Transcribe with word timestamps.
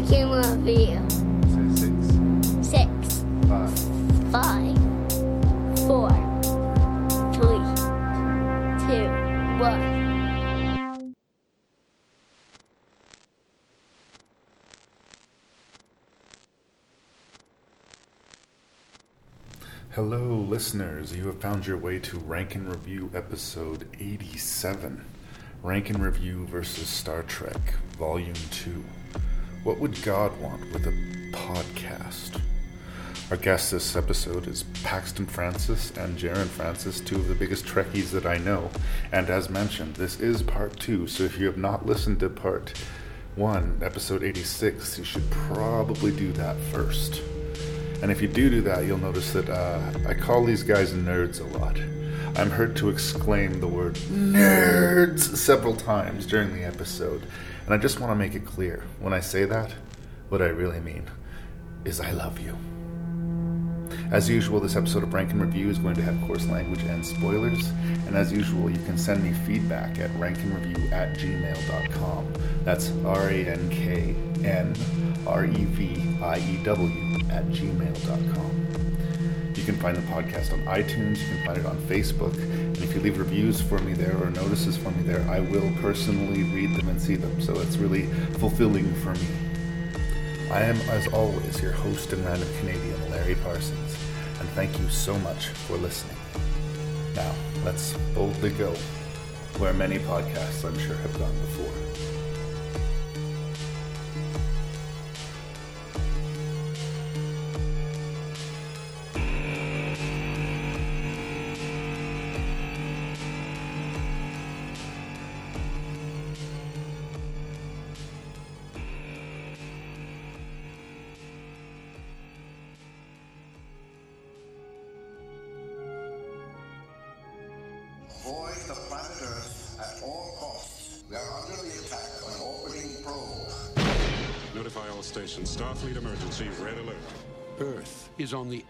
review. 0.00 0.26
Making 0.26 0.30
review. 0.30 1.08
Say 1.50 1.76
six, 1.76 2.68
Six, 2.68 3.24
five, 3.48 3.78
five, 4.32 4.76
Four. 5.86 6.10
three, 7.34 7.60
Two. 8.86 9.08
one. 9.60 11.14
Hello, 19.90 20.36
listeners. 20.36 21.14
You 21.14 21.26
have 21.26 21.40
found 21.40 21.66
your 21.66 21.76
way 21.76 21.98
to 21.98 22.18
Rank 22.18 22.54
and 22.54 22.68
Review 22.68 23.10
episode 23.14 23.88
87 23.98 25.04
Rank 25.62 25.90
and 25.90 26.02
Review 26.02 26.46
versus 26.46 26.88
Star 26.88 27.22
Trek, 27.22 27.74
Volume 27.98 28.34
2. 28.50 28.84
What 29.62 29.78
would 29.78 30.02
God 30.02 30.40
want 30.40 30.72
with 30.72 30.86
a 30.86 31.36
podcast? 31.36 32.40
Our 33.30 33.36
guest 33.36 33.72
this 33.72 33.94
episode 33.94 34.48
is 34.48 34.62
Paxton 34.82 35.26
Francis 35.26 35.90
and 35.98 36.18
Jaron 36.18 36.46
Francis, 36.46 36.98
two 36.98 37.16
of 37.16 37.28
the 37.28 37.34
biggest 37.34 37.66
Trekkies 37.66 38.10
that 38.12 38.24
I 38.24 38.38
know. 38.38 38.70
And 39.12 39.28
as 39.28 39.50
mentioned, 39.50 39.96
this 39.96 40.18
is 40.18 40.42
part 40.42 40.80
two, 40.80 41.06
so 41.06 41.24
if 41.24 41.38
you 41.38 41.44
have 41.44 41.58
not 41.58 41.84
listened 41.84 42.20
to 42.20 42.30
part 42.30 42.72
one, 43.36 43.78
episode 43.82 44.22
86, 44.22 44.98
you 44.98 45.04
should 45.04 45.30
probably 45.30 46.10
do 46.10 46.32
that 46.32 46.56
first. 46.72 47.20
And 48.02 48.10
if 48.10 48.22
you 48.22 48.28
do 48.28 48.48
do 48.48 48.62
that, 48.62 48.86
you'll 48.86 48.96
notice 48.96 49.34
that 49.34 49.50
uh, 49.50 50.08
I 50.08 50.14
call 50.14 50.42
these 50.42 50.62
guys 50.62 50.94
nerds 50.94 51.38
a 51.38 51.58
lot. 51.58 51.76
I'm 52.36 52.50
heard 52.50 52.76
to 52.76 52.88
exclaim 52.88 53.60
the 53.60 53.68
word 53.68 53.94
nerds 53.94 55.36
several 55.36 55.76
times 55.76 56.26
during 56.26 56.54
the 56.54 56.64
episode. 56.64 57.22
And 57.64 57.74
I 57.74 57.76
just 57.76 58.00
want 58.00 58.10
to 58.12 58.16
make 58.16 58.34
it 58.34 58.46
clear 58.46 58.84
when 58.98 59.12
I 59.12 59.20
say 59.20 59.44
that, 59.44 59.72
what 60.28 60.40
I 60.40 60.46
really 60.46 60.80
mean 60.80 61.10
is 61.84 62.00
I 62.00 62.12
love 62.12 62.40
you. 62.40 62.56
As 64.10 64.28
usual, 64.28 64.58
this 64.58 64.74
episode 64.74 65.02
of 65.02 65.14
Rank 65.14 65.30
and 65.30 65.40
Review 65.40 65.70
is 65.70 65.78
going 65.78 65.94
to 65.94 66.02
have 66.02 66.20
coarse 66.26 66.46
language 66.46 66.82
and 66.82 67.04
spoilers. 67.04 67.68
And 68.06 68.16
as 68.16 68.32
usual, 68.32 68.68
you 68.70 68.78
can 68.84 68.98
send 68.98 69.22
me 69.22 69.32
feedback 69.46 69.98
at 69.98 70.10
rankandreview 70.12 70.90
at 70.90 71.16
gmail.com. 71.16 72.32
That's 72.64 72.90
R 73.04 73.28
A 73.28 73.44
N 73.46 73.70
K 73.70 74.16
N 74.44 74.74
R 75.26 75.44
E 75.44 75.64
V 75.64 76.16
I 76.22 76.38
E 76.38 76.64
W 76.64 77.14
at 77.30 77.46
gmail.com. 77.50 78.69
You 79.60 79.66
can 79.66 79.76
find 79.76 79.94
the 79.94 80.00
podcast 80.10 80.54
on 80.54 80.60
iTunes, 80.60 81.20
you 81.20 81.36
can 81.36 81.44
find 81.44 81.58
it 81.58 81.66
on 81.66 81.76
Facebook, 81.82 82.32
and 82.32 82.78
if 82.78 82.94
you 82.94 83.00
leave 83.02 83.18
reviews 83.18 83.60
for 83.60 83.78
me 83.80 83.92
there 83.92 84.16
or 84.16 84.30
notices 84.30 84.74
for 84.78 84.90
me 84.92 85.02
there, 85.02 85.20
I 85.28 85.40
will 85.40 85.70
personally 85.82 86.44
read 86.44 86.74
them 86.76 86.88
and 86.88 87.00
see 87.00 87.14
them, 87.14 87.42
so 87.42 87.60
it's 87.60 87.76
really 87.76 88.06
fulfilling 88.38 88.90
for 88.94 89.12
me. 89.12 89.26
I 90.50 90.62
am, 90.62 90.80
as 90.88 91.08
always, 91.08 91.60
your 91.60 91.72
host 91.72 92.10
and 92.14 92.24
random 92.24 92.48
Canadian, 92.60 93.10
Larry 93.10 93.34
Parsons, 93.34 93.96
and 94.40 94.48
thank 94.50 94.80
you 94.80 94.88
so 94.88 95.18
much 95.18 95.48
for 95.48 95.76
listening. 95.76 96.16
Now, 97.14 97.34
let's 97.62 97.92
boldly 98.14 98.50
go 98.52 98.74
where 99.58 99.74
many 99.74 99.98
podcasts 99.98 100.64
I'm 100.64 100.78
sure 100.78 100.96
have 100.96 101.18
gone 101.18 101.38
before. 101.40 101.89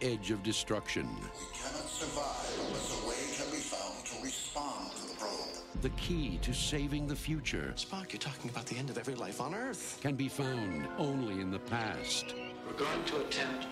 Edge 0.02 0.30
of 0.30 0.42
destruction. 0.42 1.08
We 1.20 1.58
cannot 1.58 1.88
survive 1.88 2.66
unless 2.66 3.02
a 3.02 3.08
way 3.08 3.14
can 3.36 3.50
be 3.50 3.62
found 3.62 4.04
to 4.06 4.22
respond 4.22 4.90
to 4.92 5.08
the 5.08 5.14
probe. 5.14 5.82
The 5.82 5.90
key 5.90 6.38
to 6.42 6.52
saving 6.52 7.06
the 7.06 7.16
future 7.16 7.72
Spock, 7.76 8.12
you're 8.12 8.18
talking 8.18 8.50
about 8.50 8.66
the 8.66 8.76
end 8.76 8.90
of 8.90 8.98
every 8.98 9.14
life 9.14 9.40
on 9.40 9.54
Earth. 9.54 9.98
can 10.02 10.14
be 10.14 10.28
found 10.28 10.86
only 10.98 11.40
in 11.40 11.50
the 11.50 11.58
past. 11.58 12.34
We're 12.66 12.72
going 12.74 13.04
to 13.04 13.20
attempt 13.20 13.66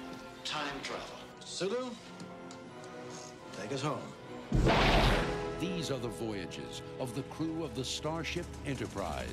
time 0.44 0.80
travel. 0.82 1.04
Sulu, 1.44 1.90
take 3.60 3.72
us 3.72 3.82
home. 3.82 4.00
These 5.60 5.90
are 5.90 5.98
the 5.98 6.08
voyages 6.08 6.82
of 7.00 7.14
the 7.14 7.22
crew 7.24 7.64
of 7.64 7.74
the 7.74 7.84
Starship 7.84 8.46
Enterprise. 8.64 9.28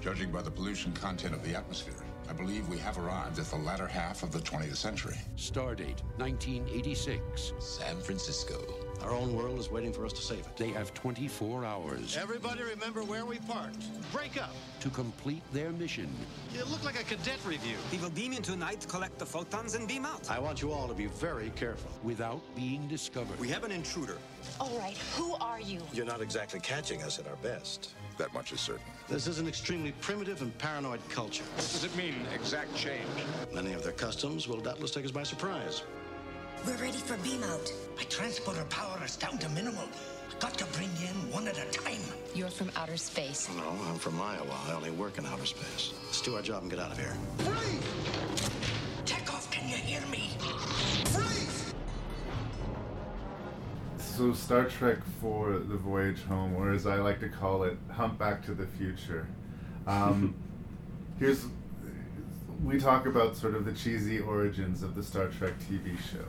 Judging 0.00 0.30
by 0.30 0.42
the 0.42 0.50
pollution 0.50 0.92
content 0.92 1.34
of 1.34 1.42
the 1.44 1.54
atmosphere, 1.54 2.03
I 2.28 2.32
believe 2.32 2.68
we 2.68 2.78
have 2.78 2.98
arrived 2.98 3.38
at 3.38 3.46
the 3.46 3.56
latter 3.56 3.86
half 3.86 4.22
of 4.22 4.32
the 4.32 4.38
20th 4.38 4.76
century. 4.76 5.16
Stardate 5.36 6.02
1986. 6.16 7.52
San 7.58 8.00
Francisco. 8.00 8.83
Our 9.04 9.10
own 9.12 9.36
world 9.36 9.58
is 9.58 9.70
waiting 9.70 9.92
for 9.92 10.06
us 10.06 10.14
to 10.14 10.22
save 10.22 10.38
it. 10.40 10.56
They 10.56 10.70
have 10.70 10.94
24 10.94 11.62
hours 11.62 12.16
Everybody 12.16 12.62
remember 12.62 13.02
where 13.04 13.26
we 13.26 13.36
parked. 13.40 13.84
Break 14.10 14.40
up. 14.40 14.54
to 14.80 14.88
complete 14.88 15.42
their 15.52 15.72
mission. 15.72 16.08
It 16.54 16.66
looked 16.68 16.86
like 16.86 16.98
a 16.98 17.04
cadet 17.04 17.38
review. 17.46 17.76
We 17.92 17.98
will 17.98 18.08
beam 18.08 18.32
in 18.32 18.42
tonight, 18.42 18.86
collect 18.88 19.18
the 19.18 19.26
photons, 19.26 19.74
and 19.74 19.86
beam 19.86 20.06
out. 20.06 20.30
I 20.30 20.38
want 20.38 20.62
you 20.62 20.72
all 20.72 20.88
to 20.88 20.94
be 20.94 21.04
very 21.06 21.50
careful. 21.50 21.90
without 22.02 22.40
being 22.56 22.88
discovered. 22.88 23.38
We 23.38 23.48
have 23.48 23.62
an 23.64 23.72
intruder. 23.72 24.16
All 24.58 24.74
right, 24.78 24.96
who 25.16 25.34
are 25.34 25.60
you? 25.60 25.82
You're 25.92 26.06
not 26.06 26.22
exactly 26.22 26.60
catching 26.60 27.02
us 27.02 27.18
at 27.18 27.26
our 27.26 27.36
best. 27.36 27.90
That 28.16 28.32
much 28.32 28.52
is 28.52 28.60
certain. 28.60 28.86
This 29.08 29.26
is 29.26 29.38
an 29.38 29.46
extremely 29.46 29.92
primitive 30.00 30.40
and 30.40 30.56
paranoid 30.56 31.00
culture. 31.10 31.44
What 31.44 31.56
does 31.56 31.84
it 31.84 31.94
mean, 31.94 32.14
exact 32.34 32.74
change? 32.74 33.04
Many 33.52 33.74
of 33.74 33.82
their 33.82 33.92
customs 33.92 34.48
will 34.48 34.60
doubtless 34.60 34.92
take 34.92 35.04
us 35.04 35.10
by 35.10 35.24
surprise. 35.24 35.82
We're 36.66 36.76
ready 36.76 36.96
for 36.96 37.18
beam 37.18 37.42
out. 37.44 37.70
My 37.94 38.04
transporter 38.04 38.64
power 38.70 38.98
is 39.04 39.16
down 39.16 39.36
to 39.38 39.48
minimal. 39.50 39.84
I 40.30 40.40
got 40.40 40.54
to 40.54 40.64
bring 40.76 40.88
in 41.02 41.30
one 41.30 41.46
at 41.46 41.58
a 41.58 41.70
time. 41.70 42.00
You're 42.34 42.48
from 42.48 42.70
outer 42.74 42.96
space. 42.96 43.50
No, 43.54 43.76
I'm 43.86 43.98
from 43.98 44.18
Iowa. 44.18 44.58
I 44.66 44.72
only 44.72 44.90
work 44.90 45.18
in 45.18 45.26
outer 45.26 45.44
space. 45.44 45.92
Let's 46.06 46.22
do 46.22 46.36
our 46.36 46.42
job 46.42 46.62
and 46.62 46.70
get 46.70 46.80
out 46.80 46.92
of 46.92 46.98
here. 46.98 47.14
Freeze! 47.38 48.50
Chekhov, 49.04 49.50
can 49.50 49.68
you 49.68 49.76
hear 49.76 50.00
me? 50.10 50.30
Freeze! 51.10 51.74
So, 53.98 54.32
Star 54.32 54.64
Trek 54.64 54.98
for 55.20 55.58
the 55.58 55.76
Voyage 55.76 56.22
Home, 56.24 56.56
or 56.56 56.72
as 56.72 56.86
I 56.86 56.96
like 56.96 57.20
to 57.20 57.28
call 57.28 57.64
it, 57.64 57.76
Humpback 57.92 58.42
to 58.46 58.54
the 58.54 58.66
Future. 58.66 59.28
Um, 59.86 60.34
here's 61.18 61.44
we 62.64 62.78
talk 62.78 63.04
about 63.04 63.36
sort 63.36 63.54
of 63.54 63.66
the 63.66 63.72
cheesy 63.72 64.20
origins 64.20 64.82
of 64.82 64.94
the 64.94 65.02
Star 65.02 65.26
Trek 65.26 65.52
TV 65.68 65.98
show. 66.10 66.24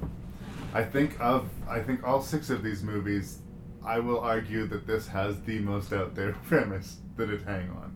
I 0.75 0.83
think 0.83 1.15
of 1.21 1.49
I 1.69 1.79
think 1.79 2.03
all 2.05 2.21
six 2.21 2.49
of 2.49 2.61
these 2.63 2.83
movies. 2.83 3.39
I 3.85 3.99
will 3.99 4.19
argue 4.19 4.65
that 4.67 4.87
this 4.87 5.07
has 5.07 5.39
the 5.41 5.59
most 5.59 5.93
out 5.93 6.15
there 6.15 6.33
premise 6.47 6.97
that 7.17 7.29
it 7.29 7.41
hang 7.43 7.69
on. 7.69 7.95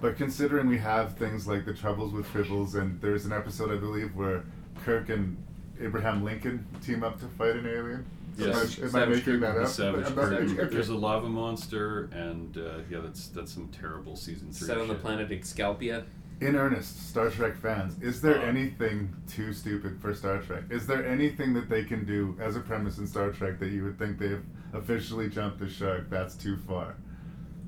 But 0.00 0.16
considering 0.16 0.68
we 0.68 0.78
have 0.78 1.16
things 1.16 1.46
like 1.48 1.64
the 1.64 1.74
troubles 1.74 2.12
with 2.12 2.26
Tribbles, 2.32 2.74
and 2.76 3.00
there's 3.00 3.24
an 3.24 3.32
episode 3.32 3.72
I 3.72 3.76
believe 3.80 4.14
where 4.14 4.44
Kirk 4.84 5.08
and 5.08 5.36
Abraham 5.80 6.22
Lincoln 6.24 6.66
team 6.84 7.02
up 7.02 7.18
to 7.20 7.26
fight 7.26 7.56
an 7.56 7.66
alien. 7.66 8.06
Am 8.38 8.44
I- 8.44 8.46
Yes, 8.46 8.78
am 8.78 8.84
I 8.84 8.88
Savage 8.90 9.26
making 9.26 9.40
that 9.40 9.56
up? 9.58 9.66
Savage 9.68 10.06
I'm 10.06 10.14
not 10.14 10.24
Crew. 10.28 10.40
making- 10.40 10.60
okay. 10.60 10.74
There's 10.74 10.90
a 10.90 10.94
lava 10.94 11.28
monster, 11.28 12.08
and 12.12 12.56
uh, 12.56 12.78
yeah, 12.88 13.00
that's 13.00 13.26
that's 13.28 13.52
some 13.52 13.68
terrible 13.68 14.14
season 14.14 14.52
three. 14.52 14.68
Set 14.68 14.78
on 14.78 14.86
the 14.88 14.94
planet 14.94 15.30
Excalbia. 15.30 16.04
In 16.40 16.54
earnest, 16.54 17.08
Star 17.08 17.30
Trek 17.30 17.56
fans, 17.56 17.96
is 18.00 18.20
there 18.20 18.38
Uh, 18.38 18.44
anything 18.44 19.12
too 19.26 19.52
stupid 19.52 20.00
for 20.00 20.14
Star 20.14 20.38
Trek? 20.40 20.64
Is 20.70 20.86
there 20.86 21.04
anything 21.04 21.52
that 21.54 21.68
they 21.68 21.82
can 21.84 22.04
do 22.04 22.36
as 22.40 22.54
a 22.56 22.60
premise 22.60 22.98
in 22.98 23.06
Star 23.08 23.30
Trek 23.32 23.58
that 23.58 23.70
you 23.70 23.82
would 23.84 23.98
think 23.98 24.18
they've 24.18 24.44
officially 24.72 25.28
jumped 25.28 25.58
the 25.58 25.68
shark? 25.68 26.08
That's 26.08 26.36
too 26.36 26.56
far. 26.56 26.94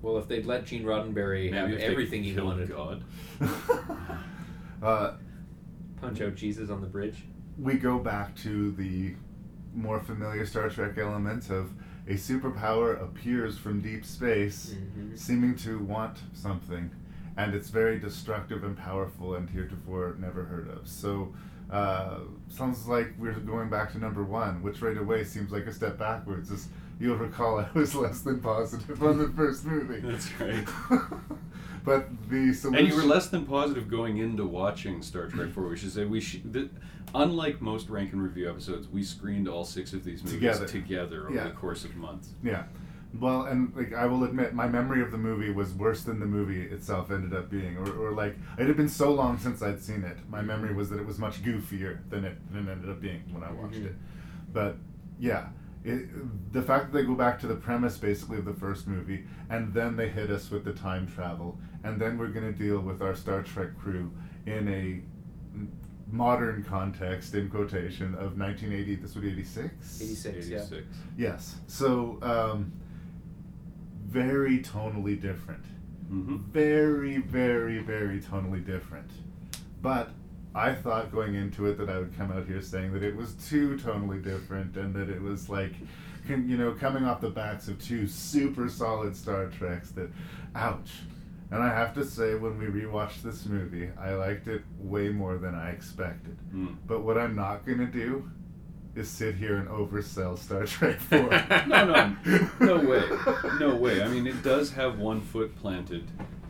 Well, 0.03 0.19
if 0.19 0.29
they'd 0.29 0.47
let 0.47 0.67
Gene 0.67 0.85
Roddenberry 0.85 1.53
have 1.53 1.69
Maybe 1.69 1.75
if 1.75 1.87
they 1.87 1.93
everything 1.93 2.23
he 2.23 2.39
wanted, 2.41 2.69
God. 2.69 3.03
Uh, 4.83 5.13
punch 6.01 6.23
out 6.23 6.35
Jesus 6.35 6.71
on 6.71 6.81
the 6.81 6.87
bridge. 6.87 7.25
we 7.59 7.75
go 7.75 7.99
back 7.99 8.35
to 8.37 8.71
the 8.73 9.15
more 9.75 10.01
familiar 10.01 10.47
Star 10.47 10.71
Trek 10.71 10.97
element 10.97 11.51
of 11.51 11.71
a 12.09 12.15
superpower 12.15 12.99
appears 13.03 13.59
from 13.59 13.83
deep 13.83 14.07
space, 14.07 14.75
Mhm. 14.99 15.19
seeming 15.19 15.55
to 15.57 15.79
want 15.81 16.23
something, 16.33 16.91
and 17.45 17.55
it's 17.55 17.71
very 17.71 17.99
destructive 17.99 18.65
and 18.65 18.77
powerful 18.77 19.35
and 19.35 19.49
heretofore 19.51 20.17
never 20.19 20.45
heard 20.45 20.69
of. 20.69 20.87
So, 20.89 21.33
Uh, 21.71 22.19
sounds 22.49 22.89
like 22.89 23.15
we're 23.17 23.33
going 23.33 23.71
back 23.71 23.93
to 23.93 23.99
number 23.99 24.25
one, 24.25 24.61
which 24.61 24.83
right 24.83 24.97
away 24.99 25.23
seems 25.23 25.53
like 25.53 25.67
a 25.67 25.73
step 25.73 25.97
backwards. 25.97 26.51
As 26.51 26.67
you'll 26.99 27.17
recall, 27.17 27.61
I 27.61 27.69
was 27.79 27.95
less 27.95 28.23
than 28.23 28.41
positive 28.41 29.01
on 29.01 29.19
the 29.19 29.29
first 29.37 29.65
movie. 29.65 30.01
That's 30.01 30.29
right. 30.41 30.67
but 31.85 32.09
the 32.29 32.53
solution. 32.53 32.75
And 32.75 32.89
you 32.89 32.97
were 32.97 33.05
less 33.09 33.29
than 33.29 33.47
positive 33.47 33.89
going 33.89 34.19
into 34.19 34.45
watching 34.47 35.01
Star 35.01 35.29
Trek 35.29 35.51
4. 35.53 35.69
We 35.69 35.77
should 35.77 35.93
say 35.93 36.05
we 36.07 36.21
should. 36.21 36.53
The, 36.53 36.69
unlike 37.15 37.61
most 37.61 37.89
rank 37.89 38.13
and 38.13 38.21
review 38.23 38.51
episodes, 38.51 38.89
we 38.89 39.05
screened 39.05 39.47
all 39.49 39.65
six 39.65 39.93
of 39.93 40.03
these 40.03 40.25
movies 40.25 40.39
Together. 40.41 40.67
together, 40.67 41.27
over 41.29 41.35
Yeah. 41.37 41.45
the 41.45 41.51
course 41.55 41.85
of 41.85 41.95
months. 41.95 42.31
Yeah. 42.43 42.65
Well, 43.19 43.43
and 43.47 43.75
like 43.75 43.93
I 43.93 44.07
will 44.07 44.23
admit, 44.25 44.55
my 44.55 44.69
memory 44.69 45.03
of 45.03 45.11
the 45.11 45.19
movie 45.19 45.51
was 45.51 45.73
worse 45.75 46.05
than 46.05 46.21
the 46.21 46.27
movie 46.27 46.63
itself 46.63 47.11
ended 47.11 47.35
up 47.35 47.51
being, 47.51 47.77
or, 47.77 47.91
or 47.91 48.13
like 48.13 48.37
it 48.57 48.67
had 48.69 48.77
been 48.77 48.89
so 48.89 49.13
long 49.13 49.37
since 49.39 49.63
I'd 49.63 49.83
seen 49.83 50.05
it. 50.05 50.17
My 50.29 50.43
memory 50.43 50.73
was 50.75 50.91
that 50.91 51.01
it 51.01 51.07
was 51.07 51.19
much 51.19 51.43
goofier 51.43 51.99
than 52.09 52.25
it 52.25 52.39
than 52.53 52.69
it 52.69 52.73
ended 52.73 52.89
up 52.91 53.01
being 53.01 53.23
when 53.33 53.43
I 53.43 53.51
watched 53.53 53.75
Mhm. 53.81 53.87
it. 53.87 53.95
But 54.53 54.77
yeah, 55.19 55.49
it, 55.85 56.53
the 56.53 56.63
fact 56.63 56.93
that 56.93 56.99
they 56.99 57.05
go 57.05 57.15
back 57.15 57.41
to 57.41 57.47
the 57.49 57.57
premise 57.57 57.99
basically 57.99 58.39
of 58.39 58.45
the 58.45 58.55
first 58.55 58.87
movie, 58.87 59.25
and 59.49 59.75
then 59.75 59.97
they 59.97 60.09
hit 60.09 60.31
us 60.31 60.49
with 60.51 60.65
the 60.65 60.73
time 60.73 61.09
travel, 61.09 61.59
and 61.83 62.01
then 62.01 62.17
we're 62.17 62.29
going 62.29 62.53
to 62.53 62.57
deal 62.57 62.79
with 62.81 63.03
our 63.03 63.15
Star 63.17 63.43
Trek 63.43 63.77
crew 63.79 64.13
in 64.47 64.69
a 64.69 65.03
modern 66.13 66.65
context 66.65 67.35
in 67.35 67.49
quotation 67.49 68.15
of 68.15 68.37
1980 68.37 68.97
this 68.97 69.15
would 69.15 69.23
be 69.23 69.31
86 69.31 70.01
86, 70.03 70.49
yeah. 70.49 70.65
Yes. 71.17 71.57
So, 71.69 72.19
um, 72.23 72.73
very 74.11 74.59
tonally 74.59 75.21
different. 75.21 75.65
Mhm. 76.13 76.41
Very, 76.47 77.19
very, 77.19 77.79
very 77.79 78.21
tonally 78.21 78.65
different. 78.65 79.11
But 79.81 80.11
I 80.55 80.75
thought 80.75 81.13
going 81.13 81.37
into 81.37 81.67
it 81.67 81.79
that 81.79 81.89
I 81.89 81.99
would 81.99 82.17
come 82.17 82.33
out 82.33 82.47
here 82.47 82.61
saying 82.61 82.93
that 82.95 83.05
it 83.05 83.15
was 83.15 83.35
too 83.35 83.77
tonally 83.77 84.23
different 84.23 84.77
and 84.77 84.93
that 84.95 85.09
it 85.09 85.23
was 85.23 85.49
like, 85.49 85.75
you 86.29 86.57
know, 86.57 86.73
coming 86.73 87.05
off 87.05 87.21
the 87.21 87.31
backs 87.31 87.69
of 87.69 87.81
two 87.81 88.09
super 88.09 88.69
solid 88.69 89.17
Star 89.17 89.47
Treks 89.47 89.93
that, 89.93 90.11
ouch. 90.57 90.91
And 91.53 91.63
I 91.63 91.69
have 91.69 91.95
to 91.95 92.05
say, 92.05 92.35
when 92.35 92.59
we 92.59 92.67
rewatched 92.67 93.23
this 93.23 93.47
movie, 93.47 93.91
I 93.99 94.15
liked 94.15 94.47
it 94.47 94.63
way 94.79 95.09
more 95.09 95.37
than 95.37 95.55
I 95.55 95.71
expected. 95.71 96.37
Mm. 96.55 96.77
But 96.87 97.03
what 97.03 97.19
I'm 97.19 97.35
not 97.35 97.65
going 97.67 97.79
to 97.79 97.87
do 97.87 98.29
is 98.95 99.09
sit 99.09 99.37
here 99.37 99.57
and 99.57 99.69
oversell 99.69 100.39
Star 100.39 100.65
Trek 100.67 100.99
4. 101.01 101.19
no, 101.69 101.85
no, 101.85 102.17
no 102.61 102.77
way, 102.89 103.03
no 103.61 103.75
way. 103.77 104.03
I 104.03 104.09
mean, 104.09 104.27
it 104.27 104.43
does 104.43 104.73
have 104.73 104.99
one 104.99 105.21
foot 105.21 105.57
planted 105.61 106.05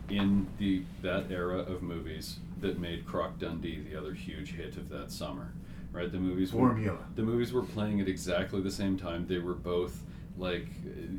in 0.09 0.47
the 0.57 0.83
that 1.01 1.31
era 1.31 1.59
of 1.59 1.81
movies 1.81 2.37
that 2.59 2.79
made 2.79 3.05
Croc 3.05 3.39
Dundee 3.39 3.79
the 3.89 3.97
other 3.97 4.13
huge 4.13 4.53
hit 4.53 4.77
of 4.77 4.89
that 4.89 5.11
summer. 5.11 5.53
Right, 5.93 6.09
the 6.09 6.19
movies 6.19 6.53
were 6.53 6.69
Formula. 6.69 6.99
the 7.15 7.21
movies 7.21 7.51
were 7.51 7.63
playing 7.63 7.99
at 7.99 8.07
exactly 8.07 8.61
the 8.61 8.71
same 8.71 8.97
time. 8.97 9.27
They 9.27 9.39
were 9.39 9.53
both 9.53 10.01
like 10.41 10.65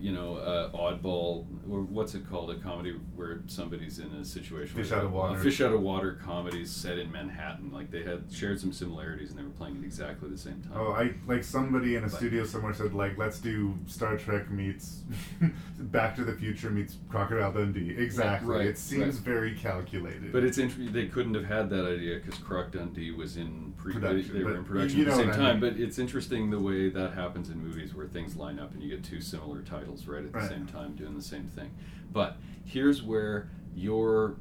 you 0.01 0.11
know 0.11 0.37
uh, 0.37 0.69
oddball 0.77 1.47
or 1.71 1.83
what's 1.83 2.15
it 2.15 2.29
called 2.29 2.51
a 2.51 2.57
comedy 2.57 2.91
where 3.15 3.41
somebody's 3.47 4.01
in 4.01 4.09
a 4.15 4.25
situation 4.25 4.75
Fish 4.77 4.91
out 4.91 5.05
of 5.05 5.13
water. 5.13 5.39
fish 5.39 5.61
out 5.61 5.73
of 5.73 5.81
water 5.81 6.19
comedies 6.23 6.71
set 6.73 6.99
in 6.99 7.11
Manhattan 7.13 7.71
like 7.73 7.91
they 7.93 8.03
had 8.03 8.25
shared 8.33 8.61
some 8.61 8.73
similarities 8.73 9.31
and 9.31 9.39
they 9.39 9.45
were 9.45 9.51
playing 9.51 9.77
at 9.79 9.85
exactly 9.85 10.29
the 10.29 10.37
same 10.37 10.61
time 10.63 10.73
Oh, 10.75 10.91
I 10.91 11.15
like 11.29 11.45
somebody 11.45 11.95
in 11.95 12.03
a 12.03 12.11
studio 12.11 12.45
somewhere 12.45 12.75
said 12.75 12.95
like, 12.95 13.17
let's 13.17 13.39
do 13.39 13.79
Star 13.87 14.17
Trek 14.19 14.51
meets 14.51 15.03
Back 15.79 16.17
to 16.17 16.25
the 16.25 16.33
Future 16.33 16.71
meets 16.71 16.97
Crocodile 17.09 17.53
Dundee. 17.53 17.95
Exactly. 17.97 18.49
Right, 18.57 18.67
it 18.67 18.79
seems 18.79 19.17
right. 19.17 19.25
very 19.25 19.55
calculated. 19.55 20.33
But 20.33 20.43
it's 20.45 20.59
interesting 20.59 20.93
they 20.93 21.07
couldn't 21.07 21.35
have 21.35 21.45
had 21.45 21.71
that 21.71 21.85
idea 21.87 22.17
because 22.17 22.39
Croc 22.41 22.73
Dundee 22.73 23.11
was 23.13 23.37
in 23.37 23.73
pre- 23.77 23.93
Production, 23.93 24.33
They, 24.33 24.39
they 24.39 24.45
were 24.45 24.57
in 24.57 24.65
production 24.65 25.01
at 25.01 25.07
the 25.07 25.15
same 25.17 25.31
I 25.31 25.33
time. 25.37 25.61
mean. 25.61 25.73
But 25.73 25.81
it's 25.81 25.99
interesting 25.99 26.51
the 26.51 26.59
way 26.61 26.89
that 26.89 27.13
happens 27.13 27.51
in 27.51 27.59
movies 27.59 27.95
where 27.95 28.07
things 28.07 28.37
line 28.37 28.59
up 28.59 28.73
and 28.75 28.83
you 28.83 28.91
get 28.91 29.05
two 29.05 29.12
similar 29.21 29.63
titles 29.63 30.07
right 30.07 30.25
at 30.25 30.33
the 30.33 30.39
Right. 30.39 30.49
same 30.49 30.67
time 30.67 30.95
doing 30.95 31.15
the 31.15 31.23
same 31.23 31.47
thing. 31.49 31.71
But 32.13 32.37
here's 32.65 33.03
where 33.03 33.49
your 33.75 34.37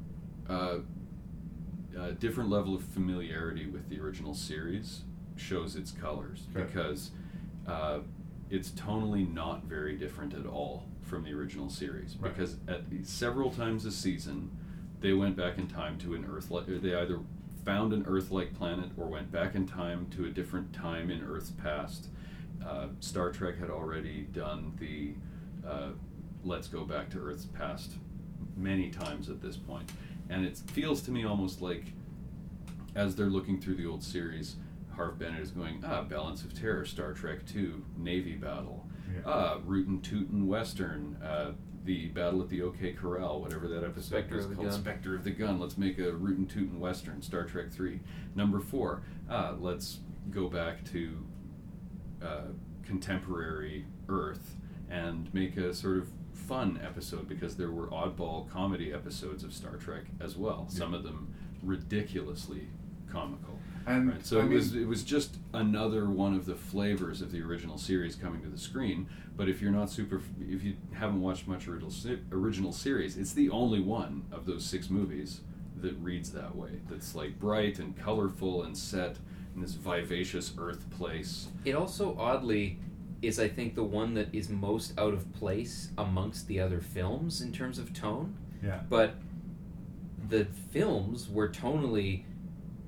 uh, 0.48 0.78
uh, 1.98 2.10
different 2.18 2.50
level 2.50 2.74
of 2.74 2.82
familiarity 2.84 3.66
with 3.66 3.88
the 3.88 4.00
original 4.00 4.34
series 4.34 5.02
shows 5.36 5.76
its 5.76 5.90
colors 5.90 6.46
Okay. 6.54 6.64
because 6.66 7.10
uh, 7.66 8.00
it's 8.50 8.70
tonally 8.70 9.32
not 9.32 9.64
very 9.64 9.96
different 9.96 10.34
at 10.34 10.46
all 10.46 10.84
from 11.02 11.24
the 11.24 11.32
original 11.32 11.68
series 11.68 12.16
Right. 12.20 12.34
because 12.34 12.56
at 12.68 12.88
the, 12.90 13.04
several 13.04 13.50
times 13.50 13.84
a 13.84 13.90
season 13.92 14.50
they 15.00 15.12
went 15.12 15.36
back 15.36 15.58
in 15.58 15.66
time 15.66 15.98
to 15.98 16.14
an 16.14 16.24
earth 16.30 16.50
like 16.50 16.66
they 16.66 16.94
either 16.94 17.20
found 17.64 17.92
an 17.92 18.04
earth-like 18.08 18.54
planet 18.54 18.90
or 18.96 19.06
went 19.06 19.30
back 19.30 19.54
in 19.54 19.66
time 19.66 20.06
to 20.10 20.24
a 20.24 20.30
different 20.30 20.72
time 20.72 21.10
in 21.10 21.22
earth's 21.22 21.50
past 21.50 22.08
uh, 22.66 22.88
star 23.00 23.30
trek 23.30 23.58
had 23.58 23.70
already 23.70 24.22
done 24.32 24.72
the 24.78 25.14
uh, 25.68 25.88
let's 26.44 26.68
go 26.68 26.84
back 26.84 27.08
to 27.10 27.18
earth's 27.18 27.46
past 27.46 27.92
many 28.56 28.90
times 28.90 29.28
at 29.28 29.40
this 29.40 29.56
point 29.56 29.90
and 30.28 30.44
it 30.44 30.56
feels 30.68 31.00
to 31.02 31.10
me 31.10 31.24
almost 31.24 31.62
like 31.62 31.84
as 32.94 33.14
they're 33.16 33.26
looking 33.26 33.60
through 33.60 33.74
the 33.74 33.86
old 33.86 34.02
series 34.02 34.56
harve 34.96 35.18
bennett 35.18 35.40
is 35.40 35.50
going 35.50 35.82
ah 35.86 36.02
balance 36.02 36.42
of 36.42 36.52
terror 36.58 36.84
star 36.84 37.12
trek 37.12 37.44
2 37.46 37.82
navy 37.96 38.34
battle 38.34 38.86
Yeah. 39.14 39.20
ah 39.26 39.58
rootin' 39.64 40.00
tootin' 40.02 40.46
western 40.46 41.16
uh, 41.22 41.52
the 41.84 42.06
battle 42.10 42.40
at 42.42 42.48
the 42.48 42.62
OK 42.62 42.92
Corral, 42.92 43.40
whatever 43.40 43.66
that 43.66 43.82
episode 43.82 44.10
Spectre 44.10 44.36
was 44.36 44.44
of 44.44 44.50
the 44.50 44.56
called, 44.56 44.68
Gun. 44.70 44.78
Spectre 44.80 45.16
of 45.16 45.24
the 45.24 45.32
Gun. 45.32 45.58
Let's 45.58 45.76
make 45.76 45.98
a 45.98 46.12
rootin' 46.12 46.46
tootin' 46.46 46.78
western, 46.78 47.22
Star 47.22 47.42
Trek 47.42 47.72
Three. 47.72 47.98
Number 48.36 48.60
four, 48.60 49.02
ah, 49.28 49.56
let's 49.58 49.98
go 50.30 50.48
back 50.48 50.84
to 50.92 51.26
uh, 52.24 52.52
contemporary 52.84 53.84
Earth 54.08 54.56
and 54.90 55.32
make 55.32 55.56
a 55.56 55.72
sort 55.72 55.98
of 55.98 56.08
fun 56.32 56.80
episode 56.84 57.28
because 57.28 57.56
there 57.56 57.70
were 57.70 57.86
oddball 57.88 58.50
comedy 58.50 58.92
episodes 58.92 59.44
of 59.44 59.52
Star 59.52 59.76
Trek 59.76 60.04
as 60.20 60.36
well. 60.36 60.66
Some 60.68 60.92
of 60.92 61.02
them 61.02 61.34
ridiculously 61.62 62.68
comical. 63.10 63.58
And, 63.86 64.10
right? 64.10 64.24
so 64.24 64.40
I 64.40 64.44
it 64.44 64.50
was 64.50 64.74
it 64.74 64.86
was 64.86 65.02
just 65.02 65.36
another 65.52 66.08
one 66.08 66.34
of 66.34 66.46
the 66.46 66.54
flavors 66.54 67.20
of 67.20 67.32
the 67.32 67.42
original 67.42 67.78
series 67.78 68.14
coming 68.14 68.42
to 68.42 68.48
the 68.48 68.58
screen. 68.58 69.08
But 69.36 69.48
if 69.48 69.60
you're 69.60 69.72
not 69.72 69.90
super, 69.90 70.20
if 70.40 70.62
you 70.62 70.76
haven't 70.92 71.20
watched 71.20 71.48
much 71.48 71.66
original 71.66 71.92
original 72.30 72.72
series, 72.72 73.16
it's 73.16 73.32
the 73.32 73.50
only 73.50 73.80
one 73.80 74.24
of 74.30 74.46
those 74.46 74.64
six 74.64 74.90
movies 74.90 75.40
that 75.76 75.94
reads 75.98 76.32
that 76.32 76.54
way. 76.54 76.80
That's 76.88 77.14
like 77.14 77.40
bright 77.40 77.78
and 77.78 77.96
colorful 77.96 78.62
and 78.62 78.76
set 78.76 79.16
in 79.54 79.62
this 79.62 79.74
vivacious 79.74 80.52
Earth 80.58 80.88
place. 80.90 81.48
It 81.64 81.74
also 81.74 82.16
oddly 82.18 82.78
is, 83.20 83.38
I 83.38 83.48
think, 83.48 83.74
the 83.74 83.84
one 83.84 84.14
that 84.14 84.28
is 84.34 84.48
most 84.48 84.98
out 84.98 85.14
of 85.14 85.32
place 85.34 85.90
amongst 85.96 86.48
the 86.48 86.60
other 86.60 86.80
films 86.80 87.40
in 87.40 87.52
terms 87.52 87.78
of 87.78 87.94
tone. 87.94 88.36
Yeah. 88.62 88.80
But 88.88 89.14
the 90.28 90.46
films 90.70 91.28
were 91.28 91.48
tonally 91.48 92.24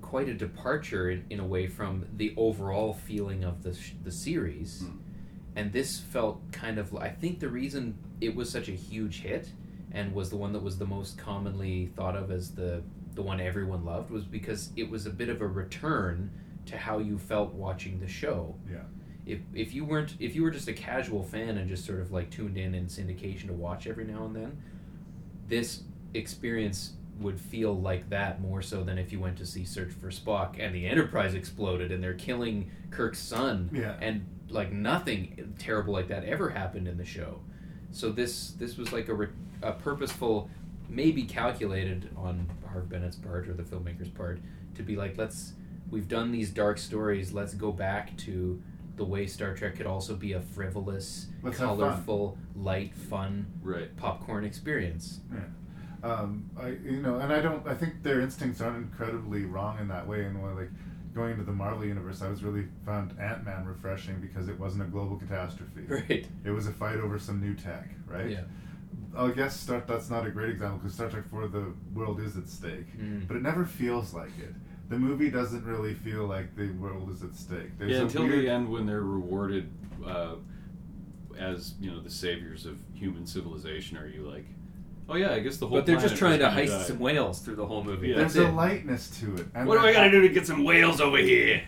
quite 0.01 0.29
a 0.29 0.35
departure 0.35 1.11
in, 1.11 1.25
in 1.31 1.41
a 1.41 1.47
way 1.47 1.67
from 1.67 2.07
the 2.17 2.35
overall 2.37 2.95
feeling 2.95 3.45
of 3.45 3.63
the 3.63 3.75
sh- 3.75 3.93
the 4.03 4.11
series. 4.11 4.83
Hmm. 4.83 4.99
And 5.57 5.73
this 5.73 6.01
felt 6.01 6.41
kind 6.51 6.79
of. 6.79 6.95
I 6.97 7.11
think 7.11 7.41
the 7.41 7.49
reason 7.49 7.97
it 8.21 8.35
was 8.35 8.51
such 8.51 8.69
a 8.69 8.73
huge 8.73 9.21
hit 9.21 9.51
and 9.93 10.13
was 10.13 10.31
the 10.31 10.37
one 10.37 10.53
that 10.53 10.63
was 10.63 10.79
the 10.79 10.87
most 10.87 11.17
commonly 11.17 11.87
thought 11.95 12.17
of 12.17 12.31
as 12.31 12.51
the 12.55 12.83
the 13.15 13.23
one 13.23 13.41
everyone 13.41 13.85
loved 13.85 14.11
was 14.11 14.25
because 14.25 14.71
it 14.77 14.91
was 14.91 15.07
a 15.07 15.11
bit 15.11 15.29
of 15.29 15.41
a 15.41 15.47
return 15.47 16.31
to 16.67 16.77
how 16.79 16.99
you 16.99 17.19
felt 17.19 17.53
watching 17.55 18.01
the 18.01 18.09
show. 18.09 18.55
Yeah. 18.71 18.79
If 19.27 19.41
if 19.55 19.73
you 19.75 19.85
weren't 19.85 20.15
if 20.21 20.35
you 20.35 20.43
were 20.43 20.51
just 20.51 20.69
a 20.69 20.73
casual 20.75 21.23
fan 21.23 21.57
and 21.59 21.69
just 21.69 21.85
sort 21.87 22.01
of 22.01 22.13
like 22.13 22.31
tuned 22.31 22.57
in 22.59 22.75
in 22.75 22.87
syndication 22.87 23.47
to 23.47 23.53
watch 23.55 23.87
every 23.87 24.05
now 24.05 24.25
and 24.27 24.35
then, 24.37 24.63
this 25.49 25.83
experience 26.15 26.93
would 27.21 27.39
feel 27.41 27.79
like 27.81 28.09
that 28.11 28.41
more 28.41 28.61
so 28.61 28.83
than 28.83 28.99
if 28.99 29.13
you 29.13 29.21
went 29.21 29.39
to 29.39 29.47
see 29.47 29.65
Search 29.65 29.93
for 29.93 30.11
Spock 30.11 30.57
and 30.59 30.75
the 30.75 30.87
Enterprise 30.87 31.35
exploded 31.35 31.93
and 31.93 32.03
they're 32.03 32.13
killing 32.15 32.71
Kirk's 32.91 33.21
son 33.21 33.71
Yeah. 33.73 33.97
and 34.01 34.27
like 34.51 34.73
nothing 34.73 35.55
terrible 35.59 35.93
like 35.93 36.09
that 36.09 36.25
ever 36.25 36.51
happened 36.51 36.89
in 36.89 36.97
the 36.97 37.05
show. 37.05 37.41
So 37.93 38.11
this 38.11 38.51
this 38.53 38.77
was 38.77 38.93
like 38.93 39.09
a, 39.09 39.15
re- 39.15 39.29
a 39.63 39.73
purposeful, 39.73 40.51
maybe 40.89 41.23
calculated 41.23 42.11
on 42.17 42.49
Harve 42.71 42.89
Bennett's 42.89 43.17
part 43.17 43.49
or 43.49 43.55
the 43.55 43.63
filmmaker's 43.63 44.09
part 44.11 44.41
to 44.75 44.83
be 44.83 44.97
like 44.97 45.17
let's 45.17 45.53
we've 45.95 46.09
done 46.09 46.33
these 46.33 46.51
dark 46.51 46.77
stories. 46.77 47.33
Let's 47.33 47.55
go 47.55 47.71
back 47.73 48.17
to 48.19 48.61
the 48.97 49.05
way 49.05 49.27
Star 49.27 49.55
Trek 49.55 49.77
could 49.77 49.87
also 49.87 50.15
be 50.17 50.33
a 50.33 50.41
frivolous, 50.41 51.29
Let's 51.43 51.59
have 51.59 51.69
fun. 51.71 51.79
colorful, 51.79 52.39
light, 52.57 52.95
fun 52.95 53.47
Right. 53.63 53.97
popcorn 53.97 54.45
experience. 54.45 55.21
Yeah. 55.33 55.41
Um, 56.13 56.51
I 56.61 56.69
you 56.85 57.01
know, 57.01 57.19
and 57.19 57.33
I 57.33 57.41
don't. 57.41 57.67
I 57.67 57.75
think 57.75 58.03
their 58.03 58.21
instincts 58.21 58.61
aren't 58.61 58.77
incredibly 58.77 59.47
wrong 59.47 59.79
in 59.81 59.89
that 59.89 60.07
way. 60.07 60.25
And 60.27 60.43
when, 60.43 60.55
like 60.55 60.69
going 61.15 61.33
into 61.33 61.45
the 61.45 61.53
Marvel 61.53 61.85
universe, 61.87 62.21
I 62.21 62.29
was 62.29 62.43
really 62.43 62.67
found 62.85 63.19
Ant 63.19 63.45
Man 63.45 63.65
refreshing 63.65 64.21
because 64.21 64.49
it 64.49 64.59
wasn't 64.61 64.83
a 64.83 64.87
global 64.87 65.17
catastrophe. 65.17 65.83
Right. 65.89 66.27
It 66.45 66.51
was 66.51 66.67
a 66.67 66.73
fight 66.73 66.97
over 66.99 67.19
some 67.19 67.41
new 67.41 67.55
tech, 67.55 67.89
right? 68.07 68.31
Yeah. 68.31 68.43
I 69.17 69.31
guess 69.31 69.59
Star, 69.59 69.83
that's 69.87 70.11
not 70.11 70.27
a 70.27 70.31
great 70.31 70.51
example 70.51 70.79
because 70.79 70.95
Star 70.95 71.09
Trek 71.09 71.25
4, 71.31 71.47
the 71.49 71.73
world 71.95 72.21
is 72.21 72.37
at 72.37 72.49
stake, 72.49 72.99
Mm. 73.01 73.27
but 73.29 73.37
it 73.37 73.43
never 73.43 73.65
feels 73.65 74.13
like 74.13 74.37
it. 74.39 74.55
The 74.89 74.99
movie 74.99 75.31
doesn't 75.31 75.65
really 75.65 75.95
feel 75.95 76.27
like 76.27 76.55
the 76.57 76.71
world 76.73 77.11
is 77.11 77.23
at 77.23 77.35
stake. 77.35 77.79
There's 77.79 77.93
yeah, 77.93 77.99
until 78.03 78.25
weird- 78.25 78.45
the 78.45 78.49
end 78.51 78.69
when 78.69 78.87
they're 78.87 79.03
rewarded 79.03 79.71
uh, 80.07 80.35
as 81.39 81.75
you 81.81 81.91
know 81.91 82.01
the 82.01 82.11
saviors 82.11 82.67
of 82.67 82.79
human 82.95 83.27
civilization. 83.27 83.97
Are 83.97 84.07
you 84.07 84.23
like, 84.23 84.45
oh 85.09 85.17
yeah, 85.17 85.33
I 85.33 85.41
guess 85.41 85.57
the 85.57 85.67
whole. 85.67 85.79
But 85.79 85.87
they're 85.87 85.97
just 86.01 86.17
trying 86.17 86.39
to 86.41 86.45
was 86.47 86.55
heist 86.55 86.69
die." 86.79 86.83
some 86.85 86.99
whales 86.99 87.41
through 87.41 87.57
the 87.57 87.67
whole 87.67 87.83
movie. 87.83 88.09
Yeah. 88.09 88.17
That's 88.19 88.35
There's 88.35 88.47
a 88.47 88.51
it. 88.51 88.55
lightness 88.55 89.21
to 89.21 89.35
it. 89.37 89.47
And 89.55 89.67
What 89.67 89.81
do 89.81 89.87
I 89.87 89.93
gotta 89.93 90.11
do 90.11 90.21
to 90.21 90.29
get 90.29 90.47
some 90.47 90.65
whales 90.65 91.01
over 91.01 91.17
here? 91.33 91.63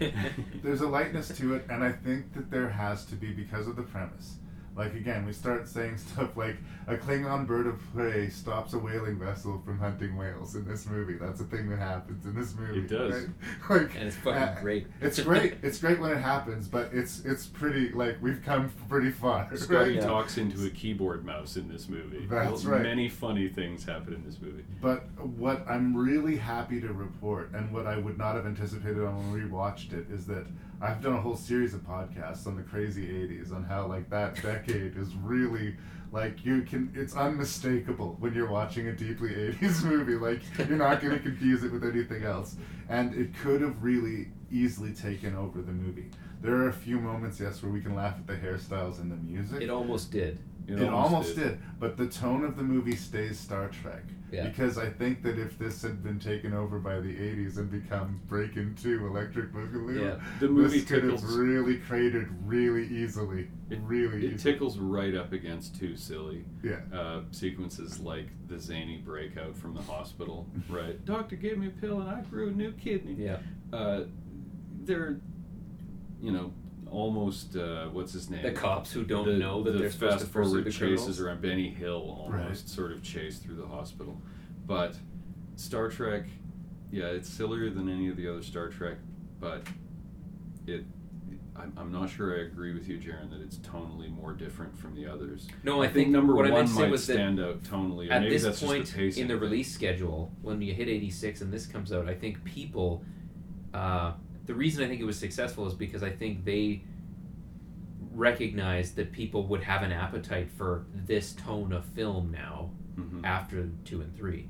There's 0.62 0.82
a 0.82 0.88
lightness 0.88 1.28
to 1.38 1.54
it, 1.54 1.64
and 1.70 1.82
I 1.82 1.92
think 1.92 2.32
that 2.34 2.50
there 2.50 2.68
has 2.68 3.04
to 3.06 3.14
be 3.16 3.32
because 3.32 3.66
of 3.66 3.76
the 3.76 3.82
premise. 3.82 4.36
Like 4.76 4.94
again, 4.94 5.24
we 5.26 5.32
start 5.32 5.66
saying 5.68 5.96
stuff 6.12 6.36
like 6.36 6.56
a 6.86 6.96
Klingon 6.96 7.46
bird 7.46 7.66
of 7.66 7.80
prey 7.94 8.28
stops 8.28 8.74
a 8.74 8.78
whaling 8.78 9.18
vessel 9.18 9.60
from 9.64 9.78
hunting 9.78 10.16
whales 10.16 10.54
in 10.54 10.66
this 10.66 10.86
movie. 10.86 11.14
That's 11.14 11.40
a 11.40 11.44
thing 11.44 11.68
that 11.70 11.78
happens 11.78 12.24
in 12.26 12.34
this 12.34 12.54
movie. 12.54 12.80
It 12.80 12.88
does. 12.88 13.12
right? 13.12 13.28
Like, 13.86 13.94
And 13.96 14.04
it's 14.08 14.16
fucking 14.16 14.42
uh, 14.42 14.58
great. 14.60 14.86
It's 15.00 15.18
great. 15.22 15.54
It's 15.62 15.78
great 15.78 15.98
when 15.98 16.12
it 16.12 16.20
happens, 16.20 16.68
but 16.68 16.90
it's 16.92 17.24
it's 17.24 17.46
pretty 17.46 17.90
like 17.90 18.18
we've 18.22 18.42
come 18.44 18.70
pretty 18.88 19.10
far. 19.10 19.48
Scotty 19.56 19.94
right? 19.94 20.02
talks 20.02 20.38
into 20.38 20.64
a 20.66 20.70
keyboard 20.70 21.24
mouse 21.24 21.56
in 21.56 21.68
this 21.68 21.88
movie. 21.88 22.26
That's 22.26 22.64
Well, 22.64 22.74
right. 22.74 22.82
Many 22.82 23.08
funny 23.08 23.48
things 23.48 23.84
happen 23.84 24.14
in 24.14 24.24
this 24.24 24.40
movie. 24.40 24.64
But 24.80 25.04
what 25.20 25.66
I'm 25.68 25.96
really 25.96 26.36
happy 26.36 26.80
to 26.80 26.92
report, 26.92 27.52
and 27.54 27.72
what 27.72 27.86
I 27.86 27.96
would 27.98 28.18
not 28.18 28.36
have 28.36 28.46
anticipated 28.46 29.02
on 29.02 29.16
when 29.16 29.32
we 29.32 29.48
watched 29.48 29.92
it, 29.92 30.06
is 30.10 30.26
that 30.26 30.46
I've 30.80 31.02
done 31.02 31.14
a 31.14 31.20
whole 31.20 31.36
series 31.36 31.72
of 31.72 31.80
podcasts 31.80 32.46
on 32.46 32.56
the 32.56 32.62
crazy 32.62 33.06
80s 33.06 33.54
on 33.54 33.64
how 33.64 33.86
like 33.86 34.10
that 34.10 34.36
decade 34.66 34.96
is 34.96 35.14
really 35.16 35.76
like 36.12 36.44
you 36.44 36.62
can 36.62 36.92
it's 36.94 37.16
unmistakable 37.16 38.16
when 38.20 38.34
you're 38.34 38.50
watching 38.50 38.88
a 38.88 38.92
deeply 38.92 39.30
80s 39.30 39.84
movie 39.84 40.14
like 40.14 40.40
you're 40.58 40.78
not 40.78 41.00
going 41.00 41.14
to 41.14 41.20
confuse 41.20 41.64
it 41.64 41.72
with 41.72 41.84
anything 41.84 42.24
else. 42.24 42.56
And 42.88 43.14
it 43.14 43.36
could 43.38 43.60
have 43.60 43.82
really 43.82 44.28
easily 44.50 44.92
taken 44.92 45.34
over 45.36 45.60
the 45.60 45.72
movie. 45.72 46.10
There 46.40 46.54
are 46.54 46.68
a 46.68 46.72
few 46.72 47.00
moments 47.00 47.40
yes 47.40 47.62
where 47.62 47.72
we 47.72 47.80
can 47.80 47.94
laugh 47.94 48.14
at 48.16 48.26
the 48.26 48.34
hairstyles 48.34 49.00
and 49.00 49.10
the 49.10 49.16
music. 49.16 49.62
It 49.62 49.70
almost 49.70 50.12
did. 50.12 50.38
It, 50.68 50.88
almost, 50.88 51.36
did. 51.36 51.58
but 51.78 51.96
the 51.96 52.06
tone 52.08 52.44
of 52.44 52.56
the 52.56 52.62
movie 52.62 52.96
stays 52.96 53.38
Star 53.38 53.68
Trek. 53.68 54.02
Yeah. 54.32 54.48
Because 54.48 54.76
I 54.76 54.88
think 54.90 55.22
that 55.22 55.38
if 55.38 55.56
this 55.56 55.82
had 55.82 56.02
been 56.02 56.18
taken 56.18 56.52
over 56.52 56.80
by 56.80 56.98
the 56.98 57.14
'80s 57.14 57.58
and 57.58 57.70
become 57.70 58.20
Breakin' 58.26 58.74
Two, 58.74 59.06
Electric 59.06 59.52
Boogaloo, 59.52 60.02
Yeah. 60.04 60.20
The 60.40 60.48
movie 60.48 60.80
this 60.80 60.88
could 60.88 61.04
have 61.04 61.22
really 61.22 61.76
cratered 61.78 62.28
really 62.44 62.88
easily. 62.88 63.46
It 63.70 63.78
really 63.82 64.26
It 64.26 64.32
easily. 64.34 64.52
tickles 64.52 64.78
right 64.78 65.14
up 65.14 65.32
against 65.32 65.78
too 65.78 65.96
silly. 65.96 66.44
Yeah. 66.64 66.80
Uh, 66.92 67.22
sequences 67.30 68.00
like 68.00 68.26
the 68.48 68.58
zany 68.58 68.96
breakout 68.96 69.56
from 69.56 69.74
the 69.74 69.82
hospital. 69.82 70.48
right. 70.68 71.02
Doctor 71.04 71.36
gave 71.36 71.58
me 71.58 71.68
a 71.68 71.70
pill 71.70 72.00
and 72.00 72.10
I 72.10 72.20
grew 72.22 72.48
a 72.48 72.52
new 72.52 72.72
kidney. 72.72 73.14
Yeah. 73.16 73.38
Uh, 73.72 74.02
they're, 74.82 75.20
you 76.20 76.32
know, 76.32 76.52
almost 76.96 77.54
uh, 77.56 77.88
what's 77.88 78.12
his 78.14 78.30
name? 78.30 78.42
The 78.42 78.52
cops 78.52 78.90
who 78.90 79.04
don't 79.04 79.26
The- 79.26 79.36
know 79.36 79.62
that 79.62 79.72
the 79.72 79.78
they're 79.80 79.90
supposed 79.90 80.18
to 80.20 80.24
fast 80.24 80.32
pursue 80.32 80.48
forward 80.50 80.64
the 80.64 80.70
chases 80.70 80.78
criminals. 80.78 81.20
around 81.20 81.42
Benny 81.42 81.68
Hill 81.68 82.16
almost 82.18 82.32
Right. 82.48 82.56
sort 82.58 82.90
of 82.92 83.02
chase 83.02 83.38
through 83.38 83.56
the 83.56 83.66
hospital, 83.66 84.20
but 84.66 84.96
Star 85.56 85.88
Trek, 85.90 86.24
yeah, 86.90 87.04
it's 87.06 87.28
sillier 87.28 87.68
than 87.70 87.88
any 87.90 88.08
of 88.08 88.16
the 88.16 88.26
other 88.28 88.42
Star 88.42 88.68
Trek, 88.68 88.96
but 89.38 89.66
it. 90.66 90.84
I'm, 91.58 91.72
I'm 91.78 91.90
not 91.90 92.10
sure 92.10 92.36
I 92.38 92.42
agree 92.42 92.74
with 92.74 92.86
you, 92.86 92.98
Jaron, 92.98 93.30
that 93.30 93.40
it's 93.40 93.56
tonally 93.56 94.10
more 94.14 94.34
different 94.34 94.76
from 94.76 94.94
the 94.94 95.06
others. 95.06 95.48
No, 95.64 95.80
I 95.80 95.86
think, 95.86 95.94
think 95.94 96.08
number 96.10 96.34
what 96.34 96.46
I 96.46 96.50
one 96.50 96.58
meant 96.60 96.68
to 96.68 96.74
say 96.74 96.80
might 96.82 96.90
was 96.90 97.04
stand 97.04 97.40
out 97.40 97.62
tonally. 97.62 98.10
At 98.10 98.20
maybe 98.20 98.34
this 98.34 98.42
that's 98.42 98.62
point 98.62 98.82
just 98.82 98.92
the 98.94 98.98
pacing 99.04 99.22
in 99.22 99.28
the 99.28 99.34
of 99.36 99.42
it. 99.42 99.46
release 99.46 99.72
schedule, 99.72 100.30
when 100.42 100.60
you 100.60 100.74
hit 100.74 100.88
86 100.88 101.40
and 101.40 101.50
this 101.50 101.66
comes 101.66 101.92
out, 101.94 102.08
I 102.10 102.14
think 102.14 102.44
people. 102.44 103.02
Uh, 103.72 104.12
the 104.46 104.54
reason 104.54 104.84
I 104.84 104.88
think 104.88 105.00
it 105.00 105.04
was 105.04 105.18
successful 105.18 105.66
is 105.66 105.74
because 105.74 106.02
I 106.02 106.10
think 106.10 106.44
they 106.44 106.82
recognized 108.14 108.96
that 108.96 109.12
people 109.12 109.46
would 109.48 109.62
have 109.62 109.82
an 109.82 109.92
appetite 109.92 110.48
for 110.56 110.86
this 110.94 111.32
tone 111.34 111.72
of 111.72 111.84
film 111.86 112.30
now 112.30 112.70
Mhm. 112.98 113.24
after 113.24 113.68
two 113.84 114.00
and 114.00 114.14
three. 114.16 114.48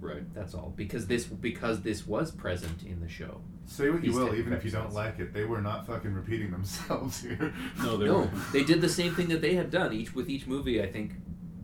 Right. 0.00 0.22
That's 0.34 0.54
all. 0.54 0.74
Because 0.76 1.06
this 1.06 1.24
because 1.24 1.80
this 1.80 2.06
was 2.06 2.30
present 2.30 2.82
in 2.84 3.00
the 3.00 3.08
show. 3.08 3.40
Say 3.64 3.90
what 3.90 4.04
you 4.04 4.12
will, 4.12 4.34
even 4.34 4.52
if 4.52 4.64
you 4.64 4.70
don't 4.70 4.92
like 4.92 5.18
it, 5.18 5.32
they 5.32 5.44
were 5.44 5.60
not 5.62 5.86
fucking 5.86 6.12
repeating 6.12 6.50
themselves 6.50 7.22
here. 7.22 7.52
No, 7.78 7.96
they 7.96 8.04
No, 8.04 8.20
were. 8.20 8.30
they 8.52 8.62
did 8.62 8.80
the 8.82 8.88
same 8.88 9.14
thing 9.14 9.28
that 9.28 9.40
they 9.40 9.54
had 9.54 9.70
done. 9.70 9.92
Each 9.92 10.14
with 10.14 10.28
each 10.28 10.46
movie, 10.46 10.82
I 10.82 10.86
think 10.92 11.14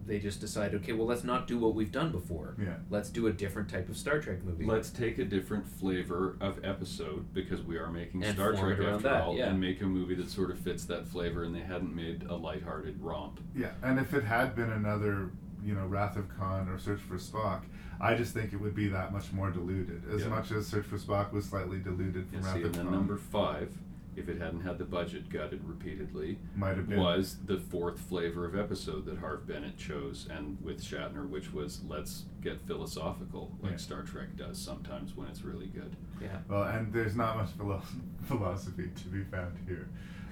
they 0.06 0.18
just 0.18 0.40
decided, 0.40 0.80
okay, 0.82 0.92
well, 0.92 1.06
let's 1.06 1.24
not 1.24 1.46
do 1.46 1.58
what 1.58 1.74
we've 1.74 1.92
done 1.92 2.10
before. 2.10 2.56
Yeah. 2.58 2.74
Let's 2.90 3.08
do 3.08 3.26
a 3.28 3.32
different 3.32 3.68
type 3.68 3.88
of 3.88 3.96
Star 3.96 4.18
Trek 4.20 4.42
movie. 4.44 4.64
Let's 4.64 4.90
take 4.90 5.18
a 5.18 5.24
different 5.24 5.66
flavor 5.66 6.36
of 6.40 6.64
episode 6.64 7.32
because 7.32 7.62
we 7.62 7.76
are 7.78 7.90
making 7.90 8.24
And 8.24 8.34
Star 8.34 8.52
Trek 8.52 8.78
after 8.80 8.98
that, 8.98 9.22
all, 9.22 9.36
yeah. 9.36 9.48
and 9.50 9.60
make 9.60 9.80
a 9.80 9.86
movie 9.86 10.14
that 10.16 10.30
sort 10.30 10.50
of 10.50 10.58
fits 10.58 10.84
that 10.86 11.06
flavor. 11.06 11.44
And 11.44 11.54
they 11.54 11.60
hadn't 11.60 11.94
made 11.94 12.24
a 12.28 12.34
lighthearted 12.34 13.00
romp. 13.00 13.40
Yeah, 13.54 13.70
and 13.82 13.98
if 14.00 14.12
it 14.14 14.24
had 14.24 14.56
been 14.56 14.70
another, 14.70 15.30
you 15.64 15.74
know, 15.74 15.86
Wrath 15.86 16.16
of 16.16 16.28
Khan 16.36 16.68
or 16.68 16.78
Search 16.78 17.00
for 17.00 17.16
Spock, 17.16 17.62
I 18.00 18.14
just 18.16 18.34
think 18.34 18.52
it 18.52 18.60
would 18.60 18.74
be 18.74 18.88
that 18.88 19.12
much 19.12 19.32
more 19.32 19.50
diluted. 19.50 20.02
As 20.12 20.22
Yeah. 20.22 20.28
much 20.28 20.50
as 20.50 20.66
Search 20.66 20.84
for 20.86 20.98
Spock 20.98 21.32
was 21.32 21.44
slightly 21.44 21.78
diluted 21.78 22.26
from 22.28 22.40
Yeah, 22.40 22.44
Wrath 22.46 22.54
see, 22.54 22.60
of 22.62 22.66
and 22.66 22.74
then 22.74 22.84
Khan. 22.86 22.94
number 22.94 23.16
five, 23.16 23.70
if 24.16 24.28
it 24.28 24.38
hadn't 24.40 24.60
had 24.60 24.78
the 24.78 24.84
budget 24.84 25.28
gutted 25.30 25.60
repeatedly, 25.64 26.38
Might 26.54 26.76
have 26.76 26.88
been. 26.88 27.00
was 27.00 27.38
the 27.46 27.58
fourth 27.58 27.98
flavor 27.98 28.44
of 28.44 28.54
episode 28.58 29.06
that 29.06 29.18
Harve 29.18 29.46
Bennett 29.46 29.76
chose, 29.78 30.28
and 30.30 30.58
with 30.62 30.82
Shatner, 30.82 31.28
which 31.28 31.52
was 31.52 31.80
let's 31.88 32.24
get 32.42 32.60
philosophical, 32.66 33.50
like 33.62 33.72
Yeah. 33.72 33.76
Star 33.78 34.02
Trek 34.02 34.36
does 34.36 34.58
sometimes 34.58 35.16
when 35.16 35.28
it's 35.28 35.42
really 35.42 35.66
good. 35.68 35.96
Yeah. 36.20 36.38
Well, 36.48 36.64
and 36.64 36.92
there's 36.92 37.16
not 37.16 37.36
much 37.38 37.50
philo- 37.52 37.82
philosophy 38.24 38.90
to 38.94 39.08
be 39.08 39.24
found 39.24 39.56
here. 39.66 39.88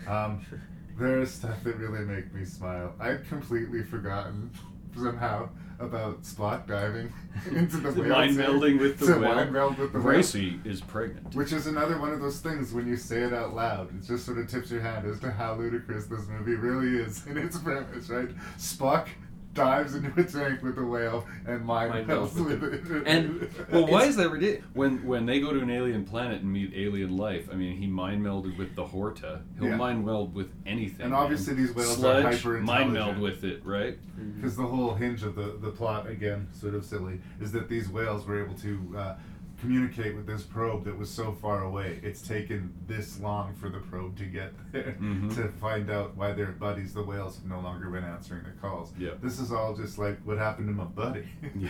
Um, 0.06 0.44
there 0.98 1.20
is 1.20 1.30
stuff 1.30 1.62
that 1.64 1.76
really 1.76 2.04
make 2.04 2.32
me 2.34 2.44
smile. 2.44 2.94
I'd 3.00 3.26
completely 3.28 3.82
forgotten 3.82 4.50
somehow 4.96 5.48
about 5.78 6.22
Spock 6.22 6.66
diving 6.66 7.10
into 7.52 7.78
the 7.78 8.02
whale 8.02 8.10
mind 8.10 8.36
melding 8.36 8.78
with 8.78 8.98
the 8.98 9.18
whale. 9.18 9.34
mind 9.34 9.52
meld 9.52 9.78
with 9.78 9.92
the 9.92 9.98
whale. 9.98 10.08
Gracie 10.08 10.60
is 10.64 10.80
pregnant. 10.80 11.34
Which 11.34 11.52
is 11.52 11.66
another 11.66 11.98
one 11.98 12.12
of 12.12 12.20
those 12.20 12.40
things 12.40 12.72
when 12.72 12.86
you 12.86 12.96
say 12.96 13.22
it 13.22 13.32
out 13.32 13.54
loud, 13.54 13.88
it 13.96 14.06
just 14.06 14.26
sort 14.26 14.38
of 14.38 14.48
tips 14.48 14.70
your 14.70 14.82
hand 14.82 15.06
as 15.06 15.18
to 15.20 15.30
how 15.30 15.54
ludicrous 15.54 16.06
this 16.06 16.26
movie 16.28 16.54
really 16.54 17.02
is 17.02 17.26
in 17.28 17.38
its 17.38 17.58
premise, 17.58 18.08
right? 18.10 18.28
Spock 18.58 19.08
dives 19.54 19.94
into 19.96 20.08
a 20.20 20.24
tank 20.24 20.62
with 20.62 20.78
a 20.78 20.84
whale 20.84 21.26
and 21.46 21.64
mind, 21.64 21.90
Mind 21.90 22.06
melds 22.06 22.30
melds 22.30 22.46
with 22.46 22.60
with 22.62 22.92
it. 22.92 23.02
And- 23.06 23.48
Well, 23.72 23.86
why 23.86 24.04
is 24.04 24.16
that 24.16 24.30
ridiculous? 24.30 24.64
When 24.74 25.04
when 25.06 25.26
they 25.26 25.40
go 25.40 25.52
to 25.52 25.60
an 25.60 25.70
alien 25.70 26.04
planet 26.04 26.42
and 26.42 26.52
meet 26.52 26.72
alien 26.74 27.16
life, 27.16 27.48
I 27.52 27.56
mean, 27.56 27.76
he 27.76 27.86
mind 27.86 28.22
melded 28.24 28.56
with 28.56 28.74
the 28.76 28.84
Horta. 28.86 29.40
He'll 29.58 29.70
Yeah. 29.70 29.76
mind 29.76 30.06
meld 30.06 30.34
with 30.34 30.52
anything. 30.66 31.00
And 31.02 31.10
man. 31.10 31.20
obviously 31.20 31.54
these 31.54 31.74
whales 31.74 32.02
are 32.04 32.22
hyper-intelligent. 32.22 32.64
mind 32.64 32.92
meld 32.92 33.18
with 33.18 33.42
it, 33.44 33.64
right? 33.64 33.98
Because 34.36 34.56
the 34.56 34.66
whole 34.66 34.94
hinge 34.94 35.22
of 35.22 35.34
the, 35.34 35.56
the 35.60 35.70
plot, 35.70 36.08
again, 36.08 36.46
sort 36.52 36.74
of 36.74 36.84
silly, 36.84 37.20
is 37.40 37.50
that 37.52 37.68
these 37.68 37.88
whales 37.88 38.26
were 38.26 38.42
able 38.42 38.54
to 38.56 38.94
uh, 38.96 39.14
communicate 39.60 40.14
with 40.16 40.26
this 40.26 40.42
probe 40.42 40.84
that 40.84 40.96
was 40.96 41.10
so 41.10 41.32
far 41.32 41.64
away. 41.64 42.00
It's 42.02 42.22
taken 42.22 42.72
this 42.86 43.20
long 43.20 43.54
for 43.54 43.68
the 43.68 43.78
probe 43.78 44.16
to 44.18 44.24
get 44.24 44.52
there 44.72 44.96
Mhm. 45.00 45.34
to 45.36 45.48
find 45.60 45.90
out 45.90 46.16
why 46.16 46.32
their 46.32 46.52
buddies, 46.52 46.94
the 46.94 47.02
whales, 47.02 47.36
have 47.36 47.44
no 47.46 47.60
longer 47.60 47.90
been 47.90 48.04
answering 48.04 48.42
the 48.44 48.50
calls. 48.60 48.92
Yeah. 48.98 49.10
This 49.22 49.38
is 49.38 49.52
all 49.52 49.74
just 49.74 49.98
like 49.98 50.18
what 50.24 50.38
happened 50.38 50.68
to 50.68 50.74
my 50.74 50.84
buddy. 50.84 51.26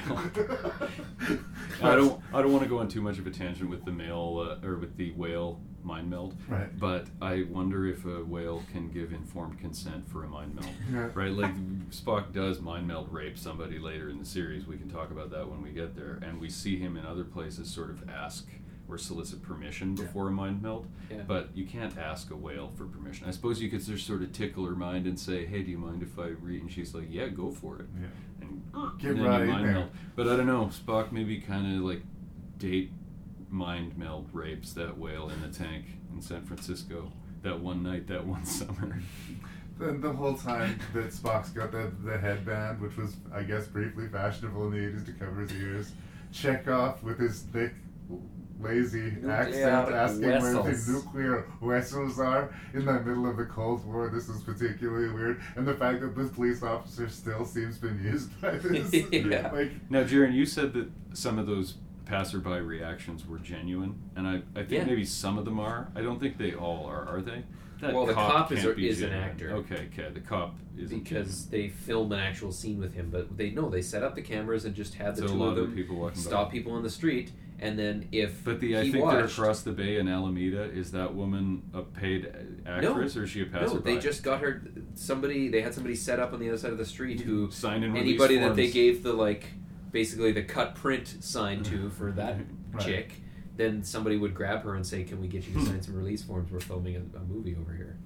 I 1.83 1.95
don't. 1.97 2.21
I 2.33 2.43
don't 2.43 2.53
want 2.53 2.63
to 2.65 2.69
go 2.69 2.79
on 2.79 2.89
too 2.89 3.01
much 3.01 3.19
of 3.19 3.27
a 3.27 3.31
tangent 3.31 3.69
with 3.71 3.85
the 3.85 3.93
male 3.93 4.59
uh, 4.63 4.67
or 4.67 4.77
with 4.77 4.97
the 4.97 5.13
whale 5.13 5.61
mind 5.83 6.11
meld. 6.11 6.37
Right. 6.49 6.79
But 6.79 7.07
I 7.21 7.45
wonder 7.49 7.87
if 7.87 8.05
a 8.05 8.25
whale 8.25 8.63
can 8.73 8.89
give 8.91 9.13
informed 9.13 9.59
consent 9.59 10.09
for 10.11 10.25
a 10.25 10.29
mind 10.29 10.55
meld. 10.55 10.73
Yeah. 10.93 11.09
Right. 11.15 11.33
Like 11.33 11.55
Spock 11.91 12.33
does 12.33 12.61
mind 12.61 12.87
meld 12.87 13.13
rape 13.13 13.39
somebody 13.39 13.79
later 13.79 14.11
in 14.11 14.19
the 14.19 14.25
series. 14.25 14.67
We 14.67 14.77
can 14.77 14.91
talk 14.91 15.11
about 15.11 15.31
that 15.31 15.49
when 15.49 15.63
we 15.63 15.71
get 15.71 15.95
there. 15.95 16.19
And 16.23 16.41
we 16.41 16.49
see 16.49 16.79
him 16.79 16.97
in 16.97 17.07
other 17.07 17.25
places 17.25 17.71
sort 17.71 17.91
of 17.91 18.09
ask 18.09 18.47
or 18.89 18.99
solicit 18.99 19.43
permission 19.43 19.95
before 19.95 20.29
a 20.29 20.31
mind 20.33 20.63
meld. 20.63 20.87
Yeah. 21.11 21.19
But 21.27 21.51
you 21.55 21.65
can't 21.65 21.97
ask 21.97 22.31
a 22.31 22.37
whale 22.37 22.73
for 22.77 22.85
permission. 22.87 23.29
I 23.29 23.31
suppose 23.31 23.61
you 23.61 23.71
could 23.71 23.85
just 23.85 24.07
sort 24.07 24.23
of 24.23 24.33
tickle 24.33 24.67
her 24.67 24.75
mind 24.75 25.07
and 25.07 25.19
say, 25.19 25.47
"Hey, 25.47 25.63
do 25.63 25.71
you 25.71 25.79
mind 25.79 26.03
if 26.03 26.19
I 26.19 26.29
read?" 26.29 26.63
And 26.63 26.73
she's 26.73 26.95
like, 26.95 27.07
"Yeah, 27.09 27.29
go 27.29 27.51
for 27.51 27.79
it." 27.81 27.87
Yeah. 28.01 28.07
And, 28.41 28.99
Get 28.99 29.11
and 29.13 29.21
then 29.21 29.25
right 29.27 29.41
you 29.43 29.47
mind 29.47 29.73
meld. 29.73 29.91
But 30.17 30.29
I 30.29 30.37
don't 30.37 30.47
know. 30.47 30.67
Spock 30.67 31.13
maybe 31.13 31.39
kind 31.39 31.77
of 31.77 31.83
like 31.83 32.03
date 32.59 32.91
mind 33.51 33.99
meld 33.99 34.29
rapes 34.33 34.73
that 34.75 34.97
whale 34.97 35.29
in 35.29 35.41
the 35.43 35.49
tank 35.49 35.87
in 36.15 36.23
San 36.23 36.45
Francisco 36.45 37.13
that 37.43 37.59
one 37.61 37.83
night, 37.83 38.07
that 38.09 38.27
one 38.27 38.45
summer. 38.59 38.99
The, 39.79 39.93
the 39.93 40.13
whole 40.13 40.35
time 40.35 40.79
that 40.93 41.09
Spock's 41.11 41.51
got 41.51 41.73
the, 41.73 41.91
the 42.05 42.19
headband, 42.19 42.81
which 42.81 42.97
was, 42.97 43.15
I 43.33 43.43
guess, 43.43 43.67
briefly 43.67 44.09
fashionable 44.09 44.67
in 44.67 44.73
the 44.73 44.99
80s 44.99 45.07
to 45.07 45.13
cover 45.13 45.41
his 45.41 45.53
ears. 45.53 45.93
Chekhov 46.33 47.03
with 47.03 47.19
his 47.19 47.41
thick, 47.41 47.73
lazy 48.61 49.13
Nuclear 49.23 49.31
accent 49.31 49.93
asking 49.95 50.21
where 50.29 50.53
the 50.53 50.63
vessels. 50.63 50.89
nuclear 50.89 51.47
vessels 51.63 52.21
are 52.21 52.55
in 52.75 52.85
the 52.85 52.93
middle 53.01 53.29
of 53.29 53.39
the 53.39 53.47
Cold 53.47 53.85
War. 53.87 54.11
This 54.11 54.29
is 54.29 54.43
particularly 54.43 55.11
weird. 55.15 55.41
And 55.57 55.67
the 55.67 55.75
fact 55.75 56.03
that 56.03 56.15
this 56.15 56.29
police 56.31 56.63
officer 56.63 57.09
still 57.09 57.47
seems 57.47 57.79
bemused 57.79 58.39
by 58.41 58.51
this. 58.59 58.93
Yeah. 59.13 59.51
Like, 59.51 59.71
Now, 59.89 60.05
Jaron, 60.05 60.35
you 60.35 60.45
said 60.45 60.75
that 60.75 60.91
some 61.15 61.39
of 61.39 61.47
those 61.47 61.77
passerby 62.11 62.61
reactions 62.61 63.27
were 63.27 63.39
genuine, 63.39 63.95
and 64.17 64.27
I, 64.27 64.43
I 64.55 64.65
think 64.65 64.71
Yeah. 64.71 64.85
maybe 64.85 65.05
some 65.05 65.39
of 65.39 65.45
them 65.45 65.61
are. 65.61 65.93
I 65.95 66.03
don't 66.03 66.19
think 66.19 66.39
they 66.39 66.55
all 66.55 66.85
are. 66.87 67.07
Are 67.07 67.23
they? 67.23 67.45
That 67.81 67.95
Well, 67.95 68.05
the 68.05 68.13
cop 68.13 68.53
is 68.53 68.65
is 68.65 69.01
an 69.01 69.13
actor. 69.13 69.53
Okay, 69.53 69.89
okay. 69.93 70.11
The 70.13 70.21
cop 70.21 70.57
is 70.77 70.91
because 70.91 71.47
they 71.47 71.69
film 71.69 72.13
an 72.13 72.19
actual 72.19 72.53
scene 72.53 72.79
with 72.79 72.93
him, 72.93 73.09
but 73.11 73.37
they 73.39 73.51
no, 73.51 73.71
they 73.71 73.81
set 73.81 74.03
up 74.03 74.15
the 74.15 74.23
cameras 74.23 74.65
and 74.65 74.75
just 74.75 74.95
had 74.95 75.17
the 75.17 75.29
So 75.29 75.35
two 75.35 75.45
of 75.45 75.57
them 75.57 75.73
people 75.73 75.97
walking 75.97 76.23
by. 76.23 76.29
stop 76.29 76.51
people 76.53 76.73
on 76.73 76.83
the 76.83 76.91
street, 76.91 77.31
and 77.59 77.79
then 77.79 78.09
if 78.13 78.45
But 78.45 78.61
the 78.61 78.77
I 78.77 78.91
think 78.91 79.05
watched, 79.05 79.17
they're 79.17 79.25
across 79.25 79.63
the 79.63 79.73
bay 79.73 79.99
in 79.99 80.09
Alameda. 80.09 80.65
Is 80.65 80.91
that 80.93 81.15
woman 81.15 81.63
a 81.73 81.83
paid 81.83 82.31
actress 82.67 83.17
or 83.17 83.25
is 83.25 83.31
she 83.31 83.43
a 83.43 83.47
passerby? 83.47 83.75
No, 83.75 83.81
they 83.81 83.99
just 83.99 84.23
got 84.23 84.41
her. 84.41 84.63
Somebody 84.95 85.49
they 85.49 85.63
had 85.63 85.73
somebody 85.73 85.95
set 85.95 86.19
up 86.19 86.33
on 86.35 86.41
the 86.41 86.49
other 86.49 86.59
side 86.59 86.73
of 86.73 86.79
the 86.79 86.85
street 86.85 87.21
mm-hmm. 87.21 87.29
who 87.47 87.51
Sign 87.51 87.83
and 87.85 87.95
release 87.95 88.09
anybody 88.21 88.37
that 88.39 88.57
they 88.57 88.71
gave 88.71 89.03
the 89.03 89.13
like 89.13 89.45
basically 89.93 90.33
the 90.33 90.43
cut 90.43 90.75
print 90.75 91.17
sign 91.21 91.63
to 91.65 91.91
for 91.91 92.13
that 92.13 92.37
Right. 92.73 92.83
chick. 92.85 93.13
Then 93.57 93.83
somebody 93.83 94.17
would 94.17 94.35
grab 94.35 94.63
her 94.63 94.75
and 94.75 94.87
say, 94.87 95.03
"Can 95.05 95.21
we 95.21 95.27
get 95.29 95.47
you 95.47 95.55
to 95.55 95.61
sign 95.67 95.83
some 95.83 95.95
release 95.97 96.23
forms? 96.23 96.51
We're 96.51 96.61
filming 96.61 96.97
a, 96.97 97.19
a 97.19 97.21
movie 97.23 97.57
over 97.61 97.73
here." 97.73 97.97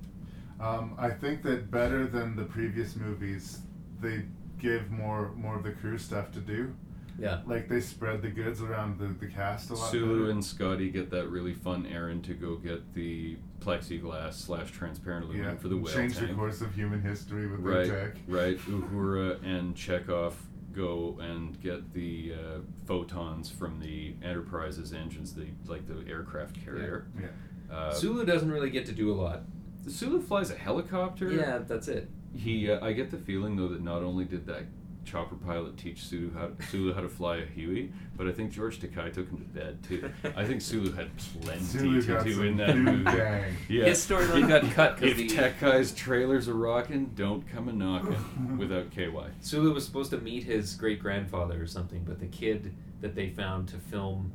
Um, 0.61 0.95
I 0.99 1.11
think 1.11 1.43
that 1.43 1.71
better 1.71 2.07
than 2.07 2.37
the 2.37 2.45
previous 2.45 2.97
movies, 2.97 3.59
they 4.00 4.23
give 4.59 4.91
more 4.91 5.33
more 5.37 5.57
of 5.57 5.62
the 5.64 5.73
crew 5.73 5.99
stuff 5.99 6.33
to 6.33 6.41
do. 6.41 6.75
Yeah. 7.19 7.43
Like 7.47 7.69
they 7.69 7.81
spread 7.81 8.23
the 8.23 8.29
goods 8.31 8.61
around 8.61 8.99
the, 8.99 9.07
the 9.25 9.31
cast 9.33 9.71
a 9.71 9.75
lot. 9.75 9.91
Sulu 9.93 10.21
better. 10.23 10.31
and 10.33 10.45
Scotty 10.45 10.91
get 10.91 11.11
that 11.11 11.29
really 11.29 11.53
fun 11.55 11.87
errand 11.87 12.25
to 12.25 12.35
go 12.35 12.57
get 12.57 12.93
the 12.95 13.37
plexiglass 13.61 14.33
slash 14.35 14.73
transparent 14.73 15.26
aluminum 15.26 15.53
yeah, 15.55 15.61
for 15.61 15.69
the 15.69 15.76
whale 15.76 15.95
change 15.95 16.17
tank. 16.17 16.31
the 16.31 16.35
course 16.35 16.61
of 16.61 16.75
human 16.75 17.00
history 17.03 17.47
with 17.47 17.61
right, 17.61 17.87
their 17.87 18.09
tech. 18.11 18.17
right. 18.26 18.59
Uhura 18.67 19.41
and 19.45 19.76
Chekhov 19.76 20.35
go 20.75 21.19
and 21.21 21.61
get 21.61 21.93
the 21.93 22.35
uh, 22.35 22.59
photons 22.87 23.50
from 23.50 23.81
the 23.81 24.14
Enterprise's 24.23 24.93
engines, 24.93 25.35
the 25.35 25.47
like 25.66 25.87
the 25.87 26.11
aircraft 26.11 26.62
carrier. 26.64 27.07
Yeah. 27.21 27.75
Uh, 27.75 27.93
Sulu 27.93 28.25
doesn't 28.25 28.50
really 28.50 28.71
get 28.71 28.87
to 28.87 28.93
do 28.93 29.12
a 29.12 29.14
lot. 29.14 29.43
Sulu 29.88 30.21
flies 30.21 30.50
a 30.50 30.57
helicopter. 30.57 31.31
Yeah, 31.31 31.59
that's 31.59 31.88
it. 31.88 32.09
He, 32.37 32.71
uh, 32.71 32.85
I 32.85 32.93
get 32.93 33.11
the 33.11 33.19
feeling 33.19 33.57
though 33.57 33.69
that 33.69 33.83
not 33.83 34.02
only 34.02 34.25
did 34.25 34.47
that 34.47 34.64
chopper 35.04 35.34
pilot 35.37 35.76
teach 35.76 36.02
Sulu 36.04 36.32
how, 36.34 36.50
Sulu 36.70 36.94
how 36.94 37.00
to 37.00 37.08
fly 37.08 37.37
a 37.37 37.46
Huey, 37.46 37.92
but 38.16 38.26
I 38.26 38.32
think 38.32 38.52
George 38.52 38.80
Takei 38.80 39.12
took 39.12 39.28
him 39.28 39.38
to 39.38 39.44
bed 39.44 39.82
too. 39.82 40.11
I 40.37 40.44
think 40.44 40.61
Sulu 40.62 40.92
had 40.92 41.11
plenty 41.42 41.61
Sulu 41.62 42.02
to 42.02 42.25
do 42.25 42.42
in 42.42 42.56
that 42.56 42.76
movie. 42.76 43.04
gang. 43.04 43.54
Yeah, 43.68 43.84
His 43.84 43.99
storyline 44.06 44.49
got 44.49 44.62
cut 44.73 44.99
because 44.99 45.16
the- 45.16 45.28
Takei's 45.28 45.92
trailers 45.92 46.49
are 46.49 46.54
rocking, 46.54 47.12
don't 47.14 47.46
come 47.49 47.68
a 47.68 47.73
knocking 47.73 48.56
without 48.58 48.90
KY. 48.90 49.11
Sulu 49.40 49.73
was 49.75 49.84
supposed 49.84 50.11
to 50.11 50.18
meet 50.18 50.44
his 50.44 50.75
great 50.75 51.00
grandfather 51.00 51.62
or 51.62 51.66
something, 51.66 52.02
but 52.04 52.18
the 52.20 52.26
kid 52.26 52.75
that 53.00 53.14
they 53.14 53.28
found 53.28 53.68
to 53.68 53.76
film 53.76 54.32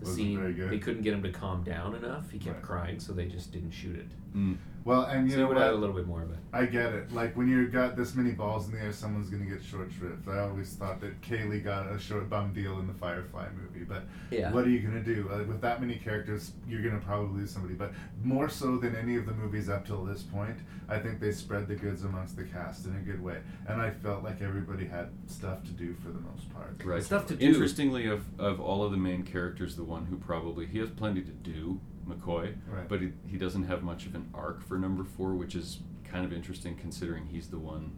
the 0.00 0.06
Wasn't 0.06 0.16
scene, 0.16 0.68
they 0.70 0.78
couldn't 0.78 1.02
get 1.02 1.14
him 1.14 1.22
to 1.22 1.30
calm 1.30 1.62
down 1.62 1.94
enough. 1.94 2.30
He 2.30 2.38
kept 2.38 2.56
Right. 2.56 2.62
crying, 2.62 3.00
so 3.00 3.12
they 3.12 3.26
just 3.26 3.52
didn't 3.52 3.70
shoot 3.72 3.96
it. 3.96 4.08
Mm. 4.36 4.56
Well, 4.84 5.02
and 5.04 5.26
you 5.26 5.30
so 5.32 5.36
know 5.36 5.42
they 5.44 5.48
would 5.48 5.56
what? 5.56 5.66
add 5.66 5.72
a 5.72 5.76
little 5.76 5.96
bit 5.96 6.06
more 6.06 6.22
of 6.22 6.30
it. 6.30 6.36
I 6.52 6.66
get 6.66 6.92
it. 6.92 7.12
Like 7.12 7.36
when 7.36 7.48
you've 7.48 7.72
got 7.72 7.96
this 7.96 8.14
many 8.14 8.32
balls 8.32 8.66
in 8.66 8.72
the 8.72 8.80
air, 8.80 8.92
someone's 8.92 9.30
gonna 9.30 9.46
get 9.46 9.64
short 9.64 9.90
shrift. 9.98 10.28
I 10.28 10.40
always 10.40 10.74
thought 10.74 11.00
that 11.00 11.20
Kaylee 11.22 11.64
got 11.64 11.90
a 11.90 11.98
short 11.98 12.28
bum 12.28 12.52
deal 12.52 12.78
in 12.78 12.86
the 12.86 12.92
Firefly 12.94 13.46
movie, 13.56 13.84
but 13.84 14.04
Yeah. 14.30 14.52
what 14.52 14.64
are 14.66 14.70
you 14.70 14.80
gonna 14.80 15.02
do 15.02 15.28
uh, 15.32 15.42
with 15.44 15.60
that 15.62 15.80
many 15.80 15.96
characters? 15.96 16.52
You're 16.68 16.82
gonna 16.82 17.00
probably 17.02 17.40
lose 17.40 17.50
somebody. 17.50 17.74
But 17.74 17.92
more 18.22 18.48
so 18.48 18.76
than 18.76 18.94
any 18.94 19.16
of 19.16 19.24
the 19.26 19.32
movies 19.32 19.68
up 19.70 19.86
till 19.86 20.04
this 20.04 20.22
point, 20.22 20.56
I 20.88 20.98
think 20.98 21.18
they 21.18 21.32
spread 21.32 21.66
the 21.66 21.76
goods 21.76 22.04
amongst 22.04 22.36
the 22.36 22.44
cast 22.44 22.84
in 22.86 22.94
a 22.94 23.00
good 23.00 23.22
way, 23.22 23.38
and 23.66 23.80
I 23.80 23.90
felt 23.90 24.22
like 24.22 24.42
everybody 24.42 24.84
had 24.86 25.08
stuff 25.26 25.64
to 25.64 25.70
do 25.70 25.94
for 25.94 26.10
the 26.10 26.20
most 26.20 26.52
part. 26.52 26.80
Right. 26.84 27.02
Stuff 27.02 27.26
to 27.28 27.36
do. 27.36 27.46
Interestingly, 27.46 28.06
of 28.06 28.22
of 28.38 28.60
all 28.60 28.84
of 28.84 28.90
the 28.90 28.98
main 28.98 29.22
characters, 29.22 29.76
the 29.76 29.84
one 29.84 30.04
who 30.06 30.16
probably 30.18 30.66
he 30.66 30.78
has 30.78 30.90
plenty 30.90 31.22
to 31.22 31.32
do, 31.32 31.80
McCoy, 32.08 32.54
Right. 32.68 32.88
but 32.88 33.00
he, 33.00 33.12
he 33.26 33.36
doesn't 33.36 33.64
have 33.64 33.82
much 33.82 34.06
of 34.06 34.14
an 34.14 34.28
arc 34.34 34.62
for 34.66 34.78
number 34.78 35.04
four, 35.04 35.34
which 35.34 35.54
is 35.54 35.78
kind 36.04 36.24
of 36.24 36.32
interesting 36.32 36.76
considering 36.76 37.26
he's 37.26 37.48
the 37.48 37.58
one 37.58 37.92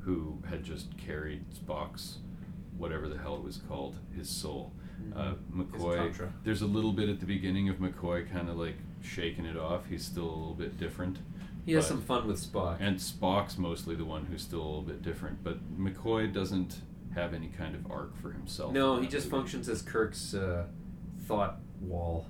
who 0.00 0.38
had 0.48 0.62
just 0.64 0.96
carried 0.98 1.44
Spock's 1.54 2.18
whatever 2.76 3.08
the 3.08 3.18
hell 3.18 3.36
it 3.36 3.42
was 3.44 3.58
called, 3.68 3.96
his 4.16 4.28
soul. 4.28 4.72
Uh, 5.14 5.34
McCoy. 5.54 6.30
There's 6.44 6.62
a 6.62 6.66
little 6.66 6.92
bit 6.92 7.08
at 7.08 7.20
the 7.20 7.26
beginning 7.26 7.68
of 7.68 7.76
McCoy 7.76 8.30
kind 8.30 8.48
of 8.48 8.56
like 8.56 8.76
shaking 9.02 9.44
it 9.46 9.56
off. 9.56 9.86
He's 9.88 10.04
still 10.04 10.24
a 10.24 10.34
little 10.36 10.54
bit 10.54 10.78
different. 10.78 11.18
He 11.64 11.72
has 11.74 11.86
some 11.86 12.00
fun 12.02 12.26
with 12.26 12.40
Spock. 12.40 12.78
and 12.80 12.96
Spock's 12.98 13.56
mostly 13.56 13.94
the 13.94 14.04
one 14.04 14.26
who's 14.26 14.42
still 14.42 14.60
a 14.60 14.64
little 14.64 14.82
bit 14.82 15.02
different, 15.02 15.44
but 15.44 15.58
McCoy 15.78 16.32
doesn't 16.32 16.80
have 17.14 17.34
any 17.34 17.48
kind 17.48 17.74
of 17.76 17.88
arc 17.90 18.16
for 18.20 18.32
himself. 18.32 18.72
no, 18.72 19.00
he 19.00 19.06
just 19.06 19.26
movie. 19.26 19.36
functions 19.36 19.68
as 19.68 19.82
Kirk's 19.82 20.34
uh, 20.34 20.64
thought 21.26 21.60
wall. 21.80 22.26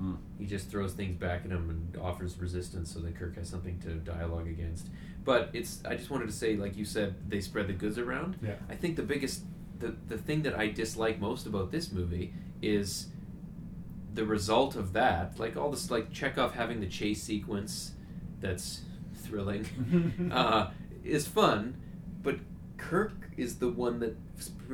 Mm. 0.00 0.16
He 0.42 0.48
just 0.48 0.68
throws 0.68 0.92
things 0.92 1.14
back 1.16 1.44
at 1.44 1.52
him 1.52 1.70
and 1.70 2.02
offers 2.02 2.36
resistance 2.36 2.92
so 2.92 2.98
that 2.98 3.14
Kirk 3.14 3.36
has 3.36 3.48
something 3.48 3.78
to 3.82 3.94
dialogue 3.94 4.48
against. 4.48 4.88
But 5.24 5.50
it's 5.52 5.80
I 5.84 5.94
just 5.94 6.10
wanted 6.10 6.26
to 6.26 6.32
say, 6.32 6.56
like 6.56 6.76
you 6.76 6.84
said, 6.84 7.14
they 7.28 7.40
spread 7.40 7.68
the 7.68 7.74
goods 7.74 7.96
around. 7.96 8.40
Yeah. 8.42 8.56
I 8.68 8.74
think 8.74 8.96
the 8.96 9.04
biggest 9.04 9.42
the, 9.78 9.94
the 10.08 10.18
thing 10.18 10.42
that 10.42 10.58
I 10.58 10.66
dislike 10.66 11.20
most 11.20 11.46
about 11.46 11.70
this 11.70 11.92
movie 11.92 12.34
is 12.60 13.06
the 14.12 14.24
result 14.24 14.74
of 14.74 14.94
that. 14.94 15.38
Like 15.38 15.56
all 15.56 15.70
this 15.70 15.92
like 15.92 16.12
Chekhov 16.12 16.56
having 16.56 16.80
the 16.80 16.88
chase 16.88 17.22
sequence 17.22 17.92
that's 18.40 18.80
thrilling. 19.14 20.28
uh, 20.32 20.70
is 21.04 21.28
fun, 21.28 21.76
but 22.20 22.40
Kirk 22.78 23.30
is 23.36 23.60
the 23.60 23.68
one 23.68 24.00
that 24.00 24.16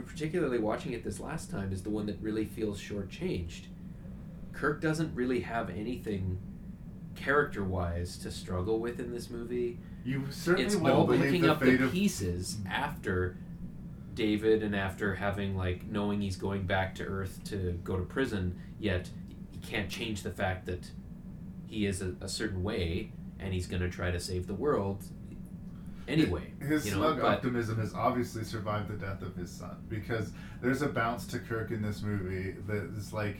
particularly 0.06 0.58
watching 0.58 0.94
it 0.94 1.04
this 1.04 1.20
last 1.20 1.50
time 1.50 1.74
is 1.74 1.82
the 1.82 1.90
one 1.90 2.06
that 2.06 2.16
really 2.22 2.46
feels 2.46 2.80
shortchanged. 2.80 3.64
Kirk 4.58 4.80
doesn't 4.80 5.14
really 5.14 5.40
have 5.40 5.70
anything 5.70 6.38
character 7.14 7.62
wise 7.62 8.16
to 8.18 8.30
struggle 8.30 8.80
with 8.80 8.98
in 8.98 9.12
this 9.12 9.30
movie. 9.30 9.78
You 10.04 10.24
certainly 10.30 10.64
It's 10.64 10.74
all 10.74 11.06
picking 11.06 11.42
the 11.42 11.52
up 11.52 11.60
the 11.60 11.84
of 11.84 11.92
pieces 11.92 12.58
after 12.68 13.36
David 14.14 14.64
and 14.64 14.74
after 14.74 15.14
having 15.14 15.56
like 15.56 15.86
knowing 15.86 16.20
he's 16.20 16.36
going 16.36 16.66
back 16.66 16.96
to 16.96 17.04
Earth 17.04 17.40
to 17.44 17.78
go 17.84 17.96
to 17.96 18.02
prison, 18.02 18.58
yet 18.80 19.08
he 19.52 19.58
can't 19.58 19.88
change 19.88 20.22
the 20.22 20.30
fact 20.30 20.66
that 20.66 20.90
he 21.66 21.86
is 21.86 22.02
a, 22.02 22.14
a 22.20 22.28
certain 22.28 22.64
way 22.64 23.12
and 23.38 23.54
he's 23.54 23.68
going 23.68 23.82
to 23.82 23.90
try 23.90 24.10
to 24.10 24.18
save 24.18 24.48
the 24.48 24.54
world 24.54 25.04
anyway. 26.08 26.52
His 26.60 26.84
you 26.84 26.92
know, 26.92 26.98
smug 26.98 27.20
but- 27.20 27.26
optimism 27.26 27.78
has 27.78 27.94
obviously 27.94 28.42
survived 28.42 28.88
the 28.88 28.94
death 28.94 29.22
of 29.22 29.36
his 29.36 29.50
son 29.50 29.76
because 29.88 30.32
there's 30.60 30.82
a 30.82 30.88
bounce 30.88 31.26
to 31.28 31.38
Kirk 31.38 31.70
in 31.70 31.80
this 31.80 32.02
movie 32.02 32.56
that 32.66 32.90
is 32.96 33.12
like 33.12 33.36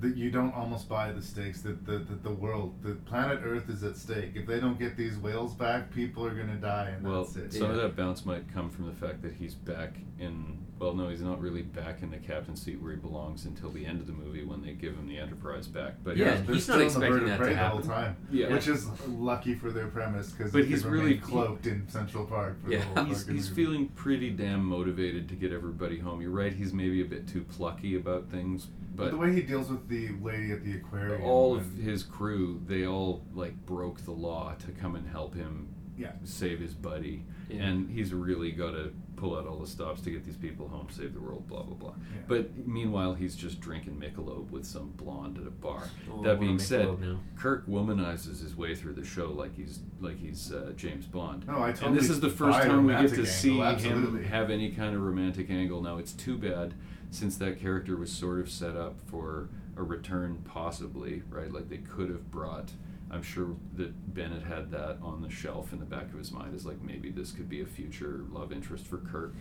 that 0.00 0.16
you 0.16 0.30
don't 0.30 0.54
almost 0.54 0.88
buy 0.88 1.10
the 1.12 1.22
stakes 1.22 1.62
that 1.62 1.84
the, 1.86 1.98
that 1.98 2.22
the 2.22 2.30
world, 2.30 2.74
the 2.82 2.94
planet 2.94 3.40
Earth 3.44 3.68
is 3.68 3.82
at 3.82 3.96
stake. 3.96 4.32
If 4.34 4.46
they 4.46 4.60
don't 4.60 4.78
get 4.78 4.96
these 4.96 5.16
whales 5.16 5.54
back, 5.54 5.92
people 5.92 6.24
are 6.24 6.34
gonna 6.34 6.56
die, 6.56 6.92
and 6.96 7.06
Well, 7.06 7.24
that's 7.24 7.36
it. 7.36 7.52
some 7.52 7.70
of 7.70 7.76
that 7.76 7.96
bounce 7.96 8.24
might 8.24 8.52
come 8.52 8.70
from 8.70 8.86
the 8.86 8.92
fact 8.92 9.22
that 9.22 9.32
he's 9.34 9.54
back 9.54 9.94
in. 10.20 10.58
Well, 10.78 10.94
no, 10.94 11.08
he's 11.08 11.22
not 11.22 11.40
really 11.40 11.62
back 11.62 12.02
in 12.02 12.10
the 12.12 12.18
captain's 12.18 12.62
seat 12.62 12.80
where 12.80 12.92
he 12.92 12.98
belongs 12.98 13.44
until 13.46 13.70
the 13.72 13.84
end 13.84 14.00
of 14.00 14.06
the 14.06 14.12
movie 14.12 14.44
when 14.44 14.62
they 14.62 14.74
give 14.74 14.94
him 14.94 15.08
the 15.08 15.18
Enterprise 15.18 15.66
back. 15.66 15.94
But 16.04 16.16
Yeah, 16.16 16.36
They're 16.36 16.54
he's 16.54 16.62
still 16.62 16.76
not 16.78 16.86
in 16.86 16.92
the 16.92 17.00
bird 17.00 17.22
expecting 17.22 17.22
of 17.24 17.28
that 17.30 17.36
to 17.38 17.42
prey 17.42 17.54
the 17.54 17.68
whole 17.68 17.80
time. 17.80 18.16
Yeah. 18.30 18.52
which 18.52 18.68
is 18.68 18.86
lucky 19.08 19.54
for 19.56 19.72
their 19.72 19.88
premise 19.88 20.30
because 20.30 20.52
But 20.52 20.62
he 20.66 20.70
he's 20.70 20.84
really- 20.84 21.14
remain 21.14 21.20
cloaked 21.20 21.66
in 21.66 21.88
Central 21.88 22.24
Park. 22.26 22.62
For 22.62 22.70
Yeah. 22.70 22.84
the 22.94 23.00
whole 23.00 23.04
he's, 23.06 23.26
he's 23.26 23.48
feeling 23.48 23.88
pretty 23.88 24.30
damn 24.30 24.64
motivated 24.64 25.28
to 25.30 25.34
get 25.34 25.52
everybody 25.52 25.98
home. 25.98 26.20
You're 26.20 26.30
right. 26.30 26.52
He's 26.52 26.72
maybe 26.72 27.00
a 27.02 27.04
bit 27.06 27.26
too 27.26 27.42
plucky 27.42 27.96
about 27.96 28.30
things, 28.30 28.68
But 28.98 29.04
but 29.04 29.10
the 29.12 29.16
way 29.16 29.32
he 29.32 29.42
deals 29.42 29.70
with 29.70 29.88
the 29.88 30.08
lady 30.20 30.50
at 30.50 30.64
the 30.64 30.72
aquarium, 30.74 31.22
all 31.22 31.54
of 31.56 31.62
and- 31.62 31.82
his 31.84 32.02
crew, 32.02 32.60
they 32.66 32.84
all 32.84 33.24
like 33.32 33.54
broke 33.64 34.00
the 34.04 34.10
law 34.12 34.54
to 34.66 34.72
come 34.72 34.96
and 34.96 35.06
help 35.08 35.34
him 35.34 35.68
Yeah. 35.96 36.12
save 36.24 36.58
his 36.58 36.74
buddy, 36.74 37.24
Yeah. 37.48 37.62
and 37.66 37.88
he's 37.88 38.12
really 38.12 38.50
got 38.50 38.72
to 38.72 38.92
pull 39.14 39.36
out 39.36 39.46
all 39.48 39.58
the 39.58 39.66
stops 39.66 40.00
to 40.02 40.10
get 40.10 40.24
these 40.24 40.36
people 40.36 40.68
home, 40.68 40.86
save 40.90 41.12
the 41.14 41.20
world, 41.20 41.46
blah 41.48 41.62
blah 41.62 41.74
blah. 41.76 41.94
Yeah. 41.96 42.20
But 42.28 42.66
meanwhile, 42.68 43.14
he's 43.14 43.34
just 43.36 43.60
drinking 43.60 44.00
Michelob 44.00 44.50
with 44.50 44.64
some 44.64 44.90
blonde 44.96 45.38
at 45.38 45.46
a 45.46 45.50
bar. 45.50 45.84
Oh, 46.12 46.22
that 46.24 46.38
being 46.40 46.58
said, 46.58 46.88
Kirk 47.36 47.66
womanizes 47.68 48.42
his 48.42 48.56
way 48.56 48.74
through 48.74 48.94
the 48.94 49.04
show 49.04 49.30
like 49.32 49.54
he's 49.56 49.80
like 50.00 50.18
he's 50.18 50.52
uh, 50.52 50.72
James 50.76 51.06
Bond. 51.06 51.46
No, 51.46 51.62
I 51.62 51.70
totally 51.72 51.88
and 51.88 51.96
this 51.96 52.10
is 52.10 52.18
the 52.20 52.30
first 52.30 52.60
time 52.62 52.84
we 52.84 52.92
get 52.94 53.08
to 53.10 53.14
angle, 53.14 53.26
see 53.26 53.58
him 53.58 54.24
have 54.24 54.50
any 54.50 54.70
kind 54.70 54.94
of 54.96 55.02
romantic 55.02 55.50
angle. 55.50 55.82
Now 55.82 55.98
it's 55.98 56.12
too 56.12 56.36
bad 56.36 56.74
since 57.10 57.36
that 57.38 57.60
character 57.60 57.96
was 57.96 58.12
sort 58.12 58.40
of 58.40 58.50
set 58.50 58.76
up 58.76 59.00
for 59.10 59.48
a 59.76 59.82
return, 59.82 60.42
possibly 60.44 61.22
right. 61.30 61.52
Like 61.52 61.68
they 61.68 61.78
could 61.78 62.10
have 62.10 62.30
brought. 62.30 62.70
I'm 63.10 63.22
sure 63.22 63.56
that 63.76 64.14
Bennett 64.14 64.42
had 64.42 64.70
that 64.72 64.98
on 65.02 65.22
the 65.22 65.30
shelf 65.30 65.72
in 65.72 65.78
the 65.78 65.86
back 65.86 66.12
of 66.12 66.18
his 66.18 66.30
mind 66.30 66.54
as 66.54 66.66
like 66.66 66.82
maybe 66.82 67.10
this 67.10 67.32
could 67.32 67.48
be 67.48 67.62
a 67.62 67.66
future 67.66 68.24
love 68.30 68.52
interest 68.52 68.86
for 68.86 68.98
Kirk. 68.98 69.34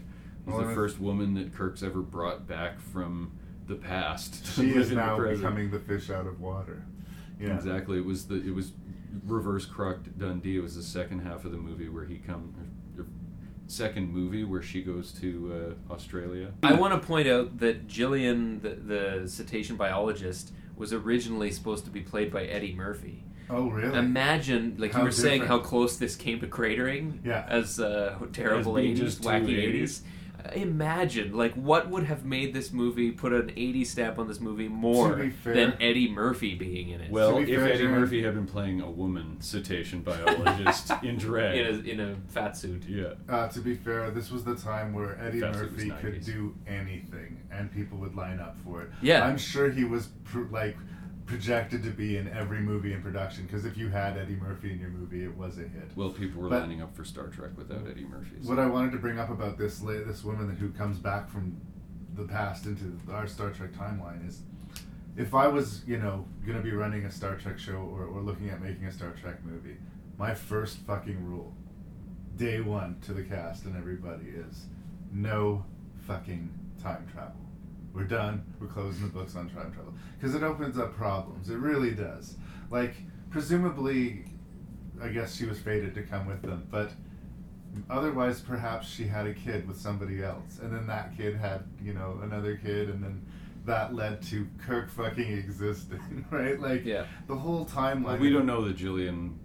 He's 0.45 0.53
Well, 0.53 0.65
the 0.65 0.73
first 0.73 0.99
woman 0.99 1.33
that 1.33 1.53
Kirk's 1.53 1.83
ever 1.83 2.01
brought 2.01 2.47
back 2.47 2.79
from 2.79 3.37
the 3.67 3.75
past. 3.75 4.45
she 4.55 4.69
is 4.69 4.91
in 4.91 4.95
the 4.95 5.05
now 5.05 5.19
becoming 5.19 5.69
the 5.71 5.79
fish 5.79 6.09
out 6.09 6.25
of 6.27 6.39
water. 6.39 6.85
Yeah. 7.39 7.55
Exactly. 7.55 7.97
It 7.97 8.05
was 8.05 8.27
the 8.27 8.35
it 8.35 8.55
was 8.55 8.71
reverse 9.25 9.65
Croc 9.65 9.97
Dundee. 10.17 10.57
It 10.57 10.61
was 10.61 10.75
the 10.75 10.83
second 10.83 11.19
half 11.19 11.43
of 11.43 11.51
the 11.51 11.57
movie 11.57 11.89
where 11.89 12.05
he 12.05 12.17
come 12.17 12.53
second 13.67 14.11
movie 14.11 14.43
where 14.43 14.61
she 14.61 14.81
goes 14.81 15.11
to 15.13 15.75
uh, 15.89 15.93
Australia. 15.93 16.51
I 16.63 16.73
want 16.73 16.99
to 16.99 17.05
point 17.05 17.27
out 17.27 17.59
that 17.59 17.87
Gillian, 17.87 18.61
the, 18.61 18.69
the 18.69 19.27
cetacean 19.27 19.75
biologist, 19.75 20.53
was 20.75 20.93
originally 20.93 21.51
supposed 21.51 21.85
to 21.85 21.91
be 21.91 22.01
played 22.01 22.31
by 22.31 22.45
Eddie 22.45 22.73
Murphy. 22.73 23.23
Oh, 23.49 23.69
really? 23.69 23.97
Imagine, 23.97 24.75
like 24.77 24.91
How 24.93 24.99
you 24.99 25.05
were 25.05 25.11
saying, 25.11 25.45
how 25.45 25.59
close 25.59 25.97
this 25.97 26.15
came 26.15 26.39
to 26.41 26.47
cratering. 26.47 27.25
Yeah. 27.25 27.45
As 27.47 27.79
uh, 27.79 28.17
terrible 28.33 28.77
As 28.77 28.83
eighties, 28.85 29.19
wacky 29.19 29.47
80s. 29.47 29.57
eighties. 29.57 30.01
Imagine, 30.55 31.33
like, 31.35 31.53
what 31.55 31.89
would 31.89 32.03
have 32.05 32.23
made 32.25 32.53
this 32.53 32.71
movie 32.71 33.11
put 33.11 33.33
an 33.33 33.51
80 33.55 33.83
stamp 33.85 34.19
on 34.19 34.27
this 34.27 34.39
movie 34.39 34.67
more 34.67 35.11
To 35.15 35.23
be 35.23 35.29
fair- 35.29 35.53
than 35.53 35.73
Eddie 35.81 36.09
Murphy 36.09 36.55
being 36.55 36.89
in 36.89 37.01
it? 37.01 37.11
Well, 37.11 37.33
To 37.37 37.41
if 37.41 37.47
fair, 37.59 37.67
Eddie 37.69 37.77
Jared- 37.83 37.99
Murphy 37.99 38.23
had 38.23 38.33
been 38.35 38.45
playing 38.45 38.81
a 38.81 38.89
woman 38.89 39.37
cetacean 39.41 40.01
biologist 40.01 40.91
in 41.03 41.17
drag, 41.17 41.57
in 41.57 41.65
a 41.65 41.79
in 41.91 41.99
a 41.99 42.15
fat 42.27 42.55
suit. 42.55 42.83
yeah, 42.87 43.13
Uh, 43.27 43.47
to 43.49 43.59
be 43.59 43.75
fair, 43.75 44.09
this 44.11 44.31
was 44.31 44.43
the 44.43 44.55
time 44.55 44.93
where 44.93 45.19
Eddie 45.21 45.39
Fast 45.41 45.59
Food 45.59 45.75
was 45.75 45.85
Murphy 45.85 46.01
could 46.11 46.25
do 46.25 46.55
anything, 46.67 47.39
and 47.51 47.71
people 47.71 47.97
would 47.99 48.15
line 48.15 48.39
up 48.39 48.57
for 48.63 48.81
it. 48.83 48.89
Yeah. 49.01 49.25
I'm 49.27 49.37
sure 49.37 49.69
he 49.69 49.83
was 49.83 50.07
pr- 50.23 50.43
like 50.51 50.77
projected 51.27 51.83
to 51.83 51.89
be 51.91 52.17
in 52.17 52.27
every 52.29 52.59
movie 52.61 52.93
in 52.93 53.01
production 53.01 53.45
because 53.45 53.65
if 53.65 53.77
you 53.77 53.89
had 53.89 54.17
Eddie 54.17 54.35
Murphy 54.37 54.71
in 54.71 54.79
your 54.79 54.89
movie, 54.89 55.23
it 55.23 55.37
was 55.37 55.57
a 55.57 55.61
hit. 55.61 55.91
well, 55.95 56.09
people 56.09 56.41
were 56.41 56.49
But- 56.49 56.61
lining 56.61 56.81
up 56.81 56.95
for 56.95 57.03
Star 57.03 57.27
Trek 57.27 57.51
without 57.57 57.85
Eddie 57.87 58.05
Murphy. 58.05 58.37
so- 58.41 58.49
What 58.49 58.59
I 58.59 58.65
wanted 58.67 58.93
to 58.93 58.97
bring 58.97 59.19
up 59.19 59.29
about 59.29 59.57
this 59.57 59.81
la- 59.83 59.91
this 59.91 60.23
woman 60.23 60.55
who 60.55 60.69
comes 60.71 60.97
back 60.97 61.29
from 61.29 61.57
the 62.15 62.23
past 62.23 62.65
into 62.65 62.97
our 63.11 63.27
Star 63.27 63.51
Trek 63.51 63.73
timeline 63.73 64.25
is, 64.27 64.41
if 65.17 65.35
I 65.35 65.47
was 65.47 65.83
you 65.85 65.97
know 65.99 66.25
gonna 66.45 66.61
be 66.61 66.71
running 66.71 67.05
a 67.05 67.11
Star 67.11 67.35
Trek 67.35 67.59
show 67.59 67.75
or, 67.77 68.05
or 68.05 68.21
looking 68.21 68.49
at 68.49 68.61
making 68.61 68.85
a 68.85 68.91
Star 68.91 69.11
Trek 69.11 69.43
movie, 69.45 69.77
my 70.17 70.33
first 70.33 70.77
fucking 70.79 71.23
rule, 71.25 71.53
day 72.37 72.61
one 72.61 72.95
to 73.01 73.13
the 73.13 73.23
cast 73.23 73.65
and 73.65 73.75
everybody 73.75 74.29
is, 74.29 74.67
no 75.11 75.65
fucking 75.99 76.49
time 76.81 77.05
travel. 77.11 77.35
We're 77.97 78.03
done. 78.03 78.43
We're 78.59 78.67
closing 78.67 79.07
the 79.07 79.11
books 79.11 79.35
on 79.35 79.49
time 79.49 79.71
travel 79.73 79.91
because 80.19 80.35
it 80.35 80.43
opens 80.43 80.77
up 80.77 80.95
problems. 80.95 81.49
It 81.49 81.57
really 81.57 81.91
does. 81.91 82.35
Like 82.69 82.93
presumably, 83.31 84.25
I 85.01 85.07
guess 85.09 85.35
she 85.35 85.45
was 85.45 85.57
fated 85.59 85.95
to 85.95 86.03
come 86.03 86.27
with 86.27 86.43
them, 86.43 86.67
but 86.69 86.91
otherwise 87.89 88.39
perhaps 88.39 88.87
she 88.87 89.05
had 89.07 89.25
a 89.25 89.33
kid 89.33 89.67
with 89.67 89.79
somebody 89.79 90.23
else 90.23 90.59
and 90.61 90.71
then 90.73 90.87
that 90.87 91.15
kid 91.17 91.35
had 91.35 91.63
you 91.83 91.93
know 91.93 92.19
another 92.23 92.55
kid 92.55 92.89
and 92.89 93.03
then 93.03 93.23
that 93.65 93.93
led 93.93 94.19
to 94.21 94.47
kirk 94.65 94.89
fucking 94.89 95.31
existing 95.37 96.25
right 96.31 96.59
like 96.59 96.83
Yeah. 96.85 97.05
the 97.27 97.35
whole 97.35 97.65
timeline 97.65 98.03
Well, 98.03 98.17
we 98.17 98.31
don't 98.31 98.45
know 98.47 98.63
that 98.65 98.77
Gillian 98.77 99.37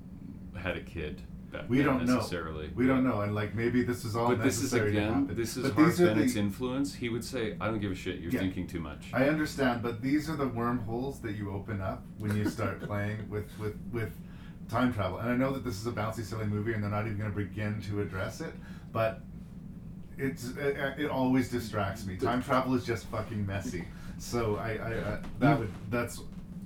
had 0.56 0.76
a 0.78 0.80
kid 0.80 1.20
back 1.52 1.68
we 1.68 1.82
don't 1.82 2.04
know 2.06 2.16
necessarily. 2.16 2.70
we 2.74 2.86
don't 2.86 3.04
know 3.04 3.20
and 3.20 3.34
like 3.34 3.54
maybe 3.54 3.82
this 3.82 4.04
is 4.04 4.16
all 4.16 4.28
But 4.28 4.42
this 4.42 4.62
is 4.62 4.72
again, 4.72 5.28
this 5.32 5.56
is 5.56 5.64
but 5.70 5.74
Harve 5.74 5.98
Bennett's 5.98 6.34
the, 6.34 6.40
influence. 6.40 6.94
He 6.94 7.08
would 7.08 7.24
say, 7.24 7.56
"I 7.60 7.66
don't 7.66 7.80
give 7.80 7.92
a 7.92 7.94
shit. 7.94 8.20
You're 8.20 8.32
Yeah. 8.32 8.40
thinking 8.40 8.66
too 8.66 8.80
much." 8.80 9.10
I 9.12 9.28
understand, 9.28 9.82
but 9.82 10.00
these 10.02 10.28
are 10.30 10.36
the 10.36 10.48
wormholes 10.48 11.20
that 11.20 11.32
you 11.36 11.50
open 11.52 11.80
up 11.80 12.02
when 12.18 12.36
you 12.36 12.48
start 12.48 12.80
playing 12.86 13.28
with, 13.28 13.46
with, 13.58 13.76
with 13.92 14.12
time 14.68 14.92
travel. 14.92 15.18
And 15.18 15.30
I 15.30 15.36
know 15.36 15.52
that 15.52 15.64
this 15.64 15.78
is 15.80 15.86
a 15.86 15.92
bouncy, 15.92 16.24
silly 16.24 16.46
movie, 16.46 16.72
and 16.72 16.82
they're 16.82 16.90
not 16.90 17.06
even 17.06 17.18
going 17.18 17.30
to 17.30 17.36
begin 17.36 17.80
to 17.82 18.00
address 18.00 18.40
it, 18.40 18.52
but 18.92 19.20
it's 20.18 20.50
it, 20.56 20.76
it 20.98 21.10
always 21.10 21.48
distracts 21.50 22.06
me. 22.06 22.16
Time 22.16 22.42
travel 22.42 22.74
is 22.74 22.84
just 22.84 23.06
fucking 23.06 23.46
messy. 23.46 23.84
So 24.18 24.56
I, 24.56 24.70
I, 24.72 24.90
I 25.14 25.18
that 25.40 25.58
would 25.58 25.70
that's 25.90 26.20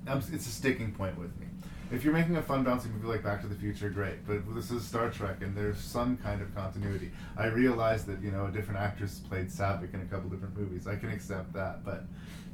um, 0.09 0.19
it's 0.19 0.47
a 0.47 0.51
sticking 0.51 0.93
point 0.93 1.19
with 1.19 1.37
me. 1.41 1.47
If 1.93 2.03
you're 2.03 2.13
making 2.13 2.37
a 2.37 2.43
fun 2.43 2.65
bouncy 2.65 2.93
movie 2.93 3.07
like 3.07 3.23
Back 3.23 3.41
to 3.43 3.47
the 3.47 3.55
Future, 3.55 3.89
great. 3.91 4.27
But 4.27 4.53
this 4.55 4.71
is 4.73 4.85
Star 4.85 5.09
Trek, 5.09 5.37
and 5.43 5.57
there's 5.57 5.79
some 5.79 6.17
kind 6.17 6.43
of 6.43 6.53
continuity. 6.55 7.13
I 7.37 7.47
realize 7.47 8.05
that 8.07 8.21
you 8.21 8.33
know 8.33 8.47
a 8.47 8.51
different 8.51 8.81
actress 8.81 9.21
played 9.21 9.49
Saavik 9.49 9.95
in 9.95 10.01
a 10.01 10.05
couple 10.07 10.29
different 10.29 10.57
movies. 10.59 10.87
I 10.89 10.97
can 10.97 11.11
accept 11.11 11.53
that, 11.53 11.85
but 11.85 12.05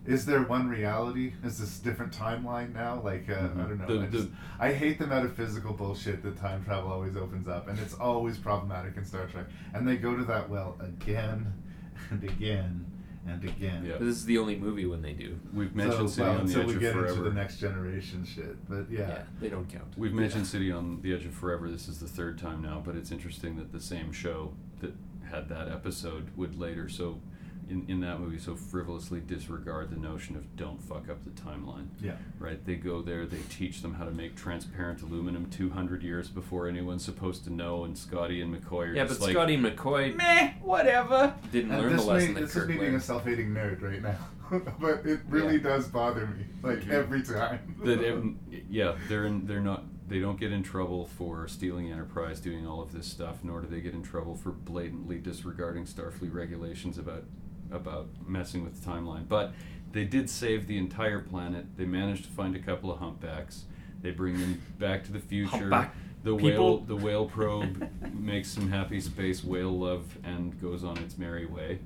is 0.04 0.26
there 0.26 0.42
one 0.42 0.68
reality? 0.68 1.32
Is 1.44 1.58
this 1.58 1.78
different 1.78 2.12
timeline 2.12 2.74
now? 2.74 3.00
Like 3.02 3.30
uh, 3.30 3.32
I 3.32 3.36
Mhm. 3.36 3.56
don't 3.68 3.78
know. 3.78 3.86
The- 3.86 4.02
I, 4.02 4.06
the- 4.06 4.18
just, 4.18 4.28
I 4.60 4.72
hate 4.72 4.98
the 4.98 5.06
metaphysical 5.06 5.72
bullshit 5.72 6.22
that 6.24 6.36
time 6.36 6.62
travel 6.64 6.92
always 6.92 7.16
opens 7.16 7.48
up, 7.48 7.68
and 7.68 7.78
it's 7.78 7.94
always 7.94 8.36
problematic 8.36 8.96
in 8.98 9.04
Star 9.06 9.26
Trek. 9.28 9.46
And 9.72 9.88
they 9.88 9.96
go 9.96 10.14
to 10.14 10.24
that 10.24 10.50
well 10.50 10.76
again 10.80 11.54
and 12.10 12.22
again 12.24 12.84
and 13.26 13.44
again. 13.44 13.84
Yeah. 13.84 13.92
But 13.98 14.06
this 14.06 14.16
is 14.16 14.24
the 14.24 14.38
only 14.38 14.56
movie 14.56 14.86
when 14.86 15.02
they 15.02 15.12
do. 15.12 15.38
We've 15.54 15.74
mentioned 15.74 16.10
so, 16.10 16.16
City 16.16 16.28
well, 16.28 16.40
on 16.40 16.46
the 16.46 16.52
until 16.52 16.60
Edge 16.62 16.66
we 16.68 16.74
of 16.74 16.80
get 16.80 16.90
into 16.96 17.02
Forever. 17.02 17.22
the 17.22 17.34
next 17.34 17.58
generation 17.58 18.24
shit, 18.24 18.68
but 18.68 18.90
yeah. 18.90 19.00
Yeah, 19.00 19.22
they 19.40 19.48
don't 19.48 19.70
count. 19.70 19.92
We've 19.96 20.12
mentioned 20.12 20.46
City 20.46 20.72
on 20.72 21.00
the 21.02 21.14
Edge 21.14 21.24
of 21.24 21.34
Forever. 21.34 21.70
This 21.70 21.88
is 21.88 21.98
the 21.98 22.08
third 22.08 22.38
time 22.38 22.62
now, 22.62 22.82
but 22.84 22.96
it's 22.96 23.10
interesting 23.10 23.56
that 23.56 23.72
the 23.72 23.80
same 23.80 24.12
show 24.12 24.52
that 24.80 24.92
had 25.30 25.48
that 25.48 25.68
episode 25.68 26.30
would 26.36 26.58
later 26.58 26.88
so 26.88 27.20
in, 27.72 27.84
in 27.88 28.00
that 28.00 28.20
movie 28.20 28.38
so 28.38 28.54
frivolously 28.54 29.20
disregard 29.20 29.90
the 29.90 29.96
notion 29.96 30.36
of 30.36 30.54
don't 30.56 30.80
fuck 30.82 31.08
up 31.08 31.24
the 31.24 31.30
timeline. 31.30 31.86
Yeah. 32.00 32.12
Right? 32.38 32.64
They 32.64 32.76
go 32.76 33.00
there, 33.02 33.24
they 33.26 33.40
teach 33.48 33.80
them 33.82 33.94
how 33.94 34.04
to 34.04 34.10
make 34.10 34.36
transparent 34.36 35.00
aluminum 35.02 35.48
200 35.50 36.02
years 36.02 36.28
before 36.28 36.68
anyone's 36.68 37.04
supposed 37.04 37.44
to 37.44 37.52
know, 37.52 37.84
and 37.84 37.96
Scotty 37.96 38.42
and 38.42 38.54
McCoy 38.54 38.88
are 38.90 38.94
Yeah, 38.94 39.02
but 39.04 39.08
just 39.08 39.20
like, 39.22 39.32
Scotty 39.32 39.54
and 39.54 39.64
McCoy 39.64 40.14
meh, 40.14 40.52
whatever. 40.62 41.34
didn't 41.50 41.72
And 41.72 41.82
learn 41.82 41.96
the 41.96 42.02
lesson 42.02 42.34
may, 42.34 42.40
that 42.40 42.46
this 42.46 42.54
Kirk 42.54 42.62
is 42.64 42.68
me 42.68 42.78
being 42.78 42.94
a 42.94 43.00
self-hating 43.00 43.48
nerd 43.50 43.82
right 43.82 44.02
now, 44.02 44.18
but 44.80 45.06
it 45.06 45.20
really 45.28 45.56
Yeah. 45.56 45.62
does 45.62 45.88
bother 45.88 46.26
me, 46.26 46.44
like 46.62 46.80
Mhm. 46.80 46.90
every 46.90 47.22
time. 47.22 47.74
that 47.84 47.98
um, 48.12 48.38
yeah 48.68 48.96
they're 49.08 49.24
in, 49.26 49.46
they're 49.46 49.60
not 49.60 49.84
they 50.08 50.18
don't 50.20 50.38
get 50.38 50.52
in 50.52 50.62
trouble 50.62 51.06
for 51.06 51.48
stealing 51.48 51.90
enterprise 51.90 52.38
doing 52.38 52.66
all 52.66 52.82
of 52.82 52.92
this 52.92 53.06
stuff 53.06 53.38
nor 53.42 53.60
do 53.62 53.66
they 53.66 53.80
get 53.80 53.94
in 53.94 54.02
trouble 54.02 54.34
for 54.34 54.50
blatantly 54.50 55.16
disregarding 55.18 55.84
starfleet 55.86 56.34
regulations 56.34 56.98
about 56.98 57.24
about 57.72 58.08
messing 58.26 58.64
with 58.64 58.80
the 58.80 58.90
timeline 58.90 59.26
but 59.28 59.52
they 59.92 60.04
did 60.04 60.28
save 60.28 60.66
the 60.66 60.78
entire 60.78 61.20
planet 61.20 61.66
they 61.76 61.84
managed 61.84 62.24
to 62.24 62.30
find 62.30 62.56
a 62.56 62.60
couple 62.60 62.90
of 62.90 62.98
humpbacks 62.98 63.64
they 64.00 64.10
bring 64.10 64.38
them 64.38 64.60
back 64.78 65.04
to 65.04 65.12
the 65.12 65.20
future 65.20 65.50
Humpback 65.50 65.94
the 66.22 66.36
people? 66.36 66.48
whale 66.48 66.78
the 66.78 66.96
whale 66.96 67.26
probe 67.26 67.88
makes 68.14 68.48
some 68.48 68.70
happy 68.70 69.00
space 69.00 69.42
whale 69.42 69.76
love 69.76 70.18
and 70.24 70.60
goes 70.60 70.84
on 70.84 70.98
its 70.98 71.18
merry 71.18 71.46
way 71.46 71.78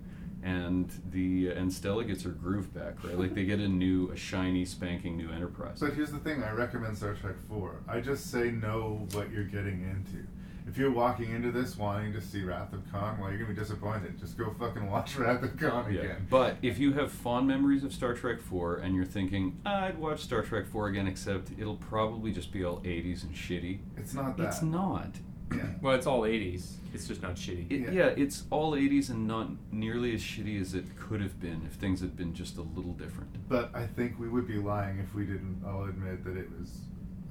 and 0.47 0.89
the 1.11 1.49
and 1.49 1.73
Stella 1.73 2.05
gets 2.05 2.23
her 2.23 2.31
groove 2.31 2.73
back, 2.73 3.03
right? 3.03 3.19
Like 3.19 3.35
they 3.35 3.45
get 3.45 3.59
a 3.59 3.67
new, 3.67 4.13
a 4.13 4.17
shiny, 4.17 4.65
spanking 4.65 5.17
new 5.17 5.31
Enterprise. 5.33 5.79
But 5.81 5.95
here's 5.95 6.13
the 6.13 6.19
thing: 6.19 6.45
I 6.45 6.53
recommend 6.53 6.97
Star 6.97 7.15
Trek 7.15 7.35
Four. 7.49 7.81
I 7.89 8.01
just 8.01 8.31
say 8.31 8.53
know 8.53 9.09
what 9.13 9.33
you're 9.33 9.45
getting 9.45 9.83
into. 9.83 10.25
If 10.69 10.77
you're 10.77 10.91
walking 10.91 11.31
into 11.31 11.53
this 11.53 11.77
wanting 11.77 12.13
to 12.15 12.21
see 12.21 12.43
Wrath 12.43 12.73
of 12.73 12.83
Khan, 12.91 13.19
well, 13.21 13.31
you're 13.31 13.39
gonna 13.39 13.55
be 13.55 13.59
disappointed. 13.59 14.19
Just 14.19 14.37
go 14.37 14.53
fucking 14.59 14.91
watch 14.91 15.17
Wrath 15.19 15.43
of 15.43 15.57
Khan 15.57 15.93
Yeah. 15.93 16.01
again. 16.01 16.27
But 16.29 16.57
if 16.63 16.79
you 16.79 16.93
have 16.95 17.13
fond 17.13 17.47
memories 17.47 17.85
of 17.85 17.93
Star 17.93 18.15
Trek 18.15 18.41
4 18.41 18.77
and 18.79 18.95
you're 18.95 19.05
thinking, 19.05 19.59
I'd 19.65 19.97
watch 19.99 20.21
Star 20.23 20.43
Trek 20.43 20.67
4 20.67 20.89
again, 20.89 21.07
except 21.07 21.53
it'll 21.57 21.77
probably 21.77 22.33
just 22.33 22.51
be 22.53 22.65
all 22.65 22.81
80s 22.81 23.23
and 23.23 23.33
shitty. 23.35 23.79
It's 23.97 24.13
not 24.13 24.37
that. 24.39 24.49
It's 24.49 24.63
not. 24.63 25.11
Yeah. 25.55 25.63
Well, 25.81 25.95
it's 25.95 26.09
all 26.09 26.23
80s. 26.23 26.73
It's 26.93 27.07
just 27.07 27.23
not 27.23 27.37
shitty. 27.37 27.71
It, 27.71 27.81
Yeah. 27.83 27.91
yeah. 27.93 28.07
it's 28.17 28.45
all 28.51 28.73
80s 28.73 29.11
and 29.11 29.29
not 29.29 29.51
nearly 29.71 30.13
as 30.15 30.21
shitty 30.21 30.61
as 30.61 30.75
it 30.75 30.85
could 30.99 31.21
have 31.21 31.39
been 31.39 31.63
if 31.65 31.75
things 31.75 32.01
had 32.01 32.17
been 32.17 32.35
just 32.35 32.57
a 32.57 32.63
little 32.63 32.95
different. 32.95 33.31
But 33.49 33.71
I 33.73 33.87
think 33.87 34.19
we 34.19 34.29
would 34.29 34.49
be 34.49 34.57
lying 34.59 34.99
if 34.99 35.15
we 35.15 35.25
didn't 35.25 35.63
all 35.65 35.85
admit 35.85 36.25
that 36.25 36.37
it 36.37 36.49
was 36.59 36.81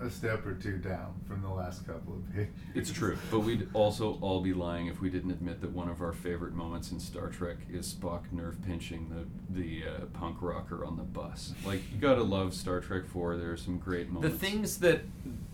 a 0.01 0.09
step 0.09 0.45
or 0.45 0.53
two 0.53 0.77
down 0.77 1.13
from 1.27 1.41
the 1.41 1.49
last 1.49 1.85
couple 1.87 2.15
of 2.15 2.33
pages. 2.33 2.53
It's 2.73 2.91
true, 2.91 3.17
but 3.31 3.39
we'd 3.39 3.69
also 3.73 4.17
all 4.21 4.41
be 4.41 4.53
lying 4.53 4.87
if 4.87 5.01
we 5.01 5.09
didn't 5.09 5.31
admit 5.31 5.61
that 5.61 5.71
one 5.71 5.89
of 5.89 6.01
our 6.01 6.13
favorite 6.13 6.53
moments 6.53 6.91
in 6.91 6.99
Star 6.99 7.29
Trek 7.29 7.57
is 7.71 7.93
Spock 7.93 8.31
nerve 8.31 8.57
pinching 8.65 9.09
the 9.09 9.25
the 9.61 9.83
uh, 9.87 10.05
punk 10.13 10.37
rocker 10.41 10.83
on 10.83 10.97
the 10.97 11.03
bus. 11.03 11.53
Like 11.65 11.81
you 11.91 11.99
gotta 11.99 12.23
love 12.23 12.53
Star 12.53 12.79
Trek 12.81 13.05
Four. 13.05 13.37
There 13.37 13.51
are 13.51 13.57
some 13.57 13.77
great 13.77 14.09
moments. 14.09 14.37
The 14.37 14.45
things 14.45 14.77
that 14.79 15.01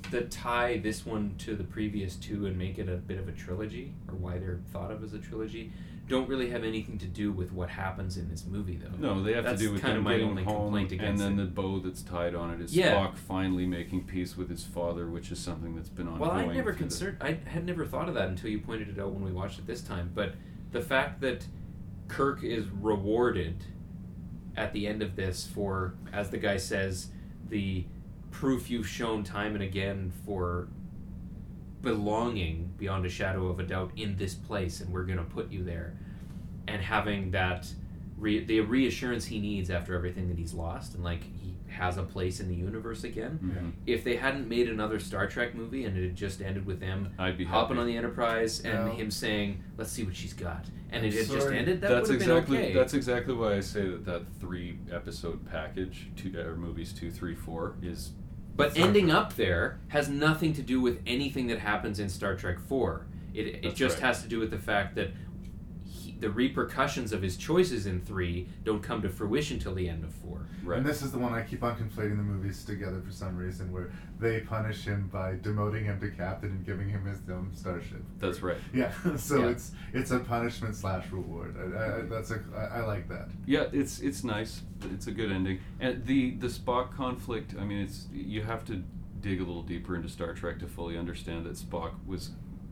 that 0.10 0.32
tie 0.32 0.78
this 0.78 1.06
one 1.06 1.36
to 1.40 1.56
the 1.56 1.64
previous 1.64 2.16
two 2.16 2.46
and 2.46 2.58
make 2.58 2.80
it 2.80 2.90
a 2.90 2.98
bit 2.98 3.20
of 3.20 3.28
a 3.28 3.32
trilogy, 3.32 3.94
or 4.08 4.16
why 4.16 4.38
they're 4.38 4.60
thought 4.74 4.92
of 4.92 5.04
as 5.04 5.14
a 5.14 5.20
trilogy, 5.20 5.72
don't 6.12 6.30
really 6.30 6.50
have 6.52 6.63
anything 6.63 6.97
to 7.00 7.08
do 7.08 7.32
with 7.32 7.52
what 7.52 7.69
happens 7.69 8.17
in 8.17 8.30
this 8.30 8.45
movie, 8.45 8.76
though. 8.78 8.95
No, 9.00 9.24
they 9.24 9.34
have 9.34 9.43
That's 9.45 9.60
to 9.62 9.67
do 9.67 9.74
with 9.74 9.82
kind 9.82 9.93
them 9.93 10.06
of 10.06 10.12
my 10.13 10.21
only 10.21 10.43
home, 10.43 10.74
complaint 10.74 10.91
and 11.02 11.17
then 11.17 11.34
it. 11.34 11.38
the 11.38 11.45
bow 11.45 11.80
that's 11.80 12.02
tied 12.04 12.36
on 12.36 12.52
it 12.52 12.62
is 12.62 12.76
Yeah. 12.76 12.93
Spock 12.93 13.15
finally 13.15 13.65
making 13.65 14.04
peace 14.06 14.38
with 14.38 14.50
his 14.50 14.63
father, 14.63 15.08
which 15.10 15.32
is 15.32 15.39
something 15.39 15.76
that's 15.76 15.89
been 15.89 16.08
ongoing. 16.08 16.21
Well, 16.30 16.32
I 16.32 16.45
never 16.45 16.71
through 16.71 16.74
the- 16.74 16.78
concerned. 16.78 17.17
I 17.21 17.39
had 17.45 17.65
never 17.65 17.86
thought 17.86 18.08
of 18.10 18.13
that 18.15 18.30
until 18.30 18.50
you 18.52 18.60
pointed 18.60 18.89
it 18.89 19.00
out 19.00 19.12
when 19.12 19.24
we 19.24 19.32
watched 19.32 19.58
it 19.58 19.65
this 19.65 19.82
time. 19.82 20.12
But 20.13 20.34
the 20.71 20.82
fact 20.82 21.21
that 21.21 21.47
Kirk 22.08 22.43
is 22.43 22.67
rewarded 22.67 23.63
at 24.58 24.74
the 24.74 24.86
end 24.88 25.02
of 25.02 25.15
this 25.15 25.47
for, 25.47 25.95
as 26.12 26.30
the 26.30 26.38
guy 26.38 26.58
says, 26.58 27.08
the 27.50 27.86
proof 28.32 28.69
you've 28.69 28.88
shown 28.88 29.24
time 29.24 29.54
and 29.56 29.63
again 29.63 30.12
for 30.26 30.67
belonging 31.82 32.72
beyond 32.78 33.06
a 33.06 33.10
shadow 33.10 33.48
of 33.48 33.60
a 33.60 33.63
doubt 33.63 33.91
in 33.96 34.15
this 34.17 34.34
place, 34.34 34.82
and 34.82 34.91
we're 34.91 35.04
going 35.04 35.17
to 35.17 35.24
put 35.24 35.52
you 35.52 35.63
there, 35.63 35.94
and 36.67 36.82
having 36.82 37.32
that 37.32 37.67
re- 38.17 38.44
the 38.44 38.60
reassurance 38.62 39.26
he 39.26 39.39
needs 39.39 39.70
after 39.70 39.96
everything 39.96 40.28
that 40.30 40.38
he's 40.38 40.54
lost, 40.54 40.96
and 40.96 41.04
like 41.04 41.24
he 41.24 41.56
has 41.67 41.98
a 41.98 42.04
place 42.04 42.39
in 42.41 42.50
the 42.50 42.56
universe 42.56 43.04
again. 43.06 43.39
Mhm. 43.41 43.72
If 43.86 44.04
they 44.04 44.17
hadn't 44.17 44.48
made 44.50 44.70
another 44.70 45.00
Star 45.00 45.26
Trek 45.28 45.56
movie 45.56 45.86
and 45.86 45.98
it 45.98 46.04
had 46.04 46.15
just 46.17 46.41
ended 46.41 46.65
with 46.65 46.82
them 46.82 47.10
I'd 47.17 47.38
be 47.38 47.46
hopping 47.46 47.78
happy. 47.78 47.80
on 47.82 47.88
the 47.88 47.96
Enterprise 47.98 48.60
and 48.60 48.89
Yeah. 48.89 48.94
him 48.96 49.10
saying, 49.10 49.63
"Let's 49.78 49.89
see 49.89 50.04
what 50.04 50.13
she's 50.13 50.34
got," 50.34 50.65
and 50.91 51.04
I'm 51.04 51.08
it 51.10 51.13
had 51.13 51.28
just 51.28 51.48
ended, 51.48 51.80
that 51.82 51.89
that's 51.89 52.10
exactly 52.10 52.58
been 52.58 52.65
okay. 52.67 52.74
that's 52.74 52.94
exactly 52.94 53.34
why 53.34 53.56
I 53.56 53.62
say 53.62 53.88
that 53.88 54.04
that 54.06 54.28
three 54.41 54.80
episode 54.91 55.46
package, 55.50 56.10
two 56.17 56.38
or 56.38 56.58
movies 56.58 56.91
two, 56.91 57.10
three, 57.10 57.36
four, 57.36 57.76
is. 57.82 58.12
But 58.56 58.78
ending 58.78 59.12
up 59.12 59.36
there 59.36 59.80
has 59.90 60.10
nothing 60.10 60.54
to 60.54 60.62
do 60.62 60.82
with 60.82 61.02
anything 61.08 61.48
that 61.48 61.60
happens 61.60 62.00
in 62.00 62.10
Star 62.10 62.36
Trek 62.36 62.60
Four. 62.60 63.06
It 63.34 63.48
it 63.48 63.64
That's 63.64 63.76
just 63.76 63.96
right. 63.98 64.08
has 64.08 64.22
to 64.24 64.28
do 64.28 64.40
with 64.40 64.52
the 64.52 64.60
fact 64.60 64.96
that 64.96 65.12
the 66.22 66.30
repercussions 66.30 67.12
of 67.12 67.22
his 67.22 67.36
choices 67.36 67.86
in 67.88 68.00
three 68.02 68.48
don't 68.64 68.82
come 68.82 69.02
to 69.02 69.10
fruition 69.10 69.60
till 69.60 69.74
the 69.76 69.90
end 69.90 70.04
of 70.04 70.14
four. 70.14 70.48
Right. 70.64 70.78
And 70.78 70.86
this 70.86 71.02
is 71.02 71.12
the 71.12 71.18
one 71.18 71.34
I 71.34 71.42
keep 71.42 71.64
on 71.64 71.76
conflating 71.76 72.16
the 72.16 72.24
movies 72.24 72.64
together 72.64 73.02
for 73.06 73.12
some 73.12 73.36
reason, 73.36 73.72
where 73.74 73.92
they 74.20 74.42
punish 74.42 74.86
him 74.86 75.10
by 75.12 75.34
demoting 75.38 75.84
him 75.84 76.00
to 76.00 76.10
captain 76.12 76.52
and 76.52 76.66
giving 76.66 76.88
him 76.88 77.06
his 77.06 77.18
own 77.30 77.52
starship. 77.56 78.04
That's 78.20 78.42
right. 78.42 78.58
Yeah, 78.74 78.92
so 79.18 79.40
Yeah. 79.40 79.50
it's 79.50 79.72
it's 79.94 80.12
a 80.12 80.20
punishment 80.20 80.76
slash 80.76 81.12
reward. 81.12 81.56
I, 81.58 81.98
I, 81.98 82.02
that's 82.04 82.32
a 82.32 82.40
I, 82.56 82.80
I 82.80 82.86
like 82.86 83.10
that. 83.10 83.30
Yeah, 83.46 83.66
it's 83.74 84.00
it's 84.00 84.24
nice. 84.24 84.62
It's 84.94 85.08
a 85.08 85.12
good 85.12 85.32
ending. 85.32 85.60
And 85.80 86.06
the 86.06 86.36
the 86.36 86.48
Spock 86.48 86.96
conflict. 86.96 87.56
I 87.60 87.66
mean, 87.66 87.80
it's 87.82 88.08
you 88.14 88.44
have 88.44 88.64
to 88.66 88.84
dig 89.22 89.40
a 89.42 89.44
little 89.44 89.64
deeper 89.64 89.96
into 89.96 90.08
Star 90.10 90.34
Trek 90.34 90.60
to 90.60 90.68
fully 90.68 90.98
understand 90.98 91.46
that 91.48 91.54
Spock 91.54 91.94
was 92.06 92.30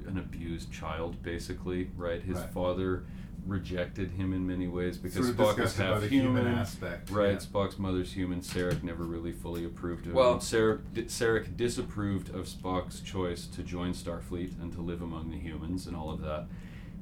an 0.08 0.18
abused 0.20 0.72
child, 0.72 1.22
basically. 1.24 1.90
Right. 1.98 2.22
His 2.22 2.38
Right. 2.38 2.50
father 2.52 3.04
rejected 3.50 4.12
him 4.12 4.32
in 4.34 4.46
many 4.48 4.68
ways 4.68 4.98
because 4.98 5.26
Sort 5.28 5.40
of 5.40 5.58
Spock 5.58 5.64
is 5.64 5.76
half 5.76 6.02
the 6.02 6.08
human. 6.08 6.38
human 6.44 6.54
aspect, 6.54 7.10
Right. 7.10 7.32
yeah. 7.32 7.38
Spock's 7.38 7.78
mother's 7.80 8.14
human. 8.14 8.42
Sarek 8.42 8.84
never 8.84 9.04
really 9.04 9.32
fully 9.32 9.66
approved 9.66 10.08
of 10.08 10.14
Well- 10.14 10.34
him. 10.36 10.40
Sarek, 10.40 10.82
di- 10.94 11.04
Sarek 11.04 11.58
disapproved 11.58 12.30
of 12.30 12.46
Spock's 12.46 13.02
choice 13.02 13.48
to 13.48 13.64
join 13.64 13.94
Starfleet 13.94 14.62
and 14.62 14.72
to 14.74 14.82
live 14.82 15.02
among 15.02 15.32
the 15.32 15.38
humans 15.38 15.88
and 15.88 15.96
all 15.96 16.10
of 16.12 16.22
that. 16.22 16.48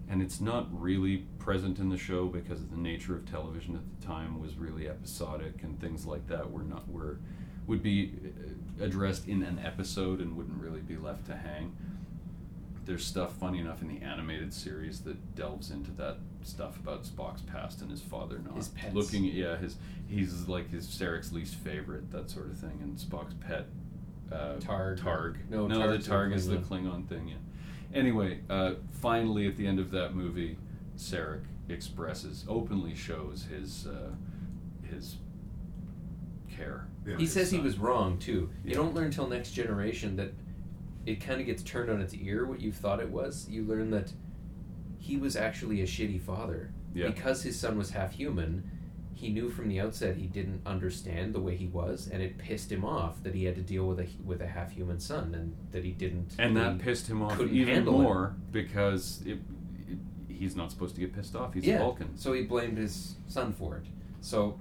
And 0.09 0.21
it's 0.21 0.39
not 0.39 0.67
really 0.71 1.25
present 1.37 1.79
in 1.79 1.89
the 1.89 1.97
show 1.97 2.27
because 2.27 2.65
the 2.67 2.77
nature 2.77 3.13
of 3.15 3.29
television 3.29 3.75
at 3.75 3.81
the 3.99 4.05
time 4.07 4.39
was 4.39 4.55
really 4.55 4.87
episodic 4.87 5.61
and 5.63 5.79
things 5.81 6.05
like 6.05 6.27
that 6.27 6.49
were 6.51 6.63
not 6.63 6.89
were 6.89 7.19
would 7.67 7.83
be 7.83 8.13
uh, 8.79 8.85
addressed 8.85 9.27
in 9.27 9.43
an 9.43 9.59
episode 9.59 10.21
and 10.21 10.37
wouldn't 10.37 10.61
really 10.61 10.79
be 10.79 10.95
left 10.95 11.25
to 11.25 11.35
hang. 11.35 11.73
There's 12.85 13.03
stuff 13.03 13.35
funny 13.35 13.59
enough 13.59 13.81
in 13.81 13.89
the 13.89 14.01
animated 14.01 14.53
series 14.53 15.01
that 15.01 15.35
delves 15.35 15.71
into 15.71 15.91
that 15.97 16.19
stuff 16.47 16.77
about 16.77 17.03
Spock's 17.03 17.41
past 17.41 17.81
and 17.81 17.91
his 17.91 18.01
father 18.01 18.39
not 18.45 18.55
His 18.55 18.69
pets. 18.69 18.93
looking 18.95 19.25
yeah 19.25 19.57
his 19.57 19.75
he's 20.07 20.47
like 20.47 20.69
his 20.69 20.87
Sarek's 20.87 21.31
least 21.33 21.55
favorite 21.55 22.11
that 22.11 22.29
sort 22.29 22.47
of 22.47 22.57
thing 22.57 22.79
and 22.81 22.97
Spock's 22.97 23.33
pet 23.45 23.65
uh, 24.31 24.55
Targ. 24.59 24.99
Targ 24.99 25.35
No, 25.49 25.67
no 25.67 25.79
Targ's 25.79 26.05
the 26.05 26.09
the 26.11 26.15
Targ 26.17 26.33
is 26.33 26.47
the 26.47 26.57
Klingon. 26.57 26.67
Klingon 26.67 27.07
thing 27.07 27.27
yeah 27.29 27.35
anyway 27.93 28.39
uh, 28.49 28.73
finally 29.01 29.47
at 29.47 29.55
the 29.57 29.65
end 29.67 29.79
of 29.79 29.91
that 29.91 30.15
movie 30.15 30.57
Sarek 30.97 31.41
expresses 31.69 32.45
openly 32.47 32.95
shows 32.95 33.45
his 33.51 33.87
uh, 33.87 34.11
his 34.89 35.17
care 36.49 36.87
Yeah. 37.05 37.15
He 37.17 37.23
his 37.23 37.33
says 37.33 37.51
he 37.51 37.59
was 37.59 37.77
wrong 37.77 38.17
too. 38.17 38.49
You 38.65 38.73
don't 38.73 38.93
learn 38.95 39.11
till 39.11 39.27
next 39.27 39.51
generation 39.51 40.15
that 40.15 40.33
it 41.05 41.21
kind 41.21 41.39
of 41.39 41.45
gets 41.45 41.63
turned 41.63 41.89
on 41.89 42.01
its 42.01 42.13
ear 42.15 42.45
what 42.45 42.59
you 42.59 42.71
thought 42.71 42.99
it 42.99 43.09
was. 43.09 43.47
You 43.49 43.63
learn 43.63 43.91
that 43.91 44.11
he 45.07 45.15
was 45.17 45.35
actually 45.37 45.81
a 45.81 45.85
shitty 45.85 46.19
father 46.21 46.69
Yeah. 46.93 47.07
because 47.07 47.41
his 47.43 47.57
son 47.57 47.77
was 47.77 47.91
half 47.91 48.11
human. 48.13 48.69
He 49.13 49.29
knew 49.29 49.49
from 49.49 49.69
the 49.69 49.79
outset 49.79 50.17
he 50.17 50.27
didn't 50.27 50.61
understand 50.65 51.33
the 51.33 51.39
way 51.39 51.55
he 51.55 51.67
was, 51.67 52.07
and 52.11 52.21
it 52.21 52.37
pissed 52.37 52.71
him 52.71 52.83
off 52.85 53.23
that 53.23 53.33
he 53.33 53.45
had 53.45 53.55
to 53.55 53.61
deal 53.61 53.87
with 53.87 53.99
a 53.99 54.07
with 54.23 54.41
a 54.41 54.47
half 54.47 54.71
human 54.73 54.99
son, 54.99 55.33
and 55.33 55.55
that 55.71 55.83
he 55.83 55.91
didn't. 55.91 56.35
and 56.37 56.55
that 56.57 56.77
pissed 56.79 57.07
him 57.07 57.21
off 57.23 57.39
even 57.41 57.77
it. 57.77 57.85
more 57.85 58.35
because 58.51 59.23
it, 59.25 59.39
it, 59.87 59.97
he's 60.27 60.55
not 60.55 60.69
supposed 60.71 60.93
to 60.95 61.01
get 61.01 61.13
pissed 61.15 61.35
off 61.35 61.53
he's 61.53 61.65
yeah. 61.65 61.75
a 61.75 61.79
Vulcan 61.79 62.15
So 62.17 62.33
he 62.33 62.43
blamed 62.43 62.77
his 62.77 63.15
son 63.27 63.53
for 63.53 63.77
it. 63.77 63.85
So 64.21 64.59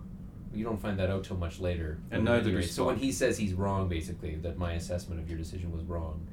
you 0.55 0.65
don't 0.65 0.81
find 0.81 0.99
that 1.01 1.11
out 1.11 1.25
till 1.25 1.37
much 1.37 1.59
later. 1.61 1.99
And 2.11 2.25
neither 2.25 2.53
does 2.53 2.71
So 2.71 2.85
when 2.87 2.97
he 2.97 3.11
says 3.13 3.37
he's 3.37 3.53
wrong, 3.53 3.89
basically, 3.89 4.37
that 4.37 4.57
my 4.57 4.73
assessment 4.75 5.21
of 5.21 5.29
your 5.29 5.39
decision 5.39 5.71
was 5.73 5.83
wrong. 5.85 6.27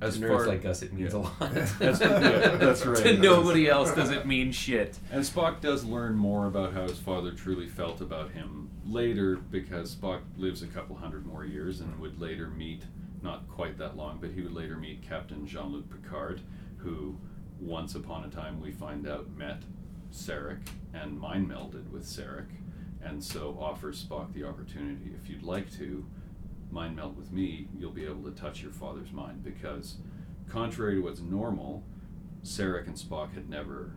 As 0.00 0.18
to 0.18 0.24
nerds 0.24 0.28
far 0.28 0.46
like 0.46 0.64
us, 0.64 0.82
it 0.82 0.92
means 0.92 1.12
yeah. 1.12 1.18
a 1.18 1.20
lot. 1.20 1.38
That's- 1.38 1.76
yeah, 1.80 2.56
that's 2.56 2.84
right. 2.84 3.02
to 3.02 3.16
nobody 3.16 3.68
else 3.68 3.94
does 3.94 4.10
it 4.10 4.26
mean 4.26 4.52
shit. 4.52 4.98
And 5.10 5.22
Spock 5.22 5.60
does 5.60 5.84
learn 5.84 6.16
more 6.16 6.46
about 6.46 6.72
how 6.72 6.82
his 6.82 6.98
father 6.98 7.32
truly 7.32 7.66
felt 7.66 8.00
about 8.00 8.30
him 8.32 8.70
later 8.84 9.36
because 9.36 9.94
Spock 9.94 10.20
lives 10.36 10.62
a 10.62 10.66
couple 10.66 10.96
hundred 10.96 11.26
more 11.26 11.44
years 11.44 11.80
and 11.80 11.98
would 11.98 12.20
later 12.20 12.48
meet, 12.48 12.82
not 13.22 13.48
quite 13.48 13.78
that 13.78 13.96
long, 13.96 14.18
but 14.20 14.30
he 14.30 14.42
would 14.42 14.54
later 14.54 14.76
meet 14.76 15.02
Captain 15.02 15.46
Jean 15.46 15.72
Luc 15.72 15.88
Picard, 15.90 16.40
who 16.78 17.16
once 17.58 17.94
upon 17.94 18.24
a 18.24 18.28
time 18.28 18.60
we 18.60 18.70
find 18.70 19.08
out 19.08 19.30
met 19.34 19.62
Sarek 20.12 20.58
and 20.94 21.18
mind 21.18 21.48
melded 21.48 21.90
with 21.90 22.04
Sarek, 22.04 22.48
and 23.02 23.22
so 23.22 23.56
offers 23.60 24.04
Spock 24.04 24.32
the 24.34 24.44
opportunity 24.44 25.12
if 25.20 25.28
you'd 25.28 25.42
like 25.42 25.70
to 25.78 26.04
mind 26.70 26.96
meld 26.96 27.16
with 27.16 27.32
me, 27.32 27.68
you'll 27.78 27.90
be 27.92 28.04
able 28.04 28.22
to 28.24 28.30
touch 28.32 28.62
your 28.62 28.72
father's 28.72 29.12
mind 29.12 29.42
because, 29.44 29.96
contrary 30.48 30.96
to 30.96 31.00
what's 31.02 31.20
normal, 31.20 31.82
Sarek 32.42 32.86
and 32.86 32.96
Spock 32.96 33.34
had 33.34 33.48
never 33.48 33.92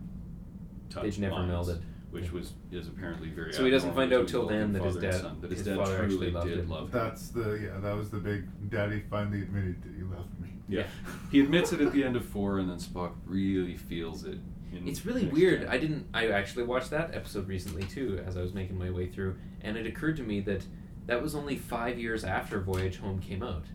touched 0.89 1.19
They'd 1.19 1.21
never 1.29 1.35
minds, 1.45 1.69
melded. 1.69 1.81
which 2.11 2.25
Yeah. 2.25 2.31
was 2.31 2.53
is 2.71 2.87
apparently 2.87 3.29
very. 3.29 3.53
So 3.53 3.63
he 3.65 3.71
doesn't 3.71 3.93
find 3.93 4.11
out 4.13 4.25
between 4.25 4.41
till 4.41 4.47
then 4.47 4.73
Vulcan 4.73 4.73
that 4.73 4.83
his 4.83 4.95
dad- 5.15 5.21
son, 5.21 5.41
that 5.41 5.49
his, 5.51 5.59
his 5.59 5.67
dad 5.67 5.77
father 5.77 5.97
truly 5.97 6.13
actually 6.13 6.31
loved 6.31 6.47
did 6.47 6.59
him. 6.59 6.69
love 6.69 6.83
him. 6.85 6.91
That's 6.91 7.27
the 7.29 7.59
yeah. 7.63 7.79
That 7.79 7.95
was 7.95 8.09
the 8.09 8.17
big. 8.19 8.69
Daddy 8.69 9.03
finally 9.09 9.41
admitted 9.43 9.81
that 9.83 9.95
he 9.95 10.03
loved 10.03 10.39
me. 10.39 10.49
Yeah, 10.67 10.85
he 11.31 11.39
admits 11.41 11.73
it 11.73 11.81
at 11.81 11.91
the 11.93 12.03
end 12.03 12.15
of 12.15 12.25
four, 12.25 12.59
and 12.59 12.69
then 12.69 12.77
Spock 12.77 13.13
really 13.25 13.75
feels 13.77 14.23
it. 14.23 14.37
It's 14.71 15.03
really 15.03 15.25
weird. 15.25 15.61
gen. 15.61 15.69
I 15.69 15.77
didn't. 15.79 16.05
I 16.13 16.27
actually 16.29 16.63
watched 16.63 16.91
that 16.91 17.13
episode 17.15 17.47
recently 17.47 17.83
too, 17.83 18.23
as 18.25 18.37
I 18.37 18.41
was 18.41 18.53
making 18.53 18.77
my 18.77 18.89
way 18.91 19.07
through, 19.07 19.35
and 19.61 19.75
it 19.77 19.85
occurred 19.87 20.15
to 20.17 20.23
me 20.23 20.41
that 20.41 20.63
that 21.09 21.21
was 21.23 21.33
only 21.33 21.55
five 21.55 21.97
years 21.99 22.23
after 22.23 22.59
Voyage 22.59 22.97
Home 22.97 23.19
came 23.19 23.41
out. 23.41 23.65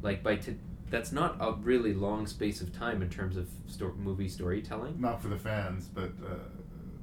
Like 0.00 0.22
by 0.22 0.36
t- 0.36 0.56
that's 0.90 1.10
not 1.10 1.36
a 1.40 1.52
really 1.52 1.92
long 1.92 2.26
space 2.26 2.60
of 2.60 2.72
time 2.72 3.02
in 3.02 3.10
terms 3.10 3.36
of 3.36 3.48
sto- 3.66 3.94
movie 3.98 4.28
storytelling. 4.28 5.00
Not 5.00 5.20
for 5.20 5.26
the 5.28 5.36
fans, 5.36 5.88
but 5.92 6.12
uh, 6.24 6.36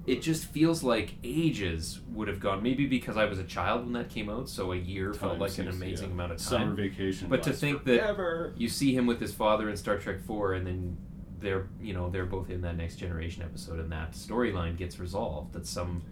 It 0.07 0.21
just 0.21 0.45
feels 0.45 0.81
like 0.81 1.15
ages 1.25 1.99
would 2.13 2.29
have 2.29 2.39
gone. 2.39 2.63
Maybe 2.63 2.85
because 2.87 3.17
I 3.17 3.25
was 3.25 3.37
a 3.37 3.43
child 3.43 3.83
when 3.83 3.91
that 3.93 4.09
came 4.09 4.29
out, 4.29 4.47
so 4.47 4.71
a 4.71 4.77
year 4.77 5.13
felt 5.13 5.33
Time 5.33 5.41
like 5.41 5.57
an 5.57 5.67
amazing 5.67 6.07
yeah. 6.07 6.13
amount 6.13 6.31
of 6.31 6.37
time. 6.37 6.47
Summer 6.47 6.73
vacation 6.75 7.27
But 7.27 7.43
to 7.43 7.51
think 7.51 7.83
forever. 7.83 8.53
that 8.55 8.61
you 8.61 8.69
see 8.69 8.95
him 8.95 9.07
with 9.07 9.19
his 9.19 9.33
father 9.33 9.69
in 9.69 9.75
Star 9.75 9.97
Trek 9.97 10.21
Four, 10.21 10.53
and 10.53 10.65
then 10.65 10.97
they're 11.39 11.67
you 11.81 11.93
know 11.93 12.09
they're 12.09 12.25
both 12.25 12.49
in 12.49 12.61
that 12.61 12.77
Next 12.77 12.95
Generation 12.95 13.43
episode, 13.43 13.79
and 13.79 13.91
that 13.91 14.13
storyline 14.13 14.77
gets 14.77 14.99
resolved. 14.99 15.51
That 15.51 15.67
some 15.67 16.03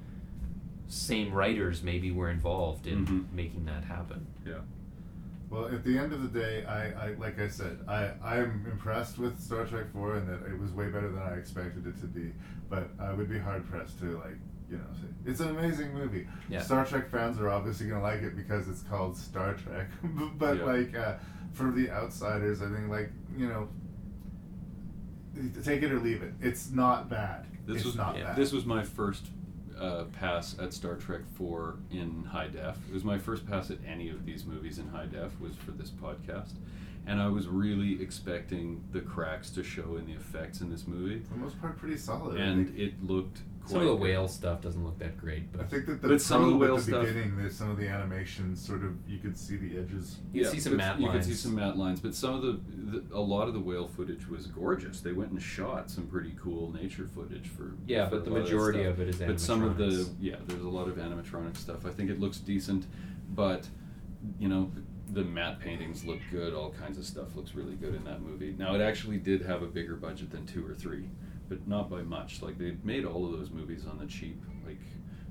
same 0.90 1.32
writers 1.32 1.82
maybe 1.84 2.12
were 2.12 2.30
involved 2.30 2.86
in 2.88 3.06
Mhm. 3.06 3.32
making 3.32 3.66
that 3.66 3.86
happen. 3.86 4.26
Yeah. 4.46 4.56
Well, 5.50 5.66
at 5.68 5.84
the 5.84 5.98
end 5.98 6.14
of 6.14 6.22
the 6.22 6.40
day, 6.40 6.66
I, 6.66 7.10
I 7.10 7.14
like 7.14 7.40
I 7.40 7.48
said, 7.48 7.80
I 7.88 8.12
I'm 8.24 8.66
impressed 8.70 9.18
with 9.18 9.40
Star 9.40 9.66
Trek 9.66 9.86
Four 9.94 10.16
and 10.18 10.28
that 10.28 10.46
it 10.52 10.60
was 10.60 10.72
way 10.72 10.88
better 10.90 11.10
than 11.12 11.22
I 11.22 11.36
expected 11.36 11.88
it 11.88 12.00
to 12.02 12.08
be. 12.08 12.34
But 12.70 12.90
I 13.00 13.14
would 13.14 13.30
be 13.30 13.40
hard 13.40 13.66
pressed 13.70 13.98
to 14.00 14.18
like 14.18 14.38
you 14.70 14.78
know 14.78 14.84
say 14.96 15.08
it's 15.26 15.40
an 15.40 15.50
amazing 15.50 15.94
movie. 15.94 16.28
Yeah. 16.50 16.62
Star 16.62 16.86
Trek 16.86 17.10
fans 17.10 17.40
are 17.40 17.50
obviously 17.50 17.88
gonna 17.88 18.04
like 18.04 18.22
it 18.22 18.36
because 18.36 18.68
it's 18.68 18.84
called 18.84 19.16
Star 19.18 19.54
Trek. 19.56 19.88
but 20.38 20.58
Yeah. 20.58 20.64
like 20.66 20.96
uh, 20.96 21.16
for 21.54 21.72
the 21.72 21.90
outsiders, 21.90 22.62
I 22.62 22.70
think 22.70 22.90
like 22.90 23.12
you 23.38 23.48
know. 23.48 23.70
Take 25.64 25.84
it 25.84 25.92
or 25.92 26.00
leave 26.00 26.22
it. 26.22 26.34
It's 26.42 26.70
not 26.72 27.10
bad. 27.10 27.46
This 27.66 27.78
it's 27.78 27.86
was 27.86 27.96
not 27.96 28.18
yeah, 28.18 28.26
bad. 28.26 28.36
This 28.36 28.52
was 28.52 28.66
my 28.66 28.84
first 28.84 29.28
uh, 29.80 30.04
pass 30.12 30.56
at 30.60 30.74
Star 30.74 30.96
Trek 30.96 31.22
Four 31.36 31.78
in 31.92 32.26
high 32.26 32.48
def. 32.48 32.78
It 32.90 32.94
was 32.94 33.04
my 33.04 33.18
first 33.18 33.48
pass 33.48 33.72
at 33.72 33.78
any 33.88 34.10
of 34.10 34.26
these 34.26 34.46
movies 34.46 34.78
in 34.80 34.88
high 34.90 35.06
def. 35.06 35.40
Was 35.40 35.56
for 35.56 35.72
this 35.72 35.90
podcast, 35.90 36.54
and 37.08 37.22
I 37.22 37.28
was 37.28 37.48
really 37.48 38.02
expecting 38.02 38.84
the 38.92 39.02
cracks 39.02 39.50
to 39.52 39.64
show 39.64 39.96
in 39.98 40.06
the 40.06 40.14
effects 40.14 40.62
in 40.62 40.70
this 40.70 40.88
movie, 40.88 41.20
for 41.20 41.34
the 41.34 41.40
most 41.40 41.60
part 41.62 41.78
pretty 41.78 41.98
solid. 41.98 42.40
And 42.40 42.78
it 42.78 43.02
looked. 43.04 43.40
Quite 43.70 43.82
Some 43.82 43.82
of 43.88 43.88
the 43.88 43.96
whale 44.04 44.28
stuff 44.28 44.62
doesn't 44.62 44.84
look 44.84 44.98
that 44.98 45.16
great, 45.16 45.52
but 45.52 45.62
I 45.62 45.64
but 45.66 45.72
think 45.72 45.86
that 45.86 46.02
the 46.02 46.08
But 46.08 46.22
some 46.22 46.44
of 46.44 46.50
the 46.50 46.56
whale 46.58 46.74
at 46.74 46.78
the 46.78 46.84
stuff- 46.86 47.06
beginning, 47.06 47.38
there's 47.38 47.56
some 47.56 47.70
of 47.70 47.78
the 47.78 47.88
animations 47.88 48.60
sort 48.60 48.84
of 48.84 48.96
you 49.08 49.20
could 49.20 49.38
see 49.38 49.58
the 49.58 49.78
edges. 49.78 50.18
you 50.34 50.44
see 50.44 50.60
some 50.60 50.72
but 50.74 50.78
matte 50.78 51.00
You 51.00 51.06
lines. 51.08 51.26
could 51.28 51.36
see 51.36 51.40
some 51.40 51.54
matte 51.54 51.78
lines, 51.78 52.00
but 52.00 52.16
some 52.16 52.34
of 52.34 52.42
the, 52.42 52.60
the 53.00 53.16
a 53.16 53.20
lot 53.22 53.48
of 53.48 53.54
the 53.54 53.60
whale 53.60 53.88
footage 53.88 54.28
was 54.28 54.48
gorgeous. 54.48 55.02
They 55.02 55.12
went 55.14 55.30
and 55.30 55.40
shot 55.40 55.92
some 55.92 56.08
pretty 56.08 56.34
cool 56.42 56.74
nature 56.74 57.06
footage 57.08 57.48
for 57.48 57.74
Yeah, 57.86 58.10
for 58.10 58.16
but 58.16 58.26
the 58.26 58.32
a 58.32 58.34
lot 58.34 58.36
that 58.40 58.44
majority 58.46 58.80
stuff. 58.84 58.94
of 58.94 59.00
it 59.02 59.10
is 59.10 59.16
But 59.18 59.40
some 59.40 59.64
of 59.64 59.78
the 59.78 59.84
animatronics. 59.86 60.10
yeah, 60.20 60.36
there's 60.48 60.64
a 60.64 60.70
lot 60.70 60.88
of 60.88 60.96
animatronic 60.98 61.56
stuff. 61.56 61.86
I 61.86 61.92
think 61.92 62.10
it 62.10 62.20
looks 62.20 62.40
decent, 62.40 62.88
but 63.36 63.68
you 64.40 64.48
know 64.48 64.72
the 65.12 65.24
matte 65.24 65.60
paintings 65.60 66.04
look 66.06 66.20
good. 66.32 66.56
All 66.56 66.72
kinds 66.72 66.98
of 66.98 67.06
stuff 67.06 67.36
looks 67.36 67.54
really 67.54 67.76
good 67.76 67.94
in 67.94 68.04
that 68.06 68.22
movie. 68.24 68.56
Now 68.58 68.74
it 68.74 68.82
actually 68.82 69.18
did 69.18 69.44
have 69.44 69.62
a 69.62 69.68
bigger 69.68 69.96
budget 69.96 70.32
than 70.32 70.46
two 70.48 70.66
or 70.66 70.74
three, 70.74 71.06
but 71.50 71.68
not 71.68 71.90
by 71.90 72.02
much. 72.04 72.42
Like 72.42 72.58
they 72.58 72.76
made 72.84 73.04
all 73.06 73.26
of 73.26 73.38
those 73.38 73.50
movies 73.50 73.86
on 73.90 73.98
the 74.00 74.06
cheap, 74.06 74.42
like 74.66 74.80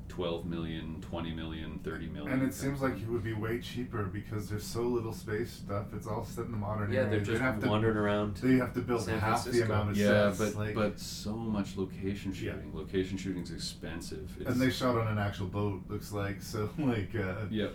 12 0.09 0.47
million, 0.47 1.01
20 1.01 1.33
million, 1.33 1.79
30 1.85 2.07
million. 2.09 2.33
And 2.33 2.43
it 2.43 2.53
seems 2.53 2.81
like 2.83 2.95
it 3.01 3.07
would 3.09 3.23
be 3.23 3.35
way 3.35 3.61
cheaper 3.61 4.03
because 4.05 4.49
there's 4.49 4.65
so 4.65 4.83
little 4.83 5.13
space 5.13 5.53
stuff. 5.53 5.87
It's 5.95 6.07
all 6.09 6.25
set 6.25 6.47
in 6.47 6.51
the 6.53 6.57
modern 6.59 6.93
Yeah, 6.93 7.01
era. 7.03 7.11
they're 7.11 7.21
just 7.21 7.41
have 7.41 7.61
to- 7.61 7.69
wandering 7.69 7.97
around 7.97 8.37
They 8.39 8.57
have 8.57 8.75
to 8.75 8.81
build 8.81 9.03
San 9.03 9.19
half 9.21 9.45
the 9.45 9.63
amount 9.63 9.91
of 9.91 9.97
yeah, 9.97 10.33
sets. 10.33 10.39
but 10.55 10.59
like, 10.59 10.75
but 10.75 10.99
so 10.99 11.33
much 11.37 11.77
location 11.77 12.33
shooting. 12.33 12.73
Location 12.75 13.17
shooting's 13.17 13.53
expensive. 13.53 14.35
It's, 14.41 14.51
and 14.51 14.61
they 14.61 14.71
shot 14.71 14.97
on 14.99 15.07
an 15.09 15.19
actual 15.19 15.47
boat. 15.47 15.83
Looks 15.89 16.11
like 16.11 16.43
so. 16.53 16.69
Like 16.79 17.15
uh, 17.15 17.45
Yeah. 17.51 17.69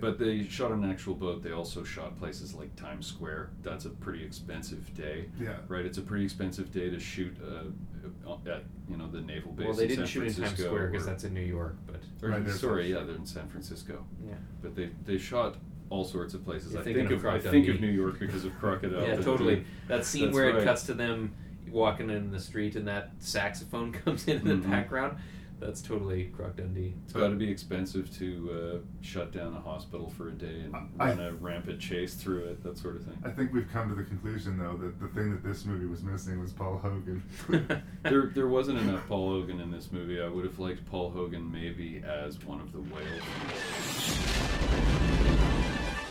But 0.00 0.18
they 0.18 0.44
shot 0.44 0.70
an 0.72 0.88
actual 0.88 1.14
boat. 1.14 1.42
They 1.42 1.52
also 1.52 1.84
shot 1.84 2.18
places 2.18 2.54
like 2.54 2.74
Times 2.76 3.06
Square. 3.06 3.50
That's 3.62 3.84
a 3.84 3.90
pretty 3.90 4.24
expensive 4.24 4.92
day. 4.94 5.26
Yeah. 5.40 5.56
Right. 5.68 5.84
It's 5.84 5.98
a 5.98 6.02
pretty 6.02 6.24
expensive 6.24 6.72
day 6.72 6.88
to 6.90 6.98
shoot 6.98 7.36
uh, 7.46 8.32
at 8.50 8.64
you 8.88 8.96
know 8.96 9.08
the 9.08 9.20
naval 9.20 9.52
base. 9.52 9.66
Well, 9.66 9.76
they 9.76 9.84
in 9.84 9.88
didn't 9.90 10.06
San 10.06 10.12
shoot 10.28 10.36
in 10.38 10.44
Times 10.44 10.58
Square 10.64 10.88
because 10.88 11.06
that's 11.06 11.24
in 11.24 11.34
New 11.34 11.40
York, 11.40 11.76
but 11.86 12.00
or, 12.22 12.30
Right, 12.30 12.48
sorry, 12.50 12.90
yeah, 12.92 13.02
they're 13.02 13.16
in 13.16 13.26
San 13.26 13.48
Francisco. 13.48 14.04
Yeah. 14.26 14.34
But 14.62 14.74
they 14.74 14.90
they 15.04 15.18
shot 15.18 15.56
all 15.90 16.04
sorts 16.04 16.34
of 16.34 16.44
places. 16.44 16.72
You're 16.72 16.80
I 16.80 16.84
think 16.84 17.10
of 17.10 17.24
of, 17.24 17.26
I 17.26 17.38
think 17.38 17.68
of 17.68 17.80
New 17.80 17.90
York 17.90 18.18
because 18.18 18.44
of 18.44 18.58
Crocodile. 18.58 19.02
yeah, 19.02 19.08
Dundee. 19.10 19.24
totally. 19.24 19.64
That 19.88 20.04
scene 20.04 20.24
That's 20.26 20.34
where 20.34 20.52
right. 20.52 20.62
it 20.62 20.64
cuts 20.64 20.82
to 20.86 20.94
them 20.94 21.32
walking 21.70 22.10
in 22.10 22.30
the 22.32 22.40
street 22.40 22.74
and 22.76 22.88
that 22.88 23.10
saxophone 23.18 23.92
comes 24.04 24.26
in 24.26 24.38
in 24.38 24.60
the 24.62 24.66
Mhm. 24.66 24.70
background. 24.70 25.18
That's 25.58 25.80
totally 25.80 26.24
Croc 26.36 26.56
Dundee. 26.56 26.94
It's 27.04 27.14
got 27.14 27.28
to 27.28 27.34
be 27.34 27.50
expensive 27.50 28.14
to 28.18 28.50
uh, 28.74 28.78
shut 29.00 29.32
down 29.32 29.54
a 29.54 29.60
hospital 29.60 30.10
for 30.10 30.28
a 30.28 30.32
day 30.32 30.60
and 30.64 30.76
I- 31.00 31.08
run 31.08 31.20
a 31.20 31.32
rampant 31.32 31.80
chase 31.80 32.14
through 32.14 32.44
it, 32.44 32.62
that 32.62 32.76
sort 32.76 32.96
of 32.96 33.04
thing. 33.04 33.16
I 33.24 33.30
think 33.30 33.52
we've 33.54 33.70
come 33.72 33.88
to 33.88 33.94
the 33.94 34.02
conclusion 34.04 34.58
though 34.58 34.76
that 34.76 35.00
the 35.00 35.08
thing 35.08 35.30
that 35.30 35.42
this 35.42 35.64
movie 35.64 35.86
was 35.86 36.02
missing 36.02 36.38
was 36.40 36.52
Paul 36.52 36.76
Hogan. 36.78 37.22
there, 38.02 38.30
there 38.34 38.48
wasn't 38.48 38.80
enough 38.80 39.06
Paul 39.08 39.30
Hogan 39.30 39.60
in 39.60 39.70
this 39.70 39.90
movie. 39.92 40.20
I 40.20 40.28
would 40.28 40.44
have 40.44 40.58
liked 40.58 40.84
Paul 40.90 41.10
Hogan 41.10 41.50
maybe 41.50 42.02
as 42.06 42.38
one 42.44 42.60
of 42.60 42.72
the 42.72 42.80
whales. 42.80 43.22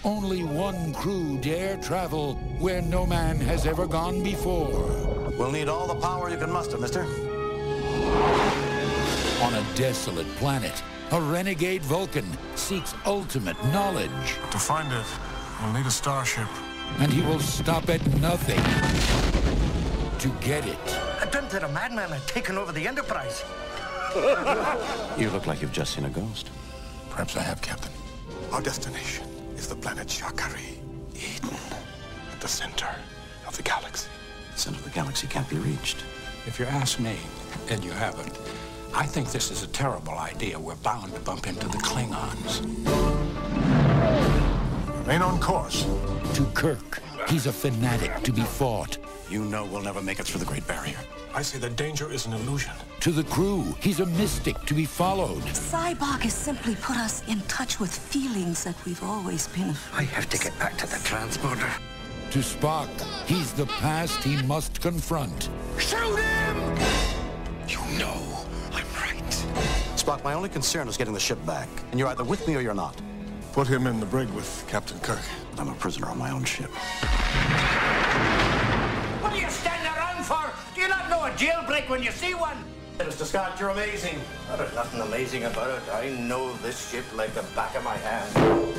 Only 0.03 0.43
one 0.43 0.93
crew 0.93 1.37
dare 1.39 1.77
travel 1.77 2.35
where 2.59 2.81
no 2.81 3.05
man 3.05 3.37
has 3.37 3.65
ever 3.65 3.87
gone 3.87 4.23
before. 4.23 5.31
We'll 5.37 5.51
need 5.51 5.67
all 5.67 5.87
the 5.87 5.95
power 5.95 6.29
you 6.29 6.37
can 6.37 6.51
muster, 6.51 6.77
mister. 6.77 7.05
On 9.45 9.53
a 9.53 9.63
desolate 9.75 10.25
planet, 10.37 10.81
a 11.11 11.21
renegade 11.21 11.83
Vulcan 11.83 12.25
seeks 12.55 12.95
ultimate 13.05 13.55
knowledge. 13.65 14.39
To 14.49 14.57
find 14.57 14.91
it, 14.91 15.05
we'll 15.61 15.71
need 15.71 15.85
a 15.85 15.91
starship. 15.91 16.47
And 16.97 17.13
he 17.13 17.21
will 17.21 17.39
stop 17.39 17.87
at 17.89 18.03
nothing 18.19 18.57
to 20.17 20.29
get 20.43 20.65
it. 20.65 20.79
I 21.21 21.27
dreamt 21.29 21.51
that 21.51 21.63
a 21.63 21.67
madman 21.67 22.09
had 22.09 22.27
taken 22.27 22.57
over 22.57 22.71
the 22.71 22.87
Enterprise. 22.87 23.45
You 25.19 25.29
look 25.29 25.45
like 25.45 25.61
you've 25.61 25.71
just 25.71 25.93
seen 25.93 26.05
a 26.05 26.09
ghost. 26.09 26.49
Perhaps 27.11 27.37
I 27.37 27.41
have, 27.41 27.61
Captain. 27.61 27.91
Our 28.51 28.61
destination 28.61 29.27
is 29.55 29.67
the 29.67 29.75
planet 29.75 30.09
Sha 30.09 30.31
Ka 30.31 30.51
Ree, 30.55 30.79
Eden, 31.13 31.55
at 32.33 32.41
the 32.41 32.47
center 32.47 32.89
of 33.47 33.55
the 33.55 33.63
galaxy. 33.63 34.09
The 34.53 34.59
center 34.59 34.79
of 34.79 34.85
the 34.85 34.89
galaxy 34.89 35.27
can't 35.27 35.47
be 35.47 35.57
reached. 35.57 35.97
If 36.47 36.59
you 36.59 36.65
ask 36.65 36.99
me, 36.99 37.15
and 37.69 37.83
you 37.83 37.91
haven't, 37.91 38.37
I 38.97 39.05
think 39.05 39.29
this 39.29 39.51
is 39.51 39.61
a 39.61 39.67
terrible 39.67 40.13
idea. 40.13 40.57
We're 40.57 40.75
bound 40.75 41.13
to 41.13 41.19
bump 41.19 41.47
into 41.47 41.67
the 41.67 41.77
Klingons. 41.79 42.61
Remain 45.01 45.21
on 45.21 45.37
course. 45.41 45.85
To 46.35 46.45
Kirk, 46.53 47.01
he's 47.27 47.45
a 47.45 47.51
fanatic 47.51 48.23
to 48.23 48.31
be 48.31 48.43
fought. 48.43 48.97
You 49.29 49.43
know 49.43 49.65
we'll 49.65 49.81
never 49.81 50.01
make 50.01 50.21
it 50.21 50.25
through 50.25 50.39
the 50.39 50.45
Great 50.45 50.65
Barrier. 50.65 50.97
I 51.33 51.41
say 51.41 51.59
the 51.59 51.69
danger 51.69 52.09
is 52.09 52.25
an 52.25 52.31
illusion. 52.33 52.71
To 53.01 53.11
the 53.11 53.25
crew, 53.25 53.75
he's 53.81 53.99
a 53.99 54.05
mystic 54.05 54.57
to 54.61 54.73
be 54.73 54.85
followed. 54.85 55.43
Sybok 55.43 56.21
has 56.21 56.33
simply 56.33 56.75
put 56.75 56.95
us 56.95 57.21
in 57.27 57.41
touch 57.41 57.81
with 57.81 57.93
feelings 57.93 58.63
that 58.63 58.75
we've 58.85 59.03
always 59.03 59.49
been 59.49 59.75
I 59.93 60.03
have 60.03 60.29
to 60.29 60.37
get 60.37 60.57
back 60.57 60.77
to 60.77 60.87
the 60.87 61.03
transporter. 61.03 61.69
To 62.31 62.39
Spock, 62.39 62.89
he's 63.27 63.51
the 63.51 63.65
past 63.65 64.23
he 64.23 64.41
must 64.43 64.79
confront. 64.79 65.49
Shoot 65.77 66.17
him! 66.17 66.77
You 67.67 67.99
know 67.99 68.15
I'm 68.17 68.29
right. 68.29 68.34
Spock, 70.05 70.23
my 70.23 70.33
only 70.35 70.49
concern 70.49 70.87
is 70.87 70.97
getting 70.97 71.15
the 71.15 71.19
ship 71.19 71.43
back. 71.47 71.67
And 71.89 71.99
you're 71.99 72.07
either 72.09 72.23
with 72.23 72.47
me 72.47 72.55
or 72.55 72.61
you're 72.61 72.75
not. 72.75 72.95
Put 73.53 73.67
him 73.67 73.87
in 73.87 73.99
the 73.99 74.05
brig 74.05 74.29
with 74.29 74.63
Captain 74.67 74.99
Kirk. 74.99 75.17
I'm 75.57 75.69
a 75.69 75.73
prisoner 75.73 76.07
on 76.09 76.17
my 76.19 76.29
own 76.29 76.43
ship. 76.43 76.69
What 79.23 79.33
are 79.33 79.37
you 79.39 79.49
standing 79.49 79.91
around 79.93 80.23
for? 80.23 80.43
Do 80.75 80.81
you 80.81 80.89
not 80.89 81.09
know 81.09 81.23
a 81.25 81.31
jailbreak 81.31 81.89
when 81.89 82.03
you 82.03 82.11
see 82.11 82.35
one? 82.35 82.57
Mr. 82.99 83.23
Scott, 83.25 83.59
you're 83.59 83.69
amazing. 83.69 84.19
There's 84.55 84.75
nothing 84.75 85.01
amazing 85.01 85.45
about 85.45 85.71
it. 85.71 85.81
I 85.91 86.09
know 86.21 86.53
this 86.57 86.91
ship 86.91 87.05
like 87.15 87.33
the 87.33 87.41
back 87.55 87.75
of 87.75 87.83
my 87.83 87.97
hand. 87.97 88.73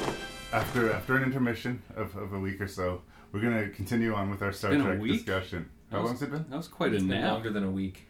after 0.52 0.92
after 0.92 1.16
an 1.16 1.24
intermission 1.24 1.82
of, 1.96 2.14
of 2.16 2.34
a 2.34 2.38
week 2.38 2.60
or 2.60 2.68
so, 2.68 3.02
we're 3.32 3.40
gonna 3.40 3.68
continue 3.70 4.14
on 4.14 4.30
with 4.30 4.42
our 4.42 4.52
Star 4.52 4.70
Been 4.70 4.80
a 4.82 4.84
Trek 4.84 5.00
week? 5.00 5.12
discussion. 5.24 5.68
How 5.90 5.96
That 5.98 6.02
was- 6.02 6.10
long's 6.10 6.22
it 6.22 6.30
been? 6.30 6.46
That 6.50 6.56
was 6.56 6.68
quite 6.68 6.94
It's 6.94 7.02
a 7.02 7.06
been 7.06 7.20
nap. 7.20 7.32
longer 7.32 7.50
than 7.50 7.64
a 7.64 7.70
week. 7.70 8.05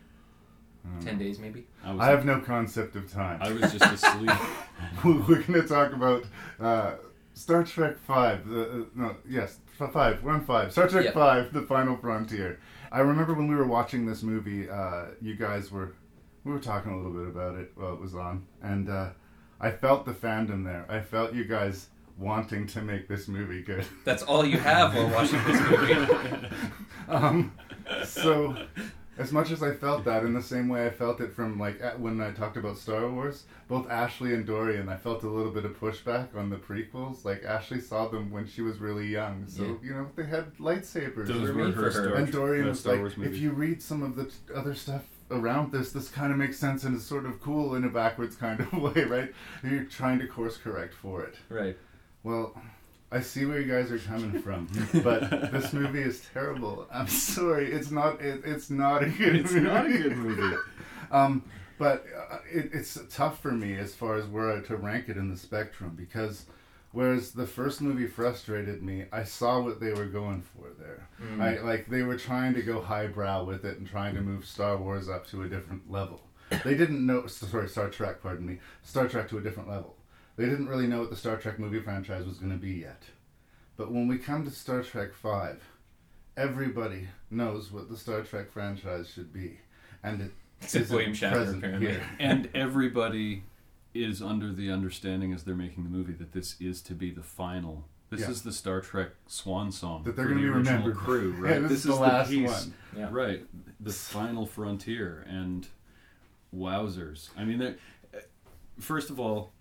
Ten 1.01 1.19
days, 1.19 1.39
maybe. 1.39 1.67
I, 1.85 1.93
was, 1.93 2.01
I 2.01 2.11
have 2.11 2.25
no 2.25 2.41
concept 2.41 2.97
of 2.97 3.11
time. 3.13 3.39
I 3.43 3.53
was 3.53 3.73
just 3.73 3.85
asleep. 3.85 4.31
we're 5.05 5.43
going 5.43 5.63
to 5.63 5.63
talk 5.67 5.93
about 5.93 6.25
uh, 6.61 6.95
Star 7.35 7.63
Trek 7.65 7.99
Five. 7.99 8.49
The, 8.49 8.63
uh, 8.63 8.85
no, 8.95 9.17
yes, 9.29 9.59
f- 9.81 9.93
five. 9.93 10.23
We're 10.23 10.33
on 10.33 10.45
five. 10.45 10.73
Star 10.73 10.89
Trek 10.89 11.05
Yeah. 11.07 11.13
Five: 11.13 11.53
The 11.53 11.63
Final 11.63 11.97
Frontier. 11.97 12.61
I 12.91 13.01
remember 13.01 13.35
when 13.35 13.49
we 13.49 13.55
were 13.55 13.67
watching 13.67 14.07
this 14.07 14.23
movie. 14.23 14.69
Uh, 14.69 15.07
you 15.21 15.35
guys 15.35 15.71
were 15.71 15.95
we 16.45 16.53
were 16.53 16.61
talking 16.61 16.93
a 16.93 16.97
little 16.97 17.13
bit 17.13 17.27
about 17.29 17.57
it 17.57 17.73
while 17.75 17.93
it 17.93 18.01
was 18.01 18.15
on, 18.15 18.47
and 18.63 18.89
uh, 18.89 19.11
I 19.61 19.71
felt 19.71 20.07
the 20.07 20.13
fandom 20.13 20.65
there. 20.65 20.87
I 20.89 21.01
felt 21.01 21.35
you 21.35 21.45
guys 21.45 21.89
wanting 22.19 22.67
to 22.69 22.81
make 22.83 23.09
this 23.09 23.29
movie 23.29 23.63
good. 23.63 23.85
That's 24.05 24.23
all 24.23 24.45
you 24.45 24.59
have 24.59 24.95
while 24.95 25.09
watching 25.11 25.43
this 25.45 25.61
movie. 25.61 26.49
um, 27.09 27.53
so 28.05 28.57
as 29.19 29.33
much 29.33 29.51
as 29.51 29.63
I 29.63 29.73
felt 29.75 30.05
that, 30.05 30.25
in 30.25 30.35
the 30.35 30.43
same 30.43 30.69
way 30.69 30.87
I 30.87 30.91
felt 30.91 31.21
it 31.21 31.33
from 31.33 31.59
like 31.59 31.81
at- 31.81 31.99
when 32.01 32.21
I 32.21 32.33
talked 32.33 32.57
about 32.57 32.77
Star 32.77 33.09
Wars, 33.09 33.45
both 33.69 33.89
Ashley 33.91 34.35
and 34.35 34.45
Dorian, 34.47 34.89
I 34.89 34.97
felt 34.97 35.23
a 35.23 35.29
little 35.29 35.53
bit 35.53 35.65
of 35.65 35.79
pushback 35.81 36.37
on 36.37 36.51
the 36.51 36.57
prequels. 36.57 37.25
Like 37.25 37.45
Ashley 37.45 37.81
saw 37.81 38.09
them 38.09 38.31
when 38.31 38.47
she 38.47 38.63
was 38.63 38.79
really 38.79 39.07
young, 39.07 39.45
so 39.49 39.63
Yeah. 39.65 39.73
you 39.83 39.95
know 39.95 40.07
they 40.17 40.25
had 40.25 40.55
lightsabers. 40.59 41.27
Those 41.27 41.51
were 41.51 41.65
were 41.65 41.71
her 41.73 41.91
her. 41.91 42.15
And 42.15 42.31
Dorian 42.33 42.67
uh, 42.67 42.69
was 42.71 42.85
like, 42.87 42.99
Wars 42.99 43.15
if 43.19 43.37
you 43.39 43.51
read 43.53 43.83
some 43.83 44.03
of 44.03 44.17
the 44.17 44.25
t- 44.27 44.33
other 44.55 44.75
stuff 44.75 45.05
around 45.31 45.73
this, 45.73 45.91
this 45.93 46.09
kind 46.09 46.31
of 46.31 46.39
makes 46.39 46.57
sense 46.57 46.85
and 46.85 46.97
is 46.97 47.05
sort 47.05 47.27
of 47.27 47.41
cool 47.41 47.75
in 47.75 47.83
a 47.85 47.89
backwards 47.89 48.37
kind 48.37 48.61
of 48.61 48.73
way, 48.81 49.05
right? 49.05 49.35
You're 49.65 49.85
trying 49.85 50.19
to 50.21 50.27
course 50.29 50.57
correct 50.57 50.95
for 50.95 51.23
it. 51.25 51.35
right. 51.49 51.77
Well, 52.23 52.61
I 53.11 53.21
see 53.21 53.47
where 53.47 53.61
you 53.61 53.71
guys 53.73 53.93
are 53.93 53.99
coming 53.99 54.43
from, 54.43 54.69
but 55.05 55.31
this 55.53 55.73
movie 55.73 56.03
is 56.03 56.27
terrible. 56.33 56.87
I'm 56.93 57.07
sorry, 57.07 57.71
it's 57.71 57.91
not. 57.91 58.21
It, 58.21 58.43
it's 58.45 58.69
not 58.69 59.05
a 59.05 59.09
good. 59.09 59.37
It's 59.37 59.53
movie. 59.53 59.67
not 59.67 59.87
a 59.87 59.91
good 59.91 60.17
movie. 60.17 60.57
um, 61.13 61.45
but 61.79 62.05
uh, 62.31 62.39
it, 62.51 62.71
it's 62.73 62.99
tough 63.11 63.41
for 63.41 63.53
me 63.53 63.77
as 63.77 63.95
far 63.95 64.17
as 64.17 64.27
where 64.27 64.61
to 64.61 64.77
rank 64.77 65.09
it 65.09 65.17
in 65.17 65.31
the 65.31 65.37
spectrum 65.37 65.95
because 65.97 66.47
whereas 66.93 67.31
the 67.33 67.47
first 67.47 67.81
movie 67.81 68.07
frustrated 68.07 68.83
me, 68.83 69.05
I 69.13 69.23
saw 69.23 69.61
what 69.61 69.81
they 69.81 69.93
were 69.93 70.07
going 70.07 70.43
for 70.43 70.71
there. 70.79 71.09
I 71.41 71.59
like 71.59 71.89
they 71.89 72.03
were 72.03 72.17
trying 72.17 72.55
to 72.55 72.63
go 72.63 72.81
highbrow 72.81 73.45
with 73.45 73.65
it 73.65 73.79
and 73.79 73.87
trying 73.87 74.15
to 74.15 74.21
move 74.21 74.47
Star 74.47 74.77
Wars 74.77 75.09
up 75.09 75.27
to 75.29 75.43
a 75.43 75.49
different 75.49 75.91
level. 75.91 76.23
They 76.65 76.75
didn't 76.75 77.05
know. 77.05 77.27
Sorry, 77.27 77.69
Star 77.69 77.89
Trek. 77.89 78.23
Pardon 78.23 78.47
me. 78.47 78.59
Star 78.83 79.09
Trek 79.09 79.29
to 79.31 79.39
a 79.39 79.41
different 79.41 79.69
level. 79.69 79.96
They 80.37 80.45
didn't 80.47 80.69
really 80.69 80.87
know 80.87 81.01
what 81.01 81.11
the 81.11 81.17
Star 81.17 81.37
Trek 81.37 81.59
movie 81.59 81.81
franchise 81.81 82.27
was 82.27 82.39
going 82.39 82.53
to 82.53 82.59
be 82.59 82.73
yet. 82.75 83.03
But 83.77 83.91
when 83.93 84.07
we 84.09 84.19
come 84.19 84.45
to 84.45 84.51
Star 84.51 84.83
Trek 84.83 85.15
5, 85.15 85.63
everybody 86.37 87.09
knows 87.31 87.73
what 87.73 87.89
the 87.91 87.97
Star 87.97 88.23
Trek 88.23 88.51
franchise 88.53 89.09
should 89.09 89.33
be. 89.33 89.59
And 90.03 90.21
it 90.21 90.31
Except 90.61 90.85
isn't 90.85 90.97
William 90.97 91.13
Shatner, 91.15 91.33
present 91.33 91.59
apparently. 91.59 91.89
here. 91.93 92.03
and 92.21 92.49
everybody 92.55 93.45
is 93.95 94.21
under 94.21 94.53
the 94.53 94.71
understanding 94.71 95.33
as 95.33 95.45
they're 95.45 95.55
making 95.55 95.85
the 95.85 95.91
movie 95.91 96.13
that 96.13 96.33
this 96.33 96.57
is 96.61 96.83
to 96.83 96.93
be 96.95 97.11
the 97.11 97.23
final. 97.23 97.85
This 98.11 98.21
Yeah. 98.21 98.31
is 98.31 98.43
the 98.43 98.53
Star 98.53 98.81
Trek 98.83 99.09
swan 99.27 99.73
song 99.73 100.05
That 100.05 100.17
they're 100.17 100.27
gonna 100.27 100.37
the 100.37 100.43
be 100.43 100.49
original 100.49 100.79
remembered. 100.81 100.97
crew, 100.97 101.33
Yeah, 101.35 101.41
right? 101.53 101.63
this 101.63 101.71
this 101.71 101.79
is 101.81 101.85
the 101.87 101.93
is 101.95 101.99
last 101.99 102.31
piece, 102.31 102.51
one. 102.51 102.75
Yeah. 102.97 103.09
right? 103.11 103.47
The 103.81 103.93
final 103.93 104.47
frontier, 104.47 105.25
and 105.29 105.67
wowzers! 106.55 107.31
I 107.37 107.45
mean, 107.45 107.61
uh, 107.63 107.73
first 108.79 109.11
of 109.11 109.19
all, 109.19 109.53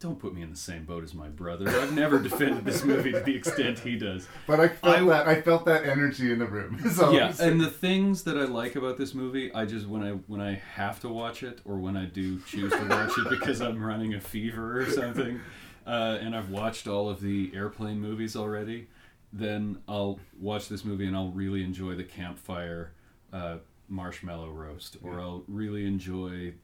don't 0.00 0.18
put 0.18 0.34
me 0.34 0.42
in 0.42 0.50
the 0.50 0.56
same 0.56 0.84
boat 0.84 1.02
as 1.04 1.14
my 1.14 1.28
brother. 1.28 1.68
I've 1.68 1.92
never 1.94 2.18
defended 2.18 2.64
this 2.64 2.84
movie 2.84 3.12
to 3.12 3.20
the 3.20 3.34
extent 3.34 3.78
he 3.78 3.96
does. 3.96 4.28
But 4.46 4.60
I 4.60 4.68
felt 4.68 4.96
I- 4.96 5.04
that 5.04 5.28
I 5.28 5.40
felt 5.40 5.64
that 5.64 5.84
energy 5.86 6.30
in 6.32 6.38
the 6.38 6.46
room. 6.46 6.78
yeah, 7.12 7.32
and 7.40 7.60
the 7.60 7.70
things 7.70 8.24
that 8.24 8.36
I 8.36 8.44
like 8.44 8.76
about 8.76 8.98
this 8.98 9.14
movie, 9.14 9.52
I 9.54 9.64
just 9.64 9.86
when 9.86 10.02
I 10.02 10.10
when 10.12 10.40
I 10.40 10.54
have 10.74 11.00
to 11.00 11.08
watch 11.08 11.42
it 11.42 11.60
or 11.64 11.78
when 11.78 11.96
I 11.96 12.04
do 12.04 12.40
choose 12.40 12.72
to 12.72 12.84
watch 12.88 13.12
it 13.18 13.30
because 13.30 13.60
I'm 13.60 13.82
running 13.82 14.14
a 14.14 14.20
fever 14.20 14.80
or 14.80 14.86
something, 14.86 15.40
uh, 15.86 16.18
and 16.20 16.36
I've 16.36 16.50
watched 16.50 16.86
all 16.86 17.08
of 17.08 17.20
the 17.20 17.52
airplane 17.54 18.00
movies 18.00 18.36
already, 18.36 18.88
then 19.32 19.78
I'll 19.88 20.20
watch 20.38 20.68
this 20.68 20.84
movie 20.84 21.06
and 21.06 21.16
I'll 21.16 21.30
really 21.30 21.62
enjoy 21.64 21.94
the 21.94 22.04
campfire. 22.04 22.92
Uh, 23.32 23.56
marshmallow 23.88 24.48
roast, 24.50 24.96
or 25.02 25.20
I'll 25.20 25.44
really 25.46 25.86
enjoy 25.86 26.54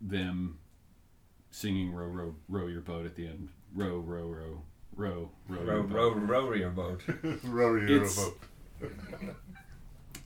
them 0.00 0.58
singing 1.54 1.92
"Row, 1.92 2.06
row, 2.08 2.34
row 2.48 2.66
your 2.66 2.80
boat" 2.80 3.06
at 3.06 3.14
the 3.14 3.26
end. 3.26 3.48
Row, 3.74 3.98
row, 3.98 4.26
row, 4.28 4.62
row, 4.96 5.30
row, 5.48 5.56
Row, 5.56 5.64
your 5.64 5.82
row, 5.82 6.14
boat. 6.14 6.22
row 6.28 6.52
your 6.52 6.70
boat. 6.70 7.02
Row 7.44 7.74
your 7.76 7.88
It's- 8.02 8.16
boat. 8.16 8.38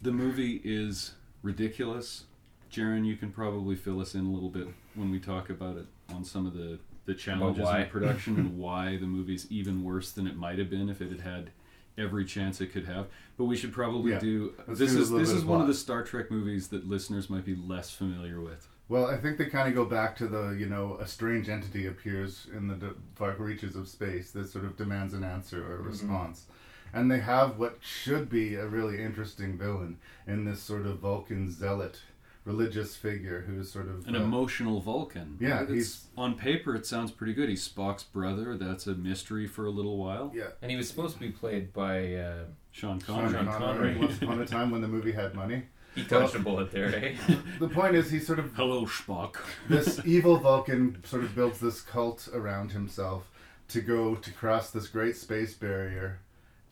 the 0.02 0.12
movie 0.12 0.60
is 0.64 1.12
ridiculous. 1.42 2.24
Jaron, 2.72 3.06
you 3.06 3.16
can 3.16 3.30
probably 3.30 3.76
fill 3.76 4.00
us 4.00 4.14
in 4.14 4.26
a 4.26 4.30
little 4.30 4.50
bit 4.50 4.68
when 4.94 5.10
we 5.10 5.18
talk 5.18 5.48
about 5.50 5.76
it 5.76 5.86
on 6.14 6.24
some 6.24 6.46
of 6.46 6.54
the, 6.54 6.78
the 7.06 7.14
challenges 7.14 7.64
why. 7.64 7.80
in 7.82 7.88
production 7.88 8.36
and 8.36 8.58
why 8.58 8.96
the 8.98 9.06
movie's 9.06 9.46
even 9.50 9.82
worse 9.84 10.10
than 10.12 10.26
it 10.26 10.36
might 10.36 10.58
have 10.58 10.68
been 10.70 10.88
if 10.90 11.00
it 11.00 11.10
had 11.10 11.20
had 11.20 11.50
every 11.96 12.24
chance 12.24 12.60
it 12.60 12.72
could 12.72 12.84
have. 12.86 13.06
But 13.38 13.44
we 13.46 13.56
should 13.56 13.72
probably 13.72 14.12
Yeah. 14.12 14.18
do 14.18 14.52
Let's 14.66 14.80
this 14.80 14.92
do 14.92 14.98
a 14.98 15.00
is 15.02 15.10
little 15.10 15.18
this 15.20 15.28
bit 15.30 15.36
is 15.38 15.42
of 15.44 15.48
one 15.48 15.60
of 15.60 15.66
plot. 15.66 15.68
the 15.68 15.78
Star 15.78 16.02
Trek 16.04 16.30
movies 16.30 16.68
that 16.68 16.86
listeners 16.88 17.30
might 17.30 17.44
be 17.46 17.56
less 17.56 17.90
familiar 17.90 18.40
with. 18.40 18.68
Well, 18.88 19.06
I 19.06 19.16
think 19.18 19.36
they 19.36 19.46
kind 19.46 19.68
of 19.68 19.74
go 19.74 19.84
back 19.84 20.16
to 20.16 20.26
the, 20.26 20.50
you 20.58 20.66
know, 20.66 20.96
a 21.00 21.06
strange 21.06 21.48
entity 21.48 21.86
appears 21.86 22.46
in 22.56 22.68
the 22.68 22.74
d- 22.74 22.86
far 23.16 23.32
reaches 23.32 23.76
of 23.76 23.86
space 23.88 24.30
that 24.30 24.48
sort 24.48 24.64
of 24.64 24.76
demands 24.76 25.12
an 25.14 25.24
answer 25.24 25.62
or 25.62 25.74
a 25.74 25.78
Mm-hmm. 25.78 25.88
response. 25.88 26.46
And 26.94 27.10
they 27.10 27.18
have 27.18 27.58
what 27.58 27.76
should 27.80 28.30
be 28.30 28.54
a 28.54 28.66
really 28.66 29.02
interesting 29.02 29.58
villain 29.58 29.98
in 30.26 30.46
this 30.46 30.60
sort 30.62 30.86
of 30.86 31.00
Vulcan 31.00 31.50
zealot 31.50 32.00
religious 32.46 32.96
figure 32.96 33.42
who's 33.46 33.70
sort 33.70 33.88
of 33.88 34.06
An 34.08 34.16
uh, 34.16 34.20
emotional 34.20 34.80
Vulcan. 34.80 35.36
Yeah, 35.38 35.64
It's- 35.64 35.74
he's- 35.74 36.04
on 36.16 36.34
paper 36.34 36.74
it 36.74 36.86
sounds 36.86 37.10
pretty 37.10 37.34
good. 37.34 37.50
He's 37.50 37.68
Spock's 37.68 38.04
brother. 38.04 38.56
That's 38.56 38.86
a 38.86 38.94
mystery 38.94 39.46
for 39.46 39.66
a 39.66 39.70
little 39.70 39.98
while. 39.98 40.32
Yeah. 40.34 40.44
And 40.62 40.70
he 40.70 40.78
was 40.78 40.88
supposed 40.88 41.12
to 41.16 41.20
be 41.20 41.30
played 41.30 41.74
by 41.74 42.14
uh, 42.14 42.44
Sean 42.72 42.98
Sean 43.00 43.16
Connery. 43.16 43.32
Sean 43.32 43.46
Connery. 43.46 43.92
Connery. 43.92 43.98
Once 44.06 44.22
upon 44.22 44.40
a 44.40 44.46
time 44.46 44.70
when 44.70 44.80
the 44.80 44.88
movie 44.88 45.12
had 45.12 45.34
money. 45.34 45.64
He 45.98 46.04
dodged 46.04 46.34
a 46.34 46.38
bullet 46.38 46.70
there, 46.70 46.94
eh? 46.94 47.14
The 47.58 47.68
point 47.68 47.94
is, 47.94 48.10
he 48.10 48.18
sort 48.20 48.38
of 48.38 48.52
Hello, 48.54 48.86
Spock. 48.86 49.36
this 49.68 50.00
evil 50.04 50.36
Vulcan 50.38 51.02
sort 51.04 51.24
of 51.24 51.34
builds 51.34 51.60
this 51.60 51.80
cult 51.80 52.28
around 52.32 52.72
himself 52.72 53.28
to 53.68 53.80
go 53.80 54.14
to 54.14 54.30
cross 54.32 54.70
this 54.70 54.88
great 54.88 55.16
space 55.16 55.54
barrier 55.54 56.20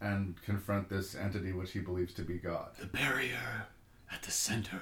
and 0.01 0.35
confront 0.45 0.89
this 0.89 1.14
entity 1.14 1.53
which 1.53 1.72
he 1.72 1.81
believes 1.81 2.14
to 2.14 2.22
be 2.22 2.35
God. 2.39 2.68
The 2.79 2.87
barrier 2.87 3.66
at 4.12 4.22
the 4.22 4.31
center 4.31 4.81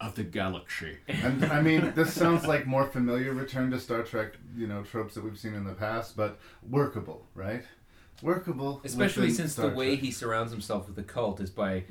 of 0.00 0.14
the 0.14 0.24
galaxy. 0.24 0.98
And 1.08 1.44
I 1.46 1.60
mean, 1.60 1.92
this 1.96 2.12
sounds 2.12 2.46
like 2.46 2.66
more 2.66 2.86
familiar 2.86 3.32
return 3.32 3.70
to 3.70 3.80
Star 3.80 4.02
Trek, 4.02 4.32
you 4.56 4.66
know, 4.66 4.82
tropes 4.82 5.14
that 5.14 5.24
we've 5.24 5.38
seen 5.38 5.54
in 5.54 5.64
the 5.64 5.72
past, 5.74 6.16
but 6.16 6.38
workable, 6.68 7.26
right? 7.34 7.64
Workable, 8.22 8.80
Especially 8.84 9.22
within 9.26 9.36
since 9.36 9.52
Star 9.52 9.70
the 9.70 9.76
way 9.76 9.90
Trek. 9.90 10.00
he 10.00 10.10
surrounds 10.10 10.50
himself 10.52 10.86
with 10.86 10.96
the 10.96 11.02
cult 11.02 11.40
is 11.40 11.50
by 11.50 11.84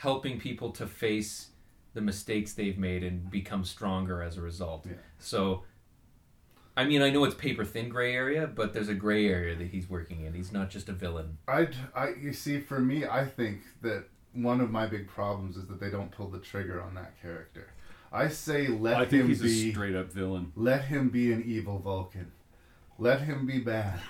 helping 0.00 0.40
people 0.40 0.70
to 0.70 0.86
face 0.86 1.48
the 1.92 2.00
mistakes 2.00 2.54
they've 2.54 2.78
made 2.78 3.04
and 3.04 3.30
become 3.30 3.62
stronger 3.64 4.22
as 4.22 4.38
a 4.38 4.40
result. 4.40 4.86
Yeah. 4.86 4.94
So, 5.18 5.64
I 6.74 6.84
mean, 6.84 7.02
I 7.02 7.10
know 7.10 7.22
it's 7.24 7.34
paper 7.34 7.66
thin 7.66 7.90
gray 7.90 8.14
area, 8.14 8.46
but 8.46 8.72
there's 8.72 8.88
a 8.88 8.94
gray 8.94 9.28
area 9.28 9.54
that 9.56 9.66
he's 9.68 9.90
working 9.90 10.24
in. 10.24 10.32
He's 10.32 10.52
not 10.52 10.70
just 10.70 10.88
a 10.88 10.92
villain. 10.92 11.36
I, 11.46 11.68
I, 11.94 12.14
you 12.18 12.32
see, 12.32 12.60
for 12.60 12.78
me, 12.80 13.04
I 13.04 13.26
think 13.26 13.60
that 13.82 14.04
one 14.32 14.62
of 14.62 14.70
my 14.70 14.86
big 14.86 15.06
problems 15.06 15.58
is 15.58 15.66
that 15.66 15.80
they 15.80 15.90
don't 15.90 16.10
pull 16.10 16.28
the 16.28 16.38
trigger 16.38 16.80
on 16.80 16.94
that 16.94 17.20
character. 17.20 17.68
I 18.10 18.28
say 18.28 18.68
let 18.68 18.96
I 18.96 19.04
think 19.04 19.22
him 19.22 19.28
he's 19.28 19.42
be 19.42 19.68
a 19.68 19.72
straight 19.72 19.94
up 19.94 20.10
villain. 20.10 20.52
let 20.56 20.84
him 20.84 21.10
be 21.10 21.30
an 21.30 21.42
evil 21.44 21.78
Vulcan. 21.78 22.32
Let 22.98 23.20
him 23.20 23.46
be 23.46 23.58
bad. 23.58 24.00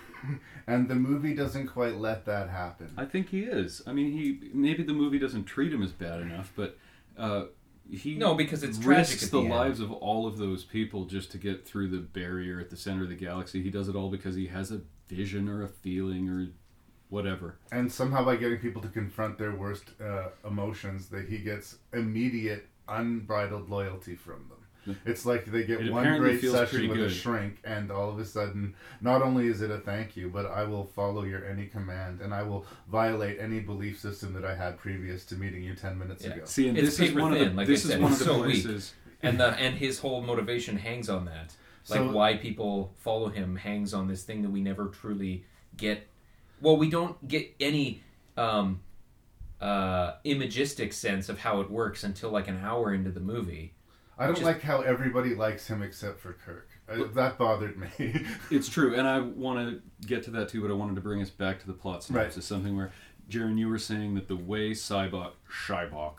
And 0.67 0.89
the 0.89 0.95
movie 0.95 1.35
doesn't 1.35 1.69
quite 1.69 1.97
let 1.97 2.25
that 2.27 2.49
happen. 2.49 2.93
I 2.97 3.05
think 3.05 3.29
he 3.31 3.41
is. 3.41 3.83
I 3.87 3.93
mean, 3.93 4.13
he 4.13 4.51
maybe 4.53 4.83
the 4.83 4.93
movie 4.93 5.19
doesn't 5.19 5.45
treat 5.45 5.73
him 5.73 5.83
as 5.83 5.93
bad 5.93 6.21
enough, 6.21 6.53
but 6.55 6.79
uh, 7.19 7.45
he 7.91 8.15
No, 8.15 8.35
because 8.35 8.63
it's 8.63 8.79
risks 8.79 9.25
at 9.25 9.31
the, 9.31 9.43
the 9.43 9.49
lives 9.49 9.81
of 9.81 9.91
all 9.93 10.27
of 10.27 10.39
those 10.39 10.65
people 10.65 11.05
just 11.05 11.31
to 11.33 11.39
get 11.39 11.67
through 11.67 11.89
the 11.89 11.99
barrier 11.99 12.61
at 12.61 12.71
the 12.71 12.77
center 12.77 13.03
of 13.03 13.09
the 13.09 13.15
galaxy. 13.15 13.63
He 13.63 13.71
does 13.71 13.89
it 13.89 13.97
all 13.97 14.11
because 14.11 14.35
he 14.35 14.47
has 14.49 14.71
a 14.71 14.81
vision 15.09 15.49
or 15.49 15.63
a 15.63 15.69
feeling 15.69 16.29
or 16.29 16.49
whatever. 17.09 17.59
And 17.73 17.93
somehow 17.93 18.25
by 18.25 18.37
getting 18.37 18.59
people 18.59 18.81
to 18.83 18.89
confront 18.89 19.39
their 19.39 19.55
worst 19.55 19.91
uh, 20.01 20.29
emotions, 20.47 21.09
that 21.09 21.29
he 21.29 21.39
gets 21.39 21.79
immediate, 21.93 22.67
unbridled 22.89 23.69
loyalty 23.69 24.15
from 24.15 24.47
them. 24.49 24.60
It's 25.05 25.27
like 25.27 25.45
they 25.47 25.65
get 25.65 25.81
It 25.81 25.93
one 25.93 26.19
great 26.19 26.41
feels 26.41 26.55
session 26.55 26.79
pretty 26.79 26.89
with 26.89 27.01
a 27.01 27.11
shrink, 27.11 27.59
and 27.65 27.91
all 27.91 28.11
of 28.11 28.19
a 28.19 28.25
sudden, 28.25 28.75
not 29.01 29.23
only 29.23 29.47
is 29.47 29.61
it 29.63 29.71
a 29.71 29.79
thank 29.79 30.17
you, 30.17 30.29
but 30.29 30.47
I 30.47 30.65
will 30.65 30.85
follow 30.85 31.25
your 31.25 31.45
any 31.45 31.67
command, 31.67 32.21
and 32.21 32.33
I 32.33 32.43
will 32.43 32.65
violate 32.91 33.39
any 33.39 33.61
belief 33.61 33.99
system 34.01 34.33
that 34.35 34.45
I 34.45 34.55
had 34.55 34.79
previous 34.79 35.25
to 35.27 35.35
meeting 35.37 35.63
you 35.63 35.75
ten 35.75 35.99
minutes 35.99 36.25
Yeah. 36.25 36.33
ago. 36.35 36.43
See, 36.47 36.69
and 36.69 36.79
it's 36.79 36.97
this 36.97 37.09
is 37.11 37.15
one 37.15 37.33
thin, 37.33 37.43
of 37.43 37.51
the 37.53 37.57
like 37.57 37.67
this 37.67 37.89
I 37.91 37.95
is 37.95 37.99
one 38.01 38.13
of 38.13 38.19
the 38.19 38.25
so 38.25 38.39
places. 38.43 38.95
weak. 38.95 39.19
And 39.23 39.39
the 39.39 39.49
and 39.49 39.77
his 39.77 39.99
whole 39.99 40.23
motivation 40.23 40.79
hangs 40.79 41.09
on 41.11 41.27
that. 41.27 41.55
Like 41.89 41.99
So- 42.01 42.13
why 42.13 42.37
people 42.37 42.93
follow 42.97 43.29
him 43.29 43.57
hangs 43.57 43.93
on 43.93 44.09
this 44.09 44.23
thing 44.23 44.43
that 44.43 44.51
we 44.51 44.61
never 44.63 44.87
truly 44.89 45.45
get. 45.77 46.07
Well, 46.61 46.77
we 46.77 46.89
don't 46.91 47.27
get 47.29 47.55
any 47.61 48.03
um, 48.37 48.81
uh, 49.61 50.13
imagistic 50.25 50.93
sense 50.93 51.29
of 51.29 51.41
how 51.41 51.61
it 51.61 51.71
works 51.71 52.03
until 52.05 52.31
like 52.31 52.49
an 52.49 52.59
hour 52.59 52.95
into 52.95 53.11
the 53.11 53.21
movie. 53.21 53.75
I 54.21 54.25
don't 54.25 54.35
Which 54.35 54.41
is- 54.41 54.45
like 54.47 54.61
how 54.63 54.83
everybody 54.83 55.35
likes 55.35 55.67
him 55.67 55.83
except 55.83 56.21
for 56.21 56.35
Kirk. 56.35 56.69
Uh, 56.89 57.05
that 57.15 57.39
bothered 57.39 57.77
me. 57.79 58.25
It's 58.51 58.69
true, 58.69 58.95
and 58.95 59.07
I 59.09 59.21
want 59.21 59.59
to 59.69 60.07
get 60.07 60.23
to 60.25 60.31
that 60.33 60.49
too, 60.49 60.61
but 60.61 60.71
I 60.71 60.75
wanted 60.75 60.95
to 60.97 61.01
bring 61.01 61.23
us 61.23 61.31
back 61.31 61.59
to 61.61 61.67
the 61.67 61.73
plot 61.73 62.03
synopsis. 62.05 62.37
Right. 62.37 62.45
Something 62.45 62.77
where, 62.77 62.93
Jaron, 63.31 63.59
you 63.59 63.69
were 63.69 63.79
saying 63.79 64.15
that 64.17 64.29
the 64.29 64.37
way 64.37 64.73
Sybok, 64.73 65.33
Shybok, 65.67 66.15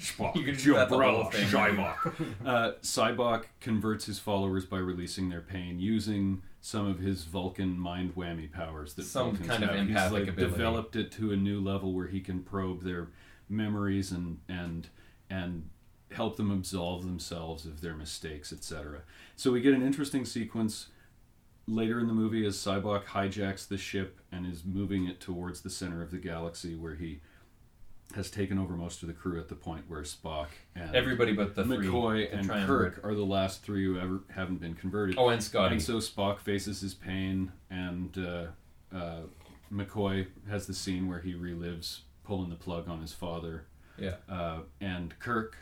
Spock, 0.00 0.34
You 0.36 0.44
could 0.44 0.58
do 0.58 0.74
that 0.74 0.88
the 0.88 0.96
whole 0.96 1.24
Jabrella, 1.24 1.32
thing. 1.32 1.48
Shybok, 1.48 2.14
uh, 2.46 2.72
Sybok 2.82 3.44
converts 3.60 4.06
his 4.06 4.18
followers 4.20 4.64
by 4.64 4.78
releasing 4.78 5.28
their 5.28 5.40
pain 5.40 5.80
using 5.80 6.42
some 6.60 6.86
of 6.86 7.00
his 7.00 7.24
Vulcan 7.24 7.78
mind 7.78 8.14
whammy 8.14 8.50
powers 8.50 8.94
that 8.94 9.02
Some 9.04 9.30
Vulcans 9.36 9.48
kind 9.48 9.64
of 9.64 9.70
have. 9.70 9.88
He's 9.88 10.12
like 10.12 10.28
ability. 10.28 10.36
developed 10.52 10.94
it 10.96 11.10
to 11.12 11.32
a 11.32 11.36
new 11.36 11.60
level 11.60 11.92
where 11.92 12.06
he 12.06 12.20
can 12.20 12.42
probe 12.44 12.84
their 12.84 13.08
memories 13.48 14.12
and 14.12 14.38
and 14.48 14.88
and 15.28 15.68
help 16.12 16.36
them 16.36 16.50
absolve 16.50 17.04
themselves 17.04 17.66
of 17.66 17.80
their 17.80 17.94
mistakes, 17.94 18.52
etc. 18.52 19.02
So 19.36 19.52
we 19.52 19.60
get 19.60 19.74
an 19.74 19.82
interesting 19.82 20.24
sequence 20.24 20.88
later 21.66 22.00
in 22.00 22.08
the 22.08 22.14
movie 22.14 22.44
as 22.46 22.56
Sybok 22.56 23.04
hijacks 23.04 23.68
the 23.68 23.78
ship 23.78 24.20
and 24.32 24.46
is 24.46 24.64
moving 24.64 25.06
it 25.06 25.20
towards 25.20 25.60
the 25.60 25.70
center 25.70 26.02
of 26.02 26.10
the 26.10 26.18
galaxy 26.18 26.74
where 26.74 26.94
he 26.96 27.20
has 28.14 28.30
taken 28.30 28.58
over 28.58 28.74
most 28.74 29.02
of 29.02 29.08
the 29.08 29.14
crew 29.14 29.38
at 29.38 29.48
the 29.48 29.54
point 29.54 29.84
where 29.88 30.02
Spock 30.02 30.48
and 30.74 30.94
Everybody 30.96 31.32
but 31.32 31.54
the 31.54 31.64
three, 31.64 31.86
McCoy 31.86 32.30
the 32.30 32.52
and. 32.54 32.66
Kirk 32.66 33.00
are 33.04 33.14
the 33.14 33.24
last 33.24 33.62
three 33.62 33.84
who 33.84 33.98
ever 33.98 34.20
haven't 34.34 34.60
been 34.60 34.74
converted. 34.74 35.16
Oh, 35.16 35.28
and 35.28 35.42
Scotty. 35.42 35.74
And 35.74 35.82
so 35.82 35.98
Spock 35.98 36.40
faces 36.40 36.80
his 36.80 36.92
pain, 36.92 37.52
and 37.70 38.18
uh, 38.18 38.96
uh, 38.96 39.20
McCoy 39.72 40.26
has 40.48 40.66
the 40.66 40.74
scene 40.74 41.08
where 41.08 41.20
he 41.20 41.34
relives 41.34 42.00
pulling 42.24 42.50
the 42.50 42.56
plug 42.56 42.88
on 42.88 43.00
his 43.00 43.12
father. 43.12 43.66
Yeah. 43.96 44.14
Uh, 44.28 44.60
and 44.80 45.16
Kirk, 45.20 45.56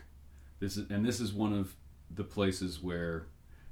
this 0.59 0.77
is 0.77 0.89
and 0.89 1.05
this 1.05 1.19
is 1.19 1.33
one 1.33 1.53
of 1.53 1.75
the 2.13 2.23
places 2.23 2.81
where 2.81 3.27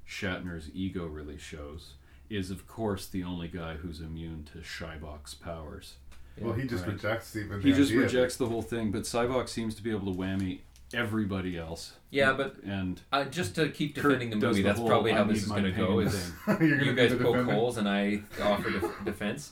Shatner's 0.07 0.69
ego 0.73 1.05
really 1.05 1.37
shows. 1.37 1.93
Is 2.29 2.51
of 2.51 2.67
course 2.67 3.07
the 3.07 3.23
only 3.23 3.47
guy 3.47 3.75
who's 3.75 4.01
immune 4.01 4.47
to 4.53 4.59
Shybok's 4.59 5.33
powers. 5.33 5.95
well, 6.39 6.53
he 6.53 6.67
just 6.67 6.85
rejects 6.85 7.35
even. 7.35 7.61
He 7.61 7.71
the 7.71 7.77
just 7.77 7.93
rejects 7.93 8.35
the 8.35 8.47
whole 8.47 8.61
thing, 8.61 8.91
but 8.91 9.03
Sybok 9.03 9.47
seems 9.47 9.75
to 9.75 9.83
be 9.83 9.91
able 9.91 10.11
to 10.13 10.19
whammy 10.19 10.59
everybody 10.93 11.57
else. 11.57 11.93
Yeah, 12.09 12.33
but 12.33 12.57
and 12.65 13.01
uh, 13.11 13.25
just 13.25 13.55
to 13.55 13.69
keep 13.69 13.95
Kirk 13.95 14.03
defending 14.03 14.29
the 14.29 14.35
movie, 14.35 14.61
the 14.61 14.67
that's 14.67 14.79
whole, 14.79 14.87
probably 14.87 15.11
"I 15.13 15.17
how 15.17 15.23
this 15.25 15.43
is 15.43 15.47
going 15.49 15.63
to 15.63 15.71
go. 15.71 15.99
Is. 15.99 16.31
You're 16.47 16.57
gonna 16.57 16.83
you 16.83 16.93
guys 16.95 17.11
the 17.11 17.23
poke 17.23 17.45
holes 17.49 17.77
and 17.77 17.87
I 17.87 18.21
offer 18.41 18.71
def- 18.71 18.95
defense. 19.05 19.51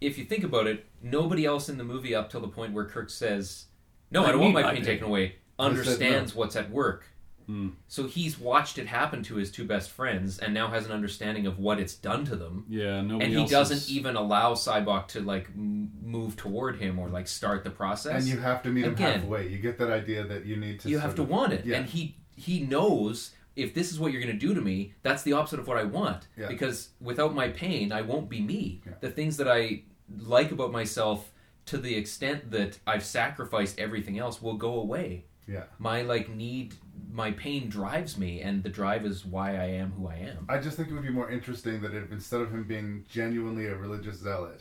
If 0.00 0.18
you 0.18 0.24
think 0.24 0.44
about 0.44 0.66
it, 0.66 0.86
nobody 1.02 1.44
else 1.44 1.68
in 1.68 1.78
the 1.78 1.84
movie 1.84 2.14
up 2.14 2.30
till 2.30 2.40
the 2.40 2.48
point 2.48 2.72
where 2.72 2.84
Kirk 2.84 3.10
says, 3.10 3.66
"No, 4.10 4.24
I, 4.24 4.28
I 4.28 4.32
don't 4.32 4.40
want 4.40 4.54
my 4.54 4.62
my 4.62 4.68
pain 4.68 4.76
pain." 4.76 4.84
taken 4.84 5.06
away," 5.06 5.24
I 5.24 5.30
said 5.30 5.36
no. 5.36 5.41
Understands 5.62 6.34
what's 6.34 6.56
at 6.56 6.70
work. 6.70 7.04
Hmm. 7.46 7.70
So 7.88 8.06
he's 8.06 8.38
watched 8.38 8.78
it 8.78 8.86
happen 8.86 9.22
to 9.24 9.34
his 9.34 9.50
two 9.50 9.64
best 9.64 9.90
friends, 9.90 10.38
and 10.38 10.54
now 10.54 10.68
has 10.68 10.86
an 10.86 10.92
understanding 10.92 11.46
of 11.48 11.58
what 11.58 11.80
it's 11.80 11.94
done 11.94 12.24
to 12.26 12.36
them. 12.36 12.64
Yeah, 12.68 13.00
nobody 13.00 13.24
and 13.24 13.34
he 13.34 13.40
else 13.40 13.50
doesn't 13.50 13.76
is- 13.78 13.90
even 13.90 14.14
allow 14.14 14.54
Sybok 14.54 15.08
to 15.08 15.20
like 15.20 15.50
move 15.56 16.36
toward 16.36 16.76
him 16.76 16.98
or 17.00 17.08
like 17.08 17.26
start 17.26 17.64
the 17.64 17.70
process. 17.70 18.22
and 18.22 18.26
you 18.32 18.38
have 18.38 18.62
to 18.62 18.68
meet 18.70 18.84
him 18.84 18.94
halfway. 18.96 19.48
You 19.48 19.58
get 19.58 19.76
that 19.78 19.90
idea 19.90 20.24
that 20.24 20.46
you 20.46 20.56
need 20.56 20.78
to. 20.80 20.88
you 20.88 20.96
sort 20.98 21.06
have 21.06 21.14
to 21.16 21.22
of- 21.22 21.28
want 21.28 21.52
it 21.52 21.64
Yeah. 21.66 21.78
and 21.78 21.86
he 21.86 22.16
he 22.36 22.60
knows 22.60 23.32
if 23.56 23.74
this 23.74 23.90
is 23.92 23.98
what 24.00 24.12
you're 24.12 24.22
going 24.22 24.32
to 24.38 24.46
do 24.46 24.54
to 24.54 24.60
me 24.62 24.94
that's 25.02 25.22
the 25.24 25.32
opposite 25.34 25.58
of 25.60 25.68
what 25.68 25.76
i 25.76 25.82
want 25.84 26.26
Yeah. 26.38 26.48
because 26.48 26.88
without 27.00 27.34
my 27.34 27.48
pain 27.48 27.92
i 27.92 28.00
won't 28.00 28.30
be 28.30 28.40
me 28.40 28.80
Yeah. 28.86 28.92
the 29.00 29.10
things 29.10 29.36
that 29.36 29.46
i 29.46 29.82
like 30.18 30.50
about 30.52 30.72
myself 30.72 31.30
to 31.66 31.76
the 31.76 31.94
extent 31.94 32.50
that 32.52 32.78
i've 32.86 33.04
sacrificed 33.04 33.78
everything 33.78 34.18
else 34.18 34.40
will 34.40 34.56
go 34.56 34.74
away 34.80 35.26
yeah. 35.52 35.64
my 35.78 36.02
like 36.02 36.28
need 36.28 36.74
my 37.12 37.30
pain 37.32 37.68
drives 37.68 38.16
me 38.16 38.40
and 38.40 38.62
the 38.62 38.68
drive 38.70 39.04
is 39.04 39.24
why 39.24 39.50
i 39.56 39.66
am 39.82 39.90
who 39.92 40.08
i 40.08 40.16
am 40.16 40.46
I 40.48 40.58
just 40.58 40.76
think 40.76 40.88
it 40.88 40.94
would 40.94 41.02
be 41.02 41.10
more 41.10 41.30
interesting 41.30 41.80
that 41.82 41.94
if 41.94 42.10
instead 42.10 42.40
of 42.40 42.50
him 42.50 42.64
being 42.64 43.04
genuinely 43.08 43.66
a 43.66 43.76
religious 43.76 44.16
zealot, 44.16 44.60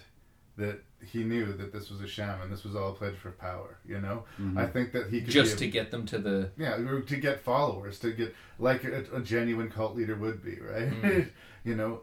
that 0.57 0.83
he 1.13 1.23
knew 1.23 1.53
that 1.53 1.71
this 1.73 1.89
was 1.89 2.01
a 2.01 2.07
sham 2.07 2.41
and 2.41 2.51
this 2.51 2.63
was 2.63 2.75
all 2.75 2.89
a 2.89 2.93
pledge 2.93 3.15
for 3.15 3.31
power. 3.31 3.77
You 3.85 3.99
know, 3.99 4.25
Mhm. 4.39 4.57
I 4.57 4.67
think 4.67 4.91
that 4.91 5.09
he 5.09 5.21
could 5.21 5.31
Just 5.31 5.55
be 5.57 5.65
to 5.65 5.71
get 5.71 5.91
them 5.91 6.05
to 6.07 6.19
the 6.19 6.51
yeah 6.57 6.75
to 6.77 7.17
get 7.17 7.39
followers 7.39 7.97
to 7.99 8.11
get 8.11 8.35
like 8.59 8.83
a, 8.83 9.05
a 9.13 9.21
genuine 9.21 9.69
cult 9.69 9.95
leader 9.95 10.15
would 10.15 10.43
be 10.43 10.59
right. 10.59 10.89
Mm. 10.91 11.29
you 11.63 11.75
know, 11.75 12.01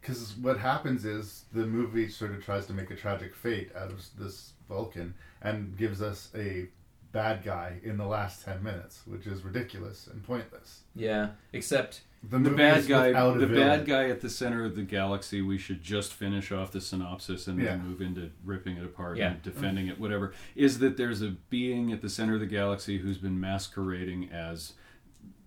because 0.00 0.36
what 0.36 0.58
happens 0.58 1.04
is 1.04 1.44
the 1.52 1.66
movie 1.66 2.08
sort 2.08 2.32
of 2.32 2.44
tries 2.44 2.66
to 2.66 2.72
make 2.72 2.90
a 2.90 2.96
tragic 2.96 3.34
fate 3.34 3.70
out 3.76 3.90
of 3.90 4.04
this 4.18 4.52
Vulcan 4.68 5.14
and 5.40 5.76
gives 5.76 6.02
us 6.02 6.30
a 6.34 6.68
bad 7.12 7.42
guy 7.42 7.80
in 7.82 7.96
the 7.96 8.04
last 8.06 8.44
10 8.44 8.62
minutes 8.62 9.02
which 9.06 9.26
is 9.26 9.42
ridiculous 9.42 10.06
and 10.12 10.22
pointless 10.22 10.80
yeah. 10.94 11.30
Except 11.52 12.02
the, 12.28 12.38
the 12.38 12.50
bad 12.50 12.86
guy, 12.88 13.12
the 13.12 13.46
villain. 13.46 13.54
bad 13.54 13.86
guy 13.86 14.08
at 14.10 14.20
the 14.20 14.28
center 14.28 14.64
of 14.64 14.74
the 14.74 14.82
galaxy. 14.82 15.40
We 15.40 15.56
should 15.56 15.80
just 15.84 16.12
finish 16.12 16.50
off 16.50 16.72
the 16.72 16.80
synopsis 16.80 17.46
and 17.46 17.58
Yeah. 17.60 17.66
then 17.76 17.86
move 17.86 18.00
into 18.02 18.30
ripping 18.44 18.76
it 18.76 18.84
apart 18.84 19.16
Yeah. 19.18 19.30
and 19.32 19.42
defending 19.42 19.86
it. 19.86 20.00
Whatever 20.00 20.34
is 20.56 20.80
that 20.80 20.96
there's 20.96 21.22
a 21.22 21.36
being 21.48 21.92
at 21.92 22.02
the 22.02 22.08
center 22.10 22.34
of 22.34 22.40
the 22.40 22.46
galaxy 22.46 22.98
who's 22.98 23.18
been 23.18 23.38
masquerading 23.38 24.30
as, 24.32 24.72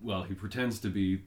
well, 0.01 0.23
he 0.23 0.33
pretends 0.33 0.79
to 0.79 0.89
be 0.89 1.23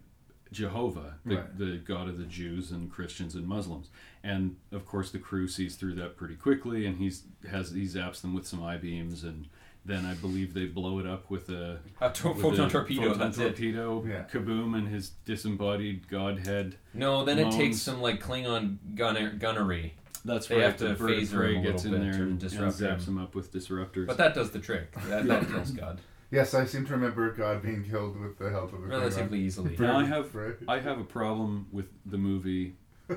Jehovah, 0.50 1.18
the, 1.26 1.36
Right. 1.36 1.58
the 1.58 1.76
god 1.76 2.08
of 2.08 2.16
the 2.16 2.24
Jews 2.24 2.70
and 2.70 2.90
Christians 2.90 3.34
and 3.34 3.46
Muslims, 3.46 3.90
and 4.22 4.56
of 4.72 4.86
course 4.86 5.10
the 5.10 5.18
crew 5.18 5.46
sees 5.48 5.76
through 5.76 5.94
that 5.96 6.16
pretty 6.16 6.36
quickly, 6.36 6.86
and 6.86 6.96
he's 6.96 7.24
has 7.50 7.72
he 7.72 7.82
zaps 7.84 8.22
them 8.22 8.32
with 8.34 8.46
some 8.46 8.62
I 8.62 8.76
beams 8.78 9.22
and. 9.24 9.48
Then 9.86 10.06
I 10.06 10.14
believe 10.14 10.54
they 10.54 10.64
blow 10.64 10.98
it 10.98 11.06
up 11.06 11.30
with 11.30 11.50
a, 11.50 11.78
A 12.00 12.10
to- 12.10 12.28
with 12.28 12.40
photon 12.40 12.66
a 12.66 12.70
torpedo, 12.70 13.02
photon 13.02 13.18
that's 13.18 13.38
it. 13.38 13.42
torpedo, 13.50 14.04
Yeah. 14.06 14.24
kaboom, 14.32 14.74
and 14.76 14.88
his 14.88 15.10
disembodied 15.26 16.08
godhead. 16.08 16.76
no, 16.94 17.24
then 17.24 17.38
it 17.38 17.52
takes 17.52 17.78
some 17.82 18.00
like 18.00 18.22
Klingon 18.22 18.78
gunner, 18.94 19.30
gunnery. 19.30 19.94
That's 20.24 20.46
They 20.46 20.56
right. 20.56 20.64
have 20.64 20.78
to 20.78 20.88
the 20.88 20.94
phaser 20.94 21.50
him 21.54 21.58
a 21.58 21.62
gets 21.70 21.84
in 21.84 21.92
there 21.92 22.22
and, 22.22 22.38
disrupt 22.38 22.80
and 22.80 22.88
zaps 22.90 23.06
him. 23.06 23.18
him 23.18 23.22
up 23.24 23.34
with 23.34 23.52
disruptors. 23.52 24.06
But 24.06 24.16
that 24.16 24.34
does 24.34 24.50
the 24.52 24.58
trick. 24.58 24.90
That, 25.08 25.26
that 25.26 25.48
kills 25.48 25.70
God 25.72 26.00
yes 26.30 26.54
i 26.54 26.64
seem 26.64 26.84
to 26.86 26.92
remember 26.92 27.30
god 27.32 27.62
being 27.62 27.84
killed 27.84 28.18
with 28.18 28.38
the 28.38 28.48
help 28.50 28.72
of 28.72 28.82
a 28.82 28.86
relatively 28.86 29.38
Klingon. 29.40 29.42
easily. 29.42 29.76
now 29.78 29.98
I 29.98 30.04
have 30.06 30.34
I 30.66 30.80
have 30.80 30.98
a 30.98 31.04
problem 31.04 31.66
with 31.70 31.86
the 32.06 32.16
movie 32.16 32.74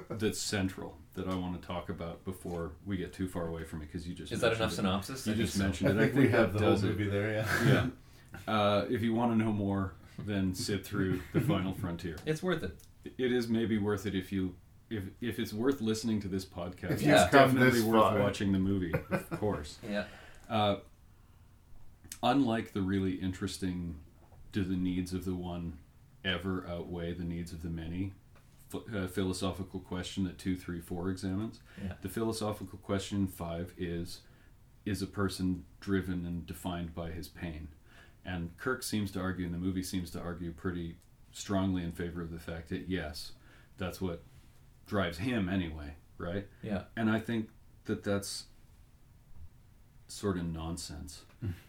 that's 0.09 0.39
central 0.39 0.97
that 1.17 1.27
I 1.27 1.35
want 1.35 1.61
to 1.61 1.67
talk 1.67 1.89
about 1.89 2.23
before 2.25 2.71
we 2.85 2.95
get 2.97 3.11
too 3.13 3.27
far 3.27 3.47
away 3.47 3.63
from 3.65 3.81
it 3.81 3.85
because 3.91 4.07
you 4.07 4.15
just 4.15 4.31
Is 4.31 4.39
that 4.41 4.57
mentioned 4.57 4.79
enough 4.79 5.03
it. 5.03 5.07
synopsis? 5.17 5.27
You 5.27 5.33
I 5.33 5.35
think 5.35 5.45
just 5.45 5.57
so. 5.57 5.63
mentioned 5.63 5.89
I 5.89 5.91
it. 5.91 5.95
think 5.95 6.11
I 6.11 6.15
think 6.15 6.25
we 6.25 6.37
have 6.37 6.53
the 6.53 6.59
whole 6.59 6.69
does 6.71 6.83
it. 6.83 6.87
movie 6.87 7.09
there, 7.09 7.33
yeah. 7.33 7.65
Yeah. 7.67 7.87
Uh, 8.53 8.85
if 8.89 9.01
you 9.01 9.13
want 9.13 9.31
to 9.31 9.37
know 9.37 9.51
more, 9.51 9.93
then 10.19 10.53
sit 10.53 10.85
through 10.85 11.21
the 11.33 11.41
final 11.41 11.73
frontier. 11.73 12.15
It's 12.25 12.41
worth 12.41 12.63
it. 12.63 12.77
It 13.17 13.31
is 13.31 13.47
maybe 13.47 13.77
worth 13.77 14.05
it 14.05 14.15
if 14.15 14.31
you 14.31 14.55
if 14.89 15.03
if 15.21 15.37
it's 15.39 15.53
worth 15.53 15.81
listening 15.81 16.21
to 16.21 16.27
this 16.27 16.45
podcast. 16.45 16.91
If 16.91 17.07
it's 17.07 17.31
definitely 17.31 17.81
worth 17.81 18.01
far. 18.01 18.19
watching 18.19 18.51
the 18.53 18.59
movie, 18.59 18.93
of 19.11 19.29
course. 19.31 19.77
Yeah. 19.89 20.05
Uh, 20.49 20.77
unlike 22.23 22.73
the 22.73 22.81
really 22.81 23.13
interesting, 23.13 23.95
do 24.51 24.63
the 24.63 24.75
needs 24.75 25.13
of 25.13 25.25
the 25.25 25.35
one 25.35 25.77
ever 26.23 26.65
outweigh 26.69 27.13
the 27.13 27.23
needs 27.23 27.51
of 27.53 27.61
the 27.61 27.69
many? 27.69 28.13
Uh, 28.73 29.07
philosophical 29.07 29.79
question 29.79 30.25
that 30.25 30.37
two, 30.37 30.57
three, 30.57 30.81
four 30.81 31.09
examines. 31.09 31.61
Yeah. 31.81 31.93
The 32.01 32.09
philosophical 32.09 32.79
question 32.79 33.25
five 33.27 33.73
is: 33.77 34.21
Is 34.85 35.01
a 35.01 35.07
person 35.07 35.63
driven 35.79 36.25
and 36.25 36.45
defined 36.45 36.93
by 36.93 37.11
his 37.11 37.29
pain? 37.29 37.69
And 38.25 38.57
Kirk 38.57 38.83
seems 38.83 39.11
to 39.11 39.21
argue, 39.21 39.45
and 39.45 39.53
the 39.53 39.59
movie 39.59 39.83
seems 39.83 40.11
to 40.11 40.19
argue 40.19 40.51
pretty 40.51 40.97
strongly 41.31 41.83
in 41.83 41.93
favor 41.93 42.21
of 42.21 42.31
the 42.31 42.39
fact 42.39 42.69
that 42.69 42.89
yes, 42.89 43.31
that's 43.77 44.01
what 44.01 44.23
drives 44.85 45.19
him 45.19 45.47
anyway, 45.47 45.93
right? 46.17 46.47
Yeah. 46.61 46.83
And 46.97 47.09
I 47.09 47.19
think 47.19 47.49
that 47.85 48.03
that's 48.03 48.45
sort 50.07 50.37
of 50.37 50.45
nonsense 50.45 51.23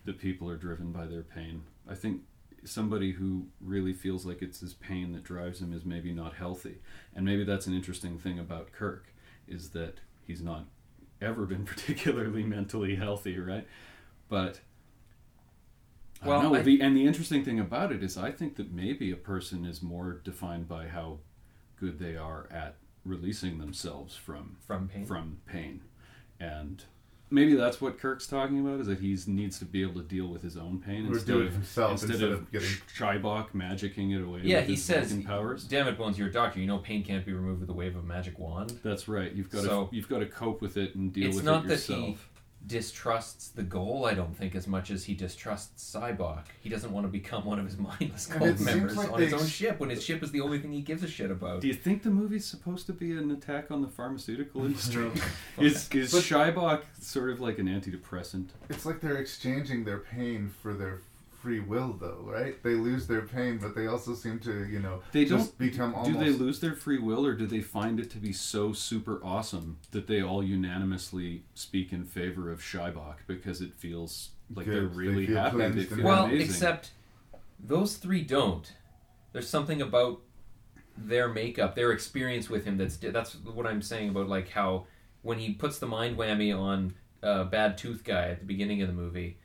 that 0.05 0.19
people 0.19 0.49
are 0.49 0.57
driven 0.57 0.93
by 0.93 1.07
their 1.07 1.23
pain. 1.23 1.63
I 1.89 1.95
think 1.95 2.23
somebody 2.69 3.13
who 3.13 3.47
really 3.61 3.93
feels 3.93 4.25
like 4.27 4.43
it's 4.43 4.61
his 4.61 4.75
pain 4.75 5.13
that 5.13 5.25
drives 5.25 5.61
him 5.61 5.73
is 5.73 5.85
maybe 5.85 6.13
not 6.13 6.35
healthy. 6.35 6.77
And 7.15 7.25
maybe 7.25 7.45
that's 7.45 7.67
an 7.67 7.75
interesting 7.75 8.19
thing 8.19 8.39
about 8.39 8.73
Kirk 8.73 9.07
is 9.47 9.71
that 9.71 9.99
he's 10.27 10.43
not 10.43 10.67
ever 11.21 11.47
been 11.47 11.65
particularly 11.67 12.43
mentally 12.45 12.97
healthy, 12.97 13.39
right? 13.39 13.67
But 14.29 14.61
Well, 16.25 16.43
know. 16.43 16.55
I- 16.55 16.63
the, 16.63 16.81
and 16.81 16.97
the 16.97 17.07
interesting 17.07 17.45
thing 17.45 17.61
about 17.61 17.93
it 17.93 18.03
is 18.03 18.17
I 18.17 18.31
think 18.33 18.57
that 18.57 18.73
maybe 18.73 19.11
a 19.11 19.17
person 19.17 19.65
is 19.65 19.83
more 19.83 20.21
defined 20.25 20.69
by 20.69 20.89
how 20.89 21.19
good 21.77 21.99
they 21.99 22.17
are 22.17 22.49
at 22.51 22.77
releasing 23.05 23.59
themselves 23.59 24.17
from 24.17 24.57
From 24.67 24.89
pain? 24.89 25.07
from 25.07 25.39
pain. 25.47 25.83
And 26.41 26.85
maybe 27.31 27.55
that's 27.55 27.81
what 27.81 27.99
Kirk's 27.99 28.27
talking 28.27 28.59
about 28.61 28.81
is 28.81 28.87
that 28.87 28.99
he 29.01 29.17
needs 29.27 29.59
to 29.59 29.65
be 29.65 29.83
able 29.83 30.01
to 30.01 30.07
deal 30.07 30.27
with 30.27 30.43
his 30.43 30.57
own 30.57 30.81
pain 30.81 31.07
Or 31.07 31.13
instead 31.15 31.27
do 31.27 31.41
it 31.43 31.47
of 31.49 31.53
himself 31.53 31.93
instead, 31.93 32.11
instead 32.11 32.29
of, 32.31 32.39
of 32.41 32.53
getting- 32.53 32.69
Shybok 32.97 33.51
magicking 33.53 34.15
it 34.19 34.25
away. 34.25 34.41
Yeah, 34.45 34.59
with 34.59 34.67
he 34.69 34.75
his 34.75 34.85
says, 34.85 35.13
Vulcan 35.13 35.27
powers. 35.27 35.65
"Damn 35.65 35.89
it, 35.89 35.99
Bones, 35.99 36.19
you're 36.19 36.29
a 36.29 36.33
doctor. 36.33 36.61
You 36.61 36.67
know 36.67 36.79
pain 36.79 37.05
can't 37.05 37.25
be 37.27 37.33
removed 37.33 37.61
with 37.61 37.71
a 37.71 37.75
wave 37.75 37.97
of 37.97 38.05
a 38.05 38.07
magic 38.07 38.39
wand." 38.39 38.79
That's 38.83 39.09
right. 39.09 39.33
You've 39.33 39.51
got 39.51 39.65
So- 39.65 39.87
to 39.87 39.97
you've 39.97 40.09
got 40.09 40.19
to 40.21 40.27
cope 40.27 40.61
with 40.61 40.77
it 40.77 40.95
and 40.95 41.13
deal 41.13 41.27
it's 41.29 41.37
with 41.37 41.45
not 41.45 41.65
it 41.65 41.69
that 41.69 41.75
yourself. 41.75 42.29
He 42.69 42.77
distrusts 42.77 43.49
the 43.49 43.63
goal. 43.63 44.05
I 44.05 44.15
don't 44.15 44.37
think 44.37 44.55
as 44.55 44.67
much 44.67 44.91
as 44.91 45.05
he 45.05 45.15
distrusts 45.15 45.95
Sybok. 45.95 46.45
He 46.61 46.69
doesn't 46.69 46.93
want 46.93 47.07
to 47.07 47.11
become 47.11 47.45
one 47.45 47.59
of 47.59 47.65
his 47.65 47.79
mindless 47.79 48.27
cult 48.27 48.61
members 48.61 48.97
like 48.97 49.11
on 49.13 49.21
his 49.21 49.31
they 49.31 49.37
own 49.37 49.43
ex- 49.43 49.51
ship 49.51 49.81
when 49.81 49.91
his 49.91 50.03
ship 50.05 50.23
is 50.23 50.31
the 50.33 50.41
only 50.41 50.59
thing 50.59 50.73
he 50.73 50.83
gives 50.83 51.03
a 51.03 51.09
shit 51.09 51.31
about. 51.31 51.61
Do 51.61 51.69
you 51.69 51.75
think 51.75 52.03
the 52.03 52.11
movie's 52.11 52.45
supposed 52.45 52.87
to 52.87 52.93
be 52.93 53.13
an 53.13 53.31
attack 53.31 53.71
on 53.71 53.81
the 53.83 53.89
pharmaceutical 53.89 54.65
industry? 54.67 55.11
Is 55.59 55.89
is 55.91 56.13
But- 56.13 56.23
Shybok 56.23 56.83
sort 57.01 57.31
of 57.31 57.41
like 57.41 57.59
an 57.59 57.67
antidepressant? 57.69 58.49
It's 58.69 58.85
like 58.87 59.01
they're 59.01 59.17
exchanging 59.17 59.85
their 59.85 59.99
pain 59.99 60.49
for 60.63 60.75
their 60.75 61.01
free 61.41 61.61
will, 61.61 61.97
though, 62.01 62.23
right? 62.25 62.63
They 62.63 62.75
lose 62.75 63.07
their 63.07 63.23
pain, 63.23 63.59
but 63.59 63.75
they 63.75 63.87
also 63.87 64.15
seem 64.15 64.39
to, 64.41 64.67
you 64.67 64.81
know, 64.81 65.03
They 65.13 65.25
just 65.25 65.59
don't 65.59 65.71
become 65.71 65.95
Do 66.05 66.15
they 66.15 66.31
lose 66.31 66.61
their 66.61 66.75
free 66.75 66.99
will, 66.99 67.25
or 67.25 67.35
do 67.35 67.47
they 67.47 67.61
find 67.61 68.01
it 68.01 68.11
to 68.11 68.19
be 68.19 68.33
so 68.33 68.73
super 68.73 69.21
awesome 69.25 69.79
that 69.93 70.07
they 70.07 70.23
all 70.23 70.43
unanimously 70.43 71.45
speak 71.55 71.93
in 71.93 72.05
favor 72.05 72.51
of 72.51 72.61
Shybok 72.61 73.17
because 73.27 73.61
it 73.61 73.75
feels 73.75 74.31
like 74.55 74.67
Good. 74.67 74.75
they're 74.75 74.87
They 74.89 74.97
really 74.97 75.27
feel 75.27 75.37
happy? 75.37 75.57
They 75.57 75.63
cleansed 75.71 75.79
and 75.93 75.97
feel 76.01 76.05
well, 76.07 76.25
amazing. 76.25 76.47
except 76.47 76.91
those 77.59 77.97
three 77.97 78.23
don't. 78.23 78.73
There's 79.33 79.49
something 79.49 79.81
about 79.83 80.21
their 80.97 81.29
makeup, 81.29 81.75
their 81.77 81.93
experience 81.93 82.51
with 82.51 82.65
him. 82.65 82.77
That's 82.77 82.97
that's 82.97 83.35
what 83.37 83.67
I'm 83.67 83.83
saying 83.83 84.11
about 84.11 84.29
like 84.29 84.49
how 84.51 84.87
when 85.23 85.39
he 85.39 85.53
puts 85.53 85.79
the 85.79 85.87
mind 85.87 86.17
whammy 86.17 86.57
on 86.57 86.95
uh, 87.23 87.45
bad 87.45 87.79
tooth 87.79 88.05
guy 88.05 88.31
at 88.31 88.41
the 88.41 88.47
beginning 88.47 88.83
of 88.83 88.89
the 88.89 88.95
movie. 88.95 89.39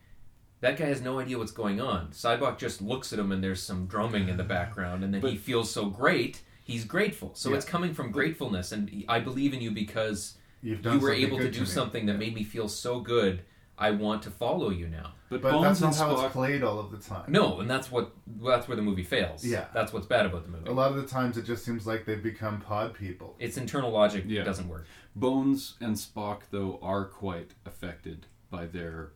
That 0.64 0.78
guy 0.78 0.86
has 0.86 1.02
no 1.02 1.20
idea 1.20 1.38
what's 1.38 1.52
going 1.52 1.82
on. 1.82 2.08
Sybok 2.12 2.58
just 2.58 2.82
looks 2.82 3.12
at 3.12 3.20
him 3.20 3.34
and 3.34 3.44
there's 3.44 3.62
some 3.62 3.86
drumming 3.86 4.30
in 4.30 4.38
the 4.38 4.46
background, 4.46 5.04
and 5.04 5.14
then 5.14 5.22
he 5.22 5.36
feels 5.36 5.70
so 5.70 5.88
great, 5.88 6.42
he's 6.64 6.86
grateful. 6.86 7.32
So 7.36 7.50
Yeah. 7.50 7.58
it's 7.58 7.66
coming 7.66 7.94
from 7.94 8.12
gratefulness, 8.12 8.72
and 8.72 9.04
I 9.10 9.20
believe 9.20 9.54
in 9.54 9.60
you 9.60 9.72
because 9.72 10.38
You've 10.62 10.78
you 10.78 10.84
done 10.84 11.02
were 11.02 11.12
able 11.12 11.38
to 11.40 11.52
do 11.52 11.60
me. 11.60 11.66
something 11.66 12.06
that 12.06 12.18
made 12.18 12.34
me 12.34 12.46
feel 12.46 12.70
so 12.70 13.02
good. 13.02 13.42
I 13.78 13.92
want 13.92 14.22
to 14.24 14.32
follow 14.32 14.70
you 14.70 14.88
now. 14.88 15.16
but, 15.30 15.42
But 15.42 15.52
Bones 15.52 15.80
that's 15.82 15.82
not 15.82 15.88
and 15.88 15.96
how 15.98 16.16
Spock, 16.22 16.26
it's 16.28 16.34
played 16.34 16.64
all 16.64 16.80
of 16.80 16.92
the 16.92 16.98
time. 16.98 17.26
No, 17.28 17.60
and 17.60 17.70
that's 17.70 17.92
what 17.92 18.12
that's 18.42 18.68
where 18.70 18.78
the 18.78 18.84
movie 18.84 19.04
fails. 19.04 19.44
Yeah. 19.44 19.66
that's 19.74 19.92
what's 19.92 20.06
bad 20.06 20.26
about 20.28 20.44
the 20.46 20.50
movie. 20.52 20.70
A 20.70 20.72
lot 20.72 20.92
of 20.92 20.96
the 20.96 21.08
times 21.08 21.38
it 21.38 21.44
just 21.44 21.66
seems 21.66 21.86
like 21.86 22.06
they've 22.06 22.24
become 22.24 22.62
pod 22.62 22.94
people. 22.94 23.36
Its 23.40 23.58
internal 23.58 23.92
logic 23.92 24.24
Yeah. 24.28 24.44
doesn't 24.44 24.70
work. 24.70 24.86
Bones 25.14 25.76
and 25.82 25.96
Spock, 25.98 26.44
though, 26.52 26.80
are 26.82 27.04
quite 27.04 27.52
affected 27.66 28.28
by 28.50 28.66
their 28.68 29.12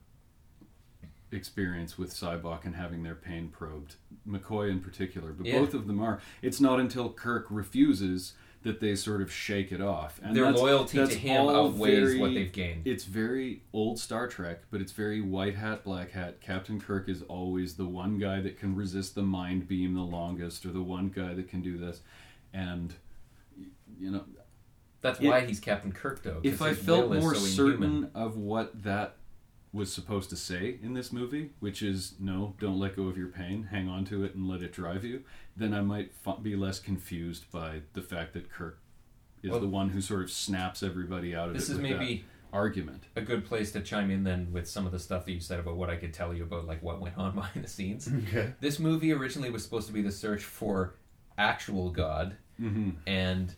experience 1.31 1.97
with 1.97 2.11
Sybok 2.13 2.65
and 2.65 2.75
having 2.75 3.03
their 3.03 3.15
pain 3.15 3.49
probed. 3.49 3.95
McCoy 4.27 4.69
in 4.71 4.79
particular, 4.79 5.31
but 5.33 5.45
Yeah. 5.45 5.59
both 5.59 5.73
of 5.73 5.87
them 5.87 5.99
are. 6.01 6.21
It's 6.41 6.61
not 6.61 6.79
until 6.79 7.11
Kirk 7.11 7.47
refuses 7.49 8.33
that 8.63 8.79
they 8.79 8.95
sort 8.95 9.21
of 9.21 9.31
shake 9.31 9.71
it 9.71 9.79
off. 9.79 10.19
And 10.23 10.35
Their 10.35 10.45
that's- 10.45 10.61
loyalty 10.61 10.97
to 10.97 11.07
him 11.15 11.47
outweighs 11.47 12.17
what 12.19 12.33
they've 12.33 12.51
gained. 12.51 12.85
It's 12.87 13.05
very 13.05 13.61
old 13.71 13.99
Star 13.99 14.27
Trek, 14.27 14.63
but 14.71 14.81
it's 14.81 14.91
very 14.91 15.21
white 15.21 15.55
hat, 15.55 15.83
black 15.83 16.11
hat. 16.11 16.41
Captain 16.41 16.79
Kirk 16.81 17.07
is 17.07 17.21
always 17.23 17.75
the 17.75 17.85
one 17.85 18.17
guy 18.17 18.41
that 18.41 18.57
can 18.57 18.75
resist 18.75 19.15
the 19.15 19.21
mind 19.23 19.67
beam 19.67 19.93
the 19.93 20.01
longest, 20.01 20.65
or 20.65 20.71
the 20.71 20.81
one 20.83 21.09
guy 21.09 21.33
that 21.33 21.47
can 21.47 21.61
do 21.61 21.77
this. 21.77 22.01
And, 22.53 22.95
you 23.99 24.11
know, 24.11 24.25
That's 24.99 25.19
It- 25.21 25.27
why 25.27 25.45
he's 25.45 25.59
Captain 25.59 25.91
Kirk, 25.91 26.23
though. 26.23 26.39
if 26.41 26.59
I 26.59 26.73
felt 26.73 27.13
more 27.13 27.35
so 27.35 27.39
certain 27.39 28.09
of 28.15 28.35
what 28.35 28.81
that 28.83 29.15
was 29.73 29.91
supposed 29.93 30.29
to 30.29 30.35
say 30.35 30.77
in 30.81 30.93
this 30.93 31.11
movie, 31.11 31.51
which 31.59 31.81
is 31.83 32.15
no, 32.19 32.55
don't 32.59 32.79
let 32.79 32.95
go 32.95 33.03
of 33.03 33.17
your 33.17 33.27
pain, 33.27 33.67
hang 33.71 33.87
on 33.89 34.05
to 34.05 34.23
it 34.23 34.33
and 34.33 34.47
let 34.47 34.61
it 34.61 34.71
drive 34.73 35.03
you, 35.03 35.23
then 35.55 35.73
I 35.73 35.81
might 35.81 36.11
f- 36.25 36.41
be 36.41 36.55
less 36.55 36.79
confused 36.79 37.51
by 37.51 37.81
the 37.93 38.01
fact 38.01 38.33
that 38.33 38.49
Kirk 38.51 38.79
is 39.43 39.51
Well, 39.51 39.59
the 39.59 39.67
one 39.67 39.89
who 39.89 40.01
sort 40.01 40.21
of 40.23 40.31
snaps 40.31 40.81
everybody 40.83 41.35
out 41.35 41.49
of 41.49 41.53
This 41.53 41.69
is 41.69 41.77
maybe 41.77 42.25
argument. 42.53 43.03
a 43.15 43.21
good 43.21 43.45
place 43.45 43.71
to 43.73 43.81
chime 43.81 44.09
in 44.09 44.23
then 44.23 44.51
with 44.53 44.67
some 44.69 44.85
of 44.85 44.91
the 44.93 44.99
stuff 44.99 45.25
that 45.25 45.31
you 45.33 45.39
said 45.41 45.59
about 45.59 45.75
what 45.75 45.89
I 45.89 45.97
could 45.97 46.13
tell 46.13 46.33
you 46.33 46.43
about 46.43 46.65
like 46.65 46.81
what 46.81 47.01
went 47.01 47.17
on 47.17 47.35
behind 47.35 47.63
the 47.63 47.69
scenes. 47.69 48.09
Okay. 48.29 48.53
This 48.61 48.79
movie 48.79 49.11
originally 49.11 49.49
was 49.49 49.63
supposed 49.63 49.87
to 49.87 49.93
be 49.93 50.01
the 50.01 50.11
search 50.11 50.43
for 50.43 50.95
actual 51.37 51.91
God, 51.91 52.37
Mm-hmm. 52.59 52.91
and 53.05 53.53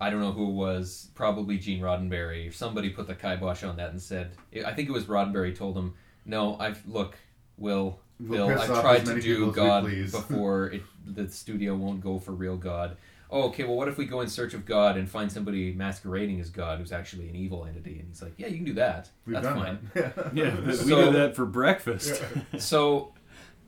I 0.00 0.10
don't 0.10 0.20
know 0.20 0.32
who 0.32 0.48
it 0.50 0.54
was, 0.54 1.10
probably 1.14 1.56
Gene 1.58 1.80
Roddenberry. 1.80 2.52
Somebody 2.52 2.90
put 2.90 3.06
the 3.06 3.14
kibosh 3.14 3.64
on 3.64 3.76
that 3.76 3.90
and 3.90 4.00
said, 4.02 4.32
I 4.64 4.72
think 4.74 4.88
it 4.88 4.92
was 4.92 5.04
Roddenberry 5.04 5.56
told 5.56 5.76
him, 5.76 5.94
"No, 6.26 6.56
I've 6.58 6.86
look, 6.86 7.16
Will, 7.56 7.98
We'll 8.20 8.48
I've 8.50 8.66
tried 8.80 9.04
to 9.06 9.20
do 9.20 9.46
people 9.46 9.50
as 9.50 9.84
we 9.84 10.02
God 10.02 10.10
before 10.12 10.66
it, 10.66 10.82
the 11.06 11.28
studio 11.28 11.74
won't 11.74 12.02
go 12.02 12.18
for 12.18 12.32
real 12.32 12.56
God." 12.56 12.96
Oh, 13.28 13.44
okay. 13.48 13.64
Well, 13.64 13.74
what 13.76 13.88
if 13.88 13.96
we 13.98 14.04
go 14.06 14.20
in 14.20 14.28
search 14.28 14.54
of 14.54 14.64
God 14.64 14.96
and 14.96 15.10
find 15.10 15.32
somebody 15.32 15.72
masquerading 15.72 16.38
as 16.40 16.48
God 16.48 16.78
who's 16.78 16.92
actually 16.92 17.28
an 17.28 17.34
evil 17.34 17.64
entity? 17.64 17.98
And 17.98 18.08
he's 18.08 18.22
like, 18.22 18.34
"Yeah, 18.36 18.46
you 18.48 18.56
can 18.56 18.64
do 18.66 18.74
that. 18.74 19.08
We've 19.26 19.34
That's 19.34 19.46
done 19.46 19.56
fine." 19.58 19.90
that. 19.94 20.30
Yeah, 20.34 20.60
we 20.60 20.72
So- 20.74 21.04
did 21.06 21.14
that 21.14 21.34
for 21.34 21.44
breakfast. 21.46 22.22
so 22.58 23.12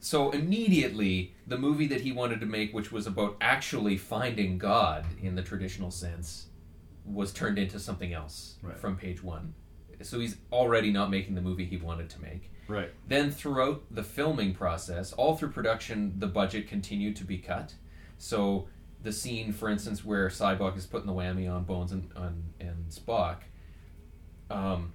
so 0.00 0.30
immediately 0.30 1.34
the 1.46 1.58
movie 1.58 1.86
that 1.86 2.00
he 2.02 2.12
wanted 2.12 2.40
to 2.40 2.46
make 2.46 2.72
which 2.72 2.92
was 2.92 3.06
about 3.06 3.36
actually 3.40 3.96
finding 3.96 4.56
god 4.58 5.04
in 5.22 5.34
the 5.34 5.42
traditional 5.42 5.90
sense 5.90 6.46
was 7.04 7.32
turned 7.32 7.58
into 7.58 7.78
something 7.80 8.12
else 8.12 8.56
Right. 8.62 8.78
from 8.78 8.96
page 8.96 9.22
one 9.22 9.54
so 10.02 10.20
he's 10.20 10.36
already 10.52 10.92
not 10.92 11.10
making 11.10 11.34
the 11.34 11.40
movie 11.40 11.64
he 11.64 11.76
wanted 11.76 12.08
to 12.10 12.22
make 12.22 12.50
Right. 12.68 12.90
then 13.08 13.30
throughout 13.30 13.82
the 13.90 14.02
filming 14.04 14.54
process 14.54 15.12
all 15.14 15.36
through 15.36 15.50
production 15.50 16.12
the 16.18 16.26
budget 16.28 16.68
continued 16.68 17.16
to 17.16 17.24
be 17.24 17.38
cut 17.38 17.74
so 18.18 18.68
the 19.02 19.12
scene 19.12 19.52
for 19.52 19.68
instance 19.68 20.04
where 20.04 20.28
Cyborg 20.28 20.76
is 20.76 20.86
putting 20.86 21.06
the 21.06 21.12
whammy 21.12 21.50
on 21.52 21.64
bones 21.64 21.92
and, 21.92 22.10
on, 22.14 22.42
and 22.60 22.88
spock 22.90 23.38
um, 24.50 24.92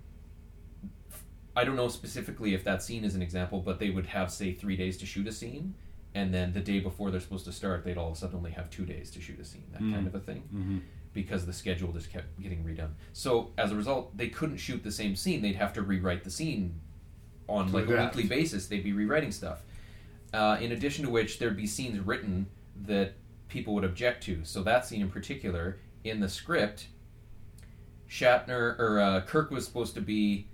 I 1.55 1.63
don't 1.63 1.75
know 1.75 1.87
specifically 1.87 2.53
if 2.53 2.63
that 2.63 2.81
scene 2.81 3.03
is 3.03 3.15
an 3.15 3.21
example, 3.21 3.59
but 3.61 3.79
they 3.79 3.89
would 3.89 4.07
have 4.07 4.31
say 4.31 4.53
three 4.53 4.75
days 4.75 4.97
to 4.97 5.05
shoot 5.05 5.27
a 5.27 5.31
scene, 5.31 5.75
and 6.15 6.33
then 6.33 6.53
the 6.53 6.59
day 6.59 6.79
before 6.79 7.11
they're 7.11 7.19
supposed 7.19 7.45
to 7.45 7.51
start, 7.51 7.83
they'd 7.83 7.97
all 7.97 8.07
of 8.09 8.13
a 8.13 8.17
sudden 8.17 8.35
only 8.37 8.51
have 8.51 8.69
two 8.69 8.85
days 8.85 9.11
to 9.11 9.21
shoot 9.21 9.39
a 9.39 9.45
scene, 9.45 9.65
that 9.71 9.81
Mm. 9.81 9.93
kind 9.93 10.07
of 10.07 10.15
a 10.15 10.19
thing, 10.19 10.43
Mhm. 10.53 10.81
because 11.13 11.45
the 11.45 11.53
schedule 11.53 11.91
just 11.93 12.09
kept 12.11 12.39
getting 12.41 12.63
redone. 12.63 12.93
So 13.13 13.51
as 13.57 13.71
a 13.71 13.75
result, 13.75 14.17
they 14.17 14.29
couldn't 14.29 14.57
shoot 14.57 14.83
the 14.83 14.91
same 14.91 15.15
scene; 15.15 15.41
they'd 15.41 15.55
have 15.55 15.73
to 15.73 15.81
rewrite 15.83 16.23
the 16.23 16.31
scene 16.31 16.79
on 17.47 17.71
like 17.71 17.87
a 17.87 17.95
weekly 18.05 18.23
basis. 18.27 18.67
They'd 18.67 18.83
be 18.83 18.93
rewriting 18.93 19.31
stuff. 19.31 19.63
Uh, 20.33 20.57
in 20.59 20.71
addition 20.71 21.05
to 21.05 21.11
which, 21.11 21.37
there'd 21.37 21.57
be 21.57 21.67
scenes 21.67 21.99
written 21.99 22.47
that 22.75 23.13
people 23.49 23.75
would 23.75 23.83
object 23.83 24.23
to. 24.23 24.43
So 24.43 24.63
that 24.63 24.85
scene 24.87 25.01
in 25.01 25.09
particular, 25.11 25.77
in 26.03 26.19
the 26.19 26.29
script, 26.29 26.87
Shatner 28.09 28.77
or 28.79 28.99
uh, 28.99 29.21
Kirk 29.21 29.51
was 29.51 29.65
supposed 29.65 29.93
to 29.95 30.01
be 30.01 30.47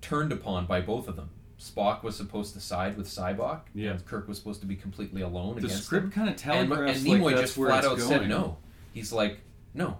turned 0.00 0.32
upon 0.32 0.66
by 0.66 0.80
both 0.80 1.08
of 1.08 1.16
them. 1.16 1.30
Spock 1.58 2.04
was 2.04 2.16
supposed 2.16 2.54
to 2.54 2.60
side 2.60 2.96
with 2.96 3.08
Sybok, 3.08 3.62
Yeah. 3.74 3.90
and 3.90 4.04
Kirk 4.06 4.28
was 4.28 4.38
supposed 4.38 4.60
to 4.60 4.66
be 4.66 4.76
completely 4.76 5.22
alone 5.22 5.56
The 5.56 5.66
against 5.66 5.84
script 5.84 6.12
kinda 6.12 6.30
and, 6.30 6.38
telegraphs 6.38 7.00
and 7.00 7.08
like 7.08 7.20
Nimoy 7.20 7.30
that's 7.30 7.40
just 7.40 7.58
where 7.58 7.68
flat 7.70 7.84
it's 7.84 7.92
out 7.92 8.00
said 8.00 8.28
no. 8.28 8.58
He's 8.92 9.12
like, 9.12 9.40
no. 9.74 9.98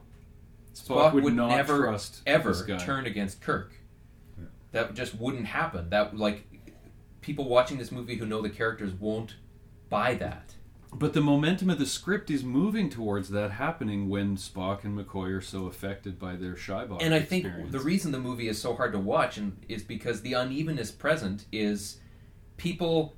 Spock 0.74 1.10
Spock, 1.10 1.12
would 1.14 1.24
would, 1.24 1.34
not 1.34 1.48
never 1.48 1.78
trust 1.78 2.22
ever 2.26 2.54
turn 2.78 3.06
against 3.06 3.40
Kirk. 3.40 3.72
That 4.70 4.94
just 4.94 5.14
wouldn't 5.16 5.46
happen. 5.46 5.90
That 5.90 6.16
like 6.16 6.46
people 7.20 7.48
watching 7.48 7.78
this 7.78 7.90
movie 7.90 8.16
who 8.16 8.26
know 8.26 8.40
the 8.40 8.50
characters 8.50 8.92
won't 8.92 9.36
buy 9.88 10.14
that. 10.14 10.54
But 10.92 11.12
the 11.12 11.20
momentum 11.20 11.68
of 11.70 11.78
the 11.78 11.86
script 11.86 12.30
is 12.30 12.42
moving 12.42 12.88
towards 12.88 13.28
that 13.30 13.50
happening 13.52 14.08
when 14.08 14.36
Spock 14.36 14.84
and 14.84 14.98
McCoy 14.98 15.36
are 15.36 15.40
so 15.40 15.66
affected 15.66 16.18
by 16.18 16.34
their 16.36 16.54
Shybok 16.54 16.98
and 17.02 17.12
I 17.14 17.20
think 17.20 17.44
experience. 17.44 17.72
the 17.72 17.80
reason 17.80 18.10
the 18.10 18.18
movie 18.18 18.48
is 18.48 18.60
so 18.60 18.74
hard 18.74 18.92
to 18.92 18.98
watch 18.98 19.36
and 19.36 19.56
is 19.68 19.82
because 19.82 20.22
the 20.22 20.32
unevenness 20.32 20.90
present 20.90 21.44
is 21.52 21.98
people 22.56 23.14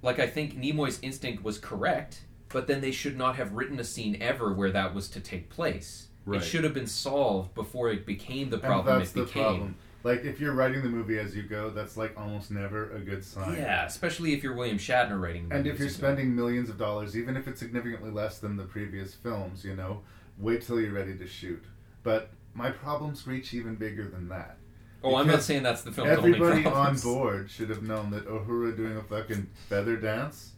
like 0.00 0.18
I 0.18 0.26
think 0.26 0.56
Nimoy's 0.58 0.98
instinct 1.02 1.44
was 1.44 1.58
correct, 1.58 2.22
but 2.48 2.66
then 2.66 2.80
they 2.80 2.90
should 2.90 3.16
not 3.16 3.36
have 3.36 3.52
written 3.52 3.78
a 3.78 3.84
scene 3.84 4.16
ever 4.20 4.52
where 4.52 4.70
that 4.72 4.94
was 4.94 5.08
to 5.10 5.20
take 5.20 5.48
place. 5.50 6.08
Right. 6.24 6.40
It 6.40 6.44
should 6.44 6.64
have 6.64 6.74
been 6.74 6.86
solved 6.86 7.54
before 7.54 7.90
it 7.90 8.06
became 8.06 8.48
the 8.50 8.56
And 8.56 8.64
problem 8.64 8.98
that's 8.98 9.10
it 9.10 9.14
the 9.14 9.24
became. 9.24 9.42
problem. 9.42 9.74
Like 10.04 10.24
if 10.24 10.40
you're 10.40 10.52
writing 10.52 10.82
the 10.82 10.88
movie 10.88 11.18
as 11.18 11.36
you 11.36 11.42
go, 11.42 11.70
that's 11.70 11.96
like 11.96 12.18
almost 12.18 12.50
never 12.50 12.90
a 12.92 12.98
good 13.00 13.24
sign. 13.24 13.56
Yeah, 13.56 13.86
especially 13.86 14.32
if 14.32 14.42
you're 14.42 14.54
William 14.54 14.78
Shatner 14.78 15.20
writing. 15.20 15.48
And 15.50 15.66
if 15.66 15.78
you're 15.78 15.88
spending 15.88 16.34
millions 16.34 16.68
of 16.68 16.78
dollars, 16.78 17.16
even 17.16 17.36
if 17.36 17.46
it's 17.46 17.60
significantly 17.60 18.10
less 18.10 18.38
than 18.38 18.56
the 18.56 18.64
previous 18.64 19.14
films, 19.14 19.64
you 19.64 19.76
know, 19.76 20.00
wait 20.38 20.62
till 20.62 20.80
you're 20.80 20.92
ready 20.92 21.16
to 21.16 21.26
shoot. 21.26 21.64
But 22.02 22.30
my 22.54 22.70
problems 22.70 23.26
reach 23.26 23.54
even 23.54 23.76
bigger 23.76 24.08
than 24.08 24.28
that. 24.28 24.56
Oh, 25.04 25.16
I'm 25.16 25.26
not 25.26 25.42
saying 25.42 25.62
that's 25.62 25.82
the 25.82 25.90
film's 25.92 26.16
only 26.18 26.34
Everybody 26.34 26.64
on 26.64 26.96
board 26.98 27.50
should 27.50 27.70
have 27.70 27.82
known 27.82 28.10
that 28.10 28.26
Uhura 28.28 28.76
doing 28.76 28.96
a 28.96 29.02
fucking 29.02 29.48
feather 29.68 29.96
dance, 29.96 30.52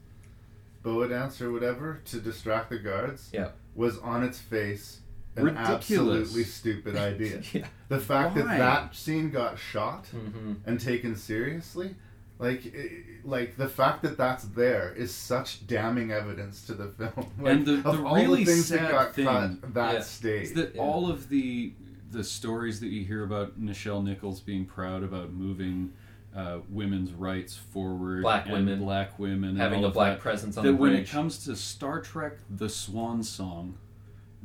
boa 0.83 1.09
dance 1.09 1.41
or 1.41 1.51
whatever 1.51 2.01
to 2.07 2.21
distract 2.21 2.69
the 2.71 2.79
guards 2.79 3.31
Yeah. 3.33 3.51
was 3.75 3.99
on 4.01 4.23
its 4.23 4.39
face 4.39 5.01
an 5.37 5.45
Ridiculous. 5.45 5.75
absolutely 5.75 6.45
stupid 6.45 6.97
idea. 6.97 7.43
Yeah. 7.53 7.67
The 7.89 7.99
fact 8.01 8.37
Why? 8.37 8.43
that 8.43 8.59
that 8.59 8.95
scene 8.97 9.31
got 9.31 9.59
shot 9.59 10.07
Mhm. 10.15 10.57
and 10.67 10.81
taken 10.81 11.17
seriously, 11.17 11.97
like, 12.39 12.73
i- 12.77 13.03
like 13.25 13.57
the 13.57 13.69
fact 13.69 14.03
that 14.03 14.17
that's 14.17 14.45
there 14.45 14.93
is 14.97 15.13
such 15.15 15.67
damning 15.67 16.11
evidence 16.13 16.65
to 16.67 16.75
the 16.75 16.89
film. 16.89 17.31
Like, 17.41 17.53
and 17.57 17.67
the, 17.67 17.75
of 17.89 17.99
the 17.99 18.05
all 18.05 18.15
really 18.17 18.45
the 18.45 18.53
things 18.53 18.67
sad 18.67 18.81
that 18.81 18.91
got 18.91 19.15
thing 19.15 19.25
cut 19.27 19.75
that 19.75 19.95
Yeah. 19.95 20.01
stage. 20.01 20.43
is 20.45 20.53
that 20.55 20.77
all 20.77 21.11
of 21.11 21.29
the 21.29 21.73
the 22.13 22.23
stories 22.23 22.79
that 22.79 22.89
you 22.91 23.05
hear 23.05 23.25
about 23.25 23.61
Nichelle 23.61 24.05
Nichols 24.05 24.41
being 24.41 24.65
proud 24.67 25.03
about 25.03 25.33
moving 25.33 25.93
uh, 26.33 26.59
women's 26.69 27.13
rights 27.13 27.57
forward, 27.57 28.23
Black 28.23 28.45
and 28.47 28.55
women. 28.55 28.79
black 28.81 29.19
women, 29.21 29.57
Having 29.57 29.81
all 29.85 29.91
a 29.91 29.93
black 29.93 30.15
that, 30.15 30.21
presence 30.21 30.57
on 30.57 30.65
that 30.65 30.71
the 30.73 30.77
when 30.77 30.93
it 30.93 31.09
comes 31.09 31.45
to 31.45 31.55
Star 31.57 32.01
Trek: 32.01 32.35
The 32.51 32.69
Swan 32.69 33.23
Song. 33.25 33.79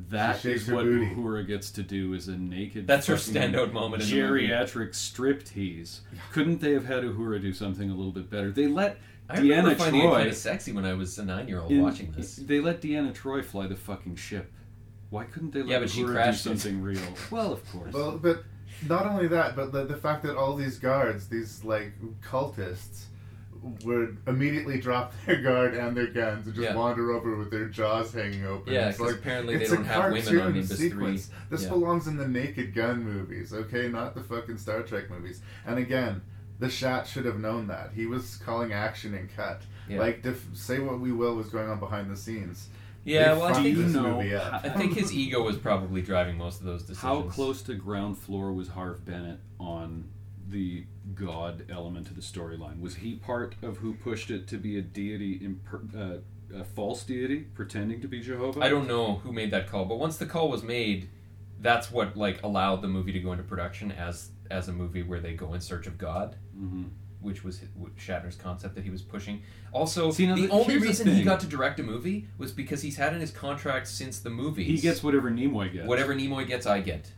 That 0.10 0.38
She 0.40 0.50
shakes 0.50 0.62
is 0.62 0.68
her 0.68 0.76
what 0.76 0.86
booty. 0.86 1.08
Uhura 1.14 1.46
gets 1.46 1.72
to 1.72 1.84
do 1.84 2.14
is 2.14 2.28
a 2.30 2.38
naked. 2.38 2.88
That's 2.88 3.08
her 3.08 3.16
standout 3.16 3.74
moment 3.74 4.04
in 4.04 4.10
the 4.10 4.16
movie. 4.22 4.48
Geriatric 4.48 4.92
striptease. 4.92 6.00
Couldn't 6.32 6.62
they 6.62 6.72
have 6.72 6.86
had 6.86 7.04
Uhura 7.04 7.42
do 7.42 7.52
something 7.54 7.90
a 7.90 7.96
little 7.96 8.12
bit 8.14 8.30
better? 8.30 8.52
They 8.52 8.68
let 8.68 8.98
I 9.30 9.40
remember 9.40 9.72
Deanna 9.72 9.78
finding 9.78 10.02
it 10.02 10.06
Troy 10.06 10.16
kind 10.16 10.30
of 10.30 10.36
sexy 10.38 10.72
when 10.72 10.86
I 10.86 10.94
was 10.94 11.18
a 11.20 11.26
nine-year-old 11.26 11.72
in- 11.72 11.82
watching 11.82 12.12
this. 12.16 12.36
They 12.38 12.60
let 12.60 12.82
Deanna 12.82 13.14
Troi 13.14 13.44
fly 13.44 13.68
the 13.68 13.76
fucking 13.76 14.16
ship. 14.16 14.52
Why 15.10 15.26
couldn't 15.26 15.52
they 15.54 15.60
let 15.62 15.70
Yeah, 15.70 15.80
but 15.80 15.90
she 15.90 16.02
Uhura 16.04 16.08
do 16.08 16.14
crashed 16.14 16.46
it. 16.46 16.60
something 16.60 16.82
real? 16.82 17.02
Well, 17.30 17.52
of 17.52 17.70
course. 17.72 17.94
Well, 17.94 18.18
but 18.18 18.44
not 18.88 19.06
only 19.06 19.28
that, 19.28 19.56
but 19.56 19.72
the, 19.74 19.84
the 19.86 19.98
fact 19.98 20.24
that 20.24 20.38
all 20.38 20.56
these 20.56 20.80
guards, 20.80 21.28
these 21.28 21.64
like 21.64 21.94
cultists, 22.24 23.04
would 23.84 24.18
immediately 24.28 24.80
drop 24.80 25.14
their 25.26 25.42
guard 25.42 25.74
and 25.74 25.96
their 25.96 26.08
guns 26.08 26.46
and 26.46 26.56
just 26.56 26.68
Yeah. 26.68 26.76
wander 26.76 27.12
over 27.12 27.36
with 27.36 27.52
their 27.52 27.66
jaws 27.68 28.14
hanging 28.14 28.46
open. 28.46 28.74
Yeah, 28.74 28.90
It's 28.90 28.98
'cause 28.98 29.08
like, 29.12 29.16
apparently 29.20 29.58
they 29.58 29.64
it's 29.64 29.72
a 29.72 29.76
don't 29.76 29.86
have 29.86 30.12
women 30.12 30.18
on 30.18 30.24
cartoon 30.24 30.54
Nimbus 30.54 30.78
3. 30.90 31.16
This 31.50 31.64
Yeah. 31.64 31.70
belongs 31.70 32.08
in 32.08 32.18
the 32.18 32.28
Naked 32.28 32.74
Gun 32.74 33.04
movies, 33.04 33.54
okay, 33.54 33.88
not 33.90 34.16
the 34.16 34.22
fucking 34.24 34.58
Star 34.58 34.82
Trek 34.84 35.10
movies. 35.10 35.42
And 35.66 35.78
again, 35.80 36.22
the 36.60 36.70
Shat 36.70 37.08
should 37.08 37.26
have 37.26 37.40
known 37.40 37.68
that. 37.68 37.92
He 37.96 38.06
was 38.06 38.36
calling 38.38 38.74
action 38.74 39.14
and 39.14 39.34
cut. 39.36 39.62
Yeah. 39.88 40.00
Like, 40.00 40.22
def- 40.22 40.46
say 40.54 40.80
what 40.80 41.00
we 41.00 41.12
will 41.12 41.36
was 41.36 41.48
going 41.50 41.70
on 41.70 41.80
behind 41.80 42.12
the 42.12 42.18
scenes. 42.18 42.70
Yeah, 43.06 43.34
They 43.34 43.40
well, 43.40 43.48
I 43.48 43.54
think 43.64 43.78
this 43.78 43.94
know 43.94 44.18
movie 44.18 44.36
up. 44.36 44.62
I 44.66 44.70
think 44.70 44.94
his 44.94 45.12
ego 45.14 45.42
was 45.42 45.58
probably 45.58 46.02
driving 46.02 46.38
most 46.38 46.60
of 46.60 46.66
those 46.66 46.82
decisions. 46.82 47.02
How 47.02 47.22
close 47.24 47.62
to 47.64 47.74
ground 47.76 48.18
floor 48.18 48.52
was 48.52 48.68
Harve 48.68 49.04
Bennett 49.06 49.40
on 49.60 50.04
the 50.50 50.86
god 51.16 51.66
element 51.70 52.10
of 52.10 52.16
the 52.16 52.22
storyline? 52.22 52.80
Was 52.80 52.96
he 52.96 53.16
part 53.16 53.56
of 53.62 53.78
who 53.78 53.94
pushed 53.94 54.32
it 54.32 54.48
to 54.48 54.58
be 54.58 54.78
a 54.78 54.82
deity, 54.82 55.40
imper- 55.40 55.96
uh, 56.54 56.58
a 56.58 56.64
false 56.64 57.04
deity, 57.04 57.42
pretending 57.54 58.02
to 58.02 58.08
be 58.08 58.20
Jehovah? 58.20 58.62
I 58.62 58.70
don't 58.70 58.88
know 58.88 59.16
who 59.18 59.32
made 59.32 59.52
that 59.52 59.68
call, 59.70 59.86
but 59.86 60.00
once 60.00 60.18
the 60.18 60.26
call 60.26 60.50
was 60.50 60.64
made, 60.64 61.10
that's 61.62 61.92
what 61.92 62.18
like 62.18 62.42
allowed 62.44 62.82
the 62.82 62.88
movie 62.88 63.12
to 63.12 63.20
go 63.20 63.32
into 63.32 63.44
production 63.44 63.92
as 63.92 64.32
as 64.50 64.68
a 64.68 64.74
movie 64.74 65.04
where 65.04 65.20
they 65.20 65.34
go 65.34 65.54
in 65.54 65.62
search 65.62 65.86
of 65.86 65.98
God, 66.00 66.36
Mhm. 66.58 66.90
which 67.22 67.44
was 67.44 67.62
Shatner's 68.00 68.36
concept 68.36 68.74
that 68.76 68.84
he 68.84 68.90
was 68.90 69.04
pushing. 69.04 69.44
Also, 69.72 70.10
See, 70.10 70.26
now 70.26 70.36
the 70.36 70.48
the- 70.48 70.50
only 70.50 70.66
here's 70.66 70.82
the 70.82 70.88
reason 70.88 71.08
he 71.16 71.22
got 71.24 71.40
to 71.42 71.48
direct 71.48 71.80
a 71.80 71.84
movie 71.84 72.28
was 72.40 72.52
because 72.52 72.82
he's 72.82 72.96
had 72.98 73.14
in 73.14 73.20
his 73.22 73.30
contract 73.30 73.88
since 73.88 74.18
the 74.20 74.32
movie 74.32 74.64
He 74.64 74.78
gets 74.80 75.04
whatever 75.04 75.30
Nimoy 75.30 75.72
gets. 75.72 75.88
whatever 75.88 76.16
Nimoy 76.16 76.48
gets, 76.48 76.66
I 76.66 76.80
get. 76.82 77.12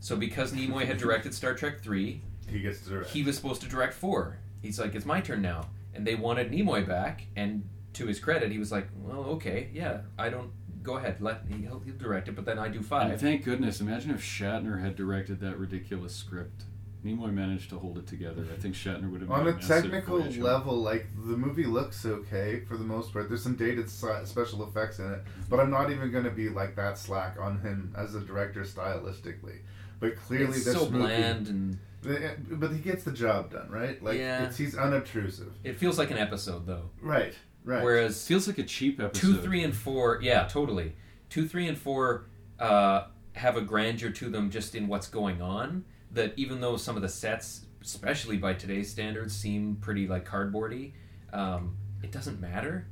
So 0.00 0.14
because 0.16 0.52
Nimoy 0.52 0.84
had 0.84 0.98
directed 0.98 1.32
Star 1.32 1.54
Trek 1.54 1.80
three, 1.80 2.20
He 2.50 2.60
gets 2.60 2.80
to 2.82 2.90
direct. 2.90 3.10
he 3.10 3.22
was 3.22 3.36
supposed 3.36 3.62
to 3.62 3.68
direct 3.68 3.94
four. 3.94 4.38
He's 4.62 4.78
like, 4.78 4.94
it's 4.94 5.04
my 5.06 5.20
turn 5.20 5.42
now, 5.42 5.68
and 5.94 6.06
they 6.06 6.14
wanted 6.14 6.50
Nimoy 6.50 6.86
back. 6.86 7.26
And 7.36 7.68
to 7.94 8.06
his 8.06 8.18
credit, 8.18 8.50
he 8.50 8.58
was 8.58 8.72
like, 8.72 8.88
well, 8.96 9.24
okay, 9.36 9.68
yeah, 9.72 10.00
I 10.18 10.30
don't. 10.30 10.50
Go 10.82 10.96
ahead, 10.98 11.20
let 11.22 11.42
he'll, 11.48 11.80
he'll 11.80 11.96
direct 11.96 12.28
it, 12.28 12.32
but 12.36 12.44
then 12.44 12.58
I 12.58 12.68
do 12.68 12.78
And 12.78 12.86
five. 12.86 13.18
thank 13.20 13.42
goodness. 13.44 13.80
Imagine 13.80 14.10
if 14.10 14.20
Shatner 14.22 14.82
had 14.82 14.96
directed 14.96 15.40
that 15.40 15.58
ridiculous 15.58 16.14
script. 16.14 16.64
Nimoy 17.02 17.32
managed 17.32 17.68
to 17.70 17.78
hold 17.78 17.96
it 17.98 18.06
together. 18.06 18.46
I 18.52 18.56
think 18.60 18.74
Shatner 18.74 19.10
would 19.10 19.20
have 19.22 19.30
On 19.30 19.46
a 19.48 19.52
technical 19.58 20.18
level, 20.20 20.76
like 20.76 21.06
the 21.16 21.36
movie 21.36 21.64
looks 21.64 22.04
okay 22.04 22.60
for 22.68 22.76
the 22.78 22.84
most 22.84 23.12
part. 23.14 23.28
There's 23.28 23.42
some 23.42 23.56
dated 23.56 23.88
special 23.90 24.66
effects 24.68 24.98
in 24.98 25.10
it, 25.12 25.22
but 25.50 25.58
I'm 25.60 25.70
not 25.70 25.90
even 25.90 26.10
going 26.10 26.24
to 26.24 26.30
be 26.30 26.48
like 26.50 26.76
that 26.76 26.96
slack 26.98 27.36
on 27.40 27.60
him 27.60 27.94
as 27.96 28.14
a 28.14 28.20
director 28.20 28.62
stylistically. 28.62 29.58
But 30.00 30.16
clearly, 30.16 30.56
It's 30.56 30.64
this 30.64 30.74
so 30.74 30.88
movie, 30.90 30.98
bland 31.06 31.48
and 31.48 31.72
The- 31.74 31.78
but 32.04 32.72
he 32.72 32.78
gets 32.78 33.04
the 33.04 33.12
job 33.12 33.50
done, 33.52 33.68
right? 33.70 34.02
Like 34.02 34.18
Yeah. 34.18 34.44
it's, 34.44 34.56
he's 34.56 34.76
unobtrusive, 34.76 35.52
it 35.64 35.76
feels 35.78 35.98
like 35.98 36.10
an 36.10 36.18
episode 36.18 36.66
though. 36.66 36.90
right? 37.00 37.34
Right. 37.64 37.82
Whereas 37.82 38.26
Feels 38.26 38.46
like 38.46 38.58
a 38.58 38.62
cheap 38.62 39.00
episode. 39.00 39.20
two, 39.36 39.40
three, 39.40 39.64
and 39.64 39.74
four, 39.74 40.20
yeah, 40.22 40.46
totally. 40.46 40.94
Two, 41.30 41.48
three, 41.48 41.66
and 41.66 41.78
four 41.78 42.26
uh, 42.60 43.06
have 43.32 43.56
a 43.56 43.62
grandeur 43.62 44.10
to 44.10 44.28
them 44.28 44.50
just 44.50 44.74
in 44.74 44.86
what's 44.86 45.06
going 45.08 45.40
on. 45.40 45.84
That 46.12 46.34
even 46.36 46.60
though 46.60 46.76
some 46.76 46.94
of 46.94 47.00
the 47.02 47.08
sets, 47.08 47.64
especially 47.82 48.36
by 48.36 48.52
today's 48.52 48.90
standards, 48.90 49.34
seem 49.34 49.76
pretty 49.76 50.06
like 50.06 50.28
cardboardy, 50.28 50.92
um, 51.32 51.76
it 52.02 52.12
doesn't 52.12 52.38
matter. 52.40 52.86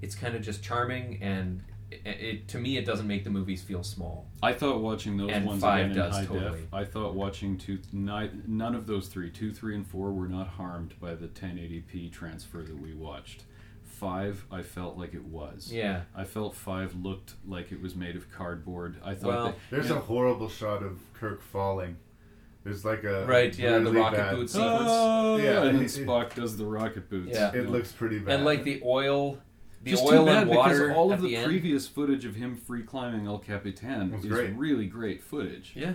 It's 0.00 0.14
kind 0.14 0.34
of 0.36 0.42
just 0.42 0.62
charming, 0.62 1.20
and 1.20 1.62
it, 2.04 2.20
it 2.20 2.48
to 2.48 2.58
me 2.58 2.76
it 2.76 2.84
doesn't 2.84 3.06
make 3.06 3.24
the 3.24 3.30
movies 3.30 3.62
feel 3.62 3.82
small. 3.82 4.26
I 4.42 4.52
thought 4.52 4.80
watching 4.80 5.16
those 5.16 5.30
And 5.30 5.44
ones 5.46 5.60
five 5.62 5.86
again 5.86 5.90
in 5.92 5.96
does 5.96 6.14
high 6.16 6.24
totally. 6.26 6.60
def. 6.62 6.74
I 6.74 6.84
thought 6.84 7.14
watching 7.14 7.56
two, 7.58 7.78
ni- 7.92 8.30
none 8.46 8.74
of 8.74 8.86
those 8.86 9.08
three, 9.08 9.30
two, 9.30 9.52
three, 9.52 9.74
and 9.74 9.86
four, 9.86 10.12
were 10.12 10.28
not 10.28 10.48
harmed 10.48 10.94
by 11.00 11.14
the 11.14 11.28
1080p 11.28 12.10
transfer 12.12 12.62
that 12.62 12.78
we 12.80 12.94
watched. 12.94 13.44
Five, 13.84 14.44
I 14.50 14.62
felt 14.62 14.98
like 14.98 15.14
it 15.14 15.24
was. 15.24 15.70
Yeah. 15.72 16.02
I 16.16 16.24
felt 16.24 16.54
five 16.56 16.94
looked 16.96 17.34
like 17.46 17.70
it 17.72 17.80
was 17.80 17.94
made 17.94 18.16
of 18.16 18.30
cardboard. 18.30 18.96
I 19.04 19.14
thought 19.14 19.28
Well, 19.28 19.44
that, 19.46 19.56
There's 19.70 19.90
and- 19.90 19.98
a 19.98 20.02
horrible 20.02 20.48
shot 20.48 20.82
of 20.82 20.98
Kirk 21.14 21.40
falling. 21.42 21.96
There's 22.64 22.84
like 22.84 23.04
a 23.04 23.24
Right, 23.26 23.56
yeah, 23.58 23.78
the 23.78 23.92
rocket 23.92 24.16
bad- 24.16 24.36
boot 24.36 24.50
sequence. 24.50 24.72
Oh, 24.86 25.36
Yeah, 25.36 25.62
and 25.64 25.76
then 25.78 25.84
it- 25.84 25.96
it- 25.98 26.06
Spock 26.06 26.34
does 26.34 26.56
the 26.56 26.64
rocket 26.66 27.08
boots. 27.08 27.30
Yeah. 27.32 27.54
It 27.54 27.68
looks 27.70 27.92
pretty 27.92 28.18
bad. 28.18 28.34
And 28.36 28.44
like 28.44 28.64
the 28.64 28.80
oil, 28.84 29.38
the 29.84 29.90
Just 29.90 30.02
oil 30.02 30.20
too 30.20 30.26
bad 30.26 30.42
and 30.42 30.50
water 30.50 30.74
because 30.88 30.96
all 30.96 31.12
of 31.12 31.20
the, 31.20 31.28
the 31.28 31.36
end. 31.36 31.46
previous 31.46 31.86
footage 31.86 32.24
of 32.24 32.34
him 32.34 32.56
free 32.56 32.82
climbing 32.82 33.26
El 33.26 33.38
Capitan 33.38 34.10
Was 34.12 34.24
is 34.24 34.30
great. 34.30 34.54
really 34.56 34.86
great 34.86 35.22
footage. 35.22 35.72
Yeah. 35.76 35.92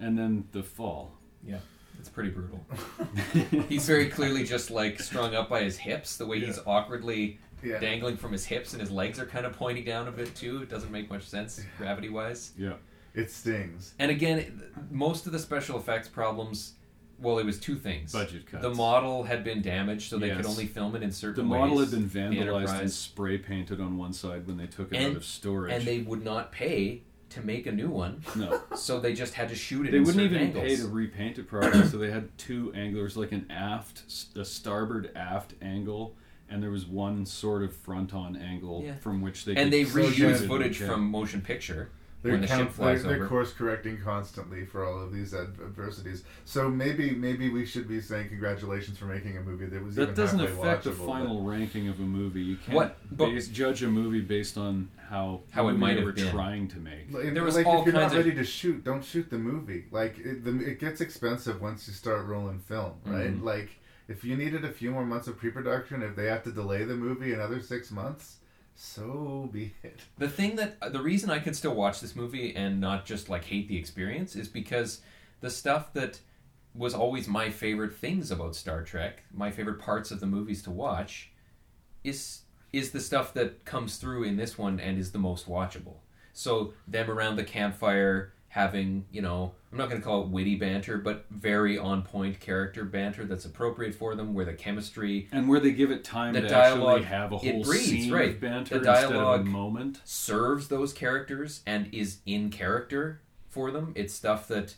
And 0.00 0.18
then 0.18 0.44
the 0.52 0.62
fall. 0.62 1.12
Yeah, 1.44 1.58
it's 1.98 2.08
pretty 2.08 2.30
brutal. 2.30 2.64
he's 3.68 3.86
very 3.86 4.08
clearly 4.08 4.44
just 4.44 4.70
like 4.70 5.00
strung 5.00 5.34
up 5.34 5.48
by 5.48 5.62
his 5.62 5.76
hips, 5.76 6.16
the 6.16 6.26
way 6.26 6.40
he's 6.40 6.58
awkwardly 6.66 7.38
Yeah. 7.62 7.78
dangling 7.78 8.16
from 8.16 8.32
his 8.32 8.44
hips, 8.44 8.72
and 8.72 8.80
his 8.80 8.90
legs 8.90 9.18
are 9.18 9.26
kind 9.26 9.44
of 9.46 9.52
pointing 9.52 9.84
down 9.84 10.08
a 10.08 10.12
bit 10.12 10.34
too. 10.34 10.62
It 10.62 10.68
doesn't 10.70 10.90
make 10.90 11.10
much 11.10 11.24
sense 11.26 11.60
gravity 11.76 12.08
wise. 12.08 12.52
Yeah. 12.56 12.74
It 13.14 13.30
stings. 13.30 13.94
And 13.98 14.10
again, 14.10 14.62
most 14.90 15.26
of 15.26 15.32
the 15.32 15.38
special 15.38 15.78
effects 15.78 16.08
problems. 16.08 16.74
Well, 17.20 17.38
it 17.38 17.46
was 17.46 17.58
two 17.58 17.76
things. 17.76 18.12
Budget 18.12 18.46
cuts. 18.46 18.62
The 18.62 18.70
model 18.74 19.24
had 19.24 19.42
been 19.42 19.60
damaged, 19.60 20.08
so 20.10 20.18
they 20.18 20.28
could 20.28 20.38
Yes. 20.44 20.46
only 20.46 20.66
film 20.66 20.94
it 20.94 21.02
in 21.02 21.10
certain. 21.10 21.34
The 21.48 21.52
certain 21.54 21.60
model 21.60 21.76
ways. 21.78 21.90
had 21.90 22.12
been 22.12 22.30
The 22.30 22.36
vandalized 22.36 22.50
and 22.50 22.68
Enterprise. 22.68 22.94
spray 22.94 23.38
painted 23.38 23.80
on 23.80 23.96
one 23.96 24.12
side 24.12 24.46
when 24.46 24.56
they 24.56 24.66
took 24.66 24.92
it 24.92 24.98
out 24.98 25.02
and, 25.02 25.16
of 25.16 25.24
storage. 25.24 25.72
and 25.72 25.84
they 25.84 25.98
would 26.00 26.24
not 26.24 26.52
pay 26.52 27.02
to 27.30 27.42
make 27.42 27.66
a 27.66 27.72
new 27.72 27.88
one. 27.90 28.22
No. 28.36 28.62
So 28.76 29.00
they 29.00 29.12
just 29.14 29.34
had 29.34 29.48
to 29.48 29.54
shoot 29.56 29.86
it. 29.86 29.90
They 29.90 29.98
in 29.98 30.04
wouldn't 30.04 30.30
certain 30.30 30.36
even 30.48 30.52
pay 30.52 30.60
angles. 30.70 30.80
to 30.88 30.88
repaint 30.94 31.38
it 31.38 31.48
properly, 31.48 31.86
so 31.88 31.98
they 31.98 32.10
had 32.10 32.36
two 32.38 32.72
anglers, 32.74 33.16
like 33.16 33.32
an 33.32 33.46
aft, 33.50 34.04
a 34.36 34.44
starboard 34.44 35.10
aft 35.16 35.54
angle, 35.60 36.14
and 36.48 36.62
there 36.62 36.70
was 36.70 36.86
one 36.86 37.26
sort 37.26 37.62
of 37.64 37.74
front-on 37.76 38.36
angle 38.36 38.82
Yeah. 38.86 38.94
from 38.94 39.20
which 39.20 39.44
they 39.44 39.56
and 39.56 39.64
could 39.64 39.72
they 39.72 39.84
so 39.84 39.98
reuse 39.98 40.16
good. 40.38 40.48
footage 40.48 40.78
from 40.78 41.10
motion 41.10 41.40
picture 41.42 41.90
They're, 42.20 42.32
when 42.32 42.40
the 42.40 42.48
count- 42.48 42.62
ship 42.68 42.72
flies 42.72 43.02
they're, 43.04 43.12
over. 43.12 43.18
they're 43.20 43.28
course 43.28 43.52
correcting 43.52 43.98
constantly 44.02 44.64
for 44.66 44.84
all 44.84 45.00
of 45.00 45.12
these 45.12 45.32
adversities. 45.34 46.24
So 46.44 46.68
maybe 46.68 47.12
maybe 47.14 47.48
we 47.48 47.64
should 47.64 47.86
be 47.86 48.00
saying 48.00 48.28
congratulations 48.28 48.98
for 48.98 49.04
making 49.04 49.36
a 49.36 49.40
movie 49.40 49.66
that 49.66 49.82
was 49.82 49.94
That 49.94 50.02
even 50.02 50.14
doesn't 50.14 50.40
affect 50.40 50.84
the 50.84 50.90
watchable, 50.90 51.06
final 51.06 51.42
ranking 51.44 51.86
of 51.88 52.00
a 52.00 52.02
movie. 52.02 52.42
You 52.42 52.56
can't 52.56 52.74
What- 52.74 52.98
but- 53.16 53.26
base, 53.26 53.46
judge 53.48 53.82
a 53.84 53.88
movie 53.88 54.20
based 54.20 54.58
on 54.58 54.88
how 55.08 55.42
How 55.52 55.68
it 55.68 55.74
might 55.74 55.94
they 55.94 56.04
have 56.04 56.14
been. 56.16 56.30
trying 56.30 56.68
to 56.68 56.78
make. 56.80 57.12
Like, 57.12 57.34
There 57.34 57.44
was 57.44 57.54
like 57.54 57.66
all 57.66 57.80
if 57.80 57.86
you're 57.86 57.94
not 57.94 58.00
kinds 58.10 58.12
of- 58.14 58.18
ready 58.24 58.34
to 58.36 58.44
shoot, 58.44 58.82
don't 58.82 59.04
shoot 59.04 59.30
the 59.30 59.38
movie. 59.38 59.84
Like 59.92 60.18
it, 60.18 60.44
the, 60.44 60.58
it 60.58 60.80
gets 60.80 61.00
expensive 61.00 61.60
once 61.60 61.86
you 61.86 61.94
start 61.94 62.26
rolling 62.26 62.58
film, 62.58 62.94
right? 63.06 63.32
Mhm. 63.32 63.42
Like 63.44 63.70
if 64.08 64.24
you 64.24 64.36
needed 64.36 64.64
a 64.64 64.72
few 64.72 64.90
more 64.90 65.06
months 65.06 65.28
of 65.28 65.38
pre-production, 65.38 66.02
if 66.02 66.16
they 66.16 66.26
have 66.26 66.42
to 66.44 66.50
delay 66.50 66.82
the 66.84 66.96
movie 66.96 67.32
another 67.32 67.60
six 67.60 67.90
months, 67.92 68.38
so 68.80 69.50
be 69.52 69.74
it. 69.82 69.98
The 70.18 70.28
thing 70.28 70.54
that 70.56 70.76
uh, 70.80 70.88
the 70.88 71.02
reason 71.02 71.30
I 71.30 71.40
can 71.40 71.52
still 71.52 71.74
watch 71.74 72.00
this 72.00 72.14
movie 72.14 72.54
and 72.54 72.80
not 72.80 73.04
just 73.04 73.28
like 73.28 73.44
hate 73.44 73.66
the 73.66 73.76
experience 73.76 74.36
is 74.36 74.46
because 74.46 75.00
the 75.40 75.50
stuff 75.50 75.92
that 75.94 76.20
was 76.74 76.94
always 76.94 77.26
my 77.26 77.50
favorite 77.50 77.96
things 77.96 78.30
about 78.30 78.54
Star 78.54 78.84
Trek, 78.84 79.24
my 79.34 79.50
favorite 79.50 79.80
parts 79.80 80.12
of 80.12 80.20
the 80.20 80.26
movies 80.26 80.62
to 80.62 80.70
watch, 80.70 81.32
is 82.04 82.42
is 82.72 82.92
the 82.92 83.00
stuff 83.00 83.34
that 83.34 83.64
comes 83.64 83.96
through 83.96 84.22
in 84.22 84.36
this 84.36 84.56
one 84.56 84.78
and 84.78 84.96
is 84.96 85.10
the 85.10 85.18
most 85.18 85.48
watchable. 85.48 85.96
So 86.32 86.74
them 86.86 87.10
around 87.10 87.34
the 87.34 87.44
campfire 87.44 88.32
having, 88.46 89.06
you 89.10 89.22
know, 89.22 89.54
I'm 89.70 89.76
not 89.76 89.90
going 89.90 90.00
to 90.00 90.06
call 90.06 90.22
it 90.22 90.28
witty 90.28 90.56
banter, 90.56 90.96
but 90.96 91.26
very 91.30 91.78
on 91.78 92.02
point 92.02 92.40
character 92.40 92.84
banter 92.84 93.24
that's 93.26 93.44
appropriate 93.44 93.94
for 93.94 94.14
them, 94.14 94.32
where 94.32 94.46
the 94.46 94.54
chemistry 94.54 95.28
And 95.30 95.48
where 95.48 95.60
they 95.60 95.72
give 95.72 95.90
it 95.90 96.04
time 96.04 96.32
the 96.32 96.40
to 96.42 96.48
dialogue 96.48 97.02
actually 97.02 97.04
have 97.04 97.32
a 97.32 97.38
whole 97.38 97.62
breathes, 97.62 97.86
scene 97.86 98.12
right. 98.12 98.30
of 98.30 98.40
banter 98.40 98.78
the 98.78 98.88
instead 98.88 99.04
of 99.04 99.10
a 99.10 99.14
dialogue 99.14 99.46
moment. 99.46 100.00
serves 100.04 100.68
those 100.68 100.92
characters 100.92 101.62
and 101.66 101.92
is 101.92 102.20
in 102.24 102.50
character 102.50 103.20
for 103.48 103.70
them. 103.70 103.92
It's 103.94 104.14
stuff 104.14 104.48
that 104.48 104.74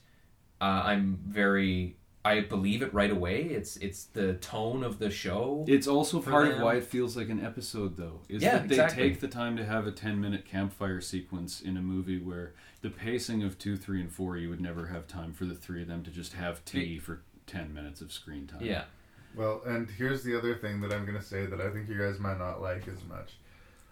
uh, 0.61 0.83
I'm 0.85 1.21
very 1.25 1.97
I 2.25 2.41
believe 2.41 2.83
it 2.83 2.93
right 2.93 3.11
away. 3.11 3.43
It's 3.45 3.77
it's 3.79 4.05
the 4.05 4.35
tone 4.35 4.85
of 4.85 4.99
the 4.99 5.09
show. 5.11 5.65
It's 5.67 5.87
also 5.87 6.21
for 6.21 6.31
part 6.31 6.49
of 6.49 6.61
why 6.61 6.75
it 6.77 6.85
feels 6.85 7.17
like 7.17 7.31
an 7.31 7.43
episode, 7.45 7.97
though. 7.97 8.21
Is 8.29 8.43
Yeah, 8.43 8.59
that 8.59 8.69
they 8.69 8.75
exactly. 8.75 9.03
take 9.11 9.21
the 9.21 9.29
time 9.29 9.57
to 9.57 9.65
have 9.65 9.87
a 9.87 9.93
10 9.93 10.21
minute 10.21 10.45
campfire 10.45 11.01
sequence 11.01 11.61
in 11.63 11.77
a 11.79 11.83
movie 11.83 12.19
where 12.19 12.53
the 12.83 12.91
pacing 12.91 13.43
of 13.43 13.59
2, 13.59 13.77
3, 13.77 14.03
and 14.03 14.13
4, 14.13 14.37
you 14.37 14.51
would 14.51 14.61
never 14.61 14.87
have 14.89 15.07
time 15.07 15.33
for 15.33 15.45
the 15.47 15.55
three 15.55 15.83
of 15.83 15.89
them 15.89 16.03
to 16.05 16.11
just 16.11 16.35
have 16.35 16.65
tea 16.65 16.99
for 16.99 17.23
10 17.47 17.73
minutes 17.73 18.01
of 18.03 18.13
screen 18.13 18.47
time. 18.47 18.63
Yeah. 18.63 18.85
Well, 19.35 19.63
and 19.65 19.89
here's 19.91 20.23
the 20.23 20.37
other 20.37 20.55
thing 20.57 20.81
that 20.81 20.93
I'm 20.93 21.07
going 21.07 21.19
to 21.19 21.25
say 21.25 21.47
that 21.47 21.61
I 21.61 21.71
think 21.71 21.89
you 21.89 21.97
guys 21.99 22.19
might 22.19 22.39
not 22.39 22.61
like 22.61 22.87
as 22.89 23.03
much. 23.09 23.33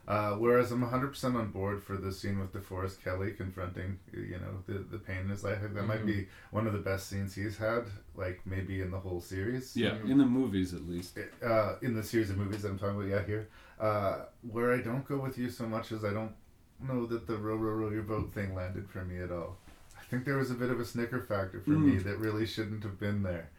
Uh, 0.09 0.31
whereas 0.37 0.73
I'm 0.73 0.83
100% 0.83 1.37
on 1.37 1.51
board 1.51 1.83
for 1.83 1.99
the 1.99 2.11
scene 2.11 2.39
with 2.41 2.51
DeForest 2.55 3.05
Kelley 3.05 3.33
confronting, 3.33 3.99
you 4.11 4.39
know, 4.41 4.63
the, 4.67 4.79
the 4.91 4.97
pain 4.97 5.19
in 5.19 5.29
his 5.29 5.45
life. 5.45 5.59
That 5.61 5.87
might 5.87 6.01
Mhm. 6.03 6.07
be 6.07 6.29
one 6.51 6.67
of 6.67 6.73
the 6.73 6.79
best 6.79 7.09
scenes 7.11 7.35
he's 7.35 7.59
had, 7.59 7.85
like 8.17 8.41
maybe 8.47 8.81
in 8.81 8.91
the 8.91 8.99
whole 8.99 9.21
series. 9.21 9.77
Yeah, 9.77 9.97
in 10.07 10.17
the 10.17 10.25
movies 10.25 10.73
at 10.73 10.89
least. 10.89 11.19
Uh, 11.45 11.75
in 11.83 11.93
the 11.95 12.03
series 12.03 12.31
of 12.31 12.39
movies 12.39 12.63
that 12.63 12.71
I'm 12.71 12.79
talking 12.79 12.97
about, 12.97 13.09
yeah, 13.09 13.23
here. 13.23 13.49
Uh, 13.79 14.21
where 14.51 14.73
I 14.73 14.79
don't 14.81 15.07
go 15.07 15.19
with 15.19 15.37
you 15.37 15.51
so 15.51 15.69
much 15.69 15.93
as 15.93 16.03
I 16.07 16.13
don't 16.15 16.33
know 16.81 17.05
that 17.05 17.27
the 17.27 17.37
row, 17.37 17.57
row, 17.57 17.73
row 17.75 17.91
your 17.91 18.03
boat 18.03 18.33
thing 18.33 18.55
landed 18.55 18.89
for 18.89 19.05
me 19.05 19.19
at 19.19 19.31
all. 19.31 19.59
I 20.01 20.05
think 20.11 20.25
there 20.25 20.39
was 20.39 20.51
a 20.51 20.55
bit 20.55 20.71
of 20.71 20.81
a 20.81 20.87
snicker 20.87 21.21
factor 21.21 21.61
for 21.61 21.73
me 21.73 21.97
Mm. 21.99 22.05
that 22.05 22.17
really 22.19 22.47
shouldn't 22.47 22.83
have 22.83 22.99
been 22.99 23.23
there. 23.23 23.51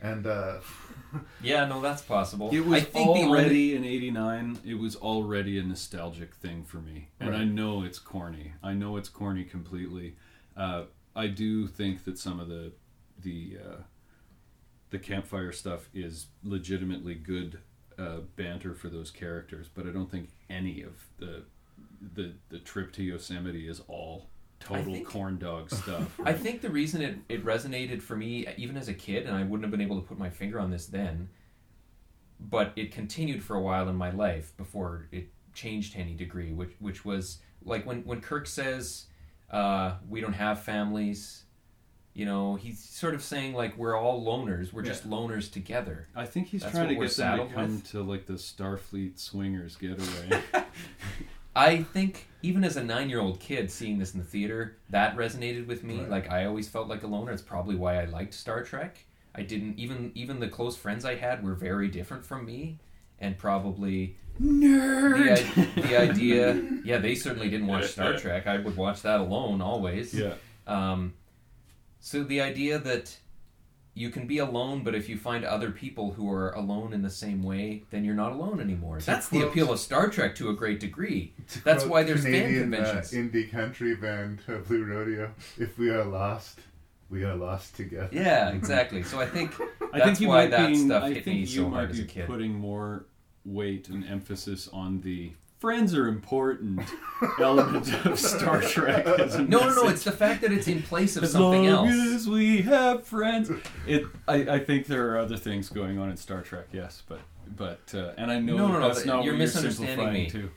And, 0.00 0.26
uh, 0.26 0.58
Yeah, 1.42 1.64
no, 1.66 1.80
that's 1.80 2.02
possible. 2.02 2.50
It 2.52 2.60
was 2.60 2.82
I 2.82 2.84
think 2.84 3.08
already 3.08 3.74
only, 3.74 3.76
in 3.76 3.84
'89. 3.84 4.58
It 4.64 4.74
was 4.74 4.94
already 4.96 5.58
a 5.58 5.62
nostalgic 5.62 6.34
thing 6.34 6.64
for 6.64 6.78
me, 6.78 7.08
and 7.18 7.30
Right. 7.30 7.40
I 7.40 7.44
know 7.44 7.82
it's 7.82 7.98
corny. 7.98 8.52
I 8.62 8.74
know 8.74 8.96
it's 8.96 9.08
corny 9.08 9.44
completely. 9.44 10.16
Uh, 10.56 10.84
I 11.16 11.28
do 11.28 11.66
think 11.66 12.04
that 12.04 12.18
some 12.18 12.38
of 12.40 12.48
the 12.48 12.72
the 13.18 13.58
uh, 13.64 13.82
the 14.90 14.98
campfire 14.98 15.52
stuff 15.52 15.88
is 15.94 16.26
legitimately 16.44 17.14
good 17.14 17.60
uh, 17.98 18.18
banter 18.36 18.74
for 18.74 18.88
those 18.88 19.10
characters, 19.10 19.68
but 19.74 19.86
I 19.86 19.90
don't 19.90 20.10
think 20.10 20.30
any 20.50 20.82
of 20.82 21.06
the 21.18 21.44
the 22.14 22.34
the 22.50 22.58
trip 22.58 22.92
to 22.92 23.02
Yosemite 23.02 23.66
is 23.66 23.80
all 23.88 24.28
total 24.60 24.94
think- 24.94 25.06
corn 25.08 25.38
dog 25.38 25.70
stuff. 25.74 26.18
I 26.24 26.32
think 26.32 26.60
the 26.60 26.70
reason 26.70 27.02
it, 27.02 27.18
it 27.28 27.44
resonated 27.44 28.02
for 28.02 28.16
me, 28.16 28.46
even 28.56 28.76
as 28.76 28.88
a 28.88 28.94
kid, 28.94 29.26
and 29.26 29.34
I 29.36 29.42
wouldn't 29.42 29.62
have 29.62 29.70
been 29.70 29.80
able 29.80 30.00
to 30.00 30.06
put 30.06 30.18
my 30.18 30.30
finger 30.30 30.58
on 30.60 30.70
this 30.70 30.86
then, 30.86 31.28
but 32.40 32.72
it 32.76 32.92
continued 32.92 33.42
for 33.42 33.56
a 33.56 33.60
while 33.60 33.88
in 33.88 33.96
my 33.96 34.10
life 34.10 34.56
before 34.56 35.08
it 35.12 35.28
changed 35.54 35.92
to 35.94 35.98
any 35.98 36.14
degree, 36.14 36.52
which 36.52 36.70
which 36.78 37.04
was 37.04 37.38
like 37.64 37.84
when 37.86 38.02
when 38.04 38.20
Kirk 38.20 38.46
says, 38.46 39.06
uh, 39.50 39.94
"We 40.08 40.20
don't 40.20 40.34
have 40.34 40.62
families." 40.62 41.44
You 42.14 42.24
know, 42.24 42.56
he's 42.56 42.82
sort 42.82 43.14
of 43.14 43.22
saying 43.22 43.54
like 43.54 43.76
we're 43.76 43.96
all 43.96 44.24
loners. 44.24 44.72
We're 44.72 44.82
just 44.82 45.08
loners 45.08 45.52
together. 45.52 46.08
I 46.16 46.26
think 46.26 46.48
he's 46.48 46.62
That's 46.62 46.74
trying 46.74 46.88
to 46.88 46.94
get 46.96 47.10
them 47.12 47.38
to 47.48 47.54
come 47.54 47.74
with. 47.76 47.90
to 47.92 48.02
like 48.02 48.26
the 48.26 48.32
Starfleet 48.34 49.20
swingers 49.20 49.76
getaway. 49.76 50.42
I 51.58 51.82
think 51.82 52.26
even 52.42 52.62
as 52.62 52.76
a 52.76 52.84
nine-year-old 52.84 53.40
kid 53.40 53.68
seeing 53.68 53.98
this 53.98 54.14
in 54.14 54.20
the 54.20 54.26
theater, 54.26 54.76
that 54.90 55.16
resonated 55.16 55.66
with 55.66 55.82
me. 55.82 55.98
Right. 55.98 56.08
Like 56.08 56.30
I 56.30 56.44
always 56.44 56.68
felt 56.68 56.86
like 56.86 57.02
a 57.02 57.08
loner. 57.08 57.32
It's 57.32 57.42
probably 57.42 57.74
why 57.74 58.00
I 58.00 58.04
liked 58.04 58.32
Star 58.32 58.62
Trek. 58.62 59.04
I 59.34 59.42
didn't 59.42 59.76
even 59.78 60.12
even 60.14 60.38
the 60.38 60.48
close 60.48 60.76
friends 60.76 61.04
I 61.04 61.16
had 61.16 61.42
were 61.42 61.54
very 61.54 61.88
different 61.88 62.24
from 62.24 62.46
me, 62.46 62.78
and 63.18 63.36
probably 63.36 64.16
Nerd. 64.40 65.74
The, 65.74 65.82
the 65.82 66.00
idea, 66.00 66.62
yeah, 66.84 66.98
they 66.98 67.16
certainly 67.16 67.50
didn't 67.50 67.66
watch 67.66 67.86
Star 67.86 68.16
Trek. 68.16 68.46
I 68.46 68.58
would 68.58 68.76
watch 68.76 69.02
that 69.02 69.18
alone 69.18 69.60
always. 69.60 70.14
Yeah. 70.14 70.34
Um, 70.68 71.14
so 72.00 72.22
the 72.22 72.40
idea 72.40 72.78
that 72.78 73.16
you 73.98 74.10
can 74.10 74.26
be 74.26 74.38
alone, 74.38 74.84
but 74.84 74.94
if 74.94 75.08
you 75.08 75.16
find 75.18 75.44
other 75.44 75.72
people 75.72 76.12
who 76.12 76.30
are 76.30 76.52
alone 76.52 76.92
in 76.92 77.02
the 77.02 77.10
same 77.10 77.42
way, 77.42 77.82
then 77.90 78.04
you're 78.04 78.14
not 78.14 78.30
alone 78.32 78.60
anymore. 78.60 79.00
That's 79.00 79.28
the 79.28 79.42
appeal 79.42 79.72
of 79.72 79.80
Star 79.80 80.08
Trek 80.08 80.36
to 80.36 80.50
a 80.50 80.54
great 80.54 80.78
degree. 80.78 81.32
That's 81.64 81.84
why 81.84 82.04
there's 82.04 82.22
fan 82.22 82.32
Canadian, 82.32 82.70
conventions. 82.70 83.12
Uh, 83.12 83.16
indie 83.16 83.50
country 83.50 83.96
band 83.96 84.40
uh, 84.48 84.58
Blue 84.58 84.84
Rodeo. 84.84 85.32
If 85.58 85.76
we 85.78 85.90
are 85.90 86.04
lost, 86.04 86.60
we 87.10 87.24
are 87.24 87.34
lost 87.34 87.74
together. 87.74 88.08
Yeah, 88.12 88.50
exactly. 88.50 89.02
So 89.02 89.20
I 89.20 89.26
think 89.26 89.52
I 89.92 90.00
think 90.00 90.20
you 90.20 90.28
why 90.28 90.42
might 90.42 90.50
that 90.52 90.68
be. 90.68 90.76
stuff 90.76 91.02
I 91.02 91.12
hit 91.14 91.26
me 91.26 91.44
so 91.44 91.68
hard 91.68 91.90
as 91.90 91.98
a 91.98 92.04
kid. 92.04 92.26
putting 92.26 92.54
more 92.54 93.06
weight 93.44 93.88
and 93.88 94.06
emphasis 94.06 94.68
on 94.72 95.00
the 95.00 95.32
friends 95.58 95.94
are 95.94 96.06
important 96.06 96.80
element 97.40 97.92
of 98.06 98.18
Star 98.18 98.60
Trek. 98.62 99.06
As 99.06 99.34
a 99.34 99.42
No, 99.42 99.60
no, 99.68 99.74
no. 99.74 99.88
It's 99.88 100.04
the 100.04 100.12
fact 100.12 100.42
that 100.42 100.52
it's 100.52 100.68
in 100.68 100.82
place 100.82 101.16
of 101.16 101.24
as 101.24 101.32
something 101.32 101.66
long 101.70 101.88
else. 101.88 102.14
as 102.14 102.28
we 102.28 102.62
have 102.62 103.04
friends. 103.04 103.50
It. 103.86 104.04
I, 104.26 104.34
I 104.36 104.58
think 104.60 104.86
there 104.86 105.10
are 105.12 105.18
other 105.18 105.36
things 105.36 105.68
going 105.68 105.98
on 105.98 106.10
in 106.10 106.16
Star 106.16 106.42
Trek. 106.42 106.66
Yes, 106.72 107.02
but 107.08 107.20
but 107.56 107.80
uh, 107.94 108.12
and 108.16 108.30
I 108.30 108.38
know 108.38 108.56
No, 108.56 108.66
that 108.68 108.72
no, 108.74 108.78
no, 108.80 108.88
that's 108.88 109.04
not 109.06 109.24
you're 109.24 109.34
what 109.34 109.38
misunderstanding 109.38 109.96
simplifying 109.96 110.24
me. 110.24 110.30
To. 110.30 110.50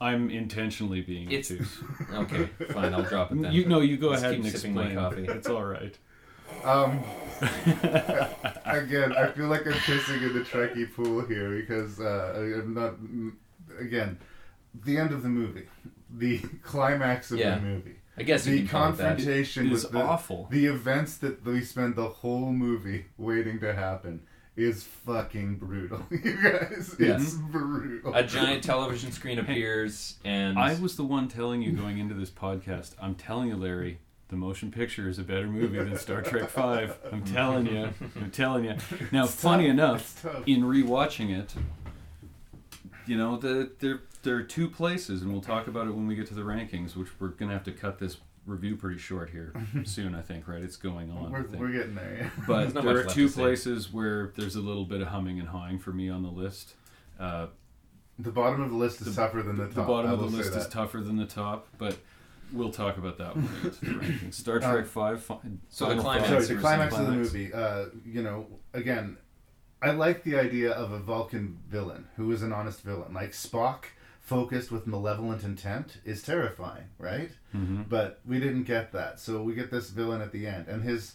I'm 0.00 0.30
intentionally 0.30 1.00
being 1.00 1.30
It's- 1.30 1.50
obtuse. 1.52 1.78
okay, 2.12 2.46
fine, 2.72 2.92
I'll 2.92 3.02
drop 3.04 3.30
it 3.32 3.40
then. 3.40 3.52
You 3.52 3.66
no, 3.66 3.80
you 3.80 3.96
go 3.96 4.12
ahead 4.12 4.34
and 4.34 4.44
sipping 4.46 4.74
my 4.74 4.86
explain. 4.86 4.96
coffee. 4.96 5.24
It's 5.28 5.48
all 5.48 5.64
right. 5.64 5.96
Um, 6.64 7.02
again, 8.64 9.12
I 9.16 9.28
feel 9.28 9.46
like 9.46 9.66
I'm 9.66 9.72
pissing 9.72 10.22
in 10.22 10.34
the 10.34 10.40
Trekkie 10.40 10.92
pool 10.92 11.22
here 11.22 11.50
because 11.60 12.00
uh, 12.00 12.34
I'm 12.36 12.74
not. 12.74 12.94
Again, 13.80 14.18
the 14.74 14.98
end 14.98 15.12
of 15.12 15.22
the 15.22 15.28
movie, 15.28 15.66
the 16.10 16.38
climax 16.62 17.30
of 17.30 17.38
Yeah. 17.38 17.56
the 17.56 17.62
movie. 17.62 17.96
I 18.16 18.24
guess 18.24 18.46
you 18.46 18.52
the 18.52 18.58
can 18.60 18.68
call 18.68 18.88
it 18.90 18.96
that. 18.98 19.08
confrontation 19.16 19.66
It 19.68 19.72
is 19.72 19.84
with 19.84 19.92
the, 19.92 20.02
awful. 20.02 20.46
The 20.50 20.66
events 20.66 21.16
that 21.18 21.44
we 21.46 21.62
spend 21.62 21.96
the 21.96 22.08
whole 22.08 22.52
movie 22.52 23.06
waiting 23.16 23.58
to 23.60 23.72
happen 23.72 24.20
is 24.54 24.82
fucking 24.84 25.56
brutal. 25.56 26.04
You 26.10 26.18
guys, 26.42 26.94
Yes. 26.98 27.22
it's 27.22 27.32
brutal. 27.34 28.14
A 28.14 28.22
giant 28.22 28.62
television 28.64 29.10
screen 29.12 29.38
appears, 29.38 30.16
and 30.26 30.58
I 30.58 30.74
was 30.78 30.96
the 30.96 31.04
one 31.04 31.28
telling 31.28 31.62
you 31.62 31.72
going 31.72 31.96
into 31.98 32.12
this 32.14 32.28
podcast. 32.30 32.94
I'm 33.00 33.14
telling 33.14 33.48
you, 33.48 33.56
Larry, 33.56 33.98
the 34.28 34.36
motion 34.36 34.70
picture 34.70 35.08
is 35.08 35.18
a 35.18 35.22
better 35.22 35.46
movie 35.46 35.78
than 35.78 35.96
Star 35.96 36.20
Trek 36.20 36.50
Five. 36.50 36.98
I'm 37.10 37.24
telling 37.24 37.64
you. 37.66 37.88
I'm 38.16 38.30
telling 38.30 38.64
you. 38.66 38.74
Now, 39.10 39.24
It's 39.24 39.34
funny 39.34 39.64
tough. 39.64 39.70
enough, 39.72 40.00
It's 40.02 40.22
tough. 40.22 40.42
in 40.46 40.62
rewatching 40.64 41.30
it, 41.30 41.54
you 43.06 43.16
know, 43.16 43.36
the, 43.36 43.70
there 43.80 44.00
there 44.22 44.36
are 44.36 44.42
two 44.42 44.68
places, 44.68 45.22
and 45.22 45.32
we'll 45.32 45.40
talk 45.42 45.66
about 45.66 45.86
it 45.86 45.94
when 45.94 46.06
we 46.06 46.14
get 46.14 46.26
to 46.28 46.34
the 46.34 46.42
rankings, 46.42 46.96
which 46.96 47.08
we're 47.20 47.28
gonna 47.28 47.52
have 47.52 47.64
to 47.64 47.72
cut 47.72 47.98
this 47.98 48.18
review 48.46 48.74
pretty 48.76 48.98
short 48.98 49.30
here 49.30 49.52
soon. 49.84 50.14
I 50.14 50.20
think, 50.22 50.48
right? 50.48 50.62
It's 50.62 50.76
going 50.76 51.10
on. 51.10 51.30
We're, 51.32 51.42
think. 51.42 51.60
we're 51.60 51.72
getting 51.72 51.94
there. 51.94 52.16
yeah. 52.36 52.44
But 52.46 52.74
there 52.74 52.98
are 52.98 53.04
two 53.04 53.26
to 53.26 53.32
say. 53.32 53.40
places 53.40 53.92
where 53.92 54.32
there's 54.36 54.56
a 54.56 54.60
little 54.60 54.84
bit 54.84 55.00
of 55.00 55.08
humming 55.08 55.38
and 55.40 55.48
hawing 55.48 55.78
for 55.78 55.92
me 55.92 56.08
on 56.08 56.22
the 56.22 56.30
list. 56.30 56.74
Uh, 57.20 57.46
The 58.18 58.30
bottom 58.30 58.60
of 58.62 58.70
the 58.70 58.76
list 58.76 59.00
is 59.00 59.14
tougher 59.16 59.42
than 59.42 59.56
the 59.56 59.66
top. 59.66 59.74
the 59.74 59.82
bottom 59.82 60.10
of 60.12 60.18
the 60.20 60.26
list 60.36 60.54
is 60.54 60.66
tougher 60.68 61.00
than 61.00 61.16
the 61.16 61.26
top, 61.26 61.68
but 61.78 61.96
we'll 62.52 62.70
talk 62.72 62.98
about 62.98 63.16
that 63.18 63.34
when 63.36 63.48
we 63.54 63.62
get 63.62 63.72
to 63.80 63.84
the 63.86 63.90
rankings. 63.92 64.34
Star 64.34 64.56
Uh, 64.62 64.72
Trek 64.72 64.86
Five. 64.86 65.22
Fi- 65.24 65.38
So 65.68 65.88
the 65.94 66.00
climax- 66.00 66.28
Sorry, 66.28 66.44
the 66.46 66.54
Climax 66.56 66.94
climax 66.94 66.96
of 66.98 67.06
the 67.06 67.12
movie. 67.12 67.52
Uh, 67.52 67.86
you 68.04 68.22
know, 68.22 68.46
again, 68.74 69.16
I 69.82 69.90
like 69.90 70.22
the 70.22 70.36
idea 70.38 70.70
of 70.70 70.92
a 70.92 70.98
Vulcan 70.98 71.58
villain 71.68 72.06
who 72.16 72.30
is 72.32 72.42
an 72.42 72.52
honest 72.52 72.82
villain. 72.82 73.12
Like 73.12 73.32
Spock, 73.32 73.84
focused 74.20 74.70
with 74.70 74.86
malevolent 74.86 75.42
intent, 75.42 75.98
is 76.04 76.22
terrifying, 76.22 76.84
right? 76.98 77.30
Mhm. 77.54 77.88
But 77.88 78.20
we 78.24 78.38
didn't 78.38 78.62
get 78.64 78.92
that, 78.92 79.18
so 79.18 79.42
we 79.42 79.54
get 79.54 79.70
this 79.70 79.90
villain 79.90 80.20
at 80.22 80.30
the 80.32 80.46
end, 80.46 80.68
and 80.68 80.82
his 80.84 81.14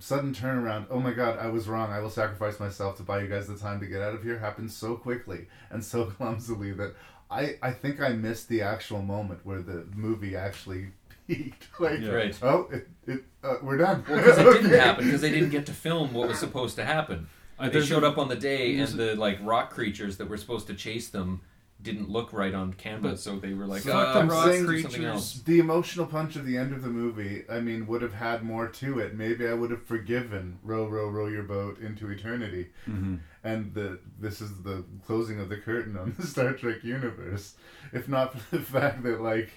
sudden 0.00 0.32
turnaround. 0.32 0.86
Oh 0.90 1.00
my 1.00 1.12
God, 1.12 1.38
I 1.38 1.48
was 1.48 1.68
wrong. 1.68 1.90
I 1.90 2.00
will 2.00 2.10
sacrifice 2.10 2.58
myself 2.60 2.96
to 2.96 3.02
buy 3.02 3.20
you 3.20 3.28
guys 3.28 3.46
the 3.48 3.56
time 3.58 3.80
to 3.80 3.86
get 3.86 4.00
out 4.00 4.14
of 4.14 4.22
here. 4.22 4.38
Happens 4.38 4.74
so 4.74 4.96
quickly 4.96 5.48
and 5.70 5.84
so 5.84 6.04
clumsily 6.16 6.72
that. 6.72 6.94
I, 7.30 7.56
I 7.60 7.72
think 7.72 8.00
I 8.00 8.10
missed 8.14 8.48
the 8.48 8.62
actual 8.62 9.02
moment 9.02 9.40
where 9.44 9.60
the 9.60 9.86
movie 9.94 10.34
actually 10.34 10.86
peaked. 11.26 11.68
Like, 11.78 12.00
Yeah. 12.00 12.12
Right. 12.12 12.38
oh, 12.42 12.68
it, 12.72 12.88
it, 13.06 13.22
uh, 13.44 13.56
we're 13.62 13.76
done. 13.76 14.02
Well, 14.08 14.16
because 14.16 14.38
it 14.38 14.44
didn't 14.62 14.70
happen 14.86 15.04
because 15.04 15.20
they 15.20 15.30
didn't 15.30 15.50
get 15.50 15.66
to 15.66 15.72
film 15.74 16.14
what 16.14 16.26
was 16.28 16.38
supposed 16.38 16.76
to 16.76 16.86
happen. 16.86 17.28
I- 17.58 17.68
They 17.68 17.84
showed 17.84 18.04
a- 18.04 18.08
up 18.08 18.18
on 18.18 18.28
the 18.28 18.36
day, 18.36 18.78
and 18.78 18.88
the 18.92 19.14
like 19.16 19.38
rock 19.42 19.70
creatures 19.70 20.16
that 20.18 20.28
were 20.28 20.36
supposed 20.36 20.66
to 20.68 20.74
chase 20.74 21.08
them 21.08 21.40
didn't 21.80 22.08
look 22.10 22.32
right 22.32 22.54
on 22.54 22.72
canvas, 22.72 23.10
But- 23.12 23.18
so 23.20 23.38
they 23.38 23.54
were 23.54 23.66
like, 23.66 23.82
So 23.82 23.96
uh, 23.96 24.14
I'm 24.18 24.28
rocks 24.28 24.46
saying 24.50 24.66
or 24.68 24.80
something 24.80 25.04
else. 25.04 25.40
the 25.42 25.60
emotional 25.60 26.06
punch 26.06 26.34
of 26.34 26.44
the 26.44 26.56
end 26.56 26.72
of 26.72 26.82
the 26.82 26.88
movie, 26.88 27.44
I 27.48 27.60
mean, 27.60 27.86
would 27.86 28.02
have 28.02 28.14
had 28.14 28.42
more 28.42 28.66
to 28.66 28.98
it. 28.98 29.14
Maybe 29.14 29.46
I 29.46 29.52
would 29.54 29.70
have 29.70 29.84
forgiven 29.84 30.58
row, 30.64 30.88
row, 30.88 31.08
row 31.08 31.28
your 31.28 31.44
boat 31.44 31.78
into 31.78 32.10
eternity. 32.10 32.70
Mm-hmm. 32.88 33.16
And 33.44 33.74
the 33.74 34.00
this 34.18 34.40
is 34.40 34.50
the 34.64 34.84
closing 35.06 35.38
of 35.38 35.48
the 35.48 35.56
curtain 35.56 35.96
on 35.96 36.14
the 36.18 36.26
Star 36.34 36.52
Trek 36.52 36.82
universe. 36.82 37.54
If 37.92 38.08
not 38.08 38.36
for 38.36 38.56
the 38.56 38.62
fact 38.76 39.04
that 39.04 39.20
like 39.20 39.50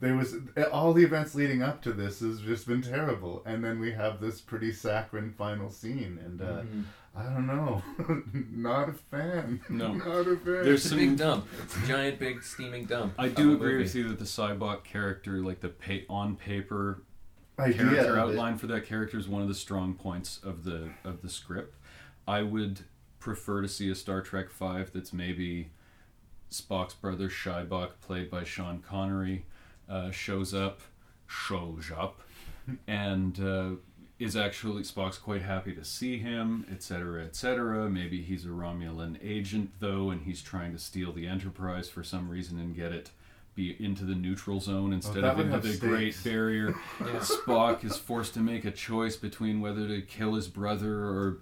there 0.00 0.16
was 0.16 0.34
all 0.72 0.92
the 0.92 1.04
events 1.04 1.32
leading 1.36 1.62
up 1.62 1.80
to 1.82 1.92
this 1.92 2.18
has 2.18 2.40
just 2.40 2.66
been 2.66 2.82
terrible, 2.82 3.40
and 3.46 3.62
then 3.64 3.78
we 3.78 3.92
have 3.92 4.20
this 4.20 4.40
pretty 4.40 4.72
saccharine 4.72 5.30
final 5.30 5.70
scene, 5.70 6.18
and 6.24 6.40
uh, 6.42 6.44
Mm-hmm. 6.62 6.80
I 7.14 7.24
don't 7.24 7.46
know, 7.46 7.82
not 8.52 8.88
a 8.88 8.92
fan. 8.92 9.60
No. 9.68 9.92
not 9.94 10.26
a 10.26 10.36
fan. 10.36 10.42
There's 10.44 10.66
It's 10.66 10.84
a 10.86 10.88
some- 10.90 10.98
big 10.98 11.16
dump. 11.18 11.46
It's 11.62 11.76
a 11.76 11.86
giant, 11.86 12.18
big, 12.18 12.42
steaming 12.42 12.86
dump. 12.86 13.12
I 13.18 13.28
do 13.28 13.52
agree 13.52 13.72
movie. 13.72 13.82
with 13.84 13.94
you 13.94 14.08
that 14.08 14.18
the 14.18 14.24
Sybok 14.24 14.84
character, 14.84 15.38
like 15.42 15.60
the 15.60 15.68
pa- 15.68 16.06
on 16.08 16.36
paper 16.36 17.02
Idea 17.58 17.76
character 17.76 18.18
outline 18.18 18.56
for 18.56 18.66
that 18.68 18.86
character, 18.86 19.18
is 19.18 19.28
one 19.28 19.42
of 19.42 19.48
the 19.48 19.54
strong 19.54 19.92
points 19.94 20.40
of 20.42 20.64
the 20.64 20.88
of 21.04 21.20
the 21.20 21.28
script. 21.28 21.76
I 22.26 22.42
would 22.42 22.80
prefer 23.20 23.60
to 23.60 23.68
see 23.68 23.90
a 23.90 23.94
Star 23.94 24.22
Trek 24.22 24.48
Five 24.48 24.90
that's 24.94 25.12
maybe 25.12 25.70
Spock's 26.50 26.94
brother 26.94 27.28
Shybok, 27.28 27.90
played 28.00 28.30
by 28.30 28.44
Sean 28.44 28.80
Connery, 28.80 29.44
uh, 29.86 30.10
shows 30.10 30.54
up, 30.54 30.80
shows 31.26 31.90
up, 31.94 32.22
and 32.86 33.38
uh, 33.38 33.70
is 34.22 34.36
actually 34.36 34.82
Spock's 34.82 35.18
quite 35.18 35.42
happy 35.42 35.72
to 35.74 35.84
see 35.84 36.18
him, 36.18 36.64
etc., 36.70 37.22
etc. 37.24 37.88
Maybe 37.90 38.22
he's 38.22 38.44
a 38.44 38.48
Romulan 38.48 39.18
agent 39.22 39.70
though, 39.80 40.10
and 40.10 40.22
he's 40.22 40.42
trying 40.42 40.72
to 40.72 40.78
steal 40.78 41.12
the 41.12 41.26
Enterprise 41.26 41.88
for 41.88 42.02
some 42.04 42.28
reason 42.28 42.58
and 42.58 42.74
get 42.74 42.92
it 42.92 43.10
be 43.54 43.76
into 43.84 44.04
the 44.04 44.14
neutral 44.14 44.60
zone 44.60 44.94
instead 44.94 45.24
that 45.24 45.32
of 45.32 45.36
would 45.36 45.46
into 45.46 45.54
have 45.56 45.62
the 45.62 45.68
stakes. 45.74 45.80
Great 45.86 46.24
Barrier. 46.24 46.72
Spock 47.20 47.84
is 47.84 47.98
forced 47.98 48.32
to 48.34 48.40
make 48.40 48.64
a 48.64 48.70
choice 48.70 49.16
between 49.16 49.60
whether 49.60 49.86
to 49.88 50.00
kill 50.00 50.34
his 50.34 50.48
brother 50.48 50.94
or 51.04 51.38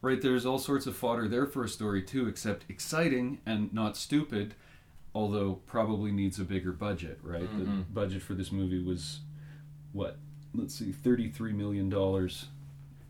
right. 0.00 0.20
There's 0.22 0.46
all 0.46 0.58
sorts 0.60 0.86
of 0.86 0.94
fodder 0.96 1.26
there 1.26 1.46
for 1.46 1.64
a 1.64 1.68
story 1.68 2.02
too, 2.02 2.28
except 2.28 2.64
exciting 2.68 3.38
and 3.44 3.72
not 3.74 3.96
stupid. 3.96 4.54
Although 5.12 5.54
probably 5.66 6.12
needs 6.12 6.38
a 6.38 6.44
bigger 6.44 6.70
budget, 6.70 7.18
right? 7.20 7.50
The 7.58 7.64
Mhm. 7.64 7.84
budget 7.92 8.22
for 8.22 8.34
this 8.34 8.52
movie 8.52 8.80
was 8.80 9.18
what? 9.92 10.18
Let's 10.54 10.74
see, 10.74 10.92
thirty-three 10.92 11.52
million 11.52 11.88
dollars. 11.88 12.46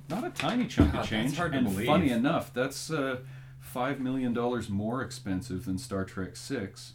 Not 0.09 0.24
a 0.26 0.30
tiny 0.30 0.66
chunk 0.66 0.93
God, 0.93 1.05
of 1.05 1.11
that's 1.11 1.11
change. 1.11 1.36
hard 1.36 1.53
to 1.53 1.59
and 1.59 1.66
believe. 1.68 1.86
funny 1.86 2.11
enough, 2.11 2.53
that's 2.53 2.91
uh, 2.91 3.18
five 3.61 4.01
million 4.01 4.32
dollars 4.32 4.68
more 4.68 5.03
expensive 5.03 5.64
than 5.64 5.78
Star 5.78 6.05
Trek 6.05 6.36
Six. 6.36 6.95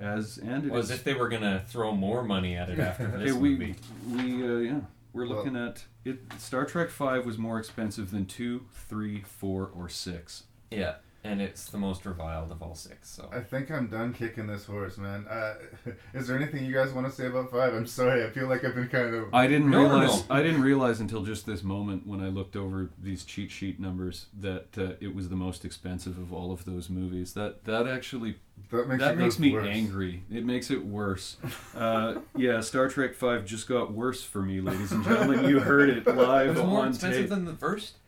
As 0.00 0.38
and 0.38 0.64
it 0.64 0.70
Well, 0.70 0.80
as 0.80 0.90
if 0.90 1.02
they 1.04 1.14
were 1.14 1.28
gonna 1.28 1.62
throw 1.66 1.92
more 1.92 2.22
money 2.22 2.56
at 2.56 2.70
it 2.70 2.78
after 2.78 3.06
this 3.18 3.30
Okay, 3.30 3.32
we 3.32 3.50
movie. 3.50 3.74
we 4.10 4.20
uh, 4.44 4.58
yeah 4.58 4.80
we're 5.12 5.26
Well- 5.26 5.38
looking 5.38 5.56
at 5.56 5.84
it. 6.04 6.18
Star 6.38 6.64
Trek 6.64 6.88
Five 6.90 7.26
was 7.26 7.36
more 7.38 7.58
expensive 7.58 8.10
than 8.10 8.24
two, 8.26 8.66
three, 8.88 9.20
four, 9.22 9.70
or 9.76 9.88
six. 9.88 10.44
Yeah, 10.70 10.94
and 11.24 11.42
it's 11.42 11.66
the 11.70 11.78
most 11.78 12.06
reviled 12.06 12.50
of 12.52 12.62
all 12.62 12.74
six. 12.74 13.10
So 13.10 13.28
I 13.32 13.40
think 13.40 13.70
I'm 13.70 13.88
done 13.88 14.12
kicking 14.14 14.46
this 14.46 14.64
horse, 14.64 14.96
man. 14.98 15.26
Uh, 15.28 15.54
is 16.14 16.26
there 16.28 16.36
anything 16.36 16.64
you 16.64 16.72
guys 16.72 16.92
want 16.92 17.06
to 17.06 17.12
say 17.12 17.26
about 17.26 17.50
five? 17.50 17.74
I'm 17.74 17.86
sorry. 17.86 18.24
I 18.24 18.30
feel 18.30 18.46
like 18.48 18.64
I've 18.64 18.74
been 18.74 18.88
kind 18.88 19.14
of. 19.14 19.34
I 19.34 19.46
didn't 19.46 19.68
No, 19.70 19.82
no, 19.82 19.98
realize 19.98 20.28
no. 20.28 20.34
I 20.34 20.42
didn't 20.42 20.62
realize 20.62 21.00
until 21.00 21.22
just 21.24 21.44
this 21.46 21.62
moment 21.62 22.06
when 22.06 22.20
I 22.20 22.28
looked 22.28 22.56
over 22.56 22.90
these 23.02 23.24
cheat 23.24 23.50
sheet 23.50 23.80
numbers 23.80 24.26
that 24.40 24.68
uh, 24.78 24.92
it 25.00 25.14
was 25.14 25.28
the 25.28 25.36
most 25.36 25.64
expensive 25.64 26.18
of 26.18 26.32
all 26.32 26.52
of 26.52 26.64
those 26.64 26.88
movies. 26.88 27.32
That 27.34 27.64
that 27.64 27.86
actually 27.88 28.36
That 28.70 28.88
makes, 28.88 29.02
that 29.02 29.18
makes 29.18 29.38
me 29.38 29.52
worse. 29.52 29.66
angry. 29.68 30.22
It 30.30 30.44
makes 30.44 30.70
it 30.70 30.84
worse. 30.84 31.36
Uh, 31.76 32.18
yeah, 32.36 32.60
Star 32.60 32.88
Trek 32.88 33.14
Five 33.14 33.44
just 33.44 33.68
got 33.68 33.92
worse 33.92 34.22
for 34.24 34.42
me, 34.42 34.60
ladies 34.60 34.90
and 34.90 35.04
gentlemen. 35.04 35.44
You 35.48 35.60
heard 35.60 35.88
it 35.90 36.06
live 36.06 36.18
it 36.18 36.22
live 36.22 36.56
was 36.56 36.64
more 36.66 36.80
on 36.82 36.88
expensive 36.88 37.20
tape. 37.22 37.30
than 37.30 37.44
the 37.44 37.52
first. 37.54 37.98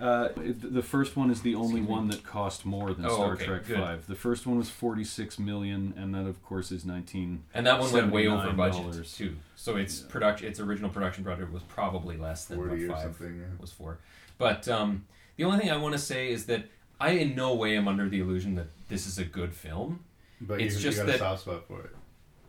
Uh, 0.00 0.28
the 0.36 0.82
first 0.82 1.14
one 1.14 1.30
is 1.30 1.42
the 1.42 1.54
only 1.54 1.82
one 1.82 2.08
that 2.08 2.22
cost 2.24 2.64
more 2.64 2.94
than 2.94 3.04
Oh, 3.04 3.14
Star 3.14 3.32
okay, 3.32 3.44
Trek 3.44 3.66
good. 3.66 3.76
Five. 3.76 4.06
The 4.06 4.14
first 4.14 4.46
one 4.46 4.56
was 4.56 4.70
forty-six 4.70 5.38
million, 5.38 5.92
and 5.96 6.14
that, 6.14 6.26
of 6.26 6.42
course, 6.42 6.72
is 6.72 6.86
nineteen. 6.86 7.42
And 7.52 7.66
that 7.66 7.78
one 7.78 7.92
went 7.92 8.10
way 8.10 8.26
over 8.26 8.50
budget 8.52 8.82
$79. 8.82 9.16
too. 9.16 9.36
So 9.56 9.76
its 9.76 10.00
production, 10.00 10.48
its 10.48 10.58
original 10.58 10.88
production 10.90 11.22
budget 11.22 11.52
was 11.52 11.62
probably 11.64 12.16
less 12.16 12.46
than 12.46 12.56
40 12.56 12.70
what 12.70 12.80
or 12.80 12.94
five 12.94 13.02
something, 13.02 13.36
yeah. 13.38 13.60
was 13.60 13.72
for. 13.72 13.98
But 14.38 14.66
um, 14.68 15.04
the 15.36 15.44
only 15.44 15.58
thing 15.58 15.70
I 15.70 15.76
want 15.76 15.92
to 15.92 15.98
say 15.98 16.30
is 16.30 16.46
that 16.46 16.64
I 16.98 17.10
in 17.10 17.34
no 17.34 17.54
way 17.54 17.76
am 17.76 17.86
under 17.86 18.08
the 18.08 18.20
illusion 18.20 18.54
that 18.54 18.68
this 18.88 19.06
is 19.06 19.18
a 19.18 19.24
good 19.24 19.54
film. 19.54 20.04
But 20.40 20.62
it's 20.62 20.76
you, 20.76 20.80
just 20.80 20.98
you 20.98 21.04
got 21.04 21.06
that 21.08 21.16
a 21.16 21.18
soft 21.18 21.42
spot 21.42 21.66
for 21.68 21.82
it. 21.82 21.90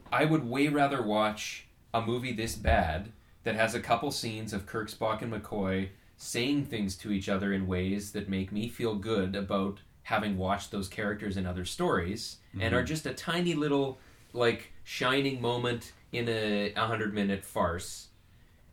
I 0.09 0.23
would 0.23 0.49
way 0.49 0.69
rather 0.69 1.01
watch 1.01 1.67
a 1.93 2.01
movie 2.01 2.31
this 2.31 2.55
bad 2.55 3.11
that 3.43 3.55
has 3.55 3.75
a 3.75 3.79
couple 3.79 4.11
scenes 4.11 4.53
of 4.53 4.65
Kirk, 4.65 4.89
Spock, 4.89 5.21
and 5.21 5.33
McCoy 5.33 5.89
saying 6.25 6.63
things 6.65 6.95
to 6.95 7.11
each 7.11 7.27
other 7.27 7.51
in 7.51 7.65
ways 7.65 8.11
that 8.11 8.29
make 8.29 8.51
me 8.51 8.67
feel 8.69 8.93
good 8.95 9.35
about 9.35 9.79
having 10.03 10.37
watched 10.37 10.69
those 10.71 10.87
characters 10.87 11.35
in 11.35 11.45
other 11.47 11.65
stories 11.65 12.37
and 12.53 12.73
Mhm. 12.73 12.77
are 12.77 12.83
just 12.83 13.05
a 13.07 13.13
tiny 13.13 13.55
little 13.55 13.97
like 14.33 14.71
shining 14.83 15.41
moment 15.41 15.93
in 16.11 16.29
a 16.29 16.71
100 16.75 17.13
minute 17.13 17.43
farce 17.43 18.09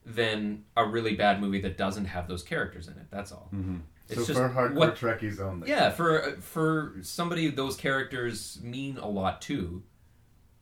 than 0.05 0.65
a 0.77 0.85
really 0.87 1.15
bad 1.15 1.41
movie 1.41 1.61
that 1.61 1.77
doesn't 1.79 2.05
have 2.07 2.29
those 2.29 2.43
characters 2.43 2.87
in 2.87 2.95
it. 2.95 3.07
That's 3.11 3.33
all. 3.33 3.49
Mhm. 3.55 3.81
So 4.09 4.25
for 4.25 4.49
hardcore 4.51 4.95
Trekkies 4.97 5.39
only. 5.41 5.69
Yeah, 5.69 5.91
for 5.91 6.37
for 6.41 6.97
somebody 7.03 7.49
those 7.51 7.77
characters 7.77 8.61
mean 8.63 8.99
a 8.99 9.09
lot 9.09 9.41
to. 9.43 9.83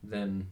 then 0.03 0.47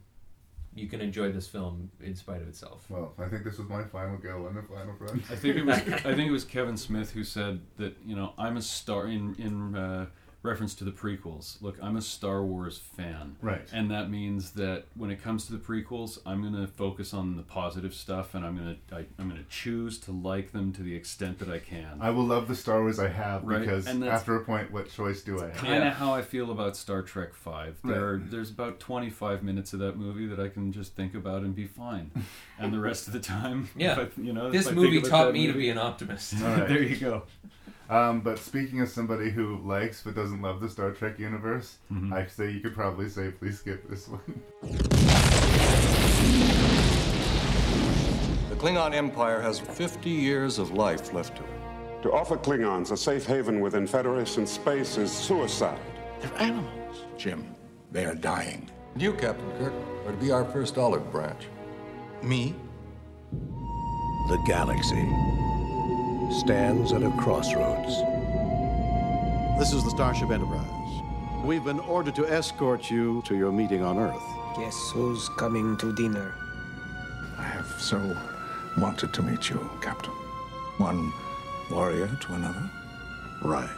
you 0.75 0.87
can 0.87 0.99
enjoy 1.01 1.31
this 1.31 1.47
film 1.47 1.89
in 2.03 2.15
spite 2.15 2.41
of 2.41 2.47
itself. 2.47 2.85
Well, 2.89 3.13
I 3.17 3.27
think 3.27 3.43
this 3.45 3.57
was 3.57 3.67
my 3.69 3.83
final 3.83 4.17
go 4.17 4.45
on 4.45 4.55
the 4.55 4.61
final 4.61 4.93
front. 4.97 5.23
I 5.31 5.35
think 5.35 5.55
it 5.55 5.65
was 5.65 5.77
I 6.05 6.13
think 6.13 6.29
it 6.29 6.31
was 6.31 6.43
Kevin 6.43 6.77
Smith 6.77 7.11
who 7.11 7.23
said 7.23 7.61
that 7.77 7.95
you 8.05 8.15
know 8.15 8.33
I'm 8.37 8.57
a 8.57 8.61
star 8.61 9.07
in 9.07 9.35
in 9.35 9.75
uh, 9.75 10.07
reference 10.45 10.73
to 10.75 10.83
the 10.83 10.91
prequels. 10.91 11.61
Look, 11.61 11.77
I'm 11.81 11.95
a 11.97 12.01
Star 12.01 12.43
Wars 12.43 12.77
fan, 12.77 13.35
Right. 13.41 13.67
And 13.73 13.89
that 13.91 14.09
means 14.09 14.51
that 14.51 14.85
when 14.95 15.09
it 15.11 15.21
comes 15.21 15.45
to 15.47 15.51
the 15.51 15.57
prequels, 15.57 16.19
I'm 16.25 16.41
going 16.41 16.53
to 16.55 16.67
focus 16.71 17.13
on 17.13 17.35
the 17.35 17.43
positive 17.43 17.93
stuff, 17.93 18.33
and 18.35 18.45
I'm 18.45 18.55
going 18.57 18.77
to 18.89 18.95
I, 18.95 19.05
I'm 19.19 19.29
going 19.29 19.41
to 19.43 19.49
choose 19.49 19.97
to 20.01 20.11
like 20.11 20.51
them 20.51 20.71
to 20.73 20.83
the 20.83 20.95
extent 20.95 21.39
that 21.39 21.49
I 21.49 21.59
can. 21.59 21.97
I 21.99 22.11
will 22.11 22.25
love 22.25 22.47
the 22.47 22.55
Star 22.55 22.81
Wars 22.81 22.99
I 22.99 23.07
have 23.09 23.43
Right, 23.43 23.59
because 23.59 23.87
and 23.87 24.03
after 24.05 24.35
a 24.35 24.43
point, 24.43 24.71
what 24.71 24.89
choice 24.91 25.21
do 25.21 25.39
I 25.41 25.47
have? 25.47 25.55
kind 25.57 25.83
of 25.83 25.93
how 25.93 26.13
I 26.13 26.21
feel 26.21 26.51
about 26.51 26.77
Star 26.77 27.01
Trek 27.01 27.33
Five. 27.33 27.77
There, 27.83 28.13
are, 28.13 28.17
there's 28.17 28.49
about 28.51 28.79
25 28.79 29.43
minutes 29.43 29.73
of 29.73 29.79
that 29.79 29.97
movie 29.97 30.27
that 30.27 30.39
I 30.39 30.47
can 30.49 30.71
just 30.71 30.95
think 30.95 31.15
about 31.15 31.41
and 31.41 31.55
be 31.55 31.65
fine, 31.67 32.11
and 32.59 32.71
the 32.73 32.79
rest 32.79 33.07
of 33.07 33.13
the 33.13 33.19
time, 33.19 33.69
Yeah. 33.75 33.99
if 33.99 34.17
I- 34.17 34.21
you 34.21 34.31
know, 34.33 34.49
This 34.51 34.67
if 34.67 34.71
I 34.71 34.75
movie 34.75 34.91
think 34.97 35.07
about 35.07 35.17
taught 35.17 35.25
that 35.27 35.33
me 35.33 35.47
to 35.47 35.53
be 35.53 35.69
an 35.69 35.77
optimist. 35.77 36.35
All 36.41 36.47
right. 36.49 36.67
there 36.69 36.81
you 36.83 36.95
go. 36.97 37.23
Um, 37.89 38.21
but 38.21 38.39
speaking 38.39 38.81
of 38.81 38.89
somebody 38.89 39.29
who 39.29 39.57
likes 39.63 40.01
but 40.03 40.15
doesn't 40.15 40.41
love 40.41 40.59
the 40.59 40.69
Star 40.69 40.91
Trek 40.91 41.19
universe, 41.19 41.77
Mm-hmm. 41.91 42.13
I 42.13 42.25
say 42.25 42.51
you 42.51 42.59
could 42.59 42.73
probably 42.73 43.09
safely 43.09 43.51
skip 43.51 43.87
this 43.89 44.07
one. 44.07 44.41
The 48.49 48.55
Klingon 48.61 48.93
Empire 48.93 49.41
has 49.41 49.59
50 49.59 50.09
years 50.09 50.59
of 50.59 50.71
life 50.71 51.13
left 51.13 51.35
to 51.37 51.43
it. 51.43 52.01
To 52.03 52.11
offer 52.13 52.37
Klingons 52.37 52.91
a 52.91 52.97
safe 52.97 53.25
haven 53.25 53.59
within 53.59 53.85
Federation 53.85 54.47
space 54.47 54.97
is 54.97 55.11
suicide. 55.11 55.79
They're 56.21 56.41
animals. 56.41 57.03
Jim, 57.17 57.53
they 57.91 58.05
are 58.05 58.15
dying. 58.15 58.69
And 58.93 59.01
you, 59.01 59.11
Captain 59.13 59.51
Kirk, 59.57 59.73
are 60.05 60.11
to 60.13 60.17
be 60.17 60.31
our 60.31 60.45
first 60.45 60.77
olive 60.77 61.11
branch. 61.11 61.47
Me? 62.23 62.55
The 63.31 64.41
galaxy 64.47 65.05
stands 66.31 66.91
at 66.91 67.03
a 67.03 67.11
crossroads. 67.11 68.01
This 69.59 69.73
is 69.73 69.83
the 69.83 69.91
Starship 69.91 70.31
Enterprise. 70.31 71.01
We've 71.43 71.63
been 71.63 71.79
ordered 71.81 72.15
to 72.15 72.27
escort 72.27 72.89
you 72.89 73.21
to 73.25 73.35
your 73.35 73.51
meeting 73.51 73.83
on 73.83 73.97
Earth. 73.97 74.23
Guess 74.57 74.91
who's 74.91 75.29
coming 75.29 75.77
to 75.77 75.93
dinner? 75.93 76.33
I 77.37 77.43
have 77.43 77.67
so 77.79 78.17
wanted 78.77 79.13
to 79.13 79.21
meet 79.21 79.49
you, 79.49 79.69
Captain. 79.81 80.13
One 80.77 81.13
warrior 81.69 82.09
to 82.21 82.33
another. 82.33 82.69
Right. 83.41 83.69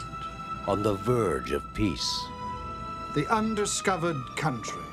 On 0.68 0.84
the 0.84 0.96
verge 0.96 1.52
of 1.52 1.64
peace. 1.74 2.26
The 3.16 3.28
undiscovered 3.34 4.18
country. 4.36 4.84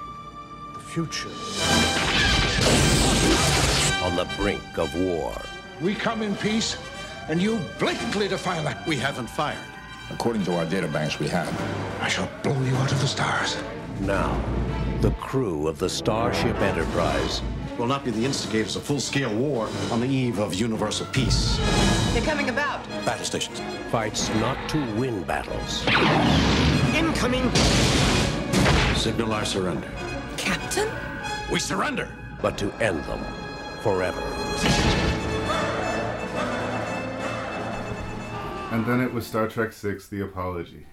The 0.73 0.81
future. 0.81 1.29
On 4.05 4.17
the 4.17 4.29
brink 4.37 4.79
of 4.79 4.95
war. 4.95 5.41
We 5.81 5.95
come 5.95 6.23
in 6.23 6.37
peace, 6.37 6.77
and 7.29 7.41
you 7.41 7.61
blatantly 7.79 8.29
defy 8.29 8.62
that. 8.62 8.87
We 8.87 8.97
haven't 8.97 9.29
fired. 9.29 9.59
According 10.11 10.45
to 10.45 10.57
our 10.57 10.66
databanks 10.66 11.18
we 11.18 11.29
have, 11.29 11.49
I 12.01 12.09
shall 12.09 12.29
blow 12.43 12.61
you 12.62 12.75
out 12.77 12.93
of 12.93 13.01
the 13.01 13.07
stars. 13.07 13.57
Now, 14.01 14.41
the 15.01 15.11
crew 15.12 15.68
of 15.68 15.79
the 15.79 15.89
Starship 15.89 16.57
Enterprise 16.61 17.43
Will 17.79 17.87
not 17.87 18.05
be 18.05 18.12
the 18.12 18.25
instigators 18.25 18.77
of 18.77 18.85
full-scale 18.85 19.35
war 19.35 19.68
on 19.91 20.01
the 20.01 20.07
eve 20.07 20.39
of 20.39 20.55
universal 20.55 21.07
peace. 21.07 21.59
They're 22.12 22.22
coming 22.22 22.49
about. 22.49 22.89
Battle 23.05 23.25
stations. 23.25 23.61
fights 23.91 24.29
not 24.37 24.57
to 24.68 24.79
win 24.95 25.25
battles, 25.25 25.85
Incoming! 26.95 27.53
Signal 28.95 29.33
our 29.33 29.45
surrender. 29.45 29.91
Captain? 30.37 30.89
We 31.51 31.59
surrender! 31.59 32.09
but 32.41 32.59
to 32.59 32.70
end 32.72 33.03
them 33.05 33.25
forever. 33.81 34.20
And 38.75 38.85
then 38.87 39.01
it 39.01 39.14
was 39.14 39.25
Star 39.25 39.47
Trek 39.47 39.72
Six: 39.72 40.09
The 40.09 40.20
Apology, 40.22 40.85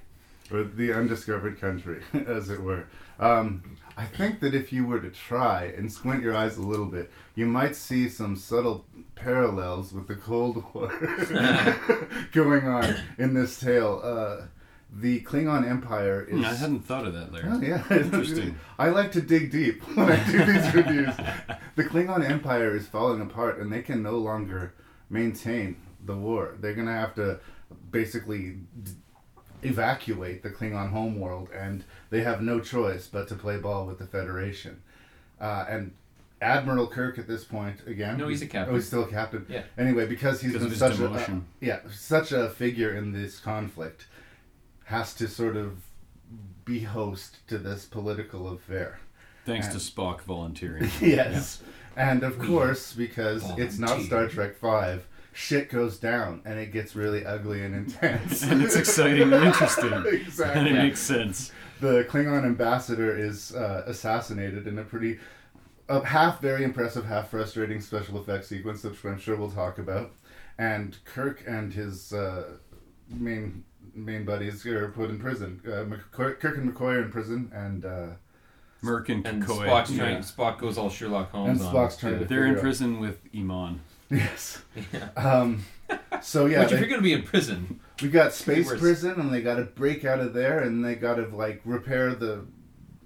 or 0.51 0.63
the 0.63 0.93
Undiscovered 0.93 1.59
Country, 1.59 2.03
as 2.27 2.51
it 2.51 2.61
were. 2.61 2.85
Um, 3.19 3.75
I 3.97 4.05
think 4.05 4.39
that 4.41 4.53
if 4.53 4.71
you 4.71 4.85
were 4.85 4.99
to 4.99 5.09
try 5.09 5.73
and 5.75 5.91
squint 5.91 6.21
your 6.21 6.35
eyes 6.35 6.57
a 6.57 6.61
little 6.61 6.85
bit, 6.85 7.11
you 7.33 7.47
might 7.47 7.75
see 7.75 8.07
some 8.07 8.35
subtle 8.35 8.85
parallels 9.15 9.93
with 9.93 10.07
the 10.07 10.13
Cold 10.13 10.63
War 10.75 10.89
going 12.31 12.67
on 12.67 12.95
in 13.17 13.33
this 13.33 13.59
tale. 13.59 13.99
Uh, 14.03 14.45
the 14.93 15.21
Klingon 15.21 15.67
Empire 15.67 16.23
is. 16.23 16.37
Hmm, 16.37 16.45
I 16.45 16.53
hadn't 16.53 16.81
thought 16.81 17.07
of 17.07 17.13
that, 17.15 17.33
Larry. 17.33 17.47
Oh, 17.49 17.61
yeah. 17.61 17.83
Interesting. 17.89 18.57
I 18.77 18.89
like 18.89 19.11
to 19.13 19.21
dig 19.21 19.49
deep 19.49 19.81
when 19.97 20.11
I 20.11 20.23
do 20.29 20.45
these 20.45 20.71
reviews. 20.75 21.15
The 21.75 21.83
Klingon 21.83 22.29
Empire 22.29 22.75
is 22.75 22.85
falling 22.87 23.21
apart 23.21 23.57
and 23.57 23.73
they 23.73 23.81
can 23.81 24.03
no 24.03 24.19
longer 24.19 24.75
maintain 25.09 25.77
the 26.05 26.15
war. 26.15 26.57
They're 26.59 26.73
going 26.73 26.87
to 26.87 26.93
have 26.93 27.15
to 27.15 27.39
basically 27.91 28.57
d- 28.83 28.91
evacuate 29.63 30.43
the 30.43 30.49
Klingon 30.49 30.89
homeworld 30.91 31.49
and 31.51 31.83
they 32.09 32.21
have 32.21 32.41
no 32.41 32.59
choice 32.59 33.07
but 33.07 33.27
to 33.27 33.35
play 33.35 33.57
ball 33.57 33.85
with 33.85 33.99
the 33.99 34.05
Federation. 34.07 34.81
Uh, 35.39 35.65
and 35.69 35.91
Admiral 36.41 36.87
Kirk 36.87 37.19
at 37.19 37.27
this 37.27 37.43
point 37.43 37.77
again. 37.85 38.17
No, 38.17 38.27
he's 38.27 38.41
a 38.41 38.47
captain. 38.47 38.73
Oh, 38.73 38.75
he's 38.77 38.87
still 38.87 39.03
a 39.03 39.07
captain. 39.07 39.45
Yeah. 39.47 39.63
Anyway, 39.77 40.07
because 40.07 40.41
he's 40.41 40.53
Because 40.53 40.63
been 40.79 40.87
of 40.87 40.91
his 40.91 40.97
such 41.19 41.27
a 41.29 41.31
uh, 41.33 41.39
yeah 41.59 41.79
such 41.91 42.31
a 42.31 42.49
figure 42.49 42.95
in 42.95 43.11
this 43.11 43.39
conflict, 43.39 44.07
has 44.85 45.13
to 45.15 45.27
sort 45.27 45.55
of 45.55 45.77
be 46.65 46.79
host 46.79 47.47
to 47.47 47.57
this 47.57 47.85
political 47.85 48.47
affair. 48.49 48.99
Thanks 49.45 49.67
And- 49.67 49.79
to 49.79 49.85
Spock 49.91 50.21
volunteering. 50.21 50.89
yes. 51.01 51.61
And 51.95 52.23
of 52.23 52.39
course, 52.39 52.93
because 52.93 53.43
it's 53.57 53.77
not 53.77 54.01
Star 54.01 54.27
Trek 54.27 54.55
5, 54.55 55.05
shit 55.33 55.69
goes 55.69 55.97
down 55.97 56.41
and 56.45 56.59
it 56.59 56.71
gets 56.71 56.95
really 56.95 57.25
ugly 57.25 57.63
and 57.63 57.73
intense. 57.75 58.43
And 58.49 58.61
it's 58.61 58.75
exciting 58.75 59.33
and 59.33 59.45
interesting. 59.45 59.93
exactly. 60.05 60.59
And 60.59 60.67
it 60.67 60.73
makes 60.73 60.99
sense. 60.99 61.51
The 61.79 62.05
Klingon 62.09 62.43
ambassador 62.45 63.15
is 63.17 63.55
uh, 63.55 63.83
assassinated 63.87 64.67
in 64.67 64.77
a 64.77 64.83
pretty, 64.83 65.19
a 65.89 66.03
half 66.05 66.39
very 66.41 66.63
impressive, 66.63 67.05
half 67.05 67.29
frustrating 67.29 67.81
special 67.81 68.19
effects 68.21 68.47
sequence, 68.47 68.83
which 68.83 69.03
I'm 69.03 69.17
sure 69.19 69.35
we'll 69.35 69.49
talk 69.51 69.77
about. 69.79 70.11
And 70.59 70.97
Kirk 71.05 71.43
and 71.47 71.73
his 71.73 72.13
uh, 72.13 72.43
main 73.09 73.63
main 73.95 74.23
buddies 74.25 74.65
are 74.65 74.89
put 74.89 75.09
in 75.09 75.19
prison. 75.19 75.59
Uh, 75.65 75.83
McCoy, 75.85 76.39
Kirk 76.39 76.57
and 76.57 76.71
McCoy 76.71 76.95
are 76.97 77.01
in 77.03 77.11
prison, 77.11 77.51
and 77.53 77.83
uh, 77.83 78.07
Merc 78.83 79.09
and, 79.09 79.25
And 79.25 79.45
Coy. 79.45 79.65
Spock's 79.65 79.91
Yeah. 79.91 79.97
trying, 80.03 80.17
Spock 80.19 80.59
goes 80.59 80.77
all 80.77 80.89
Sherlock 80.89 81.31
Holmes 81.31 81.59
And 81.61 81.69
on. 81.69 81.75
Spock's 81.75 81.95
us, 81.95 81.99
trying 81.99 82.19
to 82.19 82.25
They're 82.25 82.45
in 82.45 82.49
figure 82.53 82.57
out- 82.57 82.61
prison 82.61 82.99
with 82.99 83.19
Iman. 83.35 83.81
Yes. 84.11 84.61
Yeah. 84.93 85.09
Um, 85.15 85.65
so 86.21 86.45
yeah, 86.45 86.63
Which, 86.63 86.73
if 86.73 86.79
you're 86.79 86.89
going 86.89 86.99
to 86.99 87.03
be 87.03 87.13
in 87.13 87.23
prison, 87.23 87.79
we 88.01 88.09
got 88.09 88.33
space 88.33 88.67
Worse. 88.67 88.79
prison, 88.79 89.19
and 89.19 89.33
they 89.33 89.41
got 89.41 89.55
to 89.55 89.63
break 89.63 90.05
out 90.05 90.19
of 90.19 90.33
there, 90.33 90.59
and 90.59 90.83
they 90.83 90.95
got 90.95 91.15
to 91.15 91.27
like 91.27 91.61
repair 91.65 92.13
the, 92.13 92.45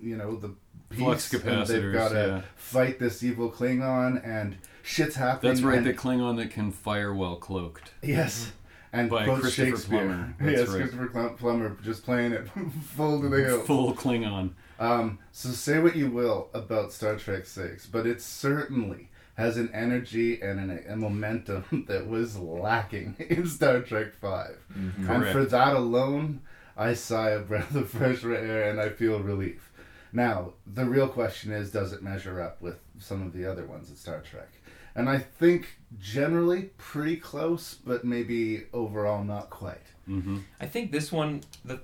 you 0.01 0.18
know, 0.18 0.36
the 0.36 0.56
Flux 0.91 1.34
and 1.34 1.68
they've 1.68 1.93
got 1.93 2.10
to 2.10 2.16
yeah. 2.16 2.41
fight 2.56 2.99
this 2.99 3.24
evil 3.24 3.51
Klingon, 3.51 4.26
and 4.26 4.58
shit's 4.84 5.16
happening. 5.16 5.53
That's 5.53 5.64
right, 5.64 5.78
and- 5.78 5.86
the 5.86 5.93
Klingon 5.93 6.38
that 6.38 6.51
can 6.51 6.72
fire 6.72 7.14
while 7.14 7.36
cloaked. 7.36 7.91
Yes. 8.01 8.51
And 8.93 9.10
By 9.10 9.26
Christopher 9.26 9.49
Shakespeare. 9.49 9.99
Plummer. 9.99 10.36
Yes, 10.51 10.70
right. 10.70 10.89
Christopher 10.89 11.30
Plummer 11.38 11.78
just 11.84 12.06
playing 12.06 12.32
it 12.32 12.47
full 12.95 13.22
to 13.22 13.28
the 13.28 13.43
hilt. 13.43 13.68
Full 13.68 13.93
Klingon. 13.93 14.51
Um, 14.80 15.20
so 15.34 15.49
say 15.49 15.80
what 15.80 15.97
you 15.97 16.10
will 16.10 16.49
about 16.53 16.93
Star 16.93 17.18
Trek 17.18 17.45
Six, 17.45 17.86
but 17.88 18.08
it's 18.08 18.24
certainly 18.24 19.10
has 19.36 19.57
an 19.57 19.69
energy 19.73 20.41
and 20.41 20.59
an, 20.59 20.83
a 20.89 20.95
momentum 20.95 21.86
that 21.88 22.07
was 22.07 22.38
lacking 22.38 23.15
in 23.29 23.47
Star 23.47 23.81
Trek 23.81 24.13
5 24.15 24.57
Mhm. 24.73 25.09
And 25.09 25.25
for 25.27 25.45
that 25.45 25.75
alone, 25.75 26.41
I 26.77 26.93
sigh 26.93 27.31
a 27.31 27.39
breath 27.49 27.75
of 27.75 27.89
fresh 27.89 28.23
air 28.23 28.69
and 28.69 28.79
I 28.79 28.89
feel 28.89 29.19
relief. 29.19 29.71
Now, 30.13 30.53
the 30.65 30.86
real 30.86 31.09
question 31.09 31.51
is, 31.51 31.71
does 31.71 31.91
it 31.91 32.01
measure 32.01 32.41
up 32.41 32.61
with 32.61 32.79
some 32.99 33.21
of 33.21 33.33
the 33.33 33.45
other 33.45 33.65
ones 33.65 33.91
at 33.91 33.97
Star 33.97 34.21
Trek? 34.21 34.49
And 34.95 35.09
I 35.09 35.17
think 35.17 35.77
generally 35.99 36.69
pretty 36.77 37.17
close, 37.17 37.73
but 37.73 38.05
maybe 38.05 38.63
overall 38.71 39.25
not 39.25 39.49
quite. 39.49 39.88
Mm-hmm. 40.09 40.39
I 40.61 40.67
think 40.67 40.93
this 40.93 41.11
one, 41.11 41.41
the 41.65 41.81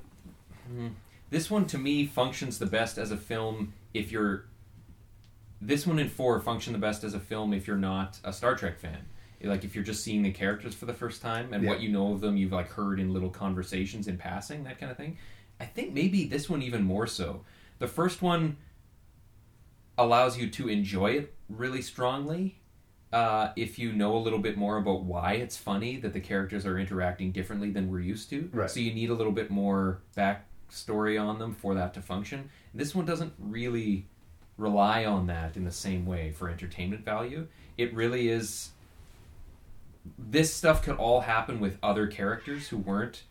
hmm, 0.70 0.88
this 1.30 1.52
one 1.52 1.66
to 1.68 1.78
me 1.78 2.06
functions 2.06 2.58
the 2.58 2.66
best 2.66 2.98
as 2.98 3.12
a 3.12 3.18
film 3.18 3.74
if 3.94 4.12
you're. 4.14 4.46
This 5.62 5.86
one 5.86 6.00
and 6.00 6.12
four 6.12 6.40
function 6.40 6.74
the 6.74 6.80
best 6.80 7.04
as 7.04 7.14
a 7.14 7.20
film 7.20 7.54
if 7.54 7.68
you're 7.68 7.78
not 7.78 8.20
a 8.24 8.34
Star 8.34 8.56
Trek 8.56 8.80
fan. 8.80 9.06
Like 9.44 9.64
if 9.64 9.76
you're 9.76 9.84
just 9.84 10.04
seeing 10.04 10.22
the 10.24 10.32
characters 10.32 10.74
for 10.76 10.86
the 10.86 10.94
first 10.94 11.22
time 11.22 11.54
and 11.54 11.64
Yeah. 11.64 11.70
what 11.70 11.82
you 11.82 11.90
know 11.90 12.14
of 12.14 12.22
them, 12.22 12.38
you've 12.38 12.52
like 12.52 12.70
heard 12.70 13.00
in 13.00 13.14
little 13.14 13.30
conversations 13.30 14.08
in 14.08 14.18
passing, 14.18 14.64
that 14.66 14.80
kind 14.80 14.92
of 14.92 14.98
thing. 14.98 15.18
I 15.60 15.66
think 15.66 15.94
maybe 15.94 16.26
this 16.26 16.50
one 16.50 16.62
even 16.62 16.84
more 16.84 17.06
so. 17.08 17.44
The 17.80 17.88
first 17.88 18.22
one 18.22 18.58
allows 19.98 20.38
you 20.38 20.50
to 20.50 20.68
enjoy 20.68 21.12
it 21.12 21.34
really 21.50 21.82
strongly 21.82 22.58
uh, 23.14 23.52
if 23.56 23.78
you 23.78 23.92
know 23.92 24.16
a 24.16 24.20
little 24.20 24.40
bit 24.40 24.58
more 24.58 24.78
about 24.78 25.04
why 25.04 25.34
it's 25.34 25.58
funny 25.58 25.98
that 25.98 26.14
the 26.14 26.20
characters 26.20 26.66
are 26.66 26.80
interacting 26.80 27.32
differently 27.32 27.70
than 27.70 27.90
we're 27.90 28.00
used 28.00 28.30
to. 28.30 28.50
Right. 28.54 28.70
So 28.72 28.80
you 28.80 28.94
need 28.94 29.10
a 29.10 29.14
little 29.14 29.34
bit 29.34 29.52
more 29.52 30.02
backstory 30.16 31.22
on 31.22 31.38
them 31.38 31.54
for 31.54 31.74
that 31.76 31.94
to 31.96 32.02
function. 32.02 32.50
This 32.74 32.96
one 32.96 33.06
doesn't 33.06 33.34
really 33.38 34.08
rely 34.62 35.04
on 35.06 35.26
that 35.28 35.58
in 35.58 35.66
the 35.66 35.72
same 35.72 36.06
way 36.06 36.32
for 36.32 36.48
entertainment 36.50 37.04
value. 37.04 37.48
It 37.78 37.94
really 37.94 38.30
is. 38.30 38.70
This 40.18 40.54
stuff 40.54 40.84
could 40.84 40.96
all 40.98 41.22
happen 41.22 41.60
with 41.60 41.78
other 41.84 42.08
characters 42.08 42.70
who 42.70 42.78
weren't 42.78 43.24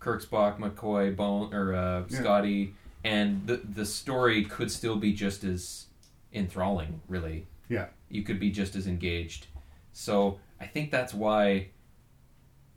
Kirk, 0.00 0.24
Spock, 0.24 0.58
McCoy, 0.58 1.14
Bone, 1.14 1.52
or 1.52 1.74
uh, 1.74 2.04
Yeah. 2.08 2.18
Scotty, 2.20 2.74
and 3.04 3.46
the 3.46 3.56
the 3.56 3.84
story 3.86 4.44
could 4.44 4.70
still 4.70 4.96
be 4.96 5.12
just 5.12 5.44
as 5.44 5.86
enthralling. 6.32 7.00
Really, 7.08 7.46
Yeah. 7.68 7.86
you 8.08 8.22
could 8.22 8.38
be 8.38 8.50
just 8.50 8.76
as 8.76 8.86
engaged. 8.86 9.46
So 9.92 10.38
I 10.60 10.66
think 10.66 10.90
that's 10.90 11.14
why 11.14 11.68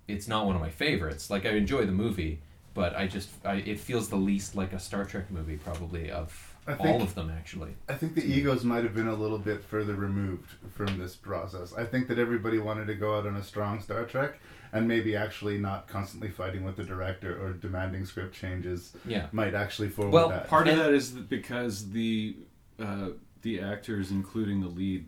it's 0.08 0.28
not 0.28 0.46
one 0.46 0.56
of 0.56 0.62
my 0.62 0.70
favorites. 0.72 1.30
Like 1.30 1.46
I 1.46 1.50
enjoy 1.52 1.86
the 1.86 1.92
movie, 1.92 2.42
but 2.74 2.96
I 2.96 3.08
just 3.08 3.30
I, 3.46 3.56
it 3.56 3.80
feels 3.80 4.10
the 4.10 4.16
least 4.16 4.56
like 4.56 4.74
a 4.74 4.80
Star 4.80 5.06
Trek 5.06 5.30
movie 5.32 5.58
probably 5.58 6.10
of 6.12 6.49
I 6.70 6.76
all 6.76 7.02
of 7.02 7.16
them 7.16 7.30
actually. 7.30 7.76
I 7.88 7.94
think 7.94 8.16
the 8.16 8.24
egos 8.26 8.64
might 8.64 8.84
have 8.84 8.94
been 8.94 9.08
a 9.08 9.16
little 9.16 9.38
bit 9.38 9.64
further 9.64 9.96
removed 9.96 10.52
from 10.72 10.98
this 11.00 11.16
process. 11.16 11.74
I 11.74 11.86
think 11.86 12.08
that 12.08 12.20
everybody 12.20 12.60
wanted 12.60 12.88
to 12.88 12.96
go 12.96 13.18
out 13.18 13.26
on 13.26 13.36
a 13.36 13.44
strong 13.44 13.82
Star 13.82 14.06
Trek 14.06 14.40
and 14.72 14.88
maybe 14.88 15.16
actually 15.16 15.58
not 15.58 15.88
constantly 15.88 16.30
fighting 16.30 16.64
with 16.64 16.76
the 16.76 16.84
director 16.84 17.44
or 17.44 17.54
demanding 17.54 18.06
script 18.06 18.36
changes 18.36 18.94
Yeah. 19.06 19.28
might 19.32 19.56
actually 19.56 19.90
forward 19.90 20.14
Well, 20.14 20.30
that. 20.30 20.48
part 20.48 20.68
of 20.68 20.78
that 20.78 20.94
is 20.94 21.10
because 21.12 21.90
the 21.92 22.38
uh, 22.80 23.10
the 23.42 23.60
actors, 23.62 24.12
including 24.12 24.62
the 24.62 24.68
lead 24.68 25.06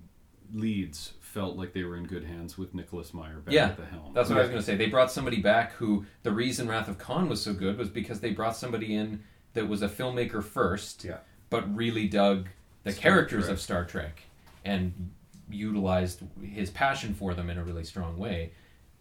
leads, 0.53 1.13
felt 1.21 1.55
like 1.55 1.73
they 1.73 1.83
were 1.83 1.95
in 1.95 2.05
good 2.05 2.23
hands 2.25 2.57
with 2.57 2.73
Nicholas 2.73 3.13
Meyer 3.13 3.37
back 3.39 3.53
yeah, 3.53 3.67
at 3.67 3.77
the 3.77 3.85
helm. 3.85 4.13
that's 4.13 4.29
what 4.29 4.37
I 4.37 4.41
was 4.41 4.49
going 4.49 4.59
to 4.61 4.65
say. 4.65 4.75
They 4.75 4.87
brought 4.87 5.11
somebody 5.11 5.41
back 5.41 5.73
who 5.73 6.05
the 6.23 6.31
reason 6.31 6.67
Wrath 6.67 6.87
of 6.89 6.97
Khan 6.97 7.29
was 7.29 7.41
so 7.41 7.53
good 7.53 7.77
was 7.77 7.87
because 7.89 8.19
they 8.19 8.31
brought 8.31 8.57
somebody 8.57 8.95
in 8.95 9.23
that 9.53 9.67
was 9.69 9.81
a 9.81 9.87
filmmaker 9.87 10.43
first, 10.43 11.03
yeah. 11.05 11.17
But 11.51 11.75
really 11.75 12.07
dug 12.07 12.47
the 12.83 12.91
Star 12.91 13.01
characters 13.01 13.43
Trek. 13.43 13.53
of 13.53 13.61
Star 13.61 13.85
Trek 13.85 14.21
and 14.65 15.11
utilized 15.51 16.21
his 16.41 16.71
passion 16.71 17.13
for 17.13 17.35
them 17.35 17.51
in 17.51 17.59
a 17.59 17.63
really 17.63 17.83
strong 17.83 18.17
way. 18.17 18.53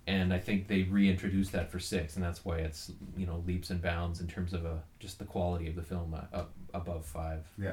And 0.06 0.34
I 0.34 0.38
think 0.38 0.66
they 0.66 0.82
reintroduced 0.82 1.52
that 1.52 1.70
for 1.70 1.78
six, 1.78 2.16
and 2.16 2.24
that's 2.24 2.44
why 2.44 2.56
it's 2.56 2.90
you 3.16 3.26
know 3.26 3.42
leaps 3.46 3.70
and 3.70 3.80
bounds 3.80 4.20
in 4.20 4.26
terms 4.26 4.52
of 4.52 4.64
a, 4.64 4.82
just 4.98 5.18
the 5.18 5.24
quality 5.24 5.68
of 5.68 5.76
the 5.76 5.82
film 5.82 6.14
uh, 6.14 6.36
up 6.36 6.52
above 6.74 7.06
five. 7.06 7.46
Yeah. 7.56 7.72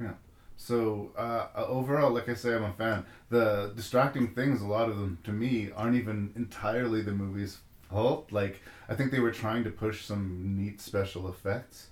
Yeah. 0.00 0.12
So 0.56 1.12
uh, 1.16 1.46
uh, 1.56 1.66
overall, 1.68 2.10
like 2.12 2.28
I 2.28 2.34
say, 2.34 2.54
I'm 2.54 2.64
a 2.64 2.72
fan. 2.72 3.06
The 3.30 3.72
distracting 3.74 4.34
things, 4.34 4.60
a 4.60 4.66
lot 4.66 4.90
of 4.90 4.98
them, 4.98 5.18
to 5.24 5.32
me, 5.32 5.70
aren't 5.74 5.96
even 5.96 6.32
entirely 6.36 7.00
the 7.00 7.12
movie's 7.12 7.58
fault. 7.88 8.30
Like 8.30 8.60
I 8.88 8.94
think 8.94 9.10
they 9.10 9.20
were 9.20 9.32
trying 9.32 9.64
to 9.64 9.70
push 9.70 10.04
some 10.04 10.54
neat 10.58 10.80
special 10.80 11.28
effects. 11.28 11.86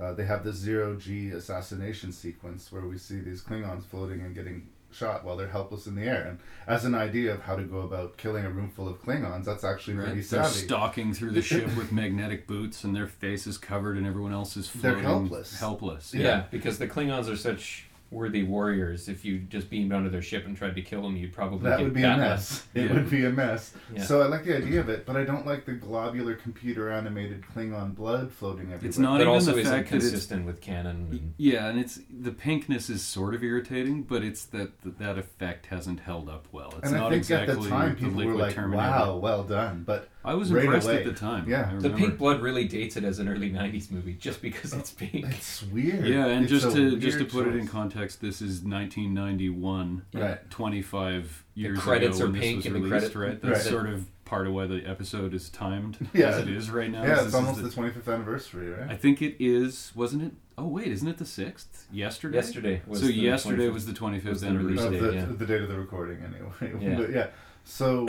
Uh, 0.00 0.12
they 0.12 0.24
have 0.24 0.44
this 0.44 0.56
zero 0.56 0.94
G 0.94 1.30
assassination 1.30 2.12
sequence 2.12 2.70
where 2.70 2.82
we 2.86 2.98
see 2.98 3.18
these 3.20 3.42
Klingons 3.42 3.84
floating 3.84 4.20
and 4.20 4.34
getting 4.34 4.68
shot 4.90 5.22
while 5.24 5.36
they're 5.36 5.48
helpless 5.48 5.86
in 5.86 5.96
the 5.96 6.02
air. 6.04 6.24
And 6.28 6.38
as 6.66 6.84
an 6.84 6.94
idea 6.94 7.34
of 7.34 7.42
how 7.42 7.56
to 7.56 7.62
go 7.64 7.80
about 7.80 8.16
killing 8.16 8.44
a 8.44 8.50
room 8.50 8.70
full 8.70 8.88
of 8.88 9.02
Klingons, 9.02 9.44
that's 9.44 9.64
actually 9.64 9.94
Right. 9.96 10.06
pretty 10.06 10.20
They're 10.22 10.44
stalking 10.44 11.12
through 11.12 11.32
the 11.32 11.42
ship 11.50 11.66
with 11.76 11.90
magnetic 11.92 12.46
boots, 12.46 12.84
and 12.84 12.94
their 12.96 13.06
faces 13.08 13.58
covered, 13.58 13.96
and 13.98 14.06
everyone 14.06 14.32
else 14.32 14.56
is 14.56 14.68
floating, 14.68 14.82
They're 14.92 15.02
floating 15.02 15.20
helpless. 15.28 15.58
Helpless. 15.60 16.14
Yeah. 16.14 16.44
because 16.50 16.78
the 16.78 16.86
Klingons 16.88 17.28
are 17.30 17.36
such 17.36 17.87
worthy 18.10 18.42
warriors. 18.42 19.08
If 19.08 19.24
you 19.24 19.38
just 19.38 19.68
beamed 19.68 19.92
onto 19.92 20.08
their 20.08 20.22
ship 20.22 20.46
and 20.46 20.56
tried 20.56 20.74
to 20.76 20.82
kill 20.82 21.02
them, 21.02 21.16
you'd 21.16 21.32
probably 21.32 21.68
That 21.68 21.78
get 21.78 21.84
would 21.84 21.94
be 21.94 22.02
a 22.04 22.16
mess. 22.16 22.64
left. 22.74 22.76
It 22.76 22.90
would 22.94 23.10
be 23.10 23.24
a 23.26 23.30
mess. 23.30 23.74
Yeah. 23.94 24.02
So 24.02 24.22
I 24.22 24.26
like 24.26 24.44
the 24.44 24.56
idea 24.56 24.80
of 24.80 24.88
it, 24.88 25.04
but 25.04 25.16
I 25.16 25.24
don't 25.24 25.46
like 25.46 25.66
the 25.66 25.72
globular 25.72 26.34
computer 26.34 26.90
animated 26.90 27.42
Klingon 27.54 27.94
blood 27.94 28.32
floating 28.32 28.72
everywhere. 28.72 28.88
It's 28.88 28.98
not 28.98 29.18
That 29.18 29.24
even 29.24 29.34
also 29.34 29.52
the 29.52 29.58
isn't 29.60 29.72
fact 29.72 29.90
that 29.90 29.96
it's 29.96 30.06
consistent 30.10 30.46
with 30.46 30.60
canon. 30.60 31.08
and- 31.10 31.34
Yeah, 31.36 31.68
and 31.68 31.78
it's 31.78 32.00
the 32.10 32.30
pinkness 32.30 32.88
is 32.88 33.02
sort 33.02 33.34
of 33.34 33.42
irritating, 33.44 34.04
but 34.04 34.22
it's 34.24 34.44
that 34.46 34.80
that, 34.82 34.98
that 34.98 35.18
effect 35.18 35.66
hasn't 35.66 36.00
held 36.00 36.28
up 36.28 36.46
well. 36.52 36.72
It's 36.78 36.88
and 36.88 36.96
not 36.96 37.06
I 37.06 37.10
think 37.10 37.20
exactly 37.20 37.56
at 37.56 37.62
the 37.62 37.68
time 37.68 37.96
people 37.96 38.24
were 38.24 38.34
like, 38.34 38.54
Terminator. 38.54 38.88
"Wow, 38.90 39.16
well 39.18 39.44
done." 39.44 39.82
But 39.86 40.08
I 40.24 40.34
was 40.34 40.52
right 40.52 40.64
impressed 40.64 40.86
away- 40.88 40.98
at 40.98 41.04
the 41.04 41.12
time. 41.12 41.48
Yeah, 41.48 41.70
I 41.72 41.78
The 41.78 41.90
pink 41.90 42.18
blood 42.18 42.42
really 42.42 42.66
dates 42.66 42.96
it 42.96 43.04
as 43.04 43.18
an 43.18 43.28
early 43.28 43.50
'90s 43.50 43.90
movie, 43.90 44.14
just 44.14 44.42
because 44.42 44.72
it's 44.74 44.90
pink. 44.90 45.26
It's 45.26 45.62
weird. 45.62 46.06
Yeah, 46.06 46.26
and 46.26 46.42
It's 46.44 46.50
just 46.50 46.74
to 46.76 46.98
just 46.98 47.18
to 47.18 47.24
weird 47.24 47.30
put 47.30 47.46
it 47.46 47.56
in 47.56 47.66
context, 47.68 48.20
this 48.20 48.42
is 48.42 48.62
1991, 48.64 50.02
Right. 50.12 50.50
25 50.50 51.44
years 51.54 51.76
The 51.76 51.82
credits 51.82 52.16
ago 52.18 52.26
are 52.28 52.30
when 52.32 52.40
pink 52.40 52.56
this 52.58 52.66
and 52.66 52.74
was 52.74 52.82
the 52.90 52.94
released, 52.96 53.12
credit- 53.14 53.28
right? 53.32 53.42
That's 53.42 53.64
Right. 53.64 53.70
sort 53.70 53.88
of 53.88 54.06
part 54.24 54.46
of 54.46 54.52
why 54.52 54.66
the 54.66 54.84
episode 54.86 55.32
is 55.32 55.48
timed 55.48 55.96
Yeah, 56.12 56.26
as 56.28 56.38
it 56.42 56.48
is 56.48 56.68
right 56.70 56.90
now. 56.90 57.02
Yeah, 57.04 57.24
it's 57.24 57.32
almost 57.34 57.62
the 57.62 57.70
25th 57.70 58.08
anniversary, 58.12 58.68
right? 58.70 58.90
I 58.90 58.96
think 58.96 59.22
it 59.22 59.36
is. 59.42 59.92
Wasn't 59.94 60.22
it? 60.22 60.32
Oh 60.58 60.66
wait, 60.66 60.88
isn't 60.88 61.08
it 61.08 61.16
the 61.18 61.24
sixth? 61.24 61.86
Yesterday. 61.92 62.36
Yesterday 62.36 62.82
was 62.86 63.00
so 63.00 63.06
the 63.06 63.12
yesterday 63.14 63.68
25th 63.68 63.72
was 63.74 63.86
the 63.86 63.92
25th 63.92 64.24
was 64.24 64.40
the 64.42 64.46
anniversary. 64.48 64.86
of 64.86 64.92
date, 64.92 65.00
the, 65.00 65.14
yeah. 65.14 65.24
the 65.38 65.46
date 65.46 65.62
of 65.62 65.68
the 65.68 65.78
recording, 65.78 66.18
anyway. 66.22 66.80
Yeah. 66.90 66.96
But 66.96 67.10
yeah. 67.12 67.26
So 67.64 68.06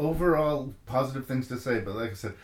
overall, 0.00 0.74
positive 0.86 1.26
things 1.26 1.46
to 1.48 1.58
say, 1.58 1.80
but 1.80 1.94
like 1.94 2.10
I 2.10 2.14
said, 2.14 2.34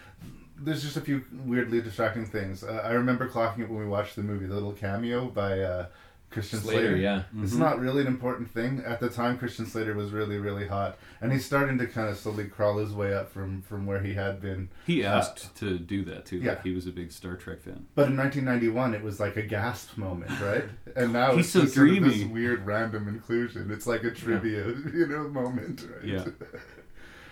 there's 0.58 0.82
just 0.82 0.96
a 0.96 1.00
few 1.00 1.22
weirdly 1.44 1.80
distracting 1.80 2.26
things. 2.26 2.62
Uh, 2.62 2.80
I 2.84 2.92
remember 2.92 3.28
clocking 3.28 3.60
it 3.60 3.68
when 3.70 3.78
we 3.80 3.86
watched 3.86 4.16
the 4.16 4.22
movie, 4.22 4.46
the 4.46 4.54
little 4.54 4.72
cameo 4.72 5.26
by 5.26 5.60
uh, 5.60 5.86
Christian 6.30 6.60
Slater, 6.60 6.80
Slater. 6.80 6.96
yeah. 6.96 7.22
It's 7.42 7.54
Mhm. 7.54 7.58
not 7.58 7.78
really 7.78 8.00
an 8.00 8.06
important 8.08 8.50
thing 8.50 8.82
at 8.84 8.98
the 9.00 9.08
time. 9.08 9.38
Christian 9.38 9.64
Slater 9.66 9.94
was 9.94 10.12
really, 10.12 10.38
really 10.38 10.66
hot, 10.66 10.98
and 11.20 11.30
he's 11.32 11.44
starting 11.44 11.78
to 11.78 11.86
kind 11.86 12.08
of 12.08 12.16
slowly 12.18 12.44
crawl 12.46 12.78
his 12.78 12.92
way 12.92 13.14
up 13.14 13.30
from 13.32 13.62
from 13.62 13.86
where 13.86 14.00
he 14.00 14.14
had 14.14 14.40
been. 14.40 14.68
He 14.86 15.04
Uh, 15.04 15.18
asked 15.18 15.54
to 15.58 15.78
do 15.78 16.04
that 16.06 16.24
too. 16.26 16.38
yeah. 16.38 16.50
Like 16.52 16.62
he 16.64 16.74
was 16.74 16.86
a 16.86 16.90
big 16.90 17.12
Star 17.12 17.36
Trek 17.36 17.60
fan. 17.62 17.86
But 17.94 18.08
in 18.08 18.16
1991, 18.16 18.94
it 18.94 19.02
was 19.02 19.20
like 19.20 19.36
a 19.36 19.42
gasp 19.42 19.96
moment, 19.98 20.32
right? 20.40 20.64
And 20.96 21.12
now 21.12 21.32
He's 21.36 21.44
it's 21.46 21.50
so 21.52 21.60
just 21.62 21.74
sort 21.74 21.90
of 21.90 21.94
this 22.02 22.14
dreamy. 22.14 22.32
weird 22.32 22.66
random 22.66 23.08
inclusion. 23.08 23.70
It's 23.70 23.86
like 23.86 24.02
a 24.04 24.10
trivia, 24.10 24.66
you 24.94 25.06
know, 25.06 25.28
moment, 25.28 25.86
right? 25.96 26.04
Yeah. 26.04 26.24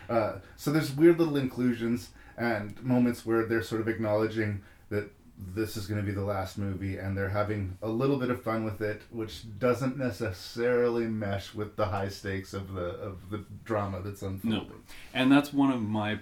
uh, 0.09 0.35
so 0.57 0.71
there's 0.71 0.93
weird 0.93 1.19
little 1.19 1.37
inclusions 1.37 2.11
and 2.37 2.83
moments 2.83 3.25
where 3.25 3.47
they're 3.47 3.63
sort 3.63 3.81
of 3.81 3.89
acknowledging 3.89 4.63
that 4.91 5.11
this 5.37 5.77
is 5.77 5.87
going 5.87 6.01
to 6.01 6.07
be 6.07 6.13
the 6.13 6.25
last 6.25 6.59
movie, 6.59 6.97
and 6.97 7.17
they're 7.17 7.29
having 7.29 7.77
a 7.83 7.89
little 7.89 8.17
bit 8.19 8.31
of 8.31 8.43
fun 8.43 8.65
with 8.65 8.81
it, 8.81 9.03
which 9.11 9.59
doesn't 9.59 9.99
necessarily 9.99 11.07
mesh 11.07 11.55
with 11.55 11.77
the 11.77 11.87
high 11.87 12.09
stakes 12.09 12.55
of 12.55 12.73
the 12.75 12.87
of 12.87 13.31
the 13.31 13.45
drama 13.65 14.01
that's 14.01 14.23
unfolding. 14.23 14.69
No, 14.69 14.75
and 15.13 15.33
that's 15.33 15.53
one 15.53 15.73
of 15.73 15.83
my 15.83 16.21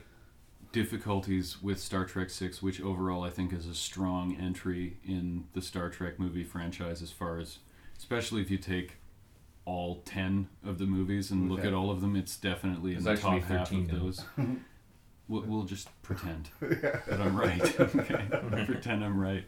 difficulties 0.72 1.62
with 1.62 1.78
Star 1.78 2.06
Trek 2.06 2.30
Six, 2.30 2.62
which 2.62 2.80
overall 2.80 3.22
I 3.22 3.30
think 3.30 3.52
is 3.52 3.66
a 3.66 3.74
strong 3.74 4.36
entry 4.40 4.96
in 5.04 5.44
the 5.52 5.60
Star 5.60 5.90
Trek 5.90 6.18
movie 6.18 6.44
franchise, 6.44 7.02
as 7.02 7.12
far 7.12 7.38
as, 7.38 7.58
especially 7.98 8.40
if 8.40 8.50
you 8.50 8.58
take 8.58 8.96
all 9.64 10.02
ten 10.04 10.48
of 10.64 10.78
the 10.78 10.86
movies 10.86 11.30
and 11.30 11.48
look 11.50 11.60
Okay. 11.60 11.68
at 11.68 11.74
all 11.74 11.90
of 11.90 12.00
them, 12.00 12.16
it's 12.16 12.36
definitely 12.36 12.94
in 12.94 13.02
There's 13.04 13.20
the 13.20 13.26
actually 13.28 13.40
top 13.40 13.68
half 13.68 13.72
of 13.72 13.88
those. 13.90 14.24
we'll, 15.28 15.42
we'll 15.42 15.62
just 15.64 15.88
pretend 16.02 16.48
that 16.60 17.20
I'm 17.20 17.36
right. 17.36 17.80
okay, 17.80 18.26
pretend 18.66 19.04
I'm 19.04 19.18
right. 19.20 19.44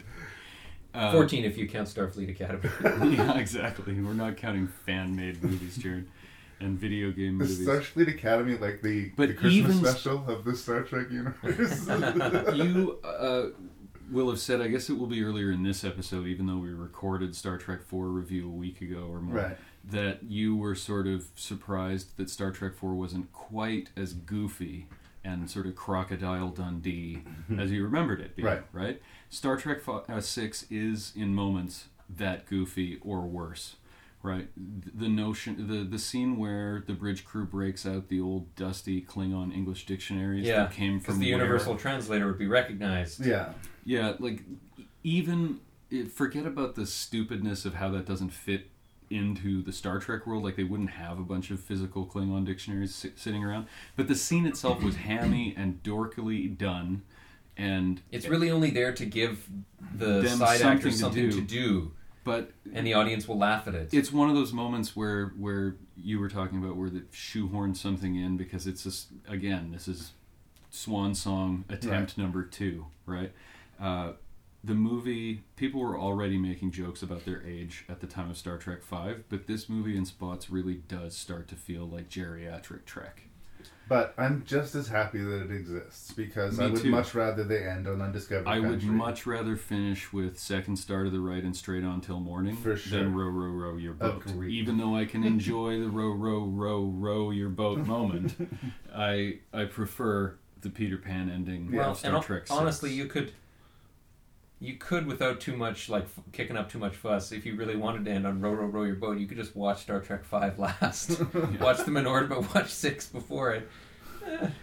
Uh, 0.95 1.11
Fourteen 1.11 1.45
if 1.45 1.59
you 1.59 1.69
count 1.69 1.89
Starfleet 1.89 2.31
Academy. 2.31 2.70
yeah, 3.16 3.36
exactly. 3.39 4.01
We're 4.01 4.12
not 4.15 4.36
counting 4.36 4.69
fan-made 4.69 5.43
movies, 5.43 5.77
Jared, 5.77 6.07
and 6.61 6.78
video 6.78 7.11
game 7.11 7.39
The 7.39 7.47
movies. 7.47 7.66
Starfleet 7.66 8.09
Academy, 8.15 8.57
like 8.57 8.81
the, 8.81 9.11
But 9.16 9.28
the 9.31 9.35
Christmas 9.35 9.74
even- 9.74 9.85
special 9.85 10.24
of 10.31 10.45
the 10.45 10.55
Star 10.57 10.82
Trek 10.82 11.11
universe. 11.11 11.89
you 12.55 13.01
uh, 13.03 13.47
will 14.12 14.31
have 14.31 14.39
said, 14.39 14.61
I 14.61 14.69
guess 14.69 14.89
it 14.89 14.97
will 14.97 15.09
be 15.09 15.24
earlier 15.24 15.51
in 15.51 15.65
this 15.65 15.82
episode, 15.82 16.28
even 16.28 16.47
though 16.47 16.59
we 16.59 16.70
recorded 16.70 17.35
Star 17.35 17.59
Trek 17.59 17.82
4 17.82 18.07
review 18.07 18.47
a 18.47 18.53
week 18.55 18.81
ago 18.81 19.09
or 19.11 19.20
more, 19.20 19.36
Right. 19.36 19.57
That 19.90 20.23
you 20.24 20.56
were 20.56 20.74
sort 20.74 21.06
of 21.06 21.27
surprised 21.35 22.16
that 22.16 22.31
Star 22.31 22.51
Trek 22.51 22.74
4 22.74 22.94
wasn't 22.94 23.32
quite 23.32 23.90
as 23.97 24.12
goofy 24.15 24.86
and 25.23 25.51
sort 25.51 25.66
of 25.66 25.74
crocodile 25.74 26.48
Dundee 26.51 27.23
as 27.59 27.70
you 27.70 27.82
remembered 27.85 28.20
it 28.20 28.36
being, 28.36 28.47
Right. 28.47 28.62
right? 28.73 29.02
Star 29.31 29.56
Trek 29.56 29.81
fi- 29.81 30.02
uh, 30.09 30.20
6 30.20 30.66
is, 30.70 31.12
in 31.16 31.35
moments, 31.35 31.86
that 32.09 32.47
goofy 32.47 32.98
or 33.02 33.23
worse. 33.23 33.77
Right, 34.23 34.48
the 34.56 35.06
notion, 35.11 35.69
the 35.69 35.85
the 35.85 35.98
scene 35.98 36.39
where 36.39 36.82
the 36.86 36.94
bridge 36.94 37.27
crew 37.27 37.44
breaks 37.44 37.85
out 37.85 38.09
the 38.09 38.23
old 38.23 38.55
dusty 38.56 39.02
Klingon 39.02 39.55
English 39.55 39.85
dictionaries 39.85 40.47
yeah, 40.47 40.62
that 40.62 40.73
came 40.73 40.98
because 40.98 41.16
from 41.16 41.19
the 41.23 41.31
where- 41.31 41.43
universal 41.43 41.77
translator 41.77 42.27
would 42.27 42.39
be 42.39 42.47
recognized. 42.47 43.23
yeah. 43.23 43.52
yeah, 43.85 44.15
like 44.19 44.40
even 45.02 45.61
eh, 45.93 46.05
forget 46.06 46.47
about 46.47 46.74
the 46.74 46.86
stupidness 46.86 47.66
of 47.66 47.74
how 47.74 47.90
that 47.90 48.06
doesn't 48.06 48.31
fit 48.31 48.70
into 49.15 49.62
the 49.62 49.73
Star 49.73 49.99
Trek 50.01 50.27
world. 50.27 50.43
Like 50.45 50.57
they 50.57 50.65
wouldn't 50.65 50.91
have 50.91 51.19
a 51.19 51.23
bunch 51.23 51.51
of 51.51 51.61
physical 51.61 52.05
Klingon 52.07 52.45
dictionaries 52.45 52.95
si- 52.95 53.12
sitting 53.16 53.45
around. 53.45 53.66
But 53.97 54.09
the 54.09 54.15
scene 54.15 54.47
itself 54.47 54.82
was 54.82 54.97
hammy 54.97 55.55
and 55.57 55.82
dorkily 55.82 56.57
done, 56.57 57.03
and 57.57 58.01
It's 58.11 58.27
really 58.28 58.51
only 58.51 58.70
there 58.70 58.93
to 58.93 59.07
give 59.07 59.49
the 59.97 60.20
Them 60.23 60.39
side 60.39 60.59
something 60.61 60.77
actors 60.78 60.93
to 60.95 60.99
something 60.99 61.31
do. 61.31 61.36
to 61.36 61.41
do, 61.43 61.93
but 62.24 62.53
and 62.73 62.86
the 62.86 62.95
audience 62.95 63.28
will 63.28 63.39
laugh 63.39 63.69
at 63.69 63.74
it. 63.74 63.91
it's 63.93 64.12
one 64.12 64.28
of 64.28 64.35
those 64.35 64.53
moments 64.53 64.97
where 64.97 65.28
where 65.39 65.77
you 65.97 66.19
were 66.19 66.28
talking 66.28 66.59
about 66.62 66.77
where 66.77 66.91
they 66.91 67.03
shoehorn 67.12 67.74
something 67.74 68.16
in 68.16 68.36
because 68.36 68.66
it's 68.66 68.82
just 68.82 69.09
again 69.28 69.70
this 69.73 69.86
is 69.86 70.11
swan 70.70 71.15
song 71.15 71.65
attempt 71.69 72.19
number 72.19 72.43
two 72.43 72.85
right 73.07 73.31
uh, 73.81 74.11
the 74.65 74.74
movie 74.74 75.43
people 75.57 75.81
were 75.81 75.99
already 75.99 76.39
making 76.39 76.70
jokes 76.70 77.03
about 77.03 77.24
their 77.24 77.43
age 77.47 77.85
at 77.89 78.01
the 78.01 78.07
time 78.07 78.31
of 78.31 78.36
Star 78.39 78.57
Trek 78.57 78.82
5, 78.82 79.24
but 79.28 79.47
this 79.47 79.69
movie 79.69 79.97
in 79.97 80.05
spots 80.07 80.49
really 80.51 80.74
does 80.89 81.16
start 81.16 81.49
to 81.49 81.55
feel 81.57 81.85
like 81.86 82.09
geriatric 82.09 82.85
Trek. 82.86 83.23
But 83.86 84.15
I'm 84.16 84.43
just 84.47 84.74
as 84.74 84.89
happy 84.89 85.19
that 85.23 85.43
it 85.43 85.51
exists 85.51 86.11
because 86.12 86.59
Me 86.59 86.65
I 86.65 86.69
would 86.70 86.81
too. 86.81 86.91
much 86.91 87.15
rather 87.15 87.45
they 87.45 87.65
end 87.66 87.86
on 87.86 88.01
Undiscovered 88.01 88.49
I 88.49 88.59
would 88.59 88.82
much 88.82 89.27
rather 89.27 89.57
finish 89.57 90.11
with 90.11 90.39
second 90.39 90.77
star 90.77 91.05
to 91.05 91.11
the 91.11 91.20
right 91.20 91.43
and 91.43 91.55
straight 91.55 91.85
on 91.85 92.01
till 92.01 92.19
morning 92.20 92.57
For 92.57 92.77
sure. 92.77 93.01
than 93.01 93.12
row 93.15 93.28
row 93.28 93.51
row 93.51 93.77
your 93.77 93.93
boat. 93.93 94.24
Agreed. 94.24 94.55
Even 94.55 94.78
though 94.78 94.97
I 94.97 95.05
can 95.05 95.23
enjoy 95.35 95.81
the 95.81 95.89
row 95.91 96.12
row 96.12 96.45
row 96.47 96.82
row 96.85 97.31
your 97.31 97.51
boat 97.51 97.81
moment, 97.86 98.35
I 98.97 99.41
I 99.53 99.66
prefer 99.66 100.36
the 100.62 100.70
Peter 100.70 100.97
Pan 100.97 101.28
ending 101.28 101.70
Well, 101.70 101.91
of 101.91 101.99
Star 101.99 102.09
and 102.09 102.16
hon- 102.16 102.24
Trek. 102.24 102.47
honestly, 102.49 102.91
you 102.91 103.05
could, 103.05 103.32
you 104.65 104.74
could 104.74 105.07
without 105.07 105.41
too 105.41 105.57
much 105.57 105.89
like 105.89 106.05
f- 106.05 106.20
kicking 106.32 106.57
up 106.57 106.70
too 106.70 106.78
much 106.78 106.97
fuss. 106.97 107.32
If 107.32 107.45
you 107.45 107.55
really 107.57 107.77
wanted 107.77 108.05
to 108.07 108.11
end 108.11 108.27
on 108.27 108.41
row 108.41 108.53
row 108.53 108.66
row 108.66 108.82
your 108.85 108.97
boat, 108.97 109.19
you 109.19 109.27
could 109.27 109.36
just 109.36 109.55
watch 109.55 109.82
Star 109.82 110.01
Trek 110.01 110.24
Five 110.24 110.59
last, 110.66 111.20
watch 111.61 111.78
them 111.78 111.97
in 111.97 112.07
order, 112.07 112.27
but 112.27 112.55
watch 112.55 112.70
six 112.70 113.07
before 113.07 113.53
it. 113.53 113.69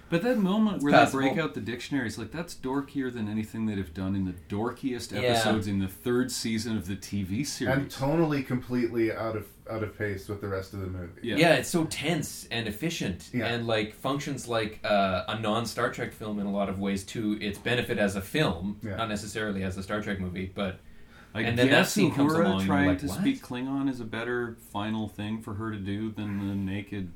But 0.09 0.23
that 0.23 0.37
moment 0.37 0.75
It's 0.77 0.83
where 0.83 0.93
passable. 0.93 1.21
they 1.21 1.27
break 1.29 1.39
out 1.39 1.53
the 1.53 1.61
dictionaries, 1.61 2.17
like 2.17 2.31
that's 2.31 2.53
dorkier 2.55 3.11
than 3.13 3.29
anything 3.29 3.65
they've 3.65 3.93
done 3.93 4.15
in 4.15 4.25
the 4.25 4.33
dorkiest 4.49 5.11
Yeah. 5.13 5.19
episodes 5.29 5.67
in 5.67 5.79
the 5.79 5.87
third 5.87 6.31
season 6.31 6.75
of 6.77 6.87
the 6.87 6.95
TV 6.95 7.43
series. 7.45 7.73
and 7.75 7.89
tonally 7.89 8.45
completely 8.45 9.11
out 9.11 9.35
of 9.35 9.47
out 9.69 9.83
of 9.83 9.97
pace 9.97 10.27
with 10.27 10.41
the 10.41 10.47
rest 10.49 10.73
of 10.73 10.81
the 10.81 10.87
movie. 10.87 11.21
Yeah. 11.23 11.53
it's 11.53 11.69
so 11.69 11.85
tense 11.85 12.45
and 12.51 12.67
efficient, 12.67 13.29
Yeah. 13.33 13.45
and 13.45 13.67
like 13.67 13.93
functions 13.93 14.47
like 14.47 14.79
uh, 14.83 15.23
a 15.29 15.39
non 15.39 15.65
Star 15.65 15.89
Trek 15.91 16.11
film 16.11 16.39
in 16.39 16.45
a 16.45 16.51
lot 16.51 16.67
of 16.67 16.77
ways 16.79 17.03
to 17.05 17.37
its 17.41 17.57
benefit 17.57 17.97
as 17.97 18.15
a 18.17 18.21
film, 18.21 18.77
Yeah. 18.83 18.97
not 18.97 19.07
necessarily 19.07 19.63
as 19.63 19.77
a 19.77 19.83
Star 19.83 20.01
Trek 20.01 20.19
movie, 20.19 20.51
but. 20.53 20.79
I 21.33 21.43
and 21.43 21.57
then 21.57 21.67
that 21.67 21.71
guess 21.83 21.93
scene 21.93 22.13
comes 22.13 22.33
Uhura 22.33 22.43
along, 22.45 22.57
and 22.59 22.67
trying 22.67 22.87
like, 22.89 22.99
to 22.99 23.05
"What?" 23.07 23.19
speak 23.21 23.41
Klingon 23.41 23.89
is 23.89 24.01
a 24.01 24.03
better 24.03 24.57
final 24.73 25.07
thing 25.07 25.41
for 25.41 25.53
her 25.53 25.71
to 25.71 25.77
do 25.77 26.11
than 26.11 26.45
the 26.45 26.53
naked. 26.55 27.13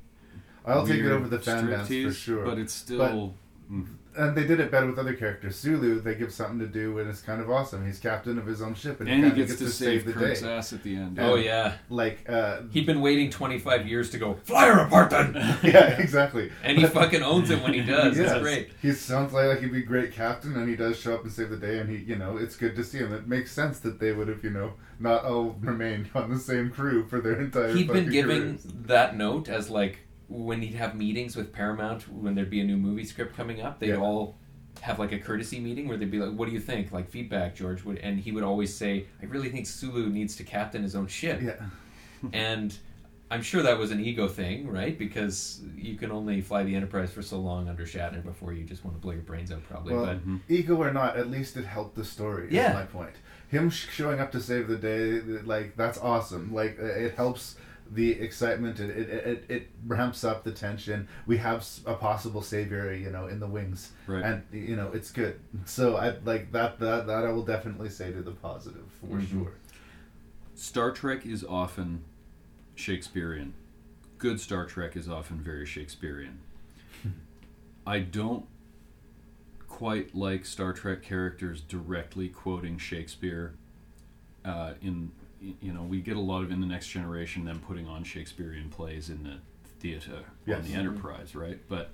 I'll 0.65 0.87
take 0.87 1.01
it 1.01 1.11
over 1.11 1.27
the 1.27 1.39
fan 1.39 1.67
dance 1.67 1.87
for 1.87 2.11
sure. 2.11 2.45
But 2.45 2.57
it's 2.59 2.73
still. 2.73 3.33
mm. 3.71 3.87
and 4.17 4.35
they 4.35 4.45
did 4.45 4.59
it 4.59 4.71
better 4.71 4.87
with 4.87 4.97
other 4.97 5.13
characters. 5.13 5.55
Sulu, 5.57 5.99
they 5.99 6.15
give 6.15 6.31
something 6.31 6.59
to 6.59 6.67
do, 6.67 6.99
and 6.99 7.09
it's 7.09 7.21
kind 7.21 7.41
of 7.41 7.49
awesome. 7.51 7.85
He's 7.85 7.99
captain 7.99 8.37
of 8.37 8.45
his 8.45 8.61
own 8.61 8.73
ship, 8.73 8.99
and, 8.99 9.09
And 9.09 9.23
he 9.23 9.29
kinda 9.29 9.45
gets 9.45 9.59
to 9.59 9.69
save 9.69 10.05
the 10.05 10.13
Kirk's 10.13 10.41
day. 10.41 10.49
ass 10.55 10.71
at 10.73 10.83
the 10.83 10.95
end. 10.95 11.19
Oh 11.19 11.35
yeah, 11.35 11.73
like 11.89 12.27
uh, 12.29 12.61
he'd 12.71 12.85
been 12.85 13.01
waiting 13.01 13.29
twenty 13.29 13.59
five 13.59 13.87
years 13.87 14.09
to 14.11 14.17
go 14.17 14.35
fly 14.43 14.67
her 14.67 14.79
apart 14.85 15.09
then. 15.09 15.33
yeah, 15.63 15.99
exactly. 15.99 16.51
and 16.63 16.77
he 16.77 16.85
fucking 16.85 17.21
owns 17.23 17.49
it 17.49 17.61
when 17.61 17.73
he 17.73 17.81
does. 17.81 18.17
Yes. 18.17 18.31
It's 18.31 18.41
great. 18.41 18.69
He 18.81 18.91
sounds 18.93 19.33
like, 19.33 19.47
like 19.47 19.59
he'd 19.59 19.71
be 19.71 19.79
a 19.79 19.85
great 19.85 20.13
captain, 20.13 20.55
and 20.55 20.69
he 20.69 20.75
does 20.75 20.97
show 20.99 21.15
up 21.15 21.23
and 21.23 21.31
save 21.31 21.49
the 21.49 21.57
day. 21.57 21.79
And 21.79 21.89
he, 21.89 21.97
you 21.97 22.15
know, 22.15 22.37
it's 22.37 22.55
good 22.55 22.75
to 22.75 22.83
see 22.83 22.99
him. 22.99 23.13
It 23.13 23.27
makes 23.27 23.51
sense 23.51 23.79
that 23.79 23.99
they 23.99 24.13
would 24.13 24.27
have, 24.29 24.43
you 24.43 24.49
know, 24.51 24.73
not 24.99 25.25
all 25.25 25.57
remained 25.59 26.09
on 26.15 26.29
the 26.29 26.39
same 26.39 26.69
crew 26.69 27.05
for 27.07 27.19
their 27.19 27.39
entire. 27.41 27.73
He'd 27.75 27.87
been 27.87 28.05
fucking 28.05 28.11
giving 28.11 28.41
careers. 28.41 28.63
that 28.85 29.17
note 29.17 29.49
as 29.49 29.69
like 29.69 29.99
when 30.27 30.61
he'd 30.61 30.75
have 30.75 30.95
meetings 30.95 31.35
with 31.35 31.53
Paramount 31.53 32.11
when 32.11 32.35
there'd 32.35 32.49
be 32.49 32.61
a 32.61 32.63
new 32.63 32.77
movie 32.77 33.05
script 33.05 33.35
coming 33.35 33.61
up. 33.61 33.79
They'd 33.79 33.89
Yeah. 33.89 33.97
all 33.97 34.37
have 34.81 34.99
like 34.99 35.11
a 35.11 35.19
courtesy 35.19 35.59
meeting 35.59 35.87
where 35.87 35.97
they'd 35.97 36.11
be 36.11 36.19
like, 36.19 36.37
"What 36.37 36.47
do 36.47 36.51
you 36.51 36.59
think?" 36.59 36.91
Like 36.91 37.09
feedback. 37.09 37.55
George 37.55 37.83
would, 37.83 37.97
and 37.99 38.19
he 38.19 38.31
would 38.31 38.43
always 38.43 38.73
say, 38.73 39.05
"I 39.21 39.25
really 39.25 39.49
think 39.49 39.67
Sulu 39.67 40.09
needs 40.09 40.35
to 40.37 40.43
captain 40.43 40.83
his 40.83 40.95
own 40.95 41.07
ship." 41.07 41.41
Yeah. 41.41 41.55
and 42.33 42.77
I'm 43.31 43.41
sure 43.41 43.63
that 43.63 43.77
was 43.77 43.91
an 43.91 43.99
ego 43.99 44.27
thing, 44.27 44.67
right? 44.67 44.97
Because 44.97 45.61
you 45.75 45.95
can 45.95 46.11
only 46.11 46.41
fly 46.41 46.63
the 46.63 46.75
Enterprise 46.75 47.11
for 47.11 47.21
so 47.21 47.39
long 47.39 47.67
under 47.67 47.83
Shatner 47.83 48.23
before 48.23 48.53
you 48.53 48.63
just 48.63 48.85
want 48.85 48.95
to 48.95 49.01
blow 49.01 49.13
your 49.13 49.23
brains 49.23 49.51
out, 49.51 49.63
probably. 49.67 49.93
Well, 49.93 50.05
but 50.05 50.17
mm-hmm. 50.17 50.37
ego 50.47 50.75
or 50.75 50.91
not, 50.93 51.17
at 51.17 51.29
least 51.31 51.57
it 51.57 51.65
helped 51.65 51.95
the 51.95 52.05
story. 52.05 52.49
Yeah. 52.51 52.69
is 52.69 52.73
my 52.75 52.85
point. 52.85 53.15
Him 53.49 53.69
showing 53.69 54.19
up 54.19 54.31
to 54.33 54.41
save 54.41 54.67
the 54.67 54.77
day, 54.77 55.21
like 55.43 55.75
that's 55.75 55.97
awesome. 55.97 56.53
Like 56.53 56.77
it 56.79 57.15
helps 57.15 57.55
the 57.91 58.11
excitement. 58.13 58.79
It 58.79 58.89
it, 58.89 59.09
it, 59.09 59.43
it 59.49 59.67
ramps 59.85 60.23
up 60.23 60.43
the 60.43 60.51
tension. 60.51 61.07
We 61.27 61.37
have 61.37 61.67
a 61.85 61.93
possible 61.95 62.41
savior, 62.41 62.93
you 62.93 63.09
know, 63.11 63.27
in 63.27 63.39
the 63.39 63.47
wings, 63.47 63.91
Right. 64.07 64.23
and 64.23 64.43
you 64.51 64.75
know 64.75 64.91
it's 64.93 65.11
good. 65.11 65.39
So 65.65 65.95
I 65.97 66.15
like 66.25 66.51
that. 66.51 66.79
That 66.79 67.07
that 67.07 67.25
I 67.25 67.31
will 67.31 67.45
definitely 67.45 67.89
say 67.89 68.11
to 68.11 68.21
the 68.21 68.31
positive 68.31 68.85
for 68.99 69.17
Mhm. 69.17 69.29
sure. 69.29 69.51
Star 70.55 70.91
Trek 70.91 71.25
is 71.25 71.43
often 71.43 72.03
Shakespearean. 72.75 73.53
Good 74.17 74.39
Star 74.39 74.65
Trek 74.65 74.95
is 74.95 75.09
often 75.09 75.39
very 75.41 75.65
Shakespearean. 75.65 76.39
I 77.87 77.99
don't 77.99 78.45
quite 79.67 80.15
like 80.15 80.45
Star 80.45 80.71
Trek 80.73 81.01
characters 81.01 81.61
directly 81.61 82.29
quoting 82.29 82.77
Shakespeare. 82.77 83.55
Uh, 84.45 84.75
in 84.81 85.11
you 85.41 85.73
know, 85.73 85.83
we 85.83 85.99
get 86.01 86.15
a 86.17 86.19
lot 86.21 86.43
of 86.43 86.51
in 86.51 86.59
the 86.61 86.67
next 86.67 86.87
generation 86.87 87.45
them 87.45 87.61
putting 87.67 87.87
on 87.87 88.03
Shakespearean 88.03 88.69
plays 88.69 89.09
in 89.09 89.23
the 89.23 89.37
theater 89.79 90.23
Yes. 90.45 90.59
on 90.59 90.71
the 90.71 90.73
Enterprise, 90.73 91.35
right? 91.35 91.59
But 91.69 91.91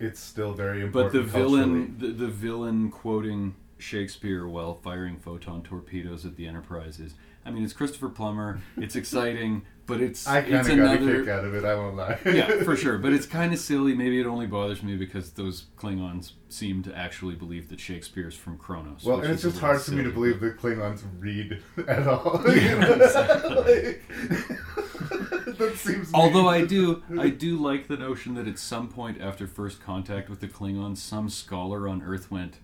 It's 0.00 0.20
still 0.20 0.52
very 0.52 0.82
important. 0.82 1.12
but 1.12 1.18
the 1.18 1.24
villain, 1.24 1.96
the, 1.98 2.08
the 2.08 2.28
villain 2.28 2.90
quoting 2.90 3.54
Shakespeare 3.78 4.46
while 4.46 4.74
firing 4.74 5.18
photon 5.18 5.62
torpedoes 5.62 6.24
at 6.24 6.36
the 6.36 6.46
Enterprise 6.46 6.98
is. 7.00 7.14
I 7.44 7.50
mean, 7.50 7.62
it's 7.62 7.72
Christopher 7.72 8.08
Plummer. 8.08 8.60
It's 8.76 8.96
exciting, 8.96 9.62
but 9.86 10.00
it's 10.00 10.26
I 10.26 10.42
kind 10.42 10.54
of 10.54 10.66
got 10.66 10.72
another 10.72 11.16
a 11.16 11.20
kick 11.20 11.28
out 11.28 11.44
of 11.44 11.54
it. 11.54 11.64
I 11.64 11.74
won't 11.74 11.96
lie. 11.96 12.18
yeah, 12.26 12.62
for 12.62 12.76
sure. 12.82 12.98
But 12.98 13.12
it's 13.12 13.26
kind 13.26 13.52
of 13.52 13.58
silly. 13.58 13.94
Maybe 13.94 14.20
it 14.20 14.26
only 14.26 14.46
bothers 14.46 14.82
me 14.82 14.96
because 14.96 15.30
those 15.32 15.66
Klingons 15.76 16.32
seem 16.48 16.82
to 16.84 16.96
actually 16.96 17.34
believe 17.34 17.68
that 17.68 17.80
Shakespeare's 17.80 18.34
from 18.34 18.58
Kronos. 18.58 19.04
Well, 19.04 19.20
and 19.20 19.32
it's 19.32 19.42
just 19.42 19.58
hard 19.58 19.80
for 19.80 19.92
me 19.92 20.02
to 20.04 20.10
believe 20.10 20.40
that 20.40 20.58
Klingons 20.58 21.02
read 21.18 21.62
at 21.88 22.06
all. 22.06 22.42
Yeah, 22.56 22.74
Like, 22.76 24.02
that 25.58 25.72
seems. 25.76 26.10
Although 26.12 26.50
mean. 26.50 26.62
I 26.62 26.66
do, 26.66 27.02
I 27.18 27.28
do 27.30 27.56
like 27.56 27.88
the 27.88 27.96
notion 27.96 28.34
that 28.34 28.46
at 28.48 28.58
some 28.58 28.88
point 28.88 29.20
after 29.20 29.46
first 29.46 29.80
contact 29.82 30.28
with 30.28 30.40
the 30.40 30.48
Klingons, 30.48 30.98
some 30.98 31.28
scholar 31.30 31.88
on 31.88 32.02
Earth 32.02 32.30
went, 32.30 32.58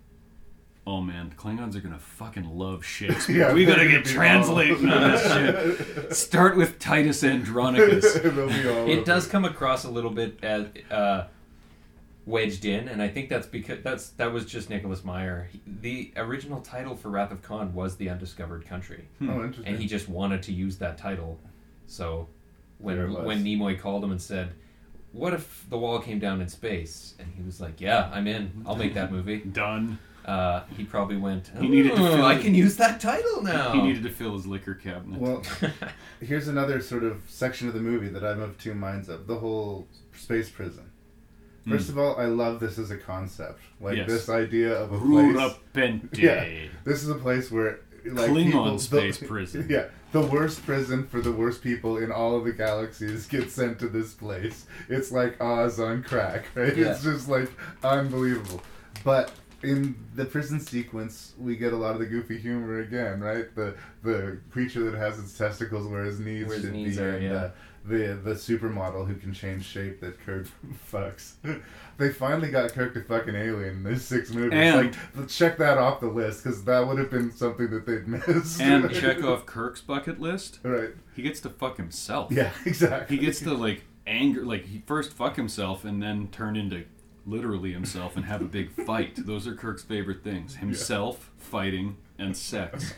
"Oh 0.87 1.01
man, 1.01 1.33
Klingons 1.37 1.75
are 1.77 1.81
gonna 1.81 1.99
fucking 1.99 2.49
love 2.59 2.85
Shakespeare. 2.85 3.37
Yeah, 3.49 3.53
we 3.53 3.65
gotta 3.65 3.81
they're 3.81 3.89
get 3.89 4.05
gonna 4.05 4.05
be 4.05 4.11
translating 4.15 4.89
on 4.91 5.11
this 5.11 5.33
shit. 6.07 6.15
Start 6.17 6.57
with 6.57 6.79
Titus 6.79 7.23
Andronicus. 7.25 8.15
They'll 8.23 8.49
be 8.49 8.69
all 8.69 8.89
it 8.91 9.05
does 9.05 9.27
come 9.27 9.45
across 9.45 9.85
a 9.85 9.91
little 9.91 10.11
bit 10.11 10.39
as 10.43 10.67
uh, 10.91 11.27
wedged 12.27 12.65
in, 12.65 12.89
and 12.89 13.03
I 13.03 13.09
think 13.09 13.29
that's 13.29 13.47
because 13.47 13.83
that's 13.83 14.11
that 14.11 14.33
was 14.33 14.45
just 14.47 14.71
Nicholas 14.71 15.05
Meyer. 15.05 15.49
He- 15.53 15.61
the 15.81 16.13
original 16.17 16.61
title 16.61 16.97
for 16.97 17.09
Wrath 17.11 17.33
of 17.33 17.43
Khan 17.43 17.75
was 17.75 17.97
The 17.97 18.09
Undiscovered 18.11 18.65
Country, 18.67 19.05
Hmm. 19.19 19.31
Oh, 19.31 19.35
interesting. 19.45 19.67
and 19.67 19.79
he 19.79 19.87
just 19.89 20.09
wanted 20.09 20.43
to 20.45 20.53
use 20.53 20.79
that 20.79 20.99
title. 20.99 21.39
So 21.87 22.29
when 22.79 22.97
There 22.97 23.09
when 23.09 23.45
Nimoy 23.45 23.79
called 23.79 24.03
him 24.05 24.11
and 24.13 24.21
said, 24.23 24.53
"What 25.13 25.33
if 25.35 25.65
the 25.69 25.79
wall 25.79 25.99
came 26.01 26.19
down 26.19 26.41
in 26.41 26.49
space?" 26.49 27.15
and 27.19 27.29
he 27.37 27.43
was 27.43 27.61
like, 27.61 27.81
"Yeah, 27.81 28.11
I'm 28.13 28.27
in. 28.27 28.63
I'll 28.67 28.77
make 28.77 28.95
that 28.95 29.11
movie." 29.13 29.39
Done. 29.39 29.99
Uh, 30.25 30.63
he 30.77 30.85
probably 30.85 31.17
went. 31.17 31.51
He 31.61 31.69
needed 31.69 31.97
to 31.97 32.03
"Oh, 32.03 32.17
fill 32.17 32.25
I 32.25 32.35
it- 32.35 32.43
can 32.43 32.55
use 32.55 32.77
that 32.77 33.01
title 33.01 33.43
now. 33.43 33.73
He 33.73 33.83
needed 33.83 34.03
to 34.05 34.11
fill 34.11 34.35
his 34.35 34.47
liquor 34.47 34.75
cabinet. 34.75 35.21
Well, 35.21 35.43
here's 36.21 36.49
another 36.49 36.81
sort 36.81 37.03
of 37.03 37.23
section 37.27 37.67
of 37.69 37.75
the 37.75 37.81
movie 37.81 38.09
that 38.09 38.25
I'm 38.25 38.41
of 38.41 38.57
two 38.59 38.75
minds 38.75 39.09
of: 39.09 39.27
the 39.27 39.37
whole 39.37 39.89
space 40.15 40.49
prison. 40.49 40.91
First 41.69 41.87
Mm. 41.87 41.91
of 41.91 41.99
all, 41.99 42.17
I 42.19 42.25
love 42.27 42.59
this 42.61 42.79
as 42.79 42.91
a 42.91 42.97
concept, 42.97 43.61
like 43.81 43.97
Yes. 43.97 44.09
this 44.09 44.29
idea 44.29 44.73
of 44.75 44.93
a 44.93 44.99
Rura 44.99 45.35
place. 45.35 45.55
Penthe. 45.75 46.19
Yeah, 46.19 46.69
this 46.85 47.03
is 47.05 47.09
a 47.09 47.15
place 47.15 47.51
where 47.53 47.81
like 48.05 48.31
Klingon 48.31 48.45
people- 48.53 48.79
space 48.81 49.19
the, 49.19 49.27
prison. 49.27 49.67
Yeah, 49.71 49.87
the 50.13 50.23
worst 50.23 50.65
prison 50.67 51.07
for 51.07 51.21
the 51.21 51.31
worst 51.33 51.63
people 51.63 51.99
in 51.99 52.11
all 52.13 52.37
of 52.37 52.45
the 52.45 52.53
galaxies 52.53 53.27
get 53.27 53.51
sent 53.51 53.79
to 53.79 53.89
this 53.89 54.13
place. 54.13 54.67
It's 54.89 55.13
like 55.13 55.41
Oz 55.41 55.79
on 55.81 56.03
crack, 56.03 56.47
right? 56.57 56.77
Yeah. 56.77 56.93
It's 56.93 57.03
just 57.05 57.29
like 57.29 57.49
unbelievable. 57.85 58.61
But 59.05 59.31
in 59.63 59.95
the 60.15 60.25
prison 60.25 60.61
sequence, 60.61 61.35
we 61.39 61.57
get 61.57 61.73
a 61.73 61.77
lot 61.77 61.93
of 61.95 62.01
the 62.01 62.07
goofy 62.07 62.39
humor 62.39 62.81
again, 62.81 63.21
right? 63.21 63.55
The 63.55 63.77
the 64.03 64.39
creature 64.51 64.91
that 64.91 64.99
has 64.99 65.19
its 65.19 65.37
testicles 65.37 65.87
where 65.87 66.05
his 66.05 66.19
knees 66.21 66.47
Where 66.47 66.57
his 66.57 66.65
should 66.65 66.73
knees 66.75 66.97
be, 66.97 67.03
are, 67.03 67.11
and 67.11 67.23
yeah. 67.25 67.33
uh, 67.35 67.51
the 67.85 67.97
the 68.23 68.31
supermodel 68.35 69.07
who 69.07 69.15
can 69.17 69.33
change 69.33 69.65
shape 69.65 70.01
that 70.01 70.19
Kirk 70.25 70.47
fucks. 70.93 71.35
they 71.99 72.11
finally 72.11 72.51
got 72.51 72.73
Kirk 72.73 72.95
to 72.95 73.03
fuck 73.03 73.27
an 73.29 73.37
alien 73.37 73.77
in 73.79 73.83
these 73.85 74.03
six 74.03 74.31
movies. 74.31 74.53
And- 74.55 74.97
like, 75.17 75.29
check 75.29 75.59
that 75.59 75.79
off 75.79 76.01
the 76.01 76.07
list 76.09 76.43
because 76.45 76.65
that 76.65 76.87
would 76.87 76.99
have 76.99 77.11
been 77.11 77.31
something 77.33 77.71
that 77.71 77.87
they'd 77.87 78.07
missed. 78.09 78.61
and 78.61 78.93
check 78.95 79.23
off 79.25 79.47
Kirk's 79.47 79.81
bucket 79.81 80.21
list. 80.21 80.59
Right. 80.63 80.91
He 81.15 81.23
gets 81.23 81.41
to 81.41 81.51
fuck 81.51 81.77
himself. 81.77 82.33
Yeah, 82.33 82.51
exactly. 82.65 83.17
He 83.17 83.25
gets 83.25 83.41
to 83.41 83.55
like 83.55 83.83
anger, 84.07 84.45
like 84.45 84.67
he 84.67 84.83
first 84.87 85.13
fuck 85.13 85.37
himself 85.37 85.85
and 85.85 86.03
then 86.03 86.29
turn 86.29 86.57
into 86.57 86.85
literally 87.27 87.73
himself 87.73 88.17
and 88.17 88.25
have 88.25 88.41
a 88.41 88.47
big 88.47 88.71
fight. 88.71 89.15
Those 89.27 89.47
are 89.47 89.55
Kirk's 89.55 89.83
favorite 89.83 90.23
things: 90.25 90.57
himself, 90.57 91.31
fighting, 91.39 91.97
and 92.19 92.37
sex. 92.37 92.95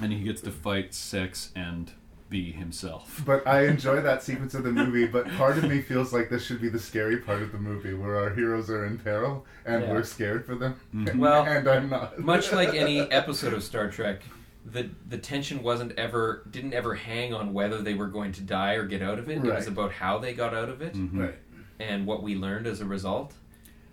and 0.00 0.12
he 0.12 0.20
gets 0.22 0.40
to 0.42 0.50
fight, 0.50 0.94
sex, 0.94 1.50
and 1.56 1.92
be 2.30 2.52
himself. 2.52 3.22
But 3.24 3.46
I 3.46 3.66
enjoy 3.66 4.02
that 4.02 4.22
sequence 4.22 4.54
of 4.54 4.62
the 4.62 4.70
movie. 4.70 5.06
But 5.06 5.28
part 5.36 5.56
of 5.58 5.64
me 5.64 5.80
feels 5.80 6.12
like 6.12 6.28
this 6.28 6.44
should 6.44 6.60
be 6.60 6.68
the 6.68 6.78
scary 6.78 7.16
part 7.18 7.40
of 7.42 7.52
the 7.52 7.58
movie, 7.58 7.94
where 7.94 8.16
our 8.16 8.30
heroes 8.30 8.68
are 8.70 8.84
in 8.84 8.98
peril 8.98 9.46
and 9.64 9.82
Yeah. 9.82 9.92
we're 9.92 10.02
scared 10.02 10.44
for 10.44 10.54
them. 10.54 10.78
Mm-hmm. 10.94 11.18
Well, 11.18 11.44
and 11.48 11.66
I'm 11.66 11.88
not. 11.88 12.18
much 12.18 12.52
like 12.52 12.74
any 12.74 13.00
episode 13.00 13.54
of 13.54 13.62
Star 13.64 13.90
Trek, 13.90 14.20
the 14.66 14.90
the 15.08 15.16
tension 15.16 15.62
wasn't 15.62 15.92
ever 15.98 16.42
didn't 16.50 16.74
ever 16.74 16.94
hang 16.94 17.32
on 17.32 17.54
whether 17.54 17.80
they 17.80 17.94
were 17.94 18.08
going 18.08 18.32
to 18.32 18.42
die 18.42 18.74
or 18.74 18.84
get 18.84 19.00
out 19.00 19.18
of 19.18 19.30
it. 19.30 19.38
It 19.38 19.44
was 19.54 19.66
about 19.66 19.92
how 19.92 20.18
they 20.18 20.34
got 20.34 20.52
out 20.52 20.68
of 20.68 20.82
it, 20.82 20.92
Mhm. 20.94 21.18
Right. 21.18 21.34
And 21.80 22.06
what 22.06 22.22
we 22.22 22.34
learned 22.34 22.66
as 22.66 22.80
a 22.80 22.84
result. 22.84 23.34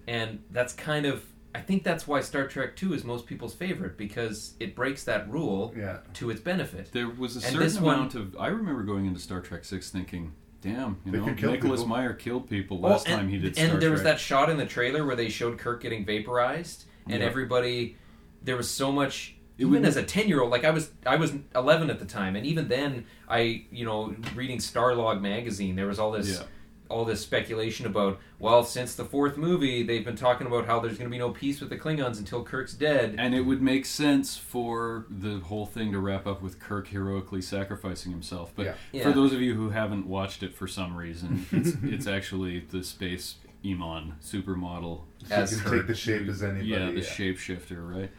And 0.08 0.44
that's 0.52 0.74
kind 0.74 1.06
of 1.06 1.24
I 1.54 1.62
think 1.62 1.84
that's 1.86 2.06
why 2.06 2.20
Star 2.20 2.48
Trek 2.48 2.76
Two 2.76 2.94
is 2.94 3.06
most 3.06 3.26
people's 3.28 3.54
favorite 3.54 3.98
because 3.98 4.56
it 4.60 4.76
breaks 4.76 5.06
that 5.06 5.30
rule 5.32 5.74
Yeah. 5.78 6.00
to 6.16 6.30
its 6.30 6.42
benefit. 6.42 6.90
There 6.92 7.08
was 7.10 7.36
a 7.36 7.40
And 7.40 7.44
certain 7.46 7.60
this 7.60 7.80
one- 7.80 7.96
amount 7.96 8.16
of. 8.16 8.36
I 8.38 8.48
remember 8.48 8.84
going 8.84 9.06
into 9.06 9.22
Star 9.22 9.40
Trek 9.40 9.64
Six 9.64 9.90
thinking, 9.90 10.34
"Damn, 10.60 10.98
you 11.06 11.14
know, 11.14 11.26
Nicholas 11.26 11.80
people." 11.82 11.86
Meyer 11.88 12.12
killed 12.14 12.50
people 12.50 12.86
Oh, 12.86 12.90
last 12.90 13.08
and, 13.08 13.16
time 13.16 13.30
he 13.30 13.38
did 13.38 13.54
Star 13.56 13.64
and 13.64 13.72
Star 13.72 13.80
there 13.80 13.92
was 13.92 14.04
that 14.04 14.20
shot 14.20 14.50
in 14.50 14.58
the 14.58 14.66
trailer 14.66 15.06
where 15.06 15.16
they 15.16 15.30
showed 15.30 15.58
Kirk 15.58 15.82
getting 15.82 16.04
vaporized, 16.06 16.84
and 17.08 17.22
Yeah. 17.22 17.26
everybody. 17.28 17.96
There 18.44 18.58
was 18.58 18.70
so 18.70 18.92
much. 18.92 19.36
It 19.58 19.62
even 19.62 19.72
would- 19.76 19.86
as 19.86 19.96
a 19.96 20.04
ten 20.04 20.28
year 20.28 20.42
old, 20.42 20.52
like 20.52 20.66
I 20.66 20.72
was, 20.72 20.92
I 21.06 21.16
was 21.16 21.32
eleven 21.56 21.90
at 21.90 22.00
the 22.00 22.06
time, 22.06 22.36
and 22.36 22.46
even 22.46 22.68
then, 22.68 23.06
I, 23.30 23.64
you 23.72 23.86
know, 23.86 24.14
reading 24.36 24.58
Starlog 24.58 25.22
magazine, 25.22 25.78
there 25.78 25.88
was 25.88 26.00
all 26.00 26.12
this, 26.12 26.38
Yeah. 26.40 26.46
All 26.90 27.04
this 27.06 27.22
speculation 27.22 27.86
about. 27.86 28.20
Well, 28.38 28.64
since 28.64 28.94
the 28.96 29.06
fourth 29.06 29.38
movie, 29.38 29.82
they've 29.84 30.06
been 30.06 30.16
talking 30.16 30.46
about 30.46 30.66
how 30.68 30.80
there's 30.80 30.98
going 30.98 31.10
to 31.10 31.14
be 31.14 31.18
no 31.18 31.32
peace 31.32 31.60
with 31.60 31.70
the 31.70 31.78
Klingons 31.78 32.20
until 32.20 32.44
Kirk's 32.44 32.74
dead. 32.74 33.16
And 33.18 33.34
it 33.34 33.42
would 33.42 33.62
make 33.62 33.86
sense 33.86 34.38
for 34.38 35.06
the 35.10 35.40
whole 35.40 35.66
thing 35.66 35.92
to 35.94 36.00
wrap 36.00 36.28
up 36.28 36.42
with 36.44 36.60
Kirk 36.60 36.88
heroically 36.90 37.42
sacrificing 37.42 38.12
himself. 38.12 38.52
But 38.56 38.76
Yeah. 38.92 39.04
for 39.04 39.12
those 39.12 39.34
of 39.34 39.42
you 39.42 39.56
who 39.56 39.70
haven't 39.72 40.06
watched 40.06 40.44
it 40.44 40.54
for 40.54 40.68
some 40.68 40.96
reason, 40.96 41.46
it's, 41.52 41.72
it's 41.84 42.08
actually 42.08 42.60
the 42.60 42.84
space 42.84 43.36
Iman 43.66 44.16
supermodel. 44.24 45.02
As 45.32 45.50
She 45.50 45.60
can 45.62 45.72
take 45.72 45.88
the 45.88 45.96
shape 45.96 46.28
as 46.28 46.44
anybody. 46.44 46.68
yeah, 46.68 46.86
the 46.92 47.00
yeah. 47.00 47.02
shapeshifter, 47.02 47.96
right? 48.00 48.12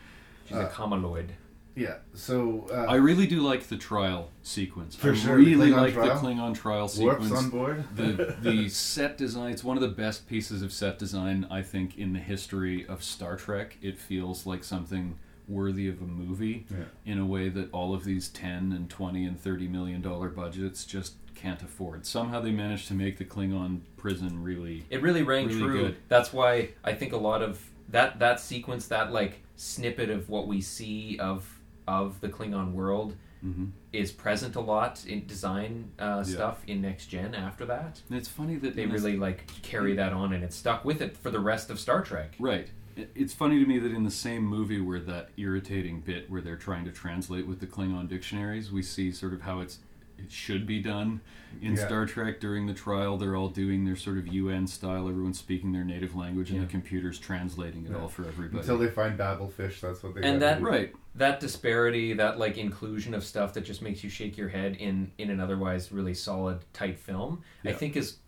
She's 0.49 0.57
a 0.57 0.63
uh, 0.63 0.73
Chameloid. 0.73 1.29
Yeah. 1.77 1.97
So 2.15 2.67
uh, 2.73 2.87
I 2.91 2.97
really 2.97 3.27
do 3.27 3.41
like 3.43 3.65
the 3.69 3.77
trial 3.77 4.31
sequence. 4.43 4.97
For 4.97 5.13
I 5.13 5.15
sure, 5.15 5.37
really 5.37 5.69
Klingon 5.71 5.77
like 5.77 5.95
trial. 5.95 6.21
the 6.21 6.27
Klingon 6.27 6.55
trial 6.55 6.79
Warp's 6.81 6.95
sequence. 7.25 7.33
on 7.33 7.51
board. 7.51 7.85
the 7.95 8.37
the 8.43 8.69
set 8.69 9.17
design. 9.19 9.53
It's 9.53 9.63
one 9.63 9.77
of 9.77 9.83
the 9.83 9.89
best 9.89 10.27
pieces 10.27 10.63
of 10.63 10.73
set 10.73 10.99
design 10.99 11.47
I 11.51 11.63
think 11.63 11.99
in 11.99 12.13
the 12.15 12.19
history 12.19 12.87
of 12.87 13.05
Star 13.05 13.37
Trek. 13.37 13.77
It 13.83 13.99
feels 13.99 14.47
like 14.47 14.65
something 14.65 15.19
worthy 15.49 15.87
of 15.89 16.01
a 16.03 16.07
movie 16.07 16.67
Yeah. 16.71 16.87
in 17.13 17.19
a 17.21 17.27
way 17.27 17.49
that 17.51 17.71
all 17.73 17.95
of 17.95 18.03
these 18.05 18.29
10 18.31 18.73
and 18.73 18.91
20 18.91 19.25
and 19.27 19.39
30 19.41 19.69
million 19.69 20.01
dollar 20.03 20.29
budgets 20.29 20.85
just 20.85 21.15
can't 21.37 21.63
afford. 21.63 22.05
Somehow 22.07 22.41
they 22.41 22.51
managed 22.51 22.89
to 22.89 22.95
make 22.95 23.19
the 23.19 23.25
Klingon 23.25 23.81
prison 23.97 24.43
really 24.43 24.87
It 24.91 25.03
really 25.03 25.23
rang 25.23 25.47
really 25.47 25.61
true. 25.61 25.83
good. 25.83 25.97
That's 26.09 26.33
why 26.33 26.71
I 26.83 26.95
think 26.95 27.13
a 27.13 27.17
lot 27.19 27.43
of 27.43 27.61
that 27.91 28.19
that 28.19 28.41
sequence, 28.41 28.89
that 28.89 29.13
like 29.13 29.43
snippet 29.55 30.11
of 30.11 30.29
what 30.31 30.49
we 30.49 30.61
see 30.61 31.19
of 31.21 31.49
of 31.87 32.21
the 32.21 32.29
Klingon 32.29 32.73
world, 32.73 33.17
Mhm. 33.45 33.71
is 33.93 34.13
present 34.13 34.57
a 34.57 34.61
lot 34.61 35.05
in 35.07 35.27
design 35.27 35.91
uh, 35.99 36.25
Yeah. 36.27 36.35
stuff 36.35 36.63
in 36.67 36.81
next 36.81 37.07
gen. 37.07 37.35
After 37.35 37.65
that, 37.67 38.03
And 38.09 38.19
it's 38.19 38.29
funny 38.29 38.57
that 38.57 38.75
they 38.75 38.83
in 38.85 38.91
this- 38.91 39.03
really 39.03 39.17
like 39.19 39.47
carry 39.63 39.95
that 39.97 40.13
on, 40.13 40.33
and 40.33 40.43
it 40.43 40.53
stuck 40.53 40.85
with 40.85 41.01
it 41.03 41.17
for 41.17 41.31
the 41.31 41.41
rest 41.41 41.71
of 41.71 41.79
Star 41.79 42.03
Trek. 42.03 42.35
Right. 42.39 42.71
It's 43.15 43.35
funny 43.35 43.59
to 43.63 43.67
me 43.67 43.79
that 43.79 43.93
in 43.93 44.05
the 44.05 44.11
same 44.11 44.43
movie 44.43 44.81
where 44.81 45.01
that 45.01 45.29
irritating 45.37 46.01
bit 46.01 46.31
where 46.31 46.41
they're 46.41 46.57
trying 46.57 46.87
to 46.87 46.93
translate 46.93 47.47
with 47.47 47.61
the 47.61 47.67
Klingon 47.67 48.09
dictionaries, 48.09 48.73
we 48.73 48.83
see 48.83 49.13
sort 49.13 49.35
of 49.35 49.43
how 49.43 49.61
it's 49.61 49.81
it 50.19 50.33
should 50.33 50.67
be 50.67 50.81
done 50.81 51.21
in 51.61 51.75
Yeah. 51.77 51.87
Star 51.87 52.07
Trek 52.07 52.41
during 52.41 52.67
the 52.67 52.73
trial. 52.73 53.19
They're 53.19 53.37
all 53.37 53.51
doing 53.51 53.85
their 53.85 53.97
sort 53.97 54.17
of 54.17 54.27
UN 54.27 54.67
style, 54.67 55.11
everyone's 55.11 55.39
speaking 55.39 55.73
their 55.73 55.85
native 55.85 56.17
language, 56.17 56.51
and 56.51 56.63
the 56.63 56.67
computer's 56.67 57.19
translating 57.19 57.85
it 57.85 57.95
all 57.95 58.09
for 58.09 58.25
everybody. 58.25 58.61
Until 58.61 58.79
they 58.79 58.89
find 58.89 59.19
Babelfish, 59.19 59.81
that's 59.81 60.03
what 60.03 60.15
they. 60.15 60.23
and 60.23 60.41
gotta 60.41 60.55
that 60.55 60.59
do. 60.61 60.65
Right. 60.65 60.95
That 61.17 61.41
disparity 61.41 62.13
that 62.13 62.39
like 62.39 62.59
inclusion 62.59 63.15
of 63.15 63.25
stuff 63.25 63.53
that 63.55 63.63
just 63.63 63.83
makes 63.83 64.05
you 64.05 64.11
shake 64.11 64.37
your 64.37 64.49
head 64.49 64.77
in 64.77 65.11
in 65.19 65.31
an 65.31 65.41
otherwise 65.41 65.91
really 65.91 66.15
solid 66.15 66.59
tight 66.73 66.99
film 66.99 67.43
i 67.65 67.73
think 67.73 67.97
is 67.97 68.19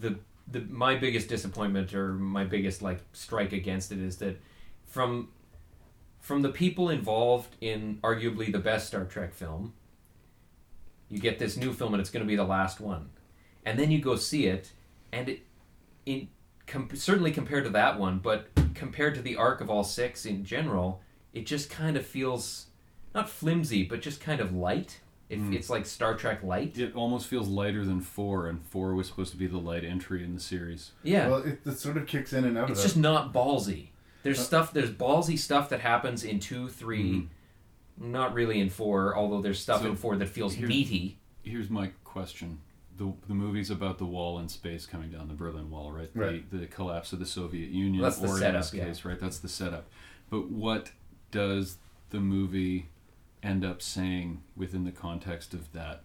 the 0.00 0.16
the 0.48 0.60
my 0.70 0.94
biggest 0.94 1.28
disappointment 1.28 1.92
or 1.92 2.12
my 2.12 2.44
biggest 2.44 2.82
like 2.82 3.00
strike 3.12 3.52
against 3.52 3.90
it 3.90 3.98
is 3.98 4.16
that 4.18 4.40
from 4.86 5.28
from 6.20 6.42
the 6.42 6.48
people 6.48 6.88
involved 6.88 7.56
in 7.60 7.98
arguably 8.02 8.50
the 8.50 8.58
best 8.58 8.86
star 8.86 9.04
trek 9.04 9.34
film 9.34 9.72
you 11.08 11.18
get 11.18 11.38
this 11.38 11.56
new 11.56 11.72
film 11.72 11.94
and 11.94 12.00
it's 12.00 12.10
going 12.10 12.24
to 12.24 12.28
be 12.28 12.36
the 12.36 12.44
last 12.44 12.80
one. 12.80 13.10
And 13.64 13.78
then 13.78 13.90
you 13.90 14.00
go 14.00 14.16
see 14.16 14.46
it 14.46 14.72
and 15.12 15.28
it 15.28 15.40
in 16.04 16.28
com- 16.66 16.88
certainly 16.94 17.30
compared 17.30 17.64
to 17.64 17.70
that 17.70 17.98
one 17.98 18.18
but 18.18 18.48
compared 18.74 19.14
to 19.14 19.22
the 19.22 19.36
arc 19.36 19.60
of 19.60 19.70
all 19.70 19.84
six 19.84 20.26
in 20.26 20.44
general 20.44 21.00
it 21.36 21.46
just 21.46 21.70
kind 21.70 21.96
of 21.96 22.04
feels 22.06 22.66
not 23.14 23.28
flimsy 23.28 23.82
but 23.84 24.00
just 24.00 24.20
kind 24.20 24.40
of 24.40 24.52
light 24.54 25.00
it, 25.28 25.40
Mm. 25.40 25.54
it's 25.54 25.68
like 25.68 25.84
star 25.86 26.14
trek 26.16 26.42
light 26.44 26.78
It 26.78 26.94
almost 26.94 27.26
feels 27.26 27.48
lighter 27.48 27.84
than 27.84 28.00
four, 28.00 28.46
and 28.48 28.62
four 28.64 28.94
was 28.94 29.08
supposed 29.08 29.32
to 29.32 29.36
be 29.36 29.48
the 29.48 29.58
light 29.58 29.82
entry 29.84 30.22
in 30.22 30.34
the 30.34 30.40
series. 30.40 30.92
yeah 31.02 31.28
Well, 31.28 31.38
it, 31.42 31.58
it 31.66 31.78
sort 31.78 31.96
of 31.96 32.06
kicks 32.06 32.32
in 32.32 32.44
and 32.44 32.56
out 32.56 32.70
it's 32.70 32.78
of 32.80 32.84
just 32.86 32.96
not 32.96 33.32
ballsy 33.32 33.88
there's 34.22 34.38
Uh, 34.38 34.42
stuff 34.50 34.72
there's 34.72 34.90
ballsy 34.90 35.36
stuff 35.38 35.68
that 35.70 35.80
happens 35.80 36.22
in 36.24 36.38
two 36.40 36.68
three 36.68 37.28
not 37.98 38.34
really 38.34 38.60
in 38.60 38.68
four 38.70 39.16
although 39.16 39.40
there's 39.42 39.58
stuff 39.60 39.82
So, 39.82 39.88
in 39.90 39.96
four 39.96 40.16
that 40.16 40.28
feels 40.28 40.54
here- 40.54 40.68
meaty 40.68 41.18
Here's 41.42 41.70
my 41.70 41.90
question. 42.02 42.58
The, 42.96 43.12
the 43.28 43.34
movie's 43.34 43.70
about 43.70 43.98
the 43.98 44.04
wall 44.04 44.38
in 44.40 44.48
space 44.48 44.84
coming 44.84 45.10
down, 45.12 45.28
the 45.28 45.34
Berlin 45.34 45.70
Wall, 45.70 45.92
right? 45.92 46.10
Right. 46.12 46.50
The, 46.50 46.56
the 46.58 46.66
collapse 46.66 47.12
of 47.12 47.20
the 47.20 47.26
Soviet 47.26 47.70
Union, 47.70 48.02
That's 48.02 48.18
the 48.18 48.26
or 48.26 48.32
in 48.32 48.38
setup, 48.40 48.62
this 48.62 48.74
yeah. 48.74 48.84
case, 48.86 49.04
right? 49.04 49.20
That's 49.20 49.38
the 49.38 49.48
setup. 49.48 49.88
But 50.28 50.50
what 50.50 50.90
does 51.30 51.78
the 52.10 52.20
movie 52.20 52.88
end 53.42 53.64
up 53.64 53.82
saying 53.82 54.42
within 54.56 54.84
the 54.84 54.92
context 54.92 55.54
of 55.54 55.72
that 55.72 56.02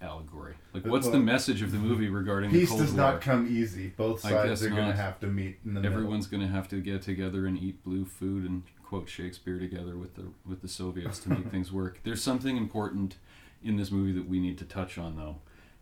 allegory? 0.00 0.54
Like, 0.72 0.86
what's 0.86 1.08
the 1.08 1.18
message 1.18 1.62
of 1.62 1.72
the 1.72 1.78
movie 1.78 2.08
regarding 2.08 2.50
Peace 2.50 2.70
does 2.70 2.92
War? 2.92 2.96
not 2.96 3.20
come 3.20 3.46
easy. 3.50 3.88
Both 3.96 4.20
sides 4.20 4.62
are 4.62 4.70
going 4.70 4.88
to 4.88 4.96
have 4.96 5.20
to 5.20 5.26
meet 5.26 5.58
in 5.64 5.74
the 5.74 5.82
Everyone's 5.82 6.26
going 6.26 6.42
to 6.42 6.48
have 6.48 6.68
to 6.68 6.80
get 6.80 7.02
together 7.02 7.46
and 7.46 7.58
eat 7.58 7.82
blue 7.84 8.04
food 8.04 8.48
and 8.48 8.62
quote 8.82 9.08
Shakespeare 9.08 9.58
together 9.58 9.96
with 9.96 10.14
the 10.16 10.28
with 10.46 10.62
the 10.62 10.68
Soviets 10.68 11.18
to 11.20 11.30
make 11.30 11.48
things 11.50 11.70
work. 11.70 12.00
There's 12.02 12.22
something 12.22 12.56
important 12.56 13.16
in 13.62 13.76
this 13.76 13.90
movie 13.90 14.12
that 14.12 14.28
we 14.28 14.40
need 14.40 14.58
to 14.58 14.64
touch 14.64 14.98
on 14.98 15.16
though, 15.16 15.36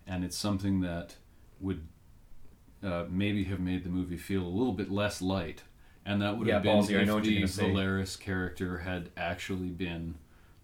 and 0.06 0.24
it's 0.24 0.36
something 0.36 0.80
that 0.80 1.16
would 1.60 1.86
uh, 2.82 3.04
maybe 3.08 3.44
have 3.44 3.60
made 3.60 3.84
the 3.84 3.90
movie 3.90 4.16
feel 4.16 4.42
a 4.42 4.48
little 4.48 4.72
bit 4.72 4.90
less 4.90 5.20
light, 5.22 5.62
and 6.08 6.22
that 6.22 6.36
would 6.38 6.48
Yeah, 6.48 6.54
have 6.54 6.62
been 6.62 6.76
ballsy, 6.78 7.06
know 7.06 7.18
if 7.18 7.24
the 7.24 7.34
gonna 7.36 7.48
say. 7.48 7.62
Valeris 7.70 8.18
character 8.18 8.78
had 8.78 9.10
actually 9.16 9.68
been 9.68 10.14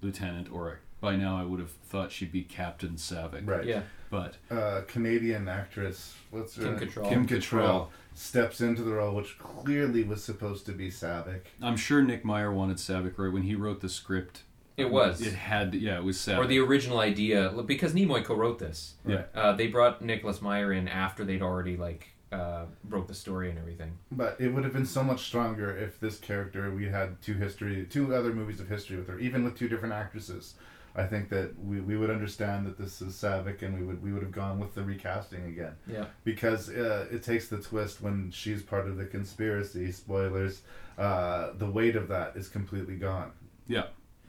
Lieutenant, 0.03 0.51
or 0.53 0.81
by 1.01 1.17
now 1.17 1.37
I 1.39 1.45
would 1.45 1.61
have 1.61 1.71
thought 1.71 2.11
she'd 2.11 2.33
be 2.33 2.43
Captain 2.43 2.95
Saavik. 2.97 3.47
Right. 3.49 3.65
Yeah. 3.65 3.83
But 4.11 4.37
uh, 4.51 4.83
Canadian 4.87 5.49
actress, 5.49 6.15
what's 6.31 6.57
her 6.57 6.65
Kim 6.77 6.89
Cattrall. 6.89 7.09
Kim 7.09 7.27
Kim 7.27 7.39
Cattrall 7.39 7.61
Cattrall. 7.67 7.89
steps 8.15 8.61
into 8.61 8.83
the 8.83 8.93
role, 8.93 9.15
which 9.17 9.39
clearly 9.39 10.05
was 10.05 10.23
supposed 10.23 10.67
to 10.67 10.73
be 10.73 10.89
Saavik. 10.91 11.41
I'm 11.61 11.77
sure 11.77 12.01
Nick 12.03 12.25
Meyer 12.25 12.53
wanted 12.53 12.77
Saavik 12.77 13.19
right 13.19 13.33
when 13.33 13.43
he 13.43 13.55
wrote 13.55 13.81
the 13.81 13.89
script. 13.89 14.43
It 14.77 14.91
was. 14.91 15.21
It 15.21 15.35
had. 15.35 15.75
Yeah, 15.75 15.99
it 15.99 16.05
was 16.05 16.17
Saavik. 16.17 16.39
or 16.39 16.47
the 16.47 16.59
original 16.61 16.99
idea 17.01 17.51
because 17.67 17.93
Nimoy 17.93 18.25
co-wrote 18.25 18.59
this. 18.59 18.95
Yeah. 19.07 19.25
Uh, 19.35 19.53
they 19.53 19.67
brought 19.69 20.01
Nicholas 20.03 20.41
Meyer 20.43 20.73
in 20.73 20.89
after 20.89 21.25
they'd 21.25 21.43
already 21.43 21.77
like 21.77 22.09
uh, 22.35 22.67
wrote 22.89 23.07
the 23.09 23.15
story 23.15 23.49
and 23.51 23.59
everything. 23.59 23.93
But 24.11 24.37
it 24.41 24.49
would 24.49 24.65
have 24.65 24.73
been 24.73 24.87
so 24.87 25.03
much 25.03 25.23
stronger 25.27 25.77
if 25.77 26.01
this 26.01 26.19
character 26.19 26.71
we 26.71 26.87
had 26.89 27.21
two 27.23 27.35
history, 27.35 27.87
two 27.89 28.15
other 28.15 28.33
movies 28.33 28.61
of 28.61 28.69
history 28.69 28.97
with 28.97 29.09
her, 29.09 29.19
even 29.19 29.45
with 29.45 29.57
two 29.59 29.69
different 29.69 29.95
actresses. 29.95 30.55
I 30.97 31.05
think 31.07 31.29
that 31.31 31.59
we, 31.59 31.81
we 31.81 31.97
would 31.97 32.11
understand 32.11 32.67
that 32.67 32.79
this 32.79 33.03
is 33.03 33.15
Saavik, 33.15 33.63
and 33.63 33.77
we 33.79 33.85
would 33.85 34.01
we 34.03 34.13
would 34.13 34.23
have 34.23 34.31
gone 34.31 34.61
with 34.61 34.75
the 34.75 34.83
recasting 34.85 35.45
again. 35.47 35.73
Yeah. 35.89 36.07
Because 36.23 36.69
uh, 36.71 37.07
it 37.11 37.23
takes 37.25 37.49
the 37.49 37.59
twist 37.61 38.01
when 38.01 38.31
she's 38.31 38.63
part 38.63 38.87
of 38.87 38.97
the 38.97 39.05
conspiracy. 39.07 39.91
Spoilers. 39.91 40.63
Uh, 40.97 41.51
the 41.59 41.67
weight 41.67 41.97
of 41.97 42.07
that 42.09 42.37
is 42.37 42.49
completely 42.49 42.95
gone. 42.95 43.33
Yeah. 43.67 43.87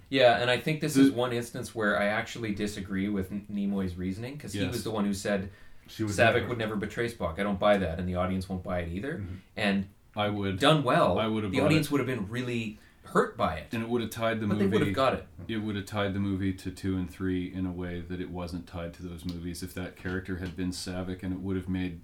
Yeah, 0.10 0.40
and 0.42 0.50
I 0.50 0.58
think 0.60 0.82
this 0.82 0.96
The- 0.96 1.02
is 1.02 1.12
one 1.12 1.34
instance 1.34 1.76
where 1.76 2.00
I 2.00 2.06
actually 2.06 2.54
disagree 2.56 3.10
with 3.10 3.32
N- 3.32 3.46
Nimoy's 3.52 3.96
reasoning 3.96 4.34
because 4.36 4.54
he 4.54 4.66
was 4.66 4.84
the 4.84 4.92
one 4.92 5.06
who 5.06 5.14
said 5.14 5.50
She 5.88 6.04
would 6.04 6.12
Saavik 6.14 6.34
never- 6.36 6.48
would 6.48 6.58
never 6.58 6.76
betray 6.76 7.10
Spock. 7.12 7.40
I 7.40 7.44
don't 7.44 7.60
buy 7.60 7.78
that, 7.78 8.00
and 8.00 8.08
the 8.10 8.16
audience 8.16 8.50
won't 8.50 8.64
buy 8.64 8.80
it 8.80 8.92
either. 8.92 9.16
Mm-hmm. 9.20 9.36
And 9.58 9.88
I 10.16 10.30
would 10.30 10.60
done 10.60 10.84
well, 10.84 11.20
I 11.20 11.28
would 11.28 11.44
have 11.44 11.52
the 11.52 11.62
audience 11.62 11.88
it. 11.88 11.92
would 11.92 12.00
have 12.00 12.08
been 12.08 12.28
really 12.30 12.80
hurt 13.04 13.38
by 13.38 13.58
it. 13.58 13.68
and 13.72 13.84
it 13.84 13.90
would 13.90 14.02
have 14.02 14.10
tied 14.10 14.40
the 14.40 14.48
But 14.48 14.58
they 14.58 14.64
movie. 14.66 14.78
would 14.80 14.88
have 14.88 14.96
got 14.96 15.14
it. 15.14 15.28
It 15.48 15.58
would 15.58 15.76
have 15.76 15.86
tied 15.86 16.14
the 16.16 16.20
movie 16.20 16.54
to 16.54 16.72
two 16.72 16.98
and 16.98 17.10
three 17.10 17.54
in 17.54 17.66
a 17.68 17.72
way 17.72 18.02
that 18.02 18.20
it 18.20 18.30
wasn't 18.32 18.66
tied 18.66 18.94
to 18.96 19.04
those 19.04 19.24
movies. 19.26 19.62
If 19.62 19.74
that 19.76 19.96
character 19.96 20.38
had 20.38 20.56
been 20.56 20.72
Saavik, 20.72 21.22
and 21.22 21.32
it 21.32 21.40
would 21.40 21.56
have 21.56 21.70
made 21.70 22.02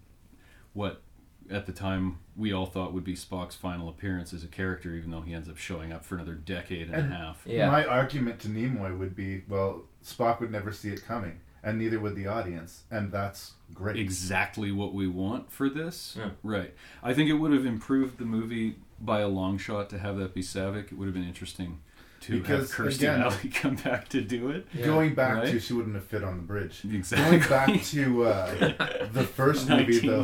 what 0.73 1.01
at 1.49 1.65
the 1.65 1.71
time 1.73 2.19
we 2.37 2.53
all 2.53 2.65
thought 2.67 2.93
would 2.93 3.03
be 3.03 3.15
Spock's 3.15 3.55
final 3.55 3.89
appearance 3.89 4.31
as 4.31 4.43
a 4.43 4.47
character, 4.47 4.93
even 4.93 5.09
though 5.11 5.21
he 5.21 5.33
ends 5.33 5.49
up 5.49 5.57
showing 5.57 5.91
up 5.91 6.05
for 6.05 6.15
another 6.15 6.35
decade 6.35 6.87
and, 6.87 6.95
And 6.95 7.13
a 7.13 7.15
half. 7.15 7.41
Yeah. 7.45 7.69
My 7.71 7.83
argument 7.83 8.39
to 8.41 8.47
Nimoy 8.47 8.97
would 8.97 9.15
be, 9.15 9.43
well, 9.49 9.81
Spock 10.05 10.39
would 10.39 10.51
never 10.51 10.71
see 10.71 10.89
it 10.89 11.03
coming, 11.05 11.39
and 11.63 11.77
neither 11.77 11.99
would 11.99 12.15
the 12.15 12.27
audience, 12.27 12.83
and 12.91 13.11
that's 13.11 13.53
great. 13.73 13.97
exactly 13.97 14.71
what 14.71 14.93
we 14.93 15.07
want 15.07 15.51
for 15.51 15.69
this. 15.69 16.17
Right. 16.43 16.73
I 17.03 17.13
think 17.13 17.29
it 17.29 17.33
would 17.33 17.51
have 17.53 17.65
improved 17.65 18.17
the 18.17 18.25
movie 18.25 18.75
by 18.99 19.19
a 19.21 19.27
long 19.27 19.57
shot 19.57 19.89
to 19.91 19.99
have 19.99 20.17
that 20.17 20.33
be 20.33 20.41
Saavik. 20.41 20.91
It 20.91 20.97
would 20.97 21.05
have 21.05 21.13
been 21.13 21.27
interesting 21.27 21.79
to 22.21 22.39
Because, 22.39 22.71
have 22.73 22.85
Kirstie 22.85 22.95
again- 22.97 23.21
Alley 23.21 23.49
come 23.53 23.75
back 23.77 24.07
to 24.09 24.21
do 24.21 24.51
it. 24.51 24.67
Going 24.83 25.15
back 25.15 25.37
Right? 25.37 25.47
to 25.51 25.59
she 25.59 25.73
wouldn't 25.73 25.95
have 25.95 26.03
fit 26.03 26.23
on 26.23 26.37
the 26.37 26.43
bridge. 26.43 26.81
Exactly. 26.91 27.39
Going 27.39 27.49
back 27.49 27.83
to 27.85 28.23
uh, 28.25 29.07
the 29.11 29.23
first 29.23 29.67
movie 29.67 29.97
though, 29.99 30.23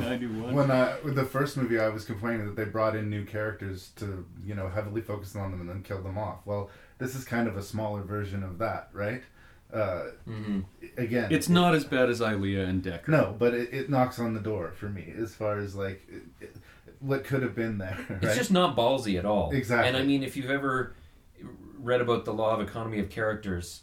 when 0.52 0.70
I 0.70 0.96
the 1.04 1.26
first 1.26 1.58
movie 1.58 1.80
I 1.80 1.90
was 1.90 2.06
complaining 2.06 2.46
that 2.46 2.56
they 2.56 2.66
brought 2.66 2.96
in 2.96 3.10
new 3.10 3.26
characters 3.26 3.92
to 3.96 4.26
you 4.46 4.54
know 4.54 4.70
heavily 4.70 5.02
focus 5.02 5.36
on 5.36 5.50
them 5.52 5.60
and 5.62 5.68
then 5.70 5.82
kill 5.82 6.04
them 6.04 6.20
off. 6.20 6.40
Well, 6.46 6.70
this 7.00 7.16
is 7.16 7.24
kind 7.26 7.48
of 7.48 7.58
a 7.58 7.64
smaller 7.64 8.04
version 8.04 8.44
of 8.44 8.60
that, 8.60 8.90
right? 8.94 9.24
Uh, 9.74 10.06
Again, 10.98 11.32
It's 11.32 11.50
not 11.50 11.76
as 11.76 11.84
bad 11.84 12.10
as 12.10 12.22
Ilia 12.22 12.66
and 12.66 12.82
Decker. 12.82 13.12
No, 13.12 13.36
but 13.38 13.54
it, 13.54 13.74
it 13.74 13.90
knocks 13.90 14.18
on 14.18 14.34
the 14.34 14.40
door 14.40 14.72
for 14.72 14.88
me 14.90 15.14
as 15.18 15.36
far 15.36 15.60
as 15.60 15.76
like 15.76 16.02
it, 16.10 16.24
it, 16.42 16.56
what 17.00 17.24
could 17.24 17.44
have 17.44 17.54
been 17.54 17.78
there. 17.78 18.20
It's 18.22 18.38
just 18.38 18.52
not 18.52 18.76
ballsy 18.76 19.20
at 19.20 19.26
all. 19.26 19.52
Exactly. 19.52 19.88
And 19.88 19.98
I 19.98 20.04
mean, 20.04 20.24
if 20.24 20.36
you've 20.38 20.50
ever 20.50 20.96
read 21.78 22.02
about 22.02 22.26
the 22.26 22.34
law 22.34 22.56
of 22.56 22.62
economy 22.62 23.00
of 23.00 23.10
characters, 23.10 23.82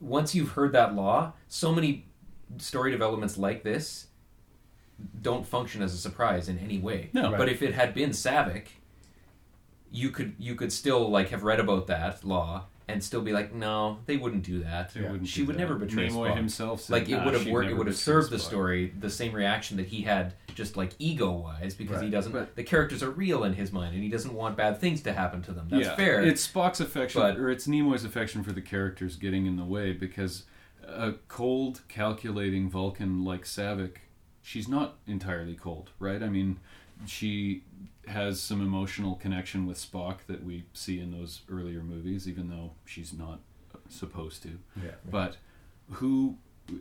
once 0.00 0.34
you've 0.34 0.50
heard 0.50 0.72
that 0.72 0.94
law, 0.94 1.34
so 1.48 1.72
many 1.72 2.06
story 2.58 2.90
developments 2.90 3.36
like 3.36 3.62
this 3.62 4.06
don't 5.20 5.46
function 5.46 5.82
as 5.82 5.92
a 5.92 5.98
surprise 5.98 6.48
in 6.48 6.58
any 6.58 6.78
way. 6.78 7.10
No. 7.12 7.32
But 7.36 7.48
if 7.48 7.62
it 7.62 7.74
had 7.74 7.94
been 7.94 8.10
Saavik, 8.10 8.66
you 9.90 10.10
could 10.10 10.34
you 10.38 10.54
could 10.54 10.72
still 10.72 11.08
like 11.10 11.28
have 11.28 11.42
read 11.44 11.60
about 11.60 11.86
that 11.88 12.24
law 12.24 12.66
and 12.86 13.02
still 13.02 13.22
be 13.22 13.32
like, 13.32 13.54
no, 13.54 13.98
they 14.06 14.16
wouldn't 14.16 14.42
do 14.44 14.62
that. 14.62 14.92
They 14.92 15.00
wouldn't 15.02 15.26
she 15.26 15.40
do 15.40 15.46
would 15.46 15.56
that. 15.56 15.60
never 15.60 15.74
betray 15.76 16.08
Nimoy 16.08 16.30
Spock. 16.30 16.36
himself 16.36 16.80
said, 16.82 16.92
like 16.92 17.08
it 17.08 17.12
"Nah, 17.12 17.24
would 17.24 17.34
have 17.34 17.46
worked. 17.46 17.70
It 17.70 17.74
would 17.74 17.86
have 17.86 17.96
betray 17.96 18.12
served 18.14 18.30
the 18.30 18.38
story 18.38 18.92
the 18.98 19.08
same 19.10 19.32
reaction 19.32 19.76
that 19.78 19.86
he 19.86 20.02
had, 20.02 20.34
just 20.54 20.76
like 20.76 20.92
ego 20.98 21.30
wise, 21.32 21.74
because 21.74 22.02
he 22.02 22.10
doesn't. 22.10 22.54
the 22.56 22.62
characters 22.62 23.02
are 23.02 23.10
real 23.10 23.44
in 23.44 23.54
his 23.54 23.72
mind, 23.72 23.94
and 23.94 24.02
he 24.02 24.10
doesn't 24.10 24.34
want 24.34 24.56
bad 24.56 24.80
things 24.80 25.00
to 25.02 25.12
happen 25.12 25.40
to 25.42 25.52
them. 25.52 25.68
That's 25.70 25.86
yeah, 25.86 25.96
fair. 25.96 26.22
It's 26.22 26.46
Spock's 26.46 26.80
affection, 26.80 27.22
But- 27.22 27.36
or 27.38 27.48
it's 27.50 27.66
Nimoy's 27.66 28.04
affection 28.04 28.42
for 28.42 28.52
the 28.52 28.62
characters 28.62 29.16
getting 29.16 29.46
in 29.46 29.56
the 29.56 29.64
way 29.64 29.92
because 29.92 30.44
a 30.86 31.12
cold, 31.28 31.80
calculating 31.88 32.68
Vulcan 32.68 33.24
like 33.24 33.44
Saavik, 33.44 33.96
she's 34.42 34.68
not 34.68 34.96
entirely 35.06 35.54
cold, 35.54 35.90
right? 35.98 36.22
I 36.22 36.28
mean, 36.28 36.58
she 37.06 37.64
has 38.08 38.40
some 38.40 38.60
emotional 38.60 39.14
connection 39.14 39.66
with 39.66 39.78
Spock 39.78 40.18
that 40.26 40.44
we 40.44 40.64
see 40.72 41.00
in 41.00 41.12
those 41.12 41.42
earlier 41.50 41.82
movies, 41.82 42.28
even 42.28 42.48
though 42.48 42.72
she's 42.84 43.12
not 43.12 43.40
supposed 43.88 44.42
to. 44.42 44.58
Yeah. 44.82 44.92
But 45.08 45.36
who? 45.92 46.36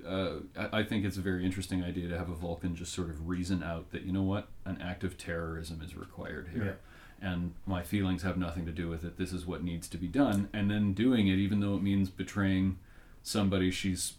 Uh, 0.07 0.35
I 0.57 0.79
I 0.79 0.83
think 0.83 1.03
it's 1.05 1.17
a 1.17 1.21
very 1.21 1.45
interesting 1.45 1.83
idea 1.83 2.07
to 2.07 2.17
have 2.17 2.29
a 2.29 2.35
Vulcan 2.35 2.75
just 2.75 2.93
sort 2.93 3.09
of 3.09 3.27
reason 3.27 3.63
out 3.63 3.91
that 3.91 4.03
you 4.03 4.13
know 4.13 4.23
what, 4.23 4.47
an 4.65 4.81
act 4.81 5.03
of 5.03 5.17
terrorism 5.17 5.81
is 5.83 5.95
required 5.95 6.49
here 6.53 6.79
and 7.23 7.53
my 7.65 7.81
feelings 7.81 8.21
have 8.21 8.37
nothing 8.37 8.65
to 8.65 8.71
do 8.71 8.89
with 8.89 9.05
it. 9.05 9.17
This 9.17 9.31
is 9.31 9.45
what 9.45 9.63
needs 9.63 9.87
to 9.87 9.97
be 9.97 10.07
done, 10.07 10.49
and 10.51 10.69
then 10.69 10.93
doing 10.93 11.29
it, 11.29 11.37
even 11.37 11.61
though 11.61 11.75
it 11.75 11.81
means 11.81 12.09
betraying 12.09 12.77
somebody 13.23 13.71
she's 13.71 14.13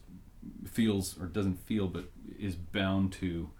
feels 0.66 1.18
or 1.20 1.26
doesn't 1.26 1.60
feel, 1.66 1.86
but 1.86 2.06
is 2.38 2.54
bound 2.54 3.12
to 3.12 3.50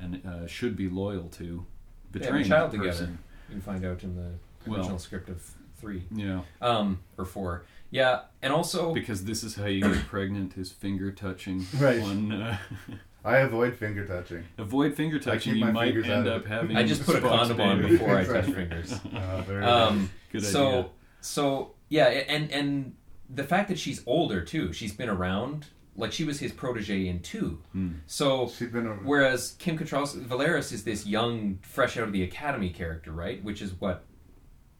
and 0.00 0.26
uh, 0.26 0.46
should 0.46 0.74
be 0.74 0.88
loyal 0.88 1.28
to. 1.28 1.66
They 2.14 2.20
have 2.20 2.28
Betraying 2.28 2.46
a 2.46 2.48
child 2.48 2.70
that 2.70 2.76
together. 2.78 2.90
person. 2.98 3.18
You 3.54 3.60
find 3.60 3.84
out 3.84 4.02
in 4.02 4.16
the 4.16 4.30
Well, 4.70 4.80
original 4.80 4.98
script 4.98 5.28
of 5.28 5.42
three. 5.76 6.04
Yeah. 6.10 6.40
Um, 6.62 7.00
or 7.18 7.24
four. 7.24 7.64
Yeah, 7.90 8.22
and 8.42 8.52
also 8.52 8.92
because 8.94 9.24
this 9.24 9.44
is 9.44 9.54
how 9.56 9.66
you 9.66 9.80
get 9.82 10.06
pregnant 10.08 10.56
is 10.56 10.72
finger 10.72 11.12
touching. 11.12 11.66
Right. 11.78 12.00
On, 12.00 12.32
uh, 12.32 12.58
I 13.24 13.38
avoid 13.38 13.74
finger 13.76 14.06
touching. 14.06 14.44
Avoid 14.58 14.94
finger 14.94 15.18
touching. 15.18 15.56
You 15.56 15.66
might 15.66 15.96
end 15.96 16.26
up 16.28 16.46
having. 16.46 16.76
I 16.76 16.82
just 16.84 17.04
put 17.04 17.16
a 17.16 17.20
Spock's 17.20 17.48
condom 17.48 17.60
on 17.60 17.82
before 17.82 18.16
I 18.18 18.24
touch 18.34 18.46
fingers. 18.46 18.94
Oh, 19.14 19.44
very 19.46 19.64
um, 19.64 20.10
Good 20.32 20.44
so 20.44 20.68
idea. 20.68 20.86
so 21.20 21.74
yeah, 21.88 22.06
and 22.06 22.50
and 22.50 22.94
the 23.30 23.44
fact 23.44 23.68
that 23.68 23.78
she's 23.78 24.02
older 24.06 24.40
too, 24.42 24.72
she's 24.72 24.92
been 24.92 25.08
around. 25.08 25.66
Like 25.96 26.12
she 26.12 26.24
was 26.24 26.40
his 26.40 26.52
protege 26.52 27.06
in 27.06 27.20
two, 27.20 27.62
Hmm. 27.72 27.92
so 28.06 28.48
She's 28.48 28.68
been 28.70 28.86
a- 28.86 28.94
whereas 28.94 29.52
Kim 29.60 29.78
Cattrall, 29.78 30.06
Valeris 30.24 30.72
is 30.72 30.82
this 30.84 31.06
young, 31.06 31.58
fresh 31.62 31.96
out 31.96 32.02
of 32.04 32.12
the 32.12 32.22
academy 32.24 32.70
character, 32.70 33.12
right? 33.12 33.42
Which 33.44 33.62
is 33.62 33.72
what 33.80 34.04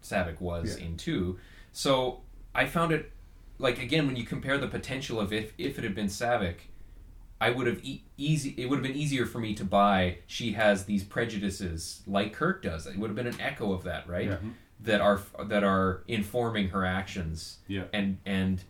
Saavik 0.02 0.40
was 0.40 0.76
Yeah. 0.78 0.86
in 0.86 0.96
two. 0.96 1.38
So 1.72 2.22
I 2.54 2.66
found 2.66 2.92
it 2.92 3.12
like 3.58 3.80
again 3.80 4.06
when 4.06 4.16
you 4.16 4.24
compare 4.24 4.58
the 4.58 4.66
potential 4.68 5.20
of 5.20 5.32
if 5.32 5.52
if 5.56 5.78
it 5.78 5.84
had 5.84 5.94
been 5.94 6.06
Saavik, 6.08 6.56
I 7.40 7.50
would 7.50 7.66
have 7.66 7.84
e- 7.84 8.02
easy. 8.16 8.54
It 8.56 8.68
would 8.68 8.76
have 8.76 8.82
been 8.86 8.96
easier 8.96 9.26
for 9.26 9.38
me 9.38 9.54
to 9.54 9.64
buy. 9.64 10.18
She 10.26 10.52
has 10.52 10.84
these 10.86 11.04
prejudices 11.04 12.02
like 12.06 12.32
Kirk 12.32 12.62
does. 12.62 12.86
It 12.86 12.96
would 12.98 13.08
have 13.08 13.16
been 13.16 13.26
an 13.26 13.40
echo 13.40 13.72
of 13.72 13.84
that, 13.84 14.08
right? 14.08 14.28
Yeah. 14.30 14.38
That 14.80 15.00
are 15.00 15.20
that 15.44 15.62
are 15.64 16.02
informing 16.08 16.68
her 16.70 16.84
actions. 16.84 17.58
Yeah. 17.68 17.84
And 17.92 18.18
and 18.26 18.62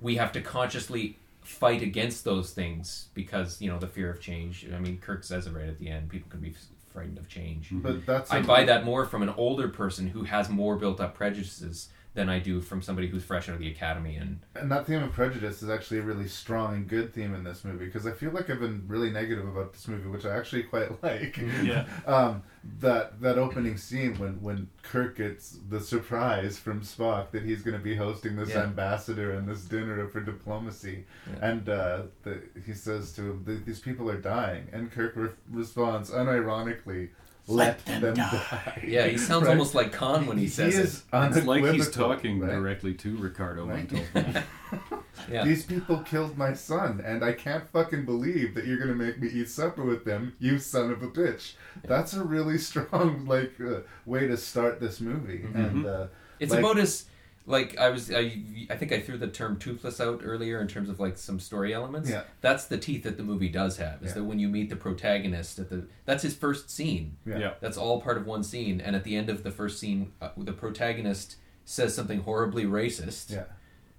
we 0.00 0.16
have 0.16 0.32
to 0.32 0.40
consciously 0.40 1.18
fight 1.42 1.82
against 1.82 2.24
those 2.24 2.52
things 2.52 3.08
because 3.14 3.60
you 3.60 3.70
know 3.70 3.78
the 3.78 3.86
fear 3.86 4.10
of 4.10 4.20
change. 4.20 4.66
I 4.74 4.78
mean, 4.78 4.98
Kirk 4.98 5.24
says 5.24 5.46
it 5.46 5.52
right 5.52 5.68
at 5.68 5.78
the 5.78 5.88
end. 5.88 6.08
People 6.08 6.30
can 6.30 6.40
be 6.40 6.54
frightened 6.92 7.18
of 7.18 7.28
change. 7.28 7.68
But 7.72 8.06
that's 8.06 8.30
I 8.30 8.42
buy 8.42 8.64
that 8.64 8.84
more 8.84 9.04
from 9.04 9.22
an 9.22 9.30
older 9.30 9.68
person 9.68 10.08
who 10.08 10.24
has 10.24 10.48
more 10.48 10.76
built 10.76 11.00
up 11.00 11.14
prejudices 11.14 11.88
than 12.14 12.28
I 12.28 12.38
do 12.40 12.60
from 12.60 12.82
somebody 12.82 13.08
who's 13.08 13.24
fresh 13.24 13.48
out 13.48 13.54
of 13.54 13.60
the 13.60 13.70
academy 13.70 14.16
and 14.16 14.40
And 14.54 14.70
that 14.70 14.86
theme 14.86 15.02
of 15.02 15.12
prejudice 15.12 15.62
is 15.62 15.70
actually 15.70 15.98
a 16.00 16.02
really 16.02 16.28
strong 16.28 16.74
and 16.74 16.86
good 16.86 17.14
theme 17.14 17.34
in 17.34 17.42
this 17.42 17.64
movie 17.64 17.86
because 17.86 18.06
I 18.06 18.12
feel 18.12 18.30
like 18.32 18.50
I've 18.50 18.60
been 18.60 18.84
really 18.86 19.10
negative 19.10 19.48
about 19.48 19.72
this 19.72 19.88
movie, 19.88 20.08
which 20.08 20.26
I 20.26 20.36
actually 20.36 20.64
quite 20.64 21.02
like. 21.02 21.38
Yeah. 21.62 21.86
um, 22.06 22.42
that 22.80 23.20
that 23.20 23.38
opening 23.38 23.76
scene 23.76 24.16
when 24.18 24.40
when 24.42 24.68
Kirk 24.82 25.16
gets 25.16 25.58
the 25.68 25.80
surprise 25.80 26.58
from 26.58 26.82
Spock 26.82 27.30
that 27.32 27.42
he's 27.42 27.62
going 27.62 27.76
to 27.76 27.82
be 27.82 27.96
hosting 27.96 28.36
this 28.36 28.50
Yeah. 28.50 28.62
ambassador 28.64 29.32
and 29.32 29.48
this 29.48 29.62
dinner 29.64 30.06
for 30.06 30.20
diplomacy, 30.20 31.04
Yeah. 31.28 31.48
and 31.50 31.68
uh, 31.68 32.02
the, 32.22 32.40
he 32.64 32.72
says 32.74 33.12
to 33.14 33.22
him, 33.22 33.62
"These 33.66 33.80
people 33.80 34.08
are 34.10 34.20
dying," 34.20 34.68
and 34.72 34.92
Kirk 34.92 35.14
re- 35.16 35.30
responds 35.50 36.10
unironically. 36.10 37.08
Let, 37.48 37.84
them, 37.86 38.14
die. 38.14 38.84
Yeah, 38.86 39.06
he 39.08 39.18
sounds 39.18 39.44
Right? 39.44 39.50
almost 39.52 39.74
like 39.74 39.92
Khan 39.92 40.26
when 40.26 40.38
he 40.38 40.46
says 40.48 40.78
it. 40.78 40.84
is 40.84 41.02
It's 41.12 41.46
like 41.46 41.64
he's 41.64 41.90
talking 41.90 42.38
right? 42.40 42.50
directly 42.52 42.94
to 42.94 43.16
Ricardo 43.16 43.66
Right. 43.66 43.90
Montalban. 43.90 44.42
Yeah. 45.30 45.44
These 45.44 45.64
people 45.66 45.98
killed 45.98 46.36
my 46.36 46.52
son, 46.54 47.00
and 47.04 47.22
I 47.24 47.32
can't 47.32 47.68
fucking 47.68 48.04
believe 48.06 48.54
that 48.54 48.64
you're 48.66 48.78
gonna 48.78 48.94
make 48.94 49.20
me 49.20 49.28
eat 49.28 49.48
supper 49.50 49.84
with 49.84 50.04
them, 50.04 50.32
you 50.40 50.58
son 50.58 50.90
of 50.90 51.02
a 51.02 51.06
bitch. 51.08 51.52
That's 51.84 52.14
a 52.14 52.24
really 52.24 52.58
strong 52.70 53.26
like 53.26 53.52
uh, 53.60 53.80
way 54.06 54.26
to 54.26 54.36
start 54.36 54.80
this 54.80 55.00
movie, 55.00 55.44
and 55.54 55.86
uh, 55.86 56.06
It's 56.40 56.50
like- 56.50 56.60
about 56.60 56.78
as 56.78 57.04
like 57.46 57.76
I 57.78 57.90
was 57.90 58.12
I 58.12 58.38
I 58.70 58.76
think 58.76 58.92
I 58.92 59.00
threw 59.00 59.18
the 59.18 59.26
term 59.26 59.58
toothless 59.58 60.00
out 60.00 60.20
earlier 60.24 60.60
in 60.60 60.68
terms 60.68 60.88
of 60.88 61.00
like 61.00 61.18
some 61.18 61.40
story 61.40 61.74
elements. 61.74 62.08
Yeah. 62.08 62.22
That's 62.40 62.66
the 62.66 62.78
teeth 62.78 63.02
that 63.04 63.16
the 63.16 63.22
movie 63.24 63.48
does 63.48 63.76
have. 63.78 64.02
Is 64.02 64.08
Yeah. 64.10 64.14
that 64.14 64.24
when 64.24 64.38
you 64.38 64.48
meet 64.48 64.70
the 64.70 64.76
protagonist 64.76 65.58
at 65.58 65.68
the 65.68 65.86
that's 66.04 66.22
his 66.22 66.34
first 66.36 66.70
scene. 66.70 67.16
Yeah. 67.26 67.38
Yeah. 67.38 67.54
That's 67.60 67.76
all 67.76 68.00
part 68.00 68.16
of 68.16 68.26
one 68.26 68.42
scene 68.44 68.80
and 68.80 68.94
at 68.94 69.04
the 69.04 69.16
end 69.16 69.28
of 69.28 69.42
the 69.42 69.50
first 69.50 69.78
scene 69.80 70.12
uh, 70.20 70.30
the 70.36 70.52
protagonist 70.52 71.36
says 71.64 71.94
something 71.94 72.20
horribly 72.22 72.64
racist. 72.64 73.30
Yeah. 73.32 73.44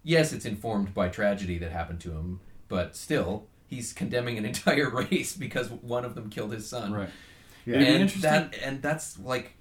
Yes, 0.04 0.34
it's 0.34 0.46
informed 0.46 0.94
by 0.94 1.08
tragedy 1.10 1.58
that 1.60 1.72
happened 1.72 2.02
to 2.02 2.12
him, 2.12 2.40
but 2.68 2.96
still 2.96 3.48
he's 3.68 3.94
condemning 3.94 4.38
an 4.38 4.46
entire 4.54 4.90
race 4.90 5.36
because 5.36 5.70
one 5.70 6.06
of 6.06 6.16
them 6.16 6.30
killed 6.30 6.52
his 6.54 6.68
son. 6.68 6.94
Right. 6.94 7.10
Yeah. 7.66 7.76
It'd 7.76 7.88
be 7.88 7.94
interesting- 7.94 8.22
that 8.32 8.56
and 8.64 8.82
that's 8.82 9.20
like 9.20 9.56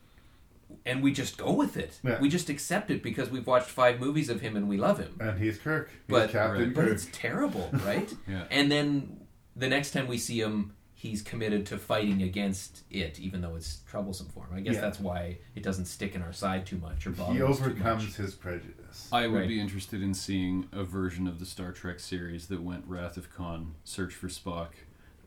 and 0.87 1.03
we 1.03 1.13
just 1.13 1.37
go 1.37 1.53
with 1.53 1.77
it. 1.77 1.99
Yeah. 2.05 2.21
We 2.21 2.29
just 2.29 2.49
accept 2.49 2.91
it 2.91 3.03
because 3.03 3.31
we've 3.31 3.47
watched 3.47 3.69
five 3.69 4.01
movies 4.01 4.29
of 4.29 4.41
him 4.41 4.57
and 4.57 4.69
we 4.69 4.77
love 4.77 4.99
him. 4.99 5.17
and 5.21 5.39
he's 5.39 5.59
Kirk, 5.59 5.91
he's 5.91 5.99
But 6.09 6.31
Captain 6.31 6.73
but 6.73 6.83
Kirk. 6.85 6.93
it's 6.93 7.09
terrible, 7.13 7.69
right? 7.85 8.13
Yeah. 8.29 8.45
And 8.51 8.71
then 8.71 9.21
the 9.57 9.69
next 9.69 9.91
time 9.93 10.07
we 10.07 10.19
see 10.19 10.41
him, 10.41 10.75
he's 10.95 11.21
committed 11.23 11.67
to 11.67 11.77
fighting 11.79 12.23
against 12.23 12.83
it, 12.91 13.19
even 13.19 13.41
though 13.41 13.57
it's 13.57 13.81
troublesome 13.89 14.29
for 14.29 14.45
him. 14.47 14.55
I 14.57 14.61
guess 14.61 14.75
Yeah. 14.77 14.81
that's 14.83 15.01
why 15.01 15.39
it 15.57 15.63
doesn't 15.65 15.87
stick 15.87 16.15
in 16.15 16.23
our 16.23 16.33
side 16.33 16.65
too 16.65 16.79
much 16.79 17.07
or 17.07 17.11
bother 17.11 17.33
He 17.35 17.43
us 17.43 17.59
too 17.59 17.65
overcomes 17.65 18.05
much. 18.05 18.15
his 18.17 18.35
prejudice. 18.35 19.09
I 19.11 19.27
would 19.27 19.41
Right. 19.41 19.49
be 19.49 19.61
interested 19.61 20.01
in 20.03 20.15
seeing 20.15 20.69
a 20.71 20.85
version 20.85 21.27
of 21.27 21.41
the 21.41 21.47
Star 21.47 21.73
Trek 21.73 21.99
series 21.99 22.47
that 22.47 22.63
went 22.63 22.85
Wrath 22.87 23.17
of 23.17 23.33
Khan, 23.35 23.75
Search 23.85 24.15
for 24.15 24.29
Spock, 24.29 24.69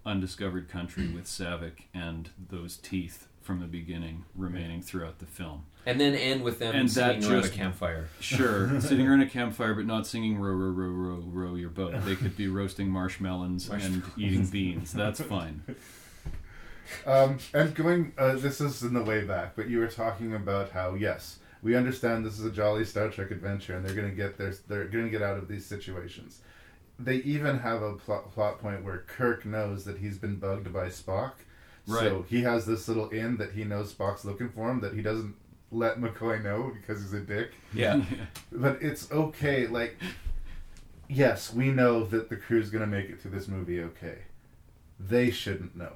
Undiscovered 0.05 0.69
Country 0.69 1.07
with 1.07 1.25
Saavik, 1.25 1.83
and 1.93 2.29
those 2.49 2.77
teeth 2.77 3.27
from 3.45 3.59
the 3.59 3.67
beginning 3.67 4.25
remaining 4.35 4.81
throughout 4.81 5.19
the 5.19 5.25
film. 5.25 5.63
And 5.85 6.01
then 6.01 6.15
end 6.15 6.41
with 6.43 6.57
them 6.57 6.73
And 6.75 6.91
sitting 6.91 7.21
that 7.21 7.29
around 7.31 7.41
just- 7.43 7.53
a 7.53 7.57
campfire. 7.57 8.07
Sure, 8.19 8.81
sitting 8.81 9.07
around 9.07 9.21
a 9.21 9.27
campfire, 9.29 9.75
but 9.75 9.85
not 9.85 10.07
singing 10.07 10.39
"row, 10.39 10.51
row, 10.51 10.71
row, 10.71 10.89
row, 10.89 11.23
row 11.23 11.53
your 11.55 11.69
boat." 11.69 11.93
They 12.03 12.15
could 12.15 12.35
be 12.35 12.47
roasting 12.47 12.89
marshmallows 12.89 13.69
and 13.69 14.01
eating 14.17 14.47
beans. 14.47 14.91
That's 14.91 15.21
fine. 15.21 15.61
Um, 17.05 17.37
and 17.53 17.73
going, 17.75 18.13
uh, 18.17 18.33
this 18.35 18.61
is 18.61 18.81
in 18.83 18.93
the 18.93 19.03
way 19.03 19.23
back, 19.23 19.55
but 19.55 19.67
you 19.69 19.77
were 19.79 19.87
talking 19.87 20.33
about 20.33 20.71
how 20.71 20.95
yes, 20.95 21.37
we 21.61 21.75
understand 21.75 22.25
this 22.25 22.39
is 22.39 22.45
a 22.45 22.51
jolly 22.51 22.83
Star 22.83 23.09
Trek 23.09 23.29
adventure, 23.31 23.75
and 23.75 23.85
they're 23.85 23.95
gonna 23.95 24.09
get 24.09 24.37
their, 24.39 24.53
they're 24.67 24.85
gonna 24.85 25.09
get 25.09 25.21
out 25.21 25.37
of 25.37 25.47
these 25.47 25.65
situations. 25.65 26.41
they 26.97 27.17
even 27.17 27.59
have 27.59 27.81
a 27.81 27.93
plot, 27.93 28.31
plot 28.33 28.59
point 28.59 28.83
where 28.83 28.99
Kirk 29.07 29.45
knows 29.45 29.83
that 29.85 29.97
he's 29.99 30.17
been 30.17 30.37
bugged 30.37 30.71
by 30.73 30.87
Spock. 30.87 31.33
So 31.87 32.25
he 32.29 32.41
has 32.41 32.65
this 32.65 32.87
little 32.87 33.09
inn 33.11 33.37
that 33.37 33.51
he 33.51 33.63
knows 33.63 33.93
Spock's 33.93 34.25
looking 34.25 34.49
for 34.49 34.69
him 34.69 34.79
that 34.81 34.93
he 34.93 35.01
doesn't 35.01 35.35
let 35.71 35.99
McCoy 35.99 36.43
know 36.43 36.71
because 36.73 37.01
he's 37.01 37.13
a 37.13 37.19
dick. 37.19 37.51
Yeah. 37.73 38.01
but 38.51 38.81
it's 38.81 39.11
okay. 39.11 39.67
Like, 39.67 39.97
yes, 41.07 41.53
we 41.53 41.69
know 41.69 42.03
that 42.05 42.29
the 42.29 42.35
crew's 42.35 42.69
gonna 42.69 42.87
make 42.87 43.09
it 43.09 43.21
through 43.21 43.31
this 43.31 43.47
movie 43.47 43.81
okay. 43.81 44.19
They 44.99 45.31
shouldn't 45.31 45.75
know. 45.75 45.93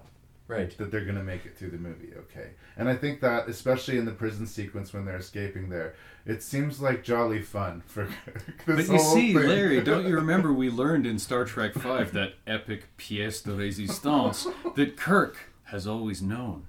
Right. 0.48 0.76
That 0.80 0.90
they're 0.90 1.06
gonna 1.06 1.24
make 1.24 1.46
it 1.46 1.56
through 1.58 1.70
the 1.72 1.78
movie 1.78 2.10
okay. 2.18 2.52
And 2.76 2.90
I 2.90 2.96
think 2.96 3.22
that, 3.22 3.48
especially 3.48 3.98
in 3.98 4.06
the 4.06 4.12
prison 4.12 4.48
sequence 4.48 4.94
when 4.94 5.06
they're 5.06 5.18
escaping 5.18 5.70
there, 5.70 5.94
it 6.26 6.42
seems 6.42 6.82
like 6.82 7.04
jolly 7.04 7.42
fun 7.42 7.84
for 7.86 8.06
Kirk. 8.26 8.64
But 8.66 8.88
you 8.88 9.00
see, 9.00 9.34
thing. 9.34 9.48
Larry, 9.48 9.82
don't 9.84 10.08
you 10.08 10.16
remember 10.16 10.52
we 10.52 10.70
learned 10.70 11.06
in 11.06 11.20
Star 11.20 11.46
Trek 11.46 11.76
Five 11.76 12.14
that 12.14 12.34
epic 12.48 12.86
pièce 12.98 13.44
de 13.44 13.52
résistance 13.52 14.48
that 14.76 14.98
Kirk 14.98 15.38
has 15.72 15.88
always 15.88 16.22
known 16.22 16.68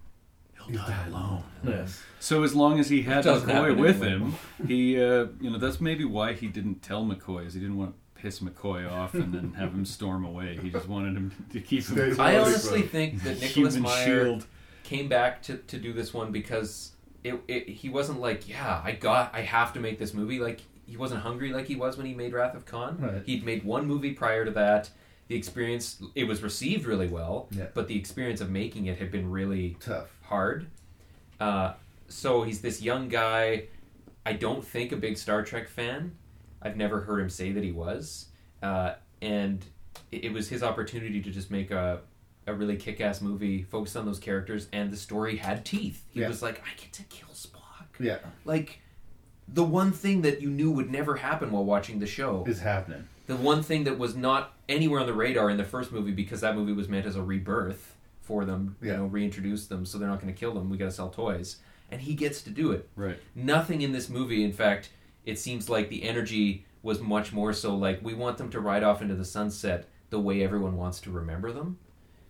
he'll 0.67 0.79
die 0.79 1.05
alone. 1.07 1.43
Yes. 1.65 2.03
So 2.19 2.43
as 2.43 2.55
long 2.55 2.79
as 2.79 2.89
he 2.89 3.03
had 3.03 3.25
Doesn't 3.25 3.49
McCoy 3.49 3.77
with 3.77 4.03
anyway. 4.03 4.19
him, 4.19 4.35
he, 4.67 4.97
uh, 4.97 5.27
you 5.41 5.51
know, 5.51 5.59
that's 5.59 5.81
maybe 5.81 6.05
why 6.05 6.33
he 6.33 6.49
didn't 6.49 6.83
tell 6.83 7.05
McCoy, 7.05 7.47
is 7.47 7.55
he 7.55 7.61
didn't 7.61 7.77
want 7.77 7.95
to 7.95 8.21
piss 8.21 8.41
McCoy 8.41 8.91
off 8.91 9.15
and 9.15 9.33
then 9.33 9.55
have 9.55 9.73
him 9.73 9.85
storm 9.85 10.25
away. 10.25 10.59
He 10.61 10.71
just 10.71 10.89
wanted 10.89 11.17
him 11.17 11.33
to 11.53 11.61
keep 11.61 11.87
him. 11.87 12.21
I 12.21 12.39
honestly 12.39 12.83
think 12.83 13.23
that 13.23 13.41
Nicholas 13.41 13.77
Meyer 13.77 14.25
shield. 14.25 14.47
came 14.83 15.09
back 15.09 15.43
to, 15.45 15.57
to 15.57 15.79
do 15.79 15.93
this 15.93 16.13
one 16.13 16.33
because 16.33 16.93
it, 17.25 17.41
it 17.49 17.69
he 17.69 17.89
wasn't 17.89 18.21
like 18.21 18.49
yeah 18.49 18.81
I 18.83 18.93
got 18.93 19.35
I 19.35 19.43
have 19.43 19.73
to 19.75 19.81
make 19.81 19.99
this 19.99 20.15
movie 20.15 20.39
like 20.39 20.61
he 20.87 20.97
wasn't 20.97 21.21
hungry 21.21 21.53
like 21.53 21.67
he 21.67 21.77
was 21.77 21.97
when 21.97 22.07
he 22.07 22.15
made 22.15 22.33
Wrath 22.33 22.55
of 22.55 22.67
Khan. 22.67 22.99
Right. 22.99 23.23
He'd 23.25 23.45
made 23.45 23.65
one 23.65 23.87
movie 23.87 24.13
prior 24.13 24.45
to 24.45 24.51
that. 24.53 24.91
The 25.31 25.37
experience 25.37 26.03
it 26.17 26.25
was 26.25 26.43
received 26.43 26.87
really 26.87 27.07
well, 27.07 27.47
Yeah. 27.53 27.67
but 27.73 27.87
the 27.87 27.97
experience 27.97 28.41
of 28.41 28.51
making 28.51 28.87
it 28.87 28.99
had 28.99 29.13
been 29.13 29.31
really 29.31 29.77
tough, 29.79 30.09
hard. 30.23 30.67
Uh, 31.39 31.75
so 32.09 32.43
he's 32.43 32.61
this 32.61 32.83
young 32.83 33.09
guy. 33.09 33.69
I 34.27 34.33
don't 34.33 34.65
think 34.65 34.91
a 34.91 34.97
big 34.97 35.17
Star 35.17 35.45
Trek 35.45 35.69
fan. 35.69 36.17
I've 36.61 36.77
never 36.77 37.03
heard 37.03 37.21
him 37.21 37.31
say 37.31 37.53
that 37.53 37.63
he 37.63 37.71
was, 37.71 38.27
uh, 38.61 38.95
and 39.23 39.65
it, 40.11 40.25
it 40.25 40.33
was 40.33 40.49
his 40.49 40.65
opportunity 40.65 41.23
to 41.23 41.31
just 41.31 41.49
make 41.53 41.71
a 41.71 42.01
a 42.49 42.53
really 42.55 42.77
kick-ass 42.77 43.21
movie 43.21 43.63
focused 43.63 43.97
on 43.97 44.07
those 44.07 44.19
characters, 44.19 44.67
and 44.73 44.91
the 44.93 44.97
story 44.97 45.37
had 45.37 45.65
teeth. 45.65 46.03
He 46.11 46.23
Yeah. 46.23 46.27
was 46.29 46.43
like, 46.43 46.61
I 46.65 46.71
get 46.77 46.93
to 46.95 47.05
kill 47.05 47.29
Spock. 47.29 47.87
Yeah. 48.01 48.19
Like 48.45 48.81
the 49.47 49.63
one 49.63 49.93
thing 49.93 50.23
that 50.23 50.41
you 50.43 50.51
knew 50.51 50.73
would 50.73 50.91
never 50.91 51.15
happen 51.17 51.53
while 51.53 51.65
watching 51.65 52.01
the 52.01 52.07
show 52.09 52.43
Is 52.49 52.59
happening. 52.59 53.07
The 53.31 53.37
one 53.37 53.63
thing 53.63 53.85
that 53.85 53.97
was 53.97 54.17
not 54.17 54.55
anywhere 54.69 54.99
on 54.99 55.07
the 55.07 55.15
radar 55.15 55.51
in 55.51 55.57
the 55.57 55.63
first 55.65 55.93
movie 55.93 56.11
because 56.11 56.41
that 56.41 56.57
movie 56.57 56.73
was 56.73 56.89
meant 56.89 57.07
as 57.07 57.15
a 57.15 57.23
rebirth 57.23 57.95
for 58.21 58.45
them, 58.45 58.75
you 58.83 58.93
know, 58.93 59.05
reintroduce 59.07 59.69
them 59.69 59.87
so 59.87 59.99
they're 59.99 60.09
not 60.09 60.21
going 60.21 60.35
to 60.35 60.39
kill 60.39 60.53
them. 60.53 60.69
We 60.69 60.77
got 60.77 60.87
to 60.87 60.91
sell 60.91 61.11
toys, 61.11 61.59
and 61.93 62.01
he 62.01 62.15
gets 62.15 62.43
to 62.43 62.51
do 62.51 62.73
it. 62.73 62.89
Right. 62.97 63.21
Nothing 63.37 63.83
in 63.83 63.93
this 63.93 64.09
movie, 64.09 64.43
in 64.43 64.53
fact, 64.53 64.91
it 65.25 65.39
seems 65.39 65.69
like 65.69 65.89
the 65.91 66.03
energy 66.03 66.65
was 66.83 66.99
much 66.99 67.33
more 67.33 67.53
so 67.53 67.77
like 67.77 68.01
we 68.03 68.15
want 68.15 68.37
them 68.37 68.51
to 68.51 68.59
ride 68.59 68.83
off 68.83 69.01
into 69.01 69.15
the 69.15 69.25
sunset 69.25 69.87
the 70.09 70.19
way 70.19 70.43
everyone 70.43 70.77
wants 70.77 70.99
to 71.03 71.11
remember 71.13 71.53
them. 71.53 71.79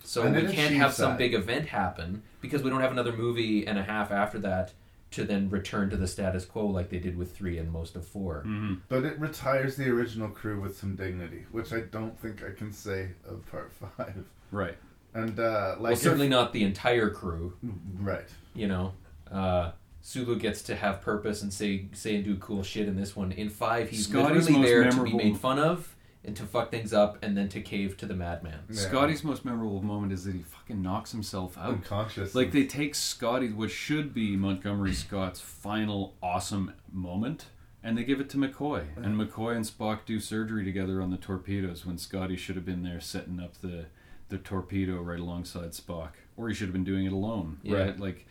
So 0.05 0.23
And 0.25 0.37
we 0.37 0.53
can't 0.53 0.75
have 0.75 0.93
some 0.93 1.13
that. 1.13 1.19
big 1.19 1.33
event 1.33 1.67
happen 1.69 2.23
because 2.43 2.63
we 2.63 2.69
don't 2.69 2.81
have 2.83 2.93
another 2.93 3.13
movie 3.13 3.67
and 3.67 3.79
a 3.79 3.83
half 3.83 4.11
after 4.11 4.39
that 4.41 4.73
to 5.13 5.25
then 5.25 5.51
return 5.51 5.91
to 5.91 5.97
the 5.97 6.07
status 6.07 6.45
quo 6.45 6.67
like 6.67 6.89
they 6.91 6.99
did 6.99 7.17
with 7.19 7.37
three 7.37 7.59
and 7.59 7.71
most 7.73 7.97
of 7.97 8.07
4 8.07 8.45
Mm-hmm. 8.47 8.75
But 8.89 9.05
it 9.05 9.19
retires 9.19 9.77
the 9.77 9.89
original 9.89 10.29
crew 10.29 10.61
with 10.61 10.79
some 10.79 10.95
dignity, 10.97 11.47
which 11.51 11.73
I 11.73 11.81
don't 11.81 12.19
think 12.21 12.43
I 12.45 12.53
can 12.57 12.73
say 12.73 13.09
of 13.29 13.45
part 13.51 13.73
five. 13.73 14.25
Right. 14.53 14.77
And 15.15 15.39
uh, 15.41 15.75
like 15.79 15.93
well, 15.93 15.97
certainly 15.97 16.27
if- 16.27 16.31
not 16.31 16.53
the 16.53 16.63
entire 16.63 17.11
crew. 17.11 17.55
Right. 17.99 18.29
You 18.55 18.69
know, 18.69 18.93
uh, 19.31 19.73
Sulu 20.03 20.39
gets 20.39 20.63
to 20.63 20.77
have 20.77 21.01
purpose 21.03 21.43
and 21.43 21.53
say 21.53 21.87
say 21.93 22.15
and 22.17 22.25
do 22.25 22.37
cool 22.37 22.63
shit 22.63 22.87
in 22.89 22.97
this 22.97 23.15
one. 23.17 23.33
In 23.33 23.49
five, 23.51 23.91
he's 23.91 24.07
Scotty's 24.09 24.49
literally 24.49 24.53
most 24.61 24.67
there 24.69 24.83
to 24.85 24.89
memorable- 24.91 25.19
be 25.19 25.25
made 25.25 25.37
fun 25.39 25.59
of 25.59 25.95
and 26.25 26.37
to 26.37 26.45
fuck 26.45 26.71
things 26.71 26.93
up, 26.93 27.19
and 27.23 27.37
then 27.37 27.49
to 27.49 27.61
cave 27.63 27.97
to 27.97 28.07
the 28.07 28.15
madman. 28.15 28.59
Scotty's 28.73 29.25
most 29.25 29.45
memorable 29.45 29.83
moment 29.83 30.13
is 30.13 30.25
that 30.25 30.35
he 30.35 30.43
fucking 30.43 30.83
knocks 30.83 31.13
himself 31.13 31.57
out. 31.57 31.71
Unconscious. 31.71 32.35
Like 32.35 32.53
they 32.53 32.67
take 32.67 32.95
Scotty, 32.95 33.49
what 33.53 33.71
should 33.71 34.13
be 34.13 34.37
Montgomery 34.37 34.93
Scott's 34.93 35.41
final 35.41 36.15
awesome 36.23 36.75
moment, 36.93 37.47
and 37.83 37.97
they 37.97 38.05
give 38.05 38.21
it 38.21 38.29
to 38.31 38.37
McCoy. 38.37 38.85
And 38.97 39.19
McCoy 39.19 39.57
and 39.57 39.65
Spock 39.65 40.01
do 40.05 40.21
surgery 40.21 40.65
together 40.65 41.01
on 41.01 41.11
the 41.11 41.17
torpedoes 41.17 41.87
when 41.87 41.97
Scotty 41.97 42.37
should 42.37 42.57
have 42.57 42.67
been 42.67 42.83
there 42.83 43.01
setting 43.01 43.41
up 43.41 43.55
the 43.63 43.87
the 44.29 44.39
torpedo 44.39 45.01
right 45.01 45.19
alongside 45.19 45.71
Spock, 45.73 46.11
or 46.37 46.49
he 46.49 46.55
should 46.55 46.67
have 46.69 46.73
been 46.75 46.85
doing 46.85 47.05
it 47.07 47.13
alone. 47.13 47.59
Yeah. 47.65 47.79
Right? 47.79 47.99
Like, 47.99 48.27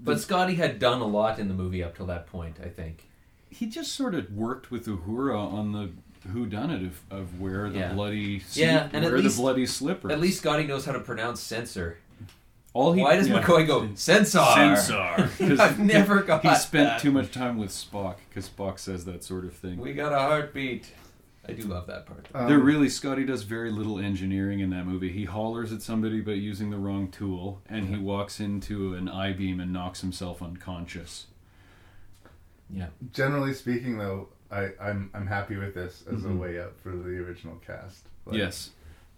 But 0.00 0.14
the- 0.14 0.20
Scotty 0.22 0.54
had 0.54 0.78
done 0.78 1.00
a 1.02 1.06
lot 1.06 1.38
in 1.38 1.48
the 1.48 1.54
movie 1.54 1.82
up 1.82 1.94
till 1.96 2.06
that 2.06 2.26
point. 2.26 2.56
I 2.64 2.68
think. 2.68 3.08
he 3.50 3.66
just 3.66 3.92
sort 3.92 4.14
of 4.14 4.30
worked 4.32 4.70
with 4.70 4.86
Uhura 4.86 5.36
on 5.38 5.72
the 5.72 5.90
who 6.32 6.46
done 6.46 6.70
it 6.70 6.82
of, 6.82 7.00
of 7.10 7.40
where 7.40 7.68
the 7.70 7.78
Yeah. 7.78 7.92
bloody 7.94 8.42
Yeah, 8.52 8.88
and 8.92 9.04
at 9.04 9.10
where 9.12 9.20
least 9.20 9.36
the 9.36 9.42
bloody 9.42 9.66
slippers. 9.66 10.12
At 10.12 10.20
least 10.20 10.38
Scotty 10.40 10.64
knows 10.66 10.84
how 10.84 10.92
to 10.92 11.00
pronounce 11.00 11.40
censor. 11.40 11.98
All 12.72 12.92
he, 12.92 13.02
Why 13.02 13.16
does 13.16 13.28
yeah. 13.28 13.40
McCoy 13.42 13.66
go 13.66 13.88
censor? 13.94 14.38
Censor. 14.54 15.30
'Cause 15.38 15.58
I've 15.60 15.78
never 15.78 16.22
got 16.22 16.42
He 16.42 16.54
spent 16.56 16.88
that. 16.88 17.00
too 17.00 17.10
much 17.10 17.30
time 17.32 17.56
with 17.56 17.70
Spock 17.70 18.16
because 18.28 18.48
Spock 18.50 18.78
says 18.78 19.04
that 19.06 19.24
sort 19.24 19.44
of 19.46 19.54
thing. 19.54 19.78
We 19.78 19.94
got 19.94 20.12
a 20.12 20.18
heartbeat. 20.18 20.92
I 21.48 21.52
do 21.52 21.62
love 21.62 21.86
that 21.86 22.06
part. 22.06 22.26
Um, 22.34 22.48
They're 22.48 22.58
really 22.58 22.88
Scotty 22.88 23.24
does 23.24 23.44
very 23.44 23.70
little 23.70 23.98
engineering 24.00 24.58
in 24.60 24.70
that 24.70 24.84
movie. 24.84 25.10
He 25.12 25.24
hollers 25.26 25.72
at 25.72 25.80
somebody 25.80 26.20
but 26.20 26.32
using 26.38 26.70
the 26.70 26.76
wrong 26.76 27.08
tool, 27.08 27.62
and 27.68 27.88
he 27.88 27.96
walks 27.96 28.40
into 28.40 28.94
an 28.94 29.08
I 29.08 29.32
beam 29.32 29.60
and 29.60 29.72
knocks 29.72 30.00
himself 30.00 30.42
unconscious. 30.42 31.26
Yeah. 32.68 32.86
Generally 33.12 33.54
speaking, 33.54 33.98
though, 33.98 34.28
I, 34.50 34.70
I'm 34.80 35.10
I'm 35.14 35.26
happy 35.26 35.56
with 35.56 35.74
this 35.74 36.04
as 36.12 36.24
a 36.24 36.28
Mhm. 36.28 36.38
way 36.38 36.58
up 36.60 36.78
for 36.80 36.90
the 36.90 37.18
original 37.18 37.56
cast. 37.66 38.06
Yes. 38.30 38.70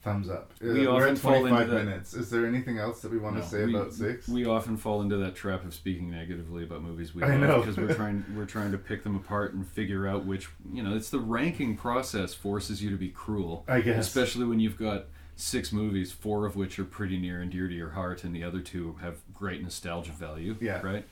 Thumbs 0.02 0.30
up. 0.30 0.52
We 0.60 0.86
Uh, 0.86 0.92
We're 0.92 1.08
often 1.08 1.16
at 1.16 1.20
25 1.20 1.68
minutes. 1.70 2.14
Is 2.14 2.30
there 2.30 2.46
anything 2.46 2.78
else 2.78 3.00
that 3.02 3.10
we 3.10 3.18
want 3.18 3.34
No, 3.34 3.42
to 3.42 3.46
say 3.48 3.64
we- 3.66 3.74
about 3.74 3.92
six? 3.92 4.28
We 4.28 4.46
often 4.46 4.76
fall 4.76 5.02
into 5.02 5.16
that 5.16 5.34
trap 5.34 5.64
of 5.64 5.74
speaking 5.74 6.08
negatively 6.08 6.62
about 6.62 6.82
movies 6.82 7.14
we 7.16 7.24
I 7.24 7.30
love 7.36 7.40
know. 7.40 7.60
because 7.60 7.76
we're 7.76 7.94
trying 8.02 8.24
we're 8.36 8.44
trying 8.46 8.70
to 8.72 8.78
pick 8.78 9.02
them 9.02 9.16
apart 9.16 9.54
and 9.54 9.66
figure 9.66 10.06
out 10.06 10.24
which 10.24 10.48
you 10.72 10.82
know 10.82 10.94
it's 10.94 11.10
the 11.10 11.18
ranking 11.18 11.76
process 11.76 12.32
forces 12.32 12.82
you 12.82 12.90
to 12.90 12.96
be 12.96 13.08
cruel. 13.08 13.64
I 13.68 13.80
guess. 13.80 14.06
especially 14.06 14.44
when 14.46 14.60
you've 14.60 14.78
got 14.78 15.06
six 15.34 15.72
movies, 15.72 16.10
four 16.12 16.46
of 16.46 16.56
which 16.56 16.78
are 16.78 16.84
pretty 16.84 17.18
near 17.18 17.40
and 17.42 17.50
dear 17.50 17.68
to 17.68 17.74
your 17.74 17.90
heart, 17.90 18.24
and 18.24 18.34
the 18.34 18.42
other 18.44 18.60
two 18.60 18.96
have 19.00 19.18
great 19.34 19.62
nostalgia 19.62 20.12
value. 20.12 20.56
Yeah. 20.60 20.80
right. 20.82 21.04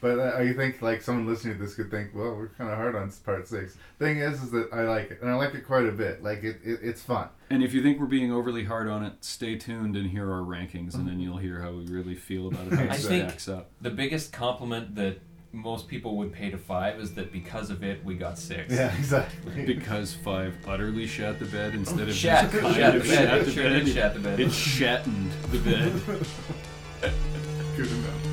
But 0.00 0.20
I 0.20 0.52
think 0.52 0.80
like 0.80 1.02
someone 1.02 1.26
listening 1.26 1.58
to 1.58 1.64
this 1.64 1.74
could 1.74 1.90
think, 1.90 2.14
well, 2.14 2.34
we're 2.34 2.48
kind 2.48 2.70
of 2.70 2.76
hard 2.76 2.94
on 2.94 3.10
part 3.24 3.48
six. 3.48 3.76
Thing 3.98 4.18
is, 4.18 4.42
is 4.42 4.50
that 4.52 4.68
I 4.72 4.82
like 4.82 5.10
it, 5.10 5.20
and 5.20 5.30
I 5.30 5.34
like 5.34 5.54
it 5.54 5.66
quite 5.66 5.86
a 5.86 5.92
bit. 5.92 6.22
Like 6.22 6.44
it, 6.44 6.60
it 6.64 6.80
it's 6.82 7.02
fun. 7.02 7.28
And 7.50 7.62
if 7.62 7.74
you 7.74 7.82
think 7.82 7.98
we're 7.98 8.06
being 8.06 8.32
overly 8.32 8.64
hard 8.64 8.88
on 8.88 9.04
it, 9.04 9.14
stay 9.20 9.56
tuned 9.56 9.96
and 9.96 10.10
hear 10.10 10.30
our 10.30 10.42
rankings, 10.42 10.94
and 10.94 11.06
then 11.06 11.14
mm-hmm. 11.14 11.20
you'll 11.20 11.36
hear 11.38 11.60
how 11.60 11.72
we 11.72 11.86
really 11.86 12.14
feel 12.14 12.48
about 12.48 12.68
it. 12.68 12.74
How 12.74 12.82
it 12.84 12.90
I 12.90 12.96
think 12.96 13.28
stacks 13.30 13.48
up. 13.48 13.70
the 13.80 13.90
biggest 13.90 14.32
compliment 14.32 14.94
that 14.94 15.18
most 15.52 15.88
people 15.88 16.16
would 16.16 16.32
pay 16.32 16.50
to 16.50 16.58
five 16.58 17.00
is 17.00 17.14
that 17.14 17.32
because 17.32 17.70
of 17.70 17.82
it 17.82 18.04
we 18.04 18.14
got 18.14 18.38
six. 18.38 18.72
Yeah, 18.72 18.96
exactly. 18.96 19.64
Because 19.64 20.14
five 20.14 20.54
utterly 20.66 21.06
shat 21.06 21.38
the 21.38 21.46
bed 21.46 21.74
instead 21.74 22.08
of 22.08 22.14
Shat- 22.14 22.52
just 22.52 22.74
shat 22.76 22.94
of 22.94 23.02
the 23.02 23.08
bed. 23.08 23.16
shat 23.16 23.38
It 23.38 23.46
the 23.46 23.62
bed. 23.62 23.84
did 23.84 23.94
shat 23.94 24.14
the 24.14 24.20
bed. 24.20 24.40
It 24.40 24.52
shattened 24.52 25.32
the 25.50 25.58
bed. 25.58 27.12
Good 27.76 27.90
enough. 27.90 28.27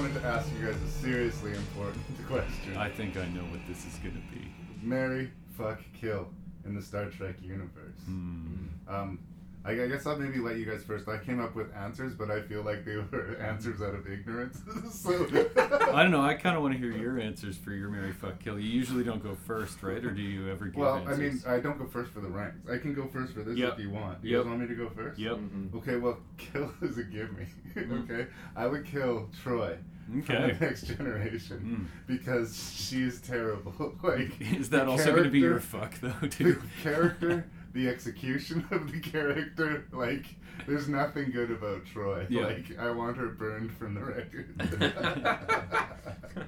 Wanted 0.00 0.14
to 0.14 0.24
ask 0.28 0.48
you 0.56 0.64
guys 0.64 0.76
a 0.80 0.88
seriously 1.02 1.50
important 1.50 2.04
question. 2.28 2.76
I 2.76 2.88
think 2.88 3.16
I 3.16 3.26
know 3.30 3.42
what 3.50 3.58
this 3.66 3.84
is 3.84 3.94
going 3.94 4.14
to 4.14 4.38
be. 4.38 4.46
Marry, 4.80 5.32
fuck, 5.56 5.80
kill 6.00 6.28
in 6.64 6.76
the 6.76 6.80
Star 6.80 7.06
Trek 7.06 7.34
universe. 7.42 7.98
Hmm. 8.04 8.66
Um, 8.86 9.18
I, 9.68 9.84
I 9.84 9.88
guess 9.88 10.06
I'll 10.06 10.18
maybe 10.18 10.38
let 10.38 10.56
you 10.56 10.64
guys 10.64 10.82
first. 10.82 11.06
I 11.08 11.18
came 11.18 11.40
up 11.40 11.54
with 11.54 11.74
answers, 11.76 12.14
but 12.14 12.30
I 12.30 12.40
feel 12.42 12.62
like 12.62 12.84
they 12.84 12.96
were 12.96 13.36
answers 13.40 13.82
out 13.82 13.94
of 13.94 14.10
ignorance. 14.10 14.60
so 14.90 15.26
I 15.92 16.02
don't 16.02 16.10
know. 16.10 16.22
I 16.22 16.34
kind 16.42 16.56
of 16.56 16.62
want 16.62 16.74
to 16.74 16.78
hear 16.78 16.92
your 16.92 17.18
answers 17.20 17.56
for 17.56 17.72
your 17.72 17.90
Mary 17.90 18.12
Fuck 18.12 18.38
Kill. 18.42 18.58
You 18.58 18.68
usually 18.70 19.04
don't 19.04 19.22
go 19.22 19.34
first, 19.46 19.82
right? 19.82 20.02
Or 20.04 20.10
do 20.10 20.22
you 20.22 20.50
ever 20.50 20.66
give 20.66 20.76
Well, 20.76 20.96
answers? 20.96 21.18
I 21.18 21.20
mean, 21.20 21.42
I 21.58 21.60
don't 21.60 21.78
go 21.78 21.86
first 21.86 22.12
for 22.12 22.20
the 22.20 22.28
ranks. 22.28 22.58
I 22.70 22.78
can 22.78 22.94
go 22.94 23.06
first 23.06 23.34
for 23.34 23.42
this 23.42 23.58
Yep. 23.58 23.74
if 23.74 23.78
you 23.80 23.90
want. 23.90 24.24
You 24.24 24.30
Yep. 24.36 24.40
guys 24.44 24.48
want 24.48 24.60
me 24.62 24.66
to 24.68 24.74
go 24.74 24.88
first? 24.88 25.18
Yep. 25.18 25.32
Mm-hmm. 25.36 25.76
Okay, 25.78 25.96
well, 25.96 26.18
kill 26.38 26.72
is 26.82 26.96
a 26.98 27.02
give 27.04 27.36
me. 27.36 27.46
Mhm. 27.74 28.04
okay? 28.10 28.26
I 28.56 28.66
would 28.66 28.84
kill 28.86 29.28
Troi. 29.44 29.76
From 30.08 30.24
the 30.24 30.56
next 30.58 30.84
generation 30.86 31.86
because 32.06 32.72
she 32.74 33.02
is 33.02 33.20
terrible. 33.20 33.94
like 34.02 34.40
Is 34.40 34.70
that 34.70 34.88
also 34.88 35.10
going 35.10 35.24
to 35.24 35.30
be 35.30 35.40
your 35.40 35.60
fuck 35.60 36.00
though, 36.00 36.14
too? 36.30 36.54
The 36.54 36.60
character, 36.82 37.44
the 37.78 37.88
execution 37.88 38.66
of 38.70 38.90
the 38.90 39.00
character, 39.00 39.86
like 39.92 40.26
there's 40.66 40.88
nothing 40.88 41.30
good 41.30 41.50
about 41.50 41.84
Troi. 41.86 42.26
Yeah. 42.28 42.46
Like 42.46 42.78
I 42.78 42.90
want 42.90 43.16
her 43.16 43.28
burned 43.28 43.72
from 43.72 43.94
the 43.94 44.00
record. 44.02 44.54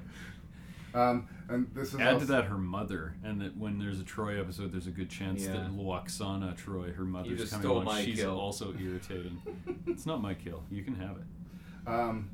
um, 0.95 1.29
and 1.49 1.71
this 1.73 1.95
is 1.95 2.01
Add 2.01 2.15
also, 2.15 2.27
to 2.27 2.33
that 2.33 2.45
her 2.47 2.59
mother, 2.59 3.15
and 3.23 3.41
that 3.41 3.57
when 3.57 3.79
there's 3.79 4.01
a 4.01 4.05
Troi 4.05 4.41
episode, 4.41 4.73
there's 4.73 4.89
a 4.89 4.93
good 4.93 5.09
chance 5.09 5.43
Yeah. 5.43 5.53
that 5.53 5.71
Lwaxana 5.71 6.57
Troi, 6.57 6.95
her 6.97 7.05
mother's 7.05 7.49
coming 7.51 7.63
stole 7.65 7.83
along. 7.83 8.05
She's 8.05 8.19
kill. 8.19 8.39
also 8.39 8.75
irritating. 8.75 9.41
it's 9.87 10.07
not 10.07 10.21
my 10.21 10.35
kill. 10.35 10.65
You 10.71 10.83
can 10.83 10.97
have 10.97 11.17
it. 11.17 11.89
Um, 11.89 12.31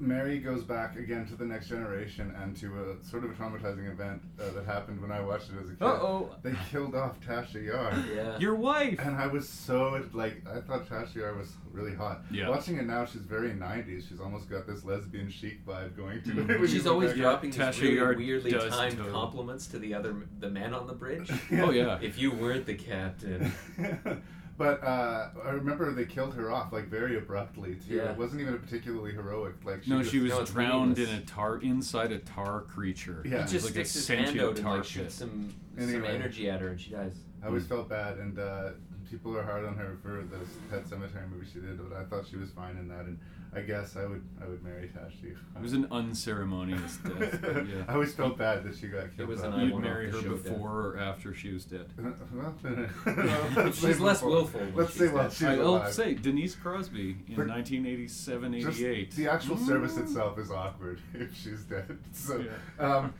Mary 0.00 0.38
goes 0.38 0.64
back 0.64 0.96
again 0.96 1.26
to 1.26 1.36
the 1.36 1.44
next 1.44 1.68
generation 1.68 2.34
and 2.42 2.56
to 2.56 2.66
a 2.98 3.04
sort 3.04 3.22
of 3.22 3.30
a 3.30 3.34
traumatizing 3.34 3.90
event 3.92 4.22
uh, 4.40 4.50
that 4.54 4.64
happened 4.64 5.00
when 5.00 5.12
I 5.12 5.20
watched 5.20 5.50
it 5.50 5.56
as 5.62 5.66
a 5.68 5.72
kid. 5.74 5.82
Uh-oh. 5.82 6.30
They 6.42 6.54
killed 6.70 6.94
off 6.94 7.20
Tasha 7.20 7.62
Yar. 7.64 7.92
Yeah. 8.14 8.38
Your 8.38 8.54
wife. 8.54 8.98
And 8.98 9.14
I 9.14 9.26
was 9.26 9.46
so 9.46 10.02
like 10.14 10.42
I 10.48 10.60
thought 10.60 10.88
Tasha 10.88 11.16
Yar 11.16 11.34
was 11.34 11.52
really 11.70 11.94
hot. 11.94 12.22
Yeah. 12.30 12.48
Watching 12.48 12.78
it 12.78 12.86
now, 12.86 13.04
she's 13.04 13.20
very 13.22 13.50
'90s. 13.50 14.08
She's 14.08 14.20
almost 14.20 14.48
got 14.48 14.66
this 14.66 14.84
lesbian 14.84 15.28
chic 15.30 15.64
vibe 15.66 15.96
going 15.96 16.22
to 16.22 16.30
Mhm. 16.30 16.38
it. 16.38 16.46
when 16.48 16.60
you 16.62 16.66
She's 16.66 16.84
look 16.86 16.94
always 16.94 17.10
back 17.10 17.18
at- 17.18 17.22
dropping 17.22 17.50
these 17.50 17.60
Tasha 17.60 17.82
really 17.82 17.96
Yard 17.96 18.16
weirdly 18.18 18.50
does 18.52 18.74
timed 18.74 18.96
totally. 18.96 19.12
compliments 19.12 19.66
to 19.68 19.78
the 19.78 19.92
other 19.92 20.16
the 20.38 20.48
men 20.48 20.72
on 20.72 20.86
the 20.86 20.94
bridge. 20.94 21.30
Oh, 21.52 21.70
yeah. 21.72 21.98
If 22.00 22.18
you 22.18 22.32
weren't 22.32 22.64
the 22.64 22.74
captain. 22.74 23.52
But 24.60 24.84
uh, 24.84 25.30
I 25.42 25.50
remember 25.52 25.90
they 25.90 26.04
killed 26.04 26.34
her 26.34 26.50
off 26.52 26.70
like 26.70 26.88
very 26.88 27.16
abruptly 27.16 27.76
too. 27.76 27.94
Yeah. 27.94 28.10
It 28.10 28.18
wasn't 28.18 28.42
even 28.42 28.58
particularly 28.58 29.10
heroic. 29.12 29.54
Like 29.64 29.88
no, 29.88 30.00
just- 30.00 30.10
she 30.10 30.18
was 30.18 30.32
No, 30.32 30.44
drowned 30.44 30.98
in 30.98 31.08
a 31.08 31.22
tar 31.22 31.56
inside 31.62 32.12
a 32.12 32.18
tar 32.18 32.60
creature. 32.60 33.22
Yeah. 33.24 33.30
It 33.30 33.36
He 33.36 33.42
was 33.44 33.52
just 33.52 33.64
like 33.64 33.70
a 33.76 33.84
sticks 33.86 33.94
his 33.94 34.08
hand 34.08 34.38
out 34.38 34.48
and 34.50 34.56
tar 34.58 34.76
like 34.76 34.84
shoots 34.84 35.14
some 35.14 35.54
some 35.78 36.04
energy 36.04 36.50
at 36.50 36.60
her 36.60 36.68
and 36.68 36.78
she 36.78 36.90
dies. 36.90 37.14
I 37.42 37.46
always 37.46 37.66
felt 37.66 37.88
bad, 37.88 38.18
and 38.18 38.38
uh, 38.38 38.72
people 39.10 39.34
are 39.34 39.42
hard 39.42 39.64
on 39.64 39.78
her 39.78 39.96
for 40.02 40.24
this 40.30 40.48
Pet 40.70 40.86
Cemetery 40.86 41.24
movie 41.32 41.46
she 41.50 41.60
did, 41.60 41.78
but 41.88 41.96
I 41.96 42.04
thought 42.04 42.26
she 42.28 42.36
was 42.36 42.50
fine 42.50 42.76
in 42.76 42.86
that, 42.88 43.06
and 43.06 43.18
I 43.52 43.62
guess 43.62 43.96
I 43.96 44.06
would 44.06 44.22
I 44.40 44.46
would 44.48 44.62
marry 44.62 44.88
Tashi. 44.88 45.32
It 45.56 45.60
was 45.62 45.72
an 45.72 45.88
unceremonious 45.90 46.96
death. 47.04 47.40
Yeah. 47.42 47.82
I 47.88 47.94
always 47.94 48.14
felt 48.14 48.38
bad 48.38 48.62
that 48.62 48.76
she 48.76 48.86
got 48.86 49.16
killed. 49.16 49.28
was 49.28 49.42
an 49.42 49.52
I 49.52 49.64
You'd 49.64 49.76
marry 49.78 50.06
her 50.06 50.12
the 50.18 50.22
show 50.22 50.34
death. 50.36 50.44
before 50.44 50.70
or 50.92 50.98
after 50.98 51.34
she 51.34 51.52
was 51.52 51.64
dead. 51.64 51.86
Well, 52.32 52.54
She's 53.72 53.98
less 53.98 54.18
before. 54.20 54.30
willful 54.30 54.60
when 54.60 54.74
Let's 54.76 54.92
she's 54.92 55.00
say 55.00 55.08
while 55.08 55.22
dead. 55.24 55.32
she's 55.32 55.42
I, 55.48 55.52
alive. 55.54 55.84
will 55.86 55.92
say 55.92 56.14
Denise 56.14 56.54
Crosby 56.54 57.10
in 57.28 57.34
But 57.34 57.48
1987, 57.48 58.54
88. 58.54 59.10
the 59.16 59.28
actual 59.28 59.56
service 59.56 59.96
itself 59.96 60.38
is 60.38 60.50
awkward 60.52 61.00
if 61.14 61.36
she's 61.36 61.62
dead. 61.64 61.98
So, 62.12 62.38
Yeah. 62.78 62.96
um, 62.96 63.14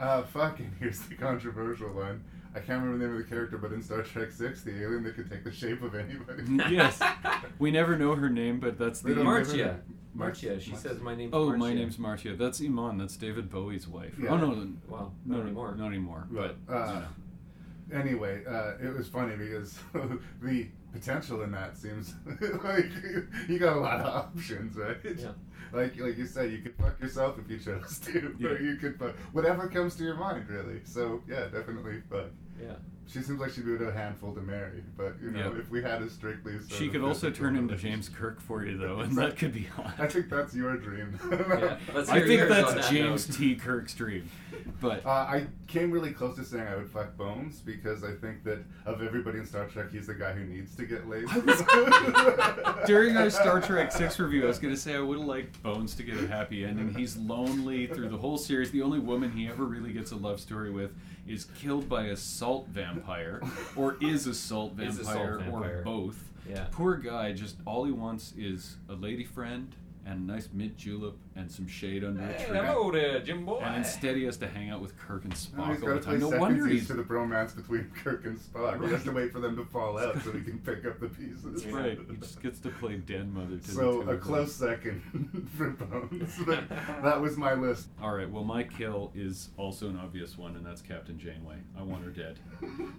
uh, 0.00 0.22
fucking 0.24 0.72
here's 0.80 0.98
the 1.00 1.14
controversial 1.14 1.90
one. 1.92 2.24
I 2.54 2.58
can't 2.60 2.82
remember 2.82 2.98
the 2.98 3.04
name 3.06 3.16
of 3.20 3.22
the 3.28 3.28
character, 3.34 3.56
but 3.58 3.72
in 3.72 3.82
Star 3.82 4.02
Trek 4.02 4.30
Six, 4.30 4.62
the 4.62 4.72
alien 4.82 5.02
that 5.04 5.14
could 5.16 5.30
take 5.30 5.42
the 5.44 5.52
shape 5.52 5.82
of 5.82 5.94
anybody. 5.94 6.44
yes, 6.74 7.00
we 7.58 7.70
never 7.70 7.96
know 7.96 8.14
her 8.14 8.28
name, 8.28 8.60
but 8.60 8.78
that's 8.78 9.00
the 9.00 9.08
don't 9.14 9.18
give 9.18 9.24
Marcia. 9.24 9.80
Marcia. 10.14 10.60
She 10.60 10.72
Mar- 10.72 10.80
says 10.80 11.00
my 11.00 11.14
name's 11.14 11.32
Oh, 11.32 11.46
Marcia. 11.46 11.58
my 11.58 11.72
name's 11.74 11.98
Marcia. 11.98 12.36
That's 12.36 12.60
Iman. 12.60 12.98
That's 12.98 13.16
David 13.16 13.48
Bowie's 13.48 13.88
wife. 13.88 14.14
Yeah. 14.22 14.30
Oh 14.30 14.36
no, 14.36 14.68
Well, 14.88 15.14
no, 15.24 15.36
not 15.36 15.42
anymore. 15.44 15.74
Not 15.76 15.86
anymore. 15.86 16.26
But 16.30 16.56
Uh, 16.68 16.74
you 16.86 16.92
know. 17.00 17.04
Anyway, 18.00 18.42
uh, 18.48 18.72
it 18.82 18.94
was 18.96 19.08
funny 19.08 19.36
because 19.36 19.78
the 20.42 20.66
potential 20.92 21.42
in 21.42 21.52
that 21.52 21.76
seems 21.76 22.14
like 22.64 22.90
you 23.48 23.58
got 23.58 23.76
a 23.76 23.80
lot 23.80 24.00
of 24.00 24.06
options, 24.06 24.76
right? 24.76 24.96
Yeah. 25.02 25.30
Like 25.72 25.98
like 25.98 26.18
you 26.18 26.26
said, 26.26 26.52
you 26.52 26.58
could 26.58 26.74
fuck 26.76 27.00
yourself 27.00 27.38
if 27.38 27.50
you 27.50 27.58
chose 27.58 27.98
to, 28.00 28.36
Yeah. 28.38 28.48
or 28.50 28.60
you 28.60 28.76
could 28.76 28.98
fuck 28.98 29.16
whatever 29.32 29.68
comes 29.68 29.94
to 29.96 30.04
your 30.04 30.16
mind, 30.16 30.48
really. 30.48 30.80
So 30.84 31.22
yeah, 31.28 31.44
definitely 31.46 32.02
fuck. 32.10 32.26
Yeah. 32.62 32.74
She 33.08 33.20
seems 33.20 33.40
like 33.40 33.50
she'd 33.52 33.66
be 33.66 33.74
a 33.84 33.90
handful 33.92 34.32
to 34.32 34.40
marry, 34.40 34.82
but 34.96 35.16
you 35.22 35.32
know, 35.32 35.52
Yeah. 35.52 35.58
if 35.60 35.70
we 35.70 35.82
had 35.82 36.00
a 36.00 36.08
strictly 36.08 36.58
sort 36.60 36.72
She 36.72 36.86
of 36.86 36.92
could 36.92 37.02
also 37.02 37.30
turn 37.30 37.56
into 37.56 37.76
James 37.76 38.08
Kirk 38.08 38.40
for 38.40 38.64
you, 38.64 38.78
though, 38.78 39.00
and 39.00 39.14
that 39.18 39.36
could 39.36 39.52
be 39.52 39.64
hot. 39.76 39.92
I 39.98 40.06
think 40.06 40.30
that's 40.30 40.54
your 40.54 40.76
dream. 40.78 41.18
Yeah, 41.30 41.76
I 42.08 42.20
think 42.22 42.48
that's 42.48 42.72
that 42.74 42.90
James 42.90 43.28
note. 43.28 43.36
T. 43.36 43.54
Kirk's 43.56 43.92
dream. 43.94 44.30
But 44.80 45.04
Uh, 45.04 45.10
I 45.10 45.46
came 45.66 45.90
really 45.90 46.12
close 46.12 46.36
to 46.36 46.44
saying 46.44 46.66
I 46.66 46.76
would 46.76 46.88
fuck 46.88 47.16
Bones 47.18 47.58
because 47.60 48.02
I 48.02 48.12
think 48.12 48.44
that 48.44 48.60
of 48.86 49.02
everybody 49.02 49.40
in 49.40 49.46
Star 49.46 49.66
Trek, 49.66 49.90
he's 49.92 50.06
the 50.06 50.14
guy 50.14 50.32
who 50.32 50.44
needs 50.44 50.74
to 50.76 50.86
get 50.86 51.06
laid. 51.06 51.26
during 52.86 53.16
our 53.16 53.30
Star 53.30 53.60
Trek 53.60 53.92
Six 53.92 54.18
review, 54.18 54.44
I 54.44 54.46
was 54.46 54.58
going 54.58 54.72
to 54.74 54.80
say 54.80 54.94
I 54.94 55.00
would 55.00 55.18
have 55.18 55.26
liked 55.26 55.62
Bones 55.62 55.94
to 55.96 56.02
get 56.02 56.16
a 56.22 56.26
happy 56.26 56.64
ending. 56.64 56.94
He's 56.94 57.16
lonely 57.16 57.86
through 57.88 58.08
the 58.08 58.16
whole 58.16 58.38
series. 58.38 58.70
The 58.70 58.82
only 58.82 58.98
woman 59.00 59.32
he 59.32 59.48
ever 59.48 59.64
really 59.64 59.92
gets 59.92 60.12
a 60.12 60.16
love 60.16 60.40
story 60.40 60.70
with 60.70 60.92
is 61.26 61.44
killed 61.56 61.88
by 61.88 62.06
a 62.06 62.16
salt 62.16 62.66
vampire, 62.68 63.40
or 63.76 63.96
is 64.00 64.26
a 64.26 64.34
salt 64.34 64.72
Is 64.78 64.98
a 64.98 65.04
vampire, 65.04 65.38
salt 65.38 65.50
vampire. 65.50 65.78
or 65.80 65.82
both. 65.82 66.24
Yeah. 66.48 66.66
Poor 66.72 66.96
guy. 66.96 67.32
Just 67.32 67.56
all 67.64 67.84
he 67.84 67.92
wants 67.92 68.32
is 68.36 68.76
a 68.88 68.94
lady 68.94 69.24
friend 69.24 69.74
and 70.04 70.28
a 70.28 70.32
nice 70.32 70.48
mint 70.52 70.76
julep 70.76 71.14
and 71.36 71.50
some 71.50 71.66
shade 71.66 72.02
under 72.04 72.22
a 72.22 72.26
Hey, 72.26 72.44
tree. 72.46 72.56
hello 72.56 72.90
there, 72.90 73.20
Jim 73.20 73.44
boy. 73.44 73.58
And 73.60 73.76
instead, 73.76 74.16
he 74.16 74.24
has 74.24 74.36
to 74.38 74.48
hang 74.48 74.68
out 74.70 74.80
with 74.80 74.96
Kirk 74.98 75.24
and 75.24 75.32
Now 75.32 75.36
Spock 75.64 75.74
he's 75.74 75.82
all 75.82 75.88
got 75.88 75.94
the 75.94 76.00
to 76.00 76.00
play 76.06 76.18
time. 76.18 76.20
No 76.30 76.38
wonder 76.40 76.66
he's 76.66 76.86
to 76.88 76.94
the 76.94 77.02
bromance 77.04 77.54
between 77.54 77.90
Kirk 78.04 78.24
and 78.24 78.38
Spock. 78.38 78.84
He 78.84 78.92
has 78.92 79.04
to 79.04 79.12
wait 79.12 79.32
for 79.32 79.38
them 79.40 79.56
to 79.56 79.64
fall 79.64 79.98
out 79.98 80.20
so 80.22 80.32
he 80.32 80.40
can 80.44 80.58
pick 80.58 80.84
up 80.84 80.98
the 81.00 81.08
pieces. 81.08 81.42
That's 81.44 81.66
right. 81.66 81.98
He 82.10 82.16
just 82.16 82.42
gets 82.42 82.58
to 82.60 82.70
play 82.70 82.96
den 82.96 83.32
mother 83.32 83.56
to 83.58 83.66
the 83.66 83.72
So 83.72 83.80
two 83.92 83.98
a 83.98 84.00
of 84.00 84.06
them. 84.06 84.20
close 84.20 84.54
second 84.54 85.48
for 85.56 85.70
Bones. 85.70 86.34
But 86.44 86.68
that 87.02 87.20
was 87.20 87.36
my 87.36 87.54
list. 87.54 87.88
All 88.02 88.14
right. 88.14 88.28
Well, 88.28 88.44
my 88.44 88.64
kill 88.64 89.12
is 89.14 89.50
also 89.56 89.88
an 89.88 89.98
obvious 89.98 90.36
one, 90.36 90.56
and 90.56 90.66
that's 90.66 90.82
Captain 90.82 91.18
Janeway. 91.18 91.56
I 91.78 91.82
want 91.82 92.04
her 92.04 92.10
dead. 92.10 92.38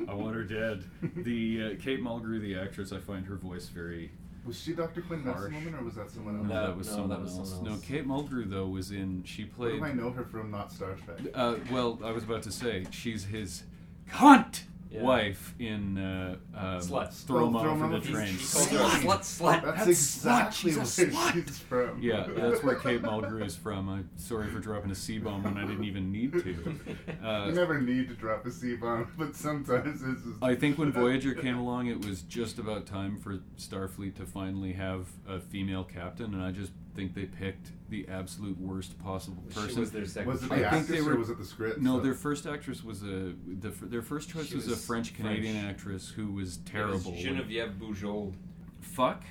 I 0.08 0.14
want 0.14 0.36
her 0.36 0.44
dead. 0.44 0.84
The 1.18 1.74
uh, 1.78 1.82
Kate 1.84 2.02
Mulgrew, 2.02 2.40
the 2.42 2.56
actress, 2.58 2.92
I 2.94 3.00
find 3.00 3.26
her 3.26 3.36
voice 3.36 3.68
very. 3.68 4.12
Was 4.46 4.60
she 4.60 4.74
Dr. 4.74 5.02
Quinn 5.02 5.24
Harsh. 5.24 5.52
Medicine 5.52 5.66
Woman 5.66 5.80
or 5.80 5.84
was 5.86 5.96
that 5.96 6.12
someone 6.12 6.38
else? 6.40 6.48
that, 6.50 6.54
That- 6.68 6.78
was 6.78 6.88
no, 6.88 6.94
someone 6.94 7.10
that 7.12 7.22
was 7.22 7.38
else. 7.38 7.50
someone 7.52 7.72
No. 7.74 7.80
Kate 7.80 8.06
Mulgrew 8.08 8.50
though 8.50 8.68
was 8.68 8.92
in. 8.92 9.24
She 9.24 9.44
Where 9.56 9.70
played. 9.72 9.80
do 9.80 9.86
I 9.86 9.94
know 9.94 10.12
her 10.12 10.24
from? 10.26 10.52
Not 10.52 10.72
Star 10.72 10.96
Trek. 11.06 11.20
Uh, 11.34 11.56
well, 11.72 12.00
I 12.04 12.12
was 12.12 12.24
about 12.24 12.44
to 12.44 12.52
say 12.52 12.86
she's 12.92 13.26
his 13.26 13.64
cunt 14.10 14.64
Yeah. 14.94 15.02
wife 15.02 15.56
in 15.58 15.98
uh, 15.98 16.36
um, 16.56 16.64
Slut. 16.80 17.12
Throw 17.26 17.48
'em 17.48 17.54
Throw 17.54 17.72
'em 17.72 17.82
over 17.82 17.88
the 17.88 17.96
Over 17.98 18.00
the- 18.06 18.12
train. 18.14 18.28
He 18.28 18.38
calls 18.38 18.70
her 18.70 18.78
a 18.78 18.82
slut, 18.82 19.20
slut. 19.22 19.64
That's, 19.64 19.78
That's 19.78 19.88
exactly 19.90 20.72
slut. 20.72 20.76
where 20.78 20.86
She's 20.86 21.16
slut. 21.16 21.34
she's 21.48 21.60
from. 21.60 22.02
Yeah, 22.02 22.28
that's 22.36 22.64
where 22.64 22.76
Kate 22.76 23.02
Mulgrew 23.02 23.44
is 23.44 23.56
from. 23.56 23.90
I'm 23.90 24.10
sorry 24.18 24.50
for 24.52 24.60
dropping 24.60 24.92
a 24.92 24.96
C 24.96 25.18
bomb 25.18 25.42
when 25.44 25.58
I 25.58 25.66
didn't 25.66 25.86
even 25.86 26.12
need 26.12 26.34
to. 26.34 26.76
Uh, 27.24 27.46
you 27.48 27.54
never 27.54 27.80
need 27.82 28.10
to 28.10 28.14
drop 28.16 28.46
a 28.46 28.52
C 28.52 28.76
bomb, 28.76 29.08
but 29.18 29.34
sometimes 29.36 30.02
it's 30.04 30.24
just. 30.24 30.44
I 30.44 30.56
think 30.56 30.78
when 30.78 30.92
Voyager 30.92 31.34
came 31.34 31.58
along, 31.58 31.88
it 31.88 32.06
was 32.06 32.22
just 32.24 32.60
about 32.60 32.86
time 32.86 33.18
for 33.18 33.40
Starfleet 33.58 34.16
to 34.16 34.26
finally 34.26 34.74
have 34.74 35.08
a 35.28 35.40
female 35.40 35.84
captain, 35.86 36.34
and 36.34 36.44
I 36.44 36.52
just 36.52 36.72
think 36.96 37.14
they 37.14 37.26
picked 37.26 37.72
the 37.90 38.08
absolute 38.08 38.58
worst 38.60 38.98
possible 39.00 39.44
She 39.50 39.56
person. 39.60 39.80
was 39.80 39.92
their 39.92 40.06
second 40.06 40.32
Was 40.32 40.44
it 40.44 40.52
I 40.52 40.56
the 40.58 40.62
think 40.62 40.74
actress 40.74 40.88
they 40.90 41.00
or 41.00 41.04
were- 41.06 41.18
was 41.18 41.30
it 41.30 41.38
the 41.38 41.46
script? 41.46 41.80
No, 41.82 41.98
So- 41.98 42.04
their 42.04 42.14
first 42.14 42.46
actress 42.48 42.84
was 42.84 43.04
a 43.04 43.34
the, 43.60 43.70
their 43.82 44.02
first 44.02 44.30
choice 44.30 44.48
She 44.48 44.56
was, 44.56 44.68
a 44.68 44.76
French 44.76 45.14
Canadian 45.16 45.58
actress 45.66 46.10
who 46.10 46.28
was 46.32 46.58
It 46.58 46.60
was 46.64 46.70
terrible. 46.72 47.16
Genevieve 47.18 47.74
Bujold. 47.80 48.34
Fuck 48.82 49.24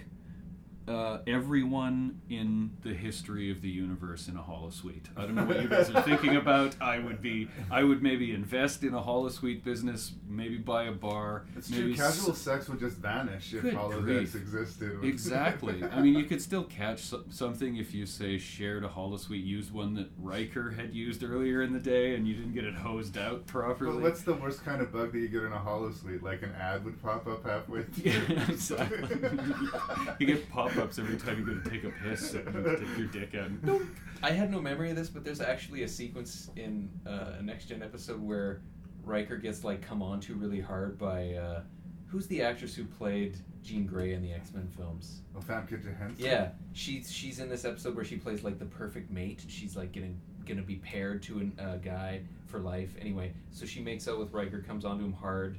uh, 0.89 1.19
everyone 1.27 2.21
in 2.29 2.71
the 2.83 2.93
history 2.95 3.51
of 3.51 3.63
the 3.63 3.69
universe 3.69 4.29
in 4.29 4.37
a 4.37 4.43
holosuite. 4.43 5.07
I 5.17 5.23
don't 5.23 5.35
know 5.35 5.45
what 5.45 5.63
you 5.63 5.69
guys 5.69 5.91
are 5.91 6.03
thinking 6.03 6.37
about. 6.37 6.75
I 6.81 6.99
would 6.99 7.21
be, 7.23 7.49
I 7.71 7.85
would 7.85 8.03
maybe 8.03 8.33
invest 8.33 8.83
in 8.83 8.95
a 8.95 9.01
holosuite 9.03 9.63
business, 9.65 10.13
maybe 10.29 10.57
buy 10.59 10.85
a 10.85 10.93
bar. 10.93 11.45
It's 11.57 11.71
maybe 11.71 11.95
true. 11.95 12.05
Casual 12.05 12.31
s- 12.33 12.39
sex 12.39 12.69
would 12.69 12.81
just 12.81 12.97
vanish 12.97 13.55
if 13.55 13.63
grief. 13.63 14.35
existed. 14.35 15.05
Exactly. 15.05 15.83
I 15.85 16.01
mean, 16.01 16.15
you 16.19 16.25
could 16.25 16.43
still 16.43 16.65
catch 16.65 17.01
so- 17.01 17.25
something 17.31 17.77
if 17.77 17.95
you 17.95 18.07
say 18.07 18.39
shared 18.39 18.85
a 18.85 18.89
holosuite, 18.89 19.45
used 19.45 19.73
one 19.73 19.95
that 19.95 20.11
Riker 20.19 20.71
had 20.73 20.95
used 20.95 21.23
earlier 21.23 21.63
in 21.63 21.73
the 21.73 21.81
day, 21.81 22.15
and 22.15 22.27
you 22.27 22.35
didn't 22.35 22.55
get 22.55 22.65
it 22.65 22.75
hosed 22.75 23.17
out 23.17 23.47
properly. 23.47 23.95
But 23.95 24.03
what's 24.03 24.23
the 24.23 24.35
worst 24.35 24.65
kind 24.65 24.81
of 24.83 24.93
bug 24.93 25.13
that 25.13 25.19
you 25.19 25.29
get 25.29 25.43
in 25.45 25.53
a 25.53 25.59
holosuite? 25.59 26.23
Like 26.23 26.43
an 26.43 26.53
ad 26.59 26.85
would 26.85 27.01
pop 27.03 27.27
up 27.27 27.45
halfway 27.45 27.83
through. 27.85 28.13
Yeah, 28.13 28.51
exactly. 28.51 28.99
you 30.19 30.27
get 30.27 30.51
pop-ups 30.75 30.99
every 30.99 31.17
time 31.17 31.39
you 31.39 31.45
go 31.47 31.55
to 31.61 31.71
take 31.71 31.85
a 31.85 31.91
piss 32.03 32.35
and 32.35 32.55
you 32.55 32.77
stick 32.77 32.99
your 32.99 33.07
dick 33.09 33.35
out. 33.35 33.47
and- 33.49 33.89
I 34.23 34.31
had 34.31 34.51
no 34.51 34.61
memory 34.61 34.91
of 34.91 34.97
this, 34.97 35.09
but 35.09 35.25
there's 35.25 35.41
actually 35.41 35.83
a 35.83 35.89
sequence 35.89 36.51
in 36.57 36.89
uh, 37.07 37.33
a 37.39 37.43
next 37.43 37.67
gen 37.67 37.83
episode 37.83 38.21
where 38.23 38.63
Riker 39.05 39.37
gets 39.37 39.65
like 39.65 39.83
come 39.83 40.01
on 40.03 40.21
to 40.21 40.35
really 40.35 40.61
hard 40.61 40.97
by 40.97 41.35
uh, 41.35 41.63
who's 42.07 42.27
the 42.29 42.43
actress 42.43 42.75
who 42.75 42.85
played 42.85 43.37
Jean 43.65 43.85
Grey 43.87 44.13
in 44.13 44.23
the 44.23 44.33
X 44.33 44.53
Men 44.55 44.69
films? 44.77 45.23
Oh, 45.37 45.41
Famke 45.41 45.71
Johansson. 45.83 46.15
Yeah, 46.25 46.51
she's 46.73 47.11
she's 47.11 47.41
in 47.41 47.49
this 47.49 47.65
episode 47.65 47.97
where 47.97 48.05
she 48.05 48.17
plays 48.17 48.45
like 48.45 48.59
the 48.61 48.65
perfect 48.65 49.11
mate. 49.11 49.45
She's 49.49 49.77
like 49.77 49.91
getting 49.93 50.21
gonna 50.47 50.63
be 50.63 50.77
paired 50.77 51.23
to 51.25 51.51
a 51.59 51.63
uh, 51.63 51.77
guy 51.79 52.21
for 52.47 52.61
life. 52.61 52.95
Anyway, 53.01 53.33
so 53.51 53.67
she 53.67 53.81
makes 53.81 54.07
out 54.07 54.19
with 54.21 54.33
Riker, 54.33 54.61
comes 54.61 54.85
onto 54.85 55.05
him 55.05 55.13
hard, 55.13 55.57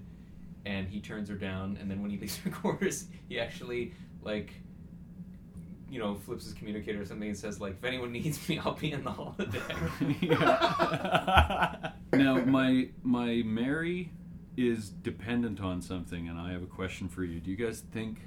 and 0.65 0.87
he 0.87 1.01
turns 1.01 1.27
her 1.27 1.35
down. 1.35 1.77
And 1.81 1.91
then 1.91 2.01
when 2.01 2.11
he 2.11 2.17
leaves 2.17 2.37
her 2.37 2.49
quarters, 2.49 3.07
he 3.27 3.39
actually 3.41 3.93
like. 4.21 4.53
You 5.93 5.99
know, 5.99 6.15
flips 6.15 6.45
his 6.45 6.55
communicator 6.55 7.01
or 7.01 7.05
something 7.05 7.27
and 7.27 7.37
says 7.37 7.61
like, 7.61 7.73
"If 7.73 7.83
anyone 7.83 8.11
needs 8.17 8.49
me, 8.49 8.57
I'll 8.57 8.73
be 8.73 8.91
in 8.91 9.03
the 9.03 9.11
holiday. 9.11 9.61
now 12.17 12.43
my 12.45 12.89
my 13.03 13.43
Mary 13.45 14.11
is 14.57 14.89
dependent 14.89 15.61
on 15.61 15.83
something, 15.83 16.27
and 16.27 16.39
I 16.39 16.51
have 16.51 16.63
a 16.63 16.67
question 16.67 17.07
for 17.07 17.23
you. 17.23 17.39
Do 17.39 17.51
you 17.51 17.57
guys 17.57 17.83
think 17.91 18.21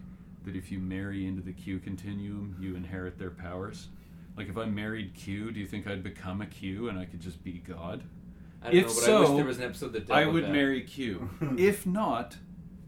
that 0.44 0.55
if 0.55 0.70
you 0.70 0.78
marry 0.78 1.26
into 1.26 1.43
the 1.43 1.52
Q 1.52 1.80
continuum, 1.80 2.56
you 2.60 2.76
inherit 2.76 3.18
their 3.18 3.30
powers? 3.30 3.88
Like 4.36 4.48
if 4.48 4.56
I 4.56 4.66
married 4.66 5.14
Q, 5.14 5.51
do 5.51 5.59
you 5.59 5.66
think 5.66 5.88
I'd 5.88 6.05
become 6.05 6.43
a 6.43 6.47
Q 6.47 6.88
and 6.88 6.98
I 6.98 7.05
could 7.05 7.20
just 7.20 7.43
be 7.43 7.52
God? 7.52 8.05
I 8.62 8.70
don't 8.70 8.76
if 8.76 8.86
know, 8.86 8.94
but 8.94 9.02
so, 9.02 9.16
I 9.16 9.20
wish 9.20 9.36
there 9.36 9.44
was 9.44 9.59
an 9.59 9.64
episode 9.64 9.93
that 9.94 10.10
I 10.10 10.26
would 10.26 10.44
that. 10.44 10.52
marry 10.52 10.82
Q. 10.82 11.30
if 11.59 11.84
not, 11.84 12.36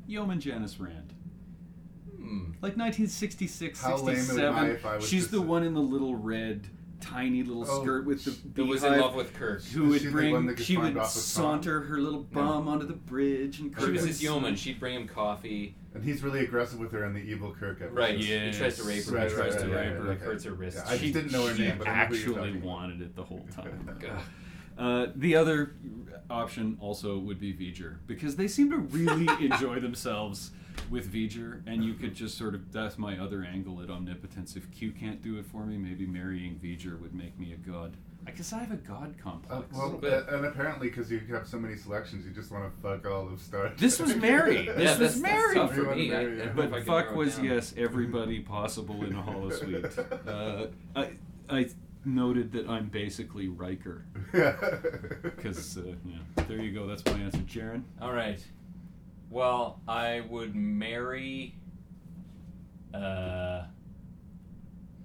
Yeoman 0.06 0.40
Janice 0.40 0.78
Rand. 0.78 1.14
Hmm. 2.28 2.50
Like 2.60 2.76
1966, 2.76 3.80
How 3.82 3.96
lame 3.96 4.16
am 4.16 4.22
67. 4.24 4.55
I 4.55 4.66
if 4.70 4.84
I 4.86 4.96
was 4.96 5.09
She's 5.09 5.28
the 5.28 5.38
say- 5.38 5.44
one 5.44 5.62
in 5.62 5.72
the 5.74 5.80
little 5.80 6.14
red, 6.14 6.66
tiny 7.00 7.42
little 7.42 7.64
Oh, 7.66 7.80
skirt 7.82 8.05
with 8.05 8.24
the 8.24 8.62
Who 8.62 8.68
was 8.68 8.82
in 8.84 8.98
love 9.00 9.14
with 9.14 9.32
Kirk. 9.32 9.62
Who 9.64 9.88
would 9.88 10.02
she 10.02 10.09
bring? 10.09 10.32
one 10.32 10.46
that 10.46 10.56
gets 10.56 10.66
she 10.66 10.76
would 10.76 10.96
off 10.96 11.12
Tom? 11.14 11.22
saunter 11.22 11.80
her 11.82 11.98
little 11.98 12.24
bum 12.24 12.68
onto 12.68 12.86
the 12.86 12.92
bridge, 12.92 13.60
and 13.60 13.70
She 13.70 13.74
Kirk 13.74 13.92
was 13.92 14.00
would 14.02 14.09
his 14.09 14.22
yeoman. 14.22 14.56
She'd 14.56 14.78
bring 14.80 14.94
him 14.94 15.09
coffee. 15.09 15.74
And 15.94 16.05
he's 16.05 16.22
really 16.22 16.40
aggressive 16.40 16.78
with 16.78 16.92
her 16.92 17.05
in 17.05 17.14
the 17.14 17.20
evil 17.20 17.52
Kirk 17.59 17.78
episode. 17.80 17.96
Right. 17.96 18.18
He 18.18 18.52
tries 18.52 18.76
to 18.76 18.82
rape 18.84 19.05
her. 19.06 19.12
Right, 19.16 19.30
he 19.30 19.34
tries 19.36 19.55
right, 19.55 19.62
to 19.62 19.68
right, 19.68 19.74
rape 19.74 19.84
right, 19.86 19.92
her. 19.96 20.02
right. 20.02 20.18
He 20.18 20.24
hurts 20.24 20.44
her 20.44 20.52
wrist. 20.52 20.76
Yeah, 20.84 20.92
I 20.92 20.98
just 20.98 21.12
didn't 21.14 21.32
know 21.32 21.46
her 21.46 21.55
she 21.55 21.62
name, 21.62 21.78
but 21.78 21.88
I 21.88 21.90
know 22.02 22.06
who 22.09 22.14
you're 22.16 22.38
actually 22.44 22.60
wanted 22.60 23.00
it 23.00 23.16
the 23.16 23.24
whole 23.24 23.46
time. 23.55 23.96
Uh, 24.76 25.06
the 25.16 25.34
other 25.34 25.74
option 26.30 26.76
also 26.80 27.18
would 27.18 27.40
be 27.40 27.52
V'ger 27.55 27.96
because 28.06 28.36
they 28.36 28.46
seem 28.48 28.70
to 28.70 28.76
really 28.76 29.26
enjoy 29.44 29.80
themselves 29.80 30.50
with 30.90 31.12
V'ger, 31.12 31.62
and 31.66 31.84
you 31.84 31.94
could 31.94 32.14
just 32.14 32.36
sort 32.38 32.55
of 32.55 32.72
that's 32.72 32.98
my 32.98 33.18
other 33.18 33.42
angle 33.44 33.80
at 33.82 33.90
omnipotence. 33.90 34.56
If 34.56 34.70
Q 34.70 34.92
can't 34.92 35.22
do 35.22 35.38
it 35.38 35.46
for 35.46 35.64
me, 35.66 35.76
maybe 35.76 36.06
marrying 36.06 36.56
V'ger 36.62 37.00
would 37.00 37.14
make 37.14 37.38
me 37.38 37.52
a 37.52 37.56
god. 37.56 37.96
I 38.26 38.30
guess 38.32 38.52
I 38.52 38.59
have 38.59 38.72
a 38.72 38.76
god 38.76 39.14
Uh, 39.18 39.22
complex. 39.22 39.66
well, 39.74 40.00
uh, 40.05 40.36
and 40.36 40.44
apparently, 40.44 40.88
because 40.88 41.10
you 41.10 41.20
have 41.30 41.46
so 41.48 41.59
many 41.59 41.76
selections, 41.76 42.26
you 42.26 42.32
just 42.32 42.50
want 42.50 42.64
to 42.74 42.82
fuck 42.82 43.06
all 43.10 43.26
of 43.32 43.40
Star. 43.40 43.72
This 43.78 43.98
was 43.98 44.10
Trek. 44.10 44.20
Mary. 44.22 44.66
This 44.66 44.76
Yeah, 44.78 44.98
was 44.98 44.98
that's- 44.98 44.98
that's 44.98 45.22
Mary. 45.22 45.55
tough 45.55 45.74
for 45.74 45.94
me. 45.94 46.09
Mary, 46.10 46.10
I 46.10 46.36
yeah. 46.36 46.44
don't 46.46 46.56
know 46.56 46.62
if 46.64 46.70
But 46.70 46.84
fuck 46.84 47.14
was 47.14 47.36
down. 47.36 47.44
yes, 47.46 47.74
everybody 47.78 48.40
possible 48.40 49.02
in 49.05 49.14
a 49.14 49.22
holosuite. 49.22 50.26
Uh, 50.28 50.66
I 50.94 51.10
I 51.48 51.68
noted 52.05 52.52
that 52.52 52.68
I'm 52.68 52.88
basically 52.88 53.48
Riker. 53.48 54.05
Because 55.22 55.78
uh, 55.78 55.94
yeah, 56.05 56.44
there 56.48 56.60
you 56.60 56.72
go. 56.72 56.86
That's 56.86 57.05
my 57.06 57.12
answer, 57.12 57.38
Jaren. 57.38 57.82
All 58.00 58.12
right. 58.12 58.44
Well, 59.30 59.80
I 59.86 60.20
would 60.28 60.55
marry. 60.55 61.55
Uh. 62.94 63.62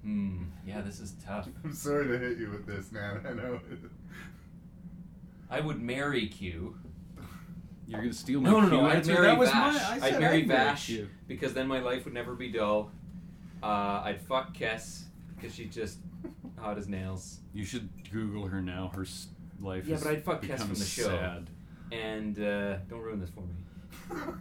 Hmm. 0.03 0.43
Yeah, 0.65 0.81
this 0.81 0.99
is 0.99 1.13
tough. 1.25 1.47
I'm 1.63 1.73
sorry 1.73 2.07
to 2.07 2.17
hit 2.17 2.37
you 2.37 2.49
with 2.51 2.65
this, 2.65 2.91
man. 2.91 3.21
I 3.27 3.33
know. 3.33 3.59
I 5.49 5.59
would 5.59 5.81
marry 5.81 6.27
Q. 6.27 6.75
You're 7.87 7.99
gonna 8.01 8.13
steal 8.13 8.39
my 8.41 8.49
No, 8.49 8.59
no, 8.61 8.69
Q 8.69 8.77
no. 8.77 8.85
I'd 8.85 8.95
answer? 8.97 9.13
marry 9.13 9.27
That 9.27 9.37
was 9.37 9.49
Vash. 9.51 9.99
my- 10.01 10.07
I 10.07 10.11
I'd 10.13 10.19
marry 10.19 10.37
I'd 10.39 10.47
Vash 10.47 10.85
Q. 10.87 11.09
because 11.27 11.53
then 11.53 11.67
my 11.67 11.79
life 11.79 12.05
would 12.05 12.13
never 12.13 12.33
be 12.33 12.49
dull. 12.49 12.91
Uh, 13.61 14.01
I'd 14.05 14.21
fuck 14.21 14.55
Kes 14.55 15.03
because 15.35 15.53
she's 15.53 15.73
just 15.73 15.99
hot 16.57 16.77
as 16.77 16.87
nails. 16.87 17.39
You 17.53 17.65
should 17.65 17.89
Google 18.11 18.47
her 18.47 18.61
now. 18.61 18.91
Her 18.95 19.03
s- 19.03 19.27
life. 19.61 19.85
Yeah, 19.85 19.95
has 19.95 20.03
but 20.03 20.13
I'd 20.13 20.23
fuck 20.23 20.41
Kes 20.41 20.59
from 20.59 20.73
the 20.75 20.85
show. 20.85 21.07
Sad. 21.09 21.49
And 21.91 22.39
uh, 22.39 22.77
don't 22.89 23.01
ruin 23.01 23.19
this 23.19 23.29
for 23.29 23.41
me. 23.41 23.53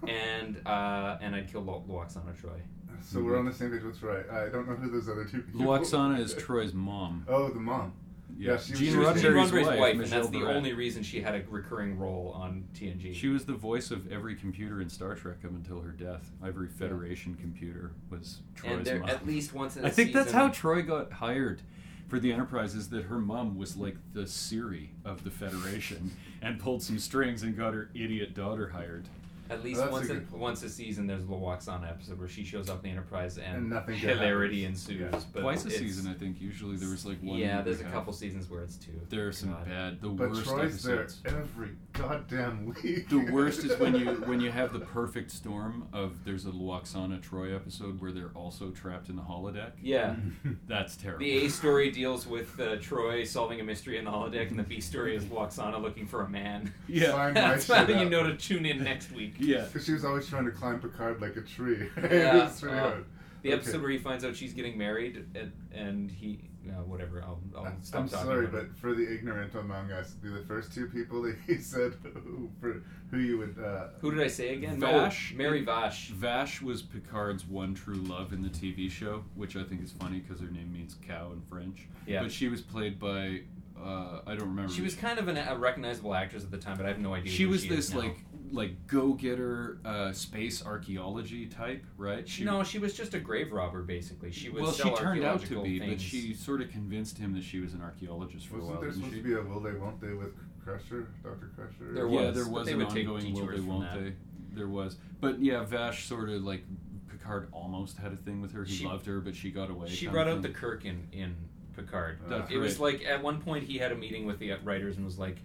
And 0.09 0.61
uh, 0.67 1.19
and 1.21 1.35
I'd 1.35 1.51
kill 1.51 1.63
Lo- 1.63 1.85
Lwaxana 1.89 2.35
Troi. 2.41 2.61
So 3.05 3.21
we're 3.21 3.37
on 3.39 3.45
the 3.47 3.53
same 3.53 3.71
page 3.71 3.83
with 3.83 4.01
Troi. 4.01 4.31
I 4.33 4.49
don't 4.49 4.69
know 4.69 4.75
who 4.77 4.91
those 4.91 5.09
other 5.09 5.25
two 5.25 5.43
people. 5.43 5.71
Are. 5.73 5.79
Lwaxana 5.81 6.19
is 6.21 6.35
Troi's 6.37 6.73
mom. 6.75 7.25
Oh, 7.29 7.49
the 7.49 7.59
mom. 7.61 7.93
Yeah, 8.39 8.57
she, 8.57 8.73
Gene 8.73 8.93
she 8.93 8.97
was- 8.97 9.21
Gene 9.21 9.33
Roddenberry's 9.33 9.51
Roddenberry's 9.51 9.67
wife, 9.67 9.79
wife, 9.79 9.91
and 9.93 10.01
Majel 10.01 10.19
that's 10.21 10.31
the 10.31 10.39
Barrett. 10.41 10.57
only 10.57 10.73
reason 10.73 11.03
she 11.03 11.21
had 11.21 11.35
a 11.35 11.43
recurring 11.51 11.99
role 11.99 12.33
on 12.35 12.65
TNG. 12.75 13.15
She 13.15 13.29
was 13.29 13.45
the 13.45 13.53
voice 13.53 13.91
of 13.91 14.11
every 14.11 14.35
computer 14.37 14.81
in 14.81 14.89
Star 14.89 15.15
Trek 15.15 15.39
up 15.45 15.51
until 15.51 15.81
her 15.81 15.91
death. 15.91 16.31
Every 16.45 16.67
Federation 16.69 17.35
computer 17.37 17.93
was 18.11 18.41
Troi's 18.57 18.73
And 18.73 18.85
there- 18.87 19.01
mom. 19.01 19.11
at 19.11 19.27
least 19.27 19.53
once 19.53 19.77
in 19.77 19.85
a 19.85 19.89
I 19.89 19.91
think 19.91 20.13
that's 20.13 20.27
season- 20.29 20.41
how 20.41 20.49
Troi 20.49 20.87
got 20.87 21.13
hired 21.13 21.61
for 22.09 22.19
the 22.19 22.33
Enterprise. 22.33 22.75
Is 22.75 22.89
that 22.91 23.05
her 23.05 23.19
mom 23.19 23.59
was 23.59 23.77
like 23.77 23.97
the 24.15 24.27
Siri 24.27 24.91
of 25.05 25.25
the 25.25 25.31
Federation 25.31 26.13
and 26.41 26.59
pulled 26.59 26.83
some 26.83 26.99
strings 26.99 27.43
and 27.43 27.57
got 27.57 27.75
her 27.75 27.91
idiot 27.95 28.35
daughter 28.35 28.69
hired. 28.71 29.09
At 29.53 29.65
least 29.65 29.81
Well, 29.81 29.91
that's 29.93 30.09
once 30.09 30.11
a 30.33 30.35
a, 30.35 30.39
once 30.39 30.63
a 30.63 30.69
season, 30.69 31.07
there's 31.07 31.25
a 31.25 31.27
Lwaxana 31.27 31.89
episode 31.91 32.19
where 32.19 32.29
she 32.29 32.45
shows 32.45 32.69
up 32.71 32.79
in 32.79 32.83
the 32.85 32.89
Enterprise 32.91 33.39
and, 33.39 33.57
And 33.57 33.71
nothing 33.71 33.99
good 34.01 34.17
hilarity 34.17 34.63
happens. 34.63 34.89
ensues. 34.89 35.13
Yeah. 35.13 35.21
But 35.33 35.41
Twice 35.41 35.65
a 35.65 35.71
season, 35.71 36.11
I 36.11 36.15
think. 36.15 36.41
Usually 36.41 36.77
there 36.77 36.89
was 36.91 37.05
like 37.07 37.23
one. 37.23 37.39
Yeah, 37.39 37.63
there's 37.63 37.81
a 37.81 37.85
half. 37.85 37.93
couple 37.93 38.13
seasons 38.13 38.49
where 38.51 38.63
it's 38.63 38.77
two. 38.77 38.93
There 39.11 39.27
are 39.29 39.33
some 39.33 39.51
God. 39.51 39.69
bad, 39.69 40.01
the 40.01 40.09
But 40.09 40.31
worst 40.31 40.45
Troi's 40.47 40.87
episodes. 40.87 41.21
there 41.23 41.39
every 41.41 41.71
goddamn 41.93 42.67
week. 42.67 43.09
The 43.09 43.31
worst 43.33 43.65
is 43.65 43.79
when 43.79 43.95
you 43.95 44.07
when 44.27 44.41
you 44.41 44.51
have 44.51 44.73
the 44.73 44.81
perfect 44.99 45.31
storm 45.31 45.89
of 45.93 46.25
there's 46.25 46.47
a 46.47 46.51
Lwaxana 46.51 47.21
Troi 47.21 47.55
episode 47.55 48.01
where 48.01 48.13
they're 48.13 48.31
also 48.35 48.71
trapped 48.71 49.09
in 49.09 49.17
the 49.17 49.23
holodeck. 49.23 49.73
Yeah. 49.81 50.17
That's 50.67 50.97
terrible. 50.97 51.21
The 51.21 51.47
A 51.47 51.49
story 51.51 51.91
deals 51.91 52.27
with 52.27 52.59
uh, 52.59 52.77
Troi 52.77 53.27
solving 53.27 53.61
a 53.61 53.65
mystery 53.65 53.99
in 53.99 54.05
the 54.05 54.11
holodeck, 54.11 54.51
and 54.51 54.59
the 54.59 54.63
B 54.63 54.81
story 54.81 55.15
is 55.17 55.25
Lwaxana 55.25 55.81
looking 55.81 56.07
for 56.07 56.23
a 56.23 56.29
man. 56.29 56.73
Yeah. 56.89 57.31
That's 57.35 57.67
shit 57.67 57.77
how 57.91 58.01
you 58.03 58.09
know 58.09 58.23
to 58.25 58.37
tune 58.37 58.67
in 58.67 58.83
next 58.83 59.13
week. 59.13 59.35
Yeah. 59.43 59.65
Because 59.65 59.85
she 59.87 59.93
was 59.93 60.05
always 60.05 60.27
trying 60.29 60.45
to 60.47 60.51
climb 60.51 60.81
Picard 60.81 61.21
like 61.21 61.37
a 61.37 61.43
tree. 61.43 61.89
it 61.97 62.13
Yeah, 62.13 62.45
was 62.45 62.63
really 62.63 62.79
uh, 62.79 62.81
hard. 62.81 63.05
The 63.43 63.49
Okay. 63.51 63.59
episode 63.59 63.83
where 63.83 63.91
he 63.91 63.99
finds 63.99 64.25
out 64.25 64.37
she's 64.37 64.53
getting 64.53 64.79
married, 64.79 65.25
and, 65.35 65.51
and 65.75 66.11
he, 66.13 66.39
uh, 66.69 66.75
whatever. 66.85 67.21
I'll, 67.23 67.41
I'll 67.57 67.73
stop 67.83 68.03
I'm 68.03 68.09
talking. 68.09 68.25
sorry, 68.27 68.45
about 68.47 68.63
it. 68.63 68.69
but 68.71 68.79
for 68.79 68.95
the 68.95 69.03
ignorant 69.13 69.53
among 69.57 69.91
us, 69.91 70.13
do 70.13 70.31
the 70.33 70.45
first 70.45 70.73
two 70.73 70.87
people 70.87 71.23
that 71.23 71.35
he 71.45 71.57
said 71.59 71.95
who, 72.05 72.49
for, 72.61 72.85
who 73.11 73.19
you 73.19 73.39
would. 73.39 73.57
Uh, 73.59 73.89
Who 74.01 74.13
did 74.13 74.21
I 74.23 74.29
say 74.29 74.55
again? 74.55 74.79
Vash. 74.79 75.33
Oh, 75.35 75.37
Mary 75.39 75.65
Vash. 75.65 76.11
Vash 76.11 76.63
was 76.63 76.83
Picard's 76.83 77.45
one 77.45 77.75
true 77.75 77.97
love 77.97 78.33
in 78.33 78.43
the 78.43 78.49
TV 78.49 78.89
show, 78.89 79.25
which 79.35 79.57
I 79.57 79.65
think 79.65 79.83
is 79.83 79.91
funny 79.91 80.21
because 80.21 80.41
her 80.41 80.47
name 80.51 80.73
means 80.73 80.97
cow 81.05 81.33
in 81.33 81.41
French. 81.51 81.89
Yeah. 82.07 82.23
But 82.23 82.31
she 82.31 82.47
was 82.49 82.61
played 82.61 83.01
by 83.01 83.41
uh, 83.77 84.21
I 84.25 84.37
don't 84.37 84.49
remember. 84.51 84.73
She 84.73 84.83
was 84.83 84.95
kind 84.95 85.19
of 85.19 85.27
an, 85.27 85.37
a 85.37 85.57
recognizable 85.57 86.15
actress 86.15 86.45
at 86.45 86.53
the 86.53 86.59
time, 86.59 86.77
but 86.77 86.87
I 86.87 86.91
have 86.91 87.01
no 87.01 87.15
idea. 87.15 87.33
She 87.33 87.43
who 87.43 87.49
was 87.51 87.63
she 87.63 87.69
this 87.71 87.89
is 87.89 87.95
now. 87.95 88.01
like 88.03 88.19
like 88.53 88.87
go 88.87 89.15
getter 89.15 89.79
uh, 89.85 90.13
space 90.13 90.65
archaeology 90.65 91.47
type, 91.47 91.85
right? 91.97 92.29
She, 92.29 92.45
no, 92.45 92.63
she 92.63 92.79
was 92.79 92.95
just 92.95 93.15
a 93.15 93.19
grave 93.19 93.53
robber, 93.53 93.83
basically. 93.83 94.31
She 94.31 94.51
was 94.51 94.63
well, 94.63 94.73
she 94.73 94.83
turned 94.95 95.25
out 95.25 95.41
to 95.43 95.57
archaeological 95.59 95.63
be, 95.63 95.79
but 95.79 95.89
things. 95.89 96.03
she 96.03 96.35
sort 96.35 96.61
of 96.61 96.71
convinced 96.71 97.19
him 97.19 97.33
that 97.35 97.43
she 97.43 97.61
was 97.61 97.73
an 97.75 97.81
archaeologist 97.83 98.47
for 98.47 98.57
a 98.57 98.59
wasn't 98.59 98.73
while. 98.75 98.81
there 98.83 98.91
didn't 98.91 99.05
supposed 99.05 99.15
she? 99.17 99.23
to 99.23 99.29
be 99.29 99.35
a 99.35 99.43
will 99.43 99.61
they 99.61 99.73
won't 99.73 100.01
they 100.01 100.13
with 100.13 100.35
Crusher, 100.63 101.09
Doctor 101.23 101.51
Crusher? 101.57 101.93
There 101.95 102.07
was, 102.07 102.21
yeah, 102.21 102.27
was, 102.27 102.35
there 102.37 102.45
but 102.45 102.53
was 102.53 102.67
they 102.67 102.73
an 102.73 102.79
would 102.79 102.91
take 102.91 103.09
ongoing 103.09 103.35
will 103.35 103.47
they 103.47 103.57
from 103.57 103.67
won't 103.67 103.93
that. 103.93 104.01
they. 104.05 104.13
There 104.55 104.69
was, 104.69 104.97
but 105.21 105.41
yeah, 105.41 105.65
Vash 105.65 106.05
sort 106.05 106.29
of 106.29 106.43
like 106.43 106.65
Picard 107.09 107.49
almost 107.53 107.97
had 107.97 108.13
a 108.13 108.17
thing 108.17 108.43
with 108.43 108.53
her. 108.53 108.65
He 108.65 108.75
She- 108.75 108.87
loved 108.87 109.07
her, 109.07 109.21
but 109.21 109.35
she 109.35 109.51
got 109.51 109.71
away. 109.71 109.89
She 109.89 110.07
brought 110.07 110.29
out 110.29 110.43
the 110.43 110.49
thing. 110.49 110.57
Kirk 110.57 110.85
in, 110.85 111.09
in 111.13 111.35
Picard. 111.75 112.19
That's 112.29 112.51
it 112.51 112.59
was 112.59 112.79
like 112.79 113.05
at 113.05 113.23
one 113.23 113.41
point 113.41 113.65
he 113.65 113.79
had 113.79 113.93
a 113.93 113.97
meeting 113.97 114.27
with 114.27 114.39
the 114.39 114.53
writers 114.63 114.97
and 114.97 115.05
was 115.07 115.19
like, 115.19 115.39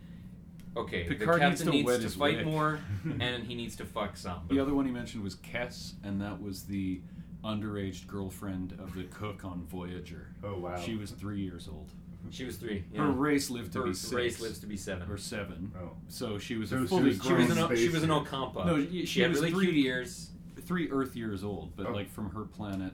"Okay, 0.77 1.03
Picard 1.03 1.41
the 1.41 1.49
needs 1.49 1.61
captain 1.61 1.65
to 1.83 1.89
needs 1.91 2.13
to, 2.13 2.19
fight 2.19 2.37
wick." 2.37 2.45
more, 2.45 2.79
and 3.19 3.43
he 3.43 3.55
needs 3.55 3.75
to 3.77 3.85
fuck 3.85 4.15
some." 4.17 4.41
The 4.49 4.59
other 4.59 4.73
one 4.73 4.85
he 4.85 4.91
mentioned 4.91 5.23
was 5.23 5.35
Kes, 5.35 5.93
and 6.03 6.21
that 6.21 6.41
was 6.41 6.63
the 6.63 7.01
underage 7.43 8.07
girlfriend 8.07 8.73
of 8.79 8.93
the 8.95 9.03
cook 9.03 9.45
on 9.45 9.65
Voyager. 9.65 10.27
Oh 10.43 10.57
wow! 10.59 10.79
She 10.79 10.95
was 10.95 11.11
three 11.11 11.41
years 11.41 11.67
old. 11.71 11.89
She 12.29 12.43
was 12.43 12.57
three. 12.57 12.83
Her 12.95 13.09
race 13.11 13.49
lived 13.49 13.71
to 13.73 13.79
Her 13.79 13.85
be 13.85 13.93
six. 13.93 14.11
race 14.13 14.41
lives 14.41 14.59
to 14.59 14.65
be 14.67 14.75
seven. 14.75 15.09
or 15.09 15.17
seven. 15.17 15.71
Oh. 15.81 15.91
So 16.09 16.37
she 16.37 16.57
was 16.57 16.71
So 16.71 16.77
a 16.77 16.81
she 16.81 16.87
fully 16.87 17.03
was 17.03 17.21
She 17.23 17.31
was 17.33 17.45
grown. 17.47 17.57
an 17.57 17.63
O- 17.71 17.75
she 17.75 17.87
was 17.89 18.03
an 18.03 18.09
year. 18.09 18.19
Ocampa. 18.19 18.65
No, 18.65 18.77
she, 18.83 18.89
she, 19.01 19.05
she 19.05 19.21
had 19.21 19.29
was 19.31 19.39
really 19.39 19.51
three 19.53 19.65
cute 19.71 19.85
ears. 19.85 20.31
three 20.65 20.89
Earth 20.91 21.15
years 21.15 21.43
old, 21.45 21.75
but 21.77 21.85
Oh. 21.87 21.91
like 21.93 22.09
from 22.09 22.29
her 22.31 22.43
planet, 22.43 22.91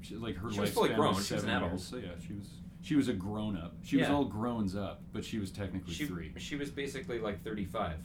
she, 0.00 0.16
like 0.16 0.36
her 0.38 0.50
She 0.50 0.58
was 0.58 0.70
fully 0.70 0.88
grown. 0.88 1.14
was 1.14 1.24
She 1.26 1.34
was 1.34 1.44
an 1.44 1.50
seven 1.50 1.56
adult. 1.64 1.72
years. 1.72 1.84
So 1.84 1.96
yeah, 1.98 2.08
she 2.26 2.32
was 2.32 2.48
she 2.84 2.94
was 2.96 3.08
a 3.08 3.14
grown 3.14 3.56
up. 3.56 3.74
She 3.82 3.96
was 3.96 4.06
Yeah. 4.08 4.14
all 4.14 4.24
grown 4.26 4.76
up, 4.76 5.02
but 5.12 5.24
she 5.24 5.38
was 5.38 5.50
technically 5.50 5.94
She 5.94 6.04
three. 6.06 6.32
she 6.36 6.54
was 6.54 6.70
basically 6.70 7.18
like 7.18 7.42
thirty-five 7.42 7.96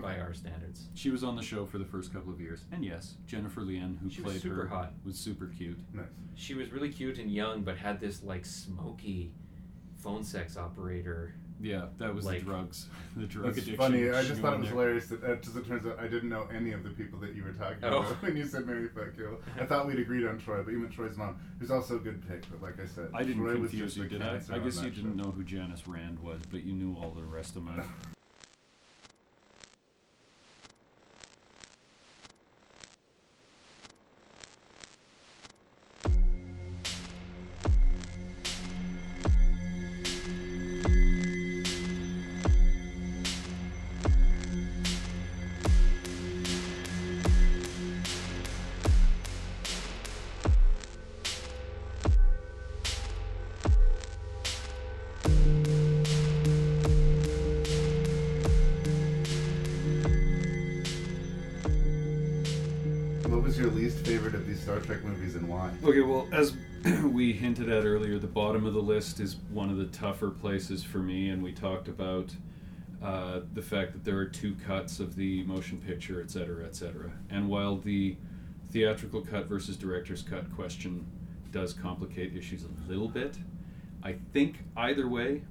by 0.00 0.18
our 0.20 0.32
standards. 0.32 0.88
She 0.94 1.10
was 1.10 1.22
on 1.24 1.36
the 1.36 1.42
show 1.42 1.66
for 1.66 1.76
the 1.78 1.84
first 1.84 2.12
couple 2.14 2.32
of 2.32 2.40
years, 2.40 2.64
and 2.72 2.82
yes, 2.84 3.16
Jennifer 3.26 3.60
Lien, 3.62 3.98
who 4.02 4.08
She 4.08 4.22
was 4.22 4.32
played 4.34 4.42
super 4.42 4.54
her, 4.62 4.68
hot. 4.68 4.94
was 5.04 5.18
super 5.18 5.46
cute. 5.48 5.78
Nice. 5.92 6.06
She 6.34 6.54
was 6.54 6.70
really 6.72 6.88
cute 6.90 7.18
and 7.18 7.30
young, 7.30 7.62
but 7.62 7.76
had 7.76 8.00
this 8.00 8.22
like 8.22 8.46
smoky 8.46 9.32
phone 9.98 10.22
sex 10.24 10.56
operator 10.56 11.34
Yeah, 11.62 11.86
that 11.98 12.12
was 12.14 12.24
Like- 12.26 12.40
the 12.40 12.44
drugs. 12.44 12.88
The 13.14 13.26
drug 13.26 13.48
It's 13.50 13.58
addiction. 13.58 13.76
funny. 13.76 14.08
I 14.10 14.24
just 14.24 14.40
thought 14.40 14.54
it 14.54 14.60
was 14.60 14.68
there. 14.70 14.78
hilarious 14.78 15.06
that, 15.08 15.22
uh, 15.22 15.36
as 15.38 15.54
it 15.54 15.66
turns 15.66 15.86
out, 15.86 15.98
I 16.00 16.08
didn't 16.08 16.30
know 16.30 16.48
any 16.52 16.72
of 16.72 16.82
the 16.82 16.88
people 16.90 17.18
that 17.20 17.34
you 17.36 17.44
were 17.44 17.52
talking 17.52 17.76
Oh. 17.84 17.98
about 17.98 18.06
when 18.22 18.36
you 18.38 18.46
said 18.46 18.66
Mary 18.66 18.88
Fuck 18.88 19.14
Kill. 19.16 19.38
I 19.60 19.66
thought 19.66 19.86
we'd 19.86 19.98
agreed 19.98 20.26
on 20.26 20.40
Troi, 20.40 20.64
but 20.64 20.70
you 20.72 20.78
meant 20.78 20.96
Troi's 20.96 21.16
mom, 21.18 21.36
who's 21.60 21.70
also 21.70 21.96
a 21.96 21.98
good 21.98 22.26
pick. 22.26 22.50
But 22.50 22.62
like 22.62 22.80
I 22.80 22.86
said, 22.86 23.10
I 23.14 23.22
didn't 23.22 23.42
Troi 23.42 23.58
was 23.60 23.70
confuse 23.70 23.94
just 23.94 23.96
you, 23.98 24.08
did 24.18 24.22
I? 24.22 24.36
I 24.50 24.58
guess 24.60 24.82
you 24.82 24.90
didn't 24.90 25.18
show. 25.18 25.24
know 25.24 25.30
who 25.30 25.44
Janice 25.44 25.86
Rand 25.86 26.18
was, 26.20 26.40
but 26.50 26.64
you 26.64 26.72
knew 26.72 26.96
all 26.96 27.10
the 27.10 27.22
rest 27.22 27.54
of 27.56 27.64
them. 27.66 27.82
favorite 64.22 64.40
of 64.40 64.46
these 64.46 64.60
Star 64.60 64.78
Trek 64.78 65.02
movies 65.02 65.34
and 65.34 65.48
why? 65.48 65.72
Okay, 65.82 66.00
well, 66.00 66.28
as 66.30 66.54
we 67.02 67.32
hinted 67.32 67.68
at 67.68 67.84
earlier, 67.84 68.20
the 68.20 68.26
bottom 68.28 68.64
of 68.66 68.72
the 68.72 68.80
list 68.80 69.18
is 69.18 69.36
one 69.50 69.68
of 69.68 69.78
the 69.78 69.86
tougher 69.86 70.30
places 70.30 70.84
for 70.84 70.98
me, 70.98 71.30
and 71.30 71.42
we 71.42 71.50
talked 71.50 71.88
about 71.88 72.30
uh, 73.02 73.40
the 73.54 73.62
fact 73.62 73.92
that 73.92 74.04
there 74.04 74.16
are 74.18 74.26
two 74.26 74.54
cuts 74.64 75.00
of 75.00 75.16
the 75.16 75.42
motion 75.42 75.80
picture, 75.84 76.22
et 76.22 76.30
cetera, 76.30 76.64
et 76.64 76.76
cetera. 76.76 77.10
And 77.30 77.48
while 77.48 77.78
the 77.78 78.16
theatrical 78.70 79.22
cut 79.22 79.46
versus 79.46 79.76
director's 79.76 80.22
cut 80.22 80.54
question 80.54 81.04
does 81.50 81.72
complicate 81.72 82.36
issues 82.36 82.62
a 82.64 82.88
little 82.88 83.08
bit, 83.08 83.36
I 84.04 84.14
think 84.32 84.58
either 84.76 85.08
way, 85.08 85.42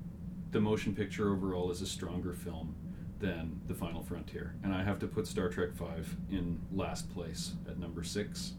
the 0.51 0.61
motion 0.61 0.95
picture 0.95 1.29
overall 1.33 1.71
is 1.71 1.81
a 1.81 1.87
stronger 1.87 2.31
film 2.31 2.73
than 3.19 3.59
The 3.67 3.75
Final 3.75 4.01
Frontier. 4.01 4.55
And 4.63 4.73
I 4.73 4.81
have 4.81 4.97
to 4.99 5.07
put 5.07 5.27
Star 5.27 5.49
Trek 5.49 5.71
V 5.71 5.85
in 6.31 6.59
last 6.71 7.13
place 7.13 7.51
at 7.67 7.77
number 7.77 8.03
six. 8.03 8.53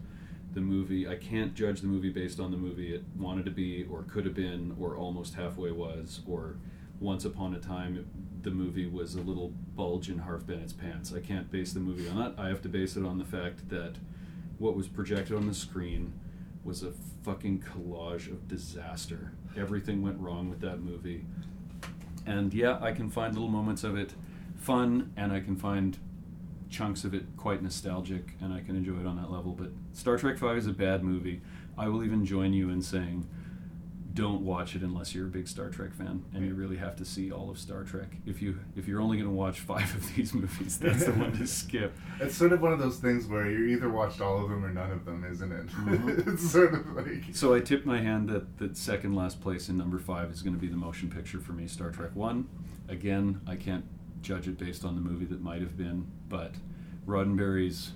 The 0.53 0.61
movie, 0.61 1.07
I 1.07 1.15
can't 1.15 1.55
judge 1.55 1.81
the 1.81 1.87
movie 1.87 2.11
based 2.11 2.39
on 2.39 2.51
the 2.51 2.57
movie 2.57 2.93
it 2.93 3.03
wanted 3.17 3.45
to 3.45 3.51
be, 3.51 3.87
or 3.89 4.03
could 4.03 4.25
have 4.25 4.35
been, 4.35 4.75
or 4.79 4.95
almost 4.95 5.33
halfway 5.33 5.71
was, 5.71 6.21
or 6.27 6.57
once 6.99 7.25
upon 7.25 7.55
a 7.55 7.59
time 7.59 8.05
the 8.43 8.51
movie 8.51 8.85
was 8.85 9.15
a 9.15 9.21
little 9.21 9.51
bulge 9.75 10.09
in 10.09 10.19
Harve 10.19 10.45
Bennett's 10.45 10.73
pants. 10.73 11.13
I 11.15 11.21
can't 11.21 11.49
base 11.51 11.73
the 11.73 11.79
movie 11.79 12.07
on 12.07 12.17
that. 12.17 12.35
I 12.37 12.49
have 12.49 12.61
to 12.63 12.69
base 12.69 12.95
it 12.95 13.05
on 13.05 13.17
the 13.17 13.25
fact 13.25 13.69
that 13.69 13.95
what 14.59 14.75
was 14.75 14.87
projected 14.87 15.35
on 15.35 15.47
the 15.47 15.53
screen 15.53 16.13
was 16.63 16.83
a 16.83 16.91
fucking 17.23 17.61
collage 17.61 18.27
of 18.27 18.47
disaster. 18.47 19.31
Everything 19.57 20.01
went 20.01 20.19
wrong 20.19 20.49
with 20.49 20.61
that 20.61 20.81
movie. 20.81 21.25
And 22.25 22.53
yeah, 22.53 22.77
I 22.81 22.91
can 22.91 23.09
find 23.09 23.33
little 23.33 23.49
moments 23.49 23.83
of 23.83 23.97
it 23.97 24.13
fun, 24.55 25.11
and 25.17 25.33
I 25.33 25.39
can 25.39 25.55
find 25.55 25.97
chunks 26.73 27.03
of 27.03 27.13
it 27.13 27.23
quite 27.37 27.61
nostalgic, 27.61 28.33
and 28.41 28.51
I 28.51 28.59
can 28.61 28.75
enjoy 28.75 28.99
it 28.99 29.05
on 29.05 29.15
that 29.17 29.31
level. 29.31 29.51
But 29.51 29.69
Star 29.93 30.17
Trek 30.17 30.37
V 30.39 30.47
is 30.47 30.65
a 30.67 30.73
bad 30.73 31.03
movie. 31.03 31.41
I 31.77 31.87
will 31.87 32.03
even 32.03 32.25
join 32.25 32.51
you 32.53 32.69
in 32.69 32.81
saying 32.81 33.27
don't 34.13 34.41
watch 34.41 34.75
it 34.75 34.83
unless 34.83 35.15
you're 35.15 35.25
a 35.25 35.29
big 35.29 35.47
Star 35.47 35.69
Trek 35.69 35.91
fan, 35.91 36.23
and 36.35 36.45
you 36.45 36.53
really 36.53 36.77
have 36.77 36.95
to 36.97 37.03
see 37.05 37.31
all 37.31 37.49
of 37.49 37.57
Star 37.57 37.83
Trek. 37.83 38.09
If 38.27 38.41
you 38.41 38.59
if 38.75 38.87
you're 38.87 39.01
only 39.01 39.17
going 39.17 39.29
to 39.29 39.35
watch 39.35 39.59
five 39.59 39.95
of 39.95 40.15
these 40.15 40.33
movies, 40.35 40.77
that's 40.79 41.05
the 41.05 41.11
one 41.13 41.31
to 41.37 41.47
skip. 41.47 41.95
It's 42.19 42.35
sort 42.35 42.53
of 42.53 42.61
one 42.61 42.73
of 42.73 42.79
those 42.79 42.97
things 42.97 43.27
where 43.27 43.49
you 43.49 43.65
either 43.75 43.89
watched 43.89 44.21
all 44.21 44.43
of 44.43 44.49
them 44.49 44.63
or 44.65 44.69
none 44.71 44.91
of 44.91 45.05
them, 45.05 45.25
isn't 45.31 45.51
it? 45.51 45.67
Mhm. 45.67 46.27
it's 46.33 46.49
sort 46.51 46.73
of 46.73 46.87
like 46.93 47.23
So 47.33 47.53
I 47.55 47.59
tip 47.59 47.85
my 47.85 48.01
hand 48.01 48.29
that 48.29 48.57
that 48.59 48.77
second 48.77 49.15
last 49.15 49.41
place 49.41 49.69
in 49.69 49.77
number 49.77 49.99
five 49.99 50.31
is 50.31 50.41
going 50.41 50.55
to 50.55 50.61
be 50.61 50.67
the 50.67 50.77
motion 50.77 51.09
picture 51.09 51.39
for 51.39 51.53
me, 51.53 51.67
Star 51.67 51.89
Trek 51.91 52.15
One. 52.15 52.47
Again, 52.89 53.41
I 53.47 53.55
can't 53.55 53.85
judge 54.23 54.47
it 54.47 54.57
based 54.57 54.83
on 54.83 54.95
the 54.95 55.01
movie 55.01 55.25
that 55.25 55.41
might 55.41 55.61
have 55.61 55.77
been, 55.77 56.07
but 56.29 56.55
Roddenberry's 57.05 57.91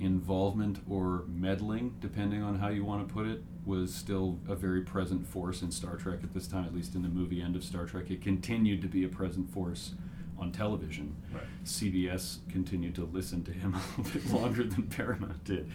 involvement 0.00 0.78
or 0.88 1.24
meddling, 1.26 1.96
depending 2.00 2.42
on 2.42 2.58
how 2.58 2.68
you 2.68 2.84
want 2.84 3.06
to 3.06 3.12
put 3.12 3.26
it, 3.26 3.42
was 3.66 3.94
still 3.94 4.38
a 4.48 4.54
very 4.54 4.80
present 4.80 5.26
force 5.26 5.60
in 5.60 5.70
Star 5.70 5.96
Trek 5.96 6.20
at 6.22 6.32
this 6.32 6.46
time, 6.46 6.64
at 6.64 6.74
least 6.74 6.94
in 6.94 7.02
the 7.02 7.08
movie 7.08 7.42
end 7.42 7.56
of 7.56 7.64
Star 7.64 7.84
Trek. 7.84 8.10
It 8.10 8.22
continued 8.22 8.80
to 8.82 8.88
be 8.88 9.04
a 9.04 9.08
present 9.08 9.50
force 9.52 9.94
on 10.38 10.52
television. 10.52 11.16
Right. 11.32 11.42
CBS 11.64 12.38
continued 12.48 12.94
to 12.94 13.04
listen 13.04 13.42
to 13.44 13.52
him 13.52 13.74
a 13.98 14.00
little 14.00 14.20
bit 14.20 14.30
longer 14.32 14.64
than 14.64 14.84
Paramount 14.84 15.44
did. 15.44 15.70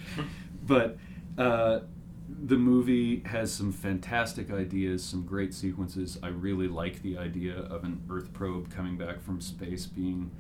But 0.66 0.98
uh, 1.38 1.82
the 2.42 2.58
movie 2.58 3.22
has 3.26 3.52
some 3.52 3.72
fantastic 3.72 4.52
ideas, 4.52 5.04
some 5.04 5.26
great 5.26 5.54
sequences. 5.54 6.18
I 6.24 6.28
really 6.28 6.68
like 6.68 7.02
the 7.02 7.18
idea 7.18 7.58
of 7.58 7.84
an 7.84 8.02
Earth 8.10 8.34
probe 8.34 8.74
coming 8.74 8.98
back 8.98 9.22
from 9.22 9.42
space 9.42 9.86
being, 9.86 10.32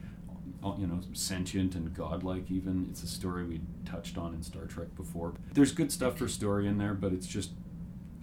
uh, 0.63 0.73
you 0.77 0.87
know, 0.87 0.99
sentient 1.13 1.75
and 1.75 1.93
godlike. 1.93 2.49
Even 2.49 2.87
it's 2.89 3.03
a 3.03 3.07
story 3.07 3.43
we 3.43 3.61
touched 3.85 4.17
on 4.17 4.33
in 4.33 4.43
Star 4.43 4.65
Trek 4.65 4.95
before. 4.95 5.33
There's 5.53 5.71
good 5.71 5.91
stuff 5.91 6.17
for 6.17 6.27
story 6.27 6.67
in 6.67 6.77
there, 6.77 6.93
but 6.93 7.13
it's 7.13 7.27
just, 7.27 7.51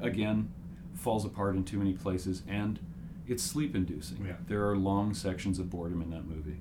again, 0.01 0.52
falls 0.94 1.24
apart 1.24 1.56
in 1.56 1.64
too 1.64 1.78
many 1.78 1.92
places, 1.92 2.42
and 2.48 2.78
it's 3.26 3.42
sleep-inducing. 3.42 4.26
Yeah. 4.26 4.36
There 4.48 4.68
are 4.68 4.76
long 4.76 5.14
sections 5.14 5.59
of 5.59 5.70
boredom 5.70 6.02
in 6.02 6.10
that 6.10 6.26
movie. 6.26 6.60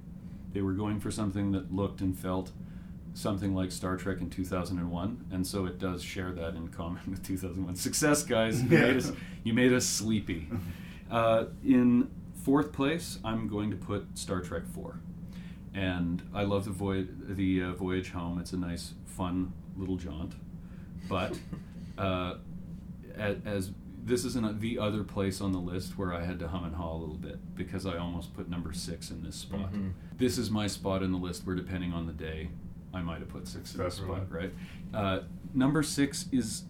They 0.53 0.61
were 0.61 0.73
going 0.73 0.99
for 0.99 1.11
something 1.11 1.51
that 1.51 1.73
looked 1.73 2.01
and 2.01 2.17
felt 2.17 2.51
something 3.13 3.53
like 3.55 3.71
Star 3.71 3.97
Trek 3.97 4.21
in 4.21 4.29
2001, 4.29 5.25
and 5.31 5.45
so 5.45 5.65
it 5.65 5.77
does 5.79 6.01
share 6.03 6.31
that 6.33 6.55
in 6.55 6.67
common 6.69 7.01
with 7.09 7.23
2001. 7.23 7.75
Success, 7.75 8.23
guys! 8.23 8.61
You, 8.63 8.69
Yeah. 8.69 8.81
made, 8.87 8.97
us, 8.97 9.11
you 9.43 9.53
made 9.53 9.73
us 9.73 9.85
sleepy. 9.85 10.47
Uh, 11.09 11.45
in 11.63 12.09
fourth 12.43 12.71
place, 12.71 13.19
I'm 13.23 13.47
going 13.47 13.71
to 13.71 13.77
put 13.77 14.17
Star 14.17 14.41
Trek 14.41 14.63
4, 14.73 14.99
and 15.73 16.21
I 16.33 16.43
love 16.43 16.65
the 16.65 16.71
voyage, 16.71 17.07
the 17.27 17.63
uh, 17.63 17.73
voyage 17.73 18.11
home. 18.11 18.39
It's 18.39 18.53
a 18.53 18.57
nice, 18.57 18.93
fun 19.05 19.53
little 19.75 19.97
jaunt, 19.97 20.33
but 21.07 21.37
uh, 21.97 22.35
a- 23.17 23.37
as 23.45 23.71
this 24.01 24.23
is 24.25 24.35
an, 24.35 24.59
the 24.59 24.79
other 24.79 25.03
place 25.03 25.41
on 25.41 25.51
the 25.51 25.59
list 25.59 25.97
where 25.97 26.13
I 26.13 26.23
had 26.23 26.39
to 26.39 26.47
hum 26.47 26.63
and 26.63 26.73
haw 26.75 26.95
a 26.95 26.97
little 26.97 27.17
bit 27.17 27.37
because 27.55 27.85
I 27.85 27.97
almost 27.97 28.33
put 28.33 28.49
number 28.49 28.71
six 28.73 29.11
in 29.11 29.21
this 29.21 29.35
spot. 29.35 29.71
Mhm. 29.73 29.91
This 30.17 30.37
is 30.37 30.49
my 30.49 30.67
spot 30.67 31.03
in 31.03 31.11
the 31.11 31.17
list 31.17 31.45
where, 31.45 31.55
depending 31.55 31.91
on 31.93 32.07
the 32.07 32.13
day, 32.13 32.49
I 32.93 33.01
might 33.01 33.19
have 33.19 33.29
put 33.29 33.47
six 33.47 33.73
in 33.75 33.83
this 33.83 33.95
spot, 33.95 34.31
right? 34.31 34.51
Uh, 34.93 35.19
number 35.53 35.83
six 35.83 36.25
is. 36.31 36.63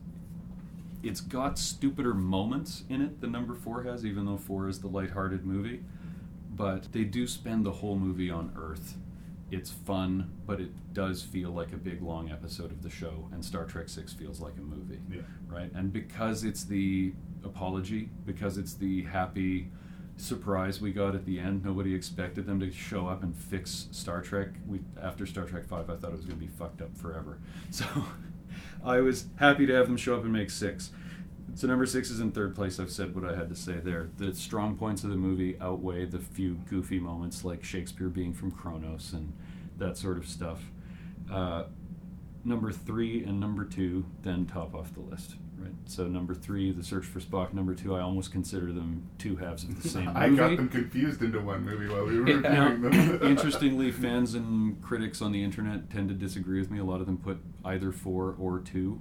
It's 1.02 1.22
got 1.22 1.58
stupider 1.58 2.14
moments 2.14 2.84
in 2.90 3.02
it 3.02 3.22
than 3.22 3.32
number 3.32 3.56
four 3.56 3.84
has, 3.84 4.06
even 4.06 4.26
though 4.26 4.36
four 4.36 4.68
is 4.68 4.80
the 4.80 4.88
lighthearted 4.88 5.46
movie. 5.46 5.82
But 6.54 6.92
they 6.92 7.06
do 7.06 7.26
spend 7.26 7.66
the 7.66 7.72
whole 7.72 7.98
movie 7.98 8.30
on 8.30 8.52
Earth. 8.58 8.98
It's 9.50 9.72
fun, 9.72 10.30
but 10.46 10.60
it 10.60 10.72
does 10.94 11.22
feel 11.24 11.52
like 11.52 11.72
a 11.72 11.78
big 11.78 12.02
long 12.02 12.30
episode 12.30 12.72
of 12.72 12.84
the 12.84 12.90
show, 12.90 13.30
and 13.32 13.44
Star 13.44 13.64
Trek 13.64 13.88
Six 13.88 14.12
feels 14.12 14.42
like 14.42 14.58
a 14.58 14.62
movie 14.62 15.00
Yeah. 15.10 15.22
right? 15.48 15.72
And 15.74 15.94
because 15.94 16.44
it's 16.44 16.66
the 16.66 17.14
apology, 17.46 18.10
because 18.26 18.58
it's 18.58 18.74
the 18.74 19.04
happy 19.06 19.70
surprise 20.20 20.82
we 20.82 20.92
got 20.92 21.16
at 21.16 21.26
the 21.26 21.40
end, 21.40 21.64
nobody 21.64 21.96
expected 21.96 22.46
them 22.46 22.60
to 22.60 22.72
show 22.72 23.08
up 23.08 23.24
and 23.24 23.36
fix 23.36 23.88
Star 23.92 24.22
Trek. 24.22 24.50
We 24.68 24.82
after 25.02 25.26
Star 25.26 25.46
Trek 25.46 25.66
Five, 25.66 25.90
I 25.90 25.96
thought 25.96 26.12
it 26.12 26.18
was 26.18 26.26
going 26.26 26.40
to 26.40 26.46
be 26.46 26.52
fucked 26.52 26.82
up 26.82 26.96
forever. 26.98 27.40
So 27.72 27.86
I 28.84 29.00
was 29.00 29.28
happy 29.36 29.66
to 29.68 29.74
have 29.74 29.88
them 29.88 29.98
show 29.98 30.18
up 30.18 30.24
and 30.24 30.34
make 30.34 30.50
six. 30.50 30.92
So 31.56 31.68
number 31.68 31.86
six 31.86 32.10
is 32.10 32.20
in 32.20 32.32
third 32.32 32.56
place. 32.56 32.80
I've 32.80 32.92
said 32.92 33.14
what 33.16 33.24
I 33.30 33.36
had 33.36 33.50
to 33.50 33.56
say 33.56 33.74
there. 33.74 34.10
The 34.18 34.34
strong 34.34 34.76
points 34.76 35.04
of 35.04 35.10
the 35.10 35.16
movie 35.16 35.58
outweigh 35.60 36.06
the 36.06 36.20
few 36.20 36.56
goofy 36.70 37.00
moments 37.00 37.44
like 37.44 37.64
Shakespeare 37.64 38.10
being 38.10 38.34
from 38.34 38.52
Kronos 38.52 39.14
and 39.14 39.34
that 39.78 39.98
sort 39.98 40.18
of 40.18 40.28
stuff. 40.28 40.62
Uh, 41.32 41.64
number 42.44 42.72
three 42.72 43.24
and 43.24 43.40
number 43.40 43.66
two 43.66 44.06
then 44.24 44.46
top 44.46 44.74
off 44.74 44.94
the 44.94 45.02
list, 45.02 45.36
right? 45.62 45.72
So 45.86 46.08
number 46.08 46.34
three, 46.34 46.72
The 46.72 46.84
Search 46.84 47.06
for 47.06 47.20
Spock. 47.20 47.54
Number 47.54 47.74
two, 47.76 47.96
I 47.96 48.02
almost 48.02 48.32
consider 48.32 48.72
them 48.74 49.04
two 49.18 49.36
halves 49.36 49.64
of 49.64 49.82
the 49.82 49.88
same 49.90 50.06
movie. 50.06 50.18
I 50.18 50.30
got 50.30 50.56
them 50.58 50.70
confused 50.70 51.22
into 51.22 51.40
one 51.42 51.64
movie 51.66 51.88
while 51.88 52.06
we 52.06 52.20
were 52.20 52.26
Now, 52.40 52.70
reviewing 52.70 52.92
them. 53.20 53.24
interestingly, 53.28 53.92
fans 53.92 54.34
and 54.36 54.82
critics 54.82 55.22
on 55.22 55.32
the 55.32 55.44
internet 55.44 55.90
tend 55.90 56.10
to 56.10 56.16
disagree 56.16 56.60
with 56.60 56.70
me. 56.72 56.80
A 56.80 56.84
lot 56.84 57.00
of 57.02 57.06
them 57.08 57.18
put 57.18 57.40
either 57.66 57.92
four 57.92 58.36
or 58.40 58.60
two, 58.60 59.00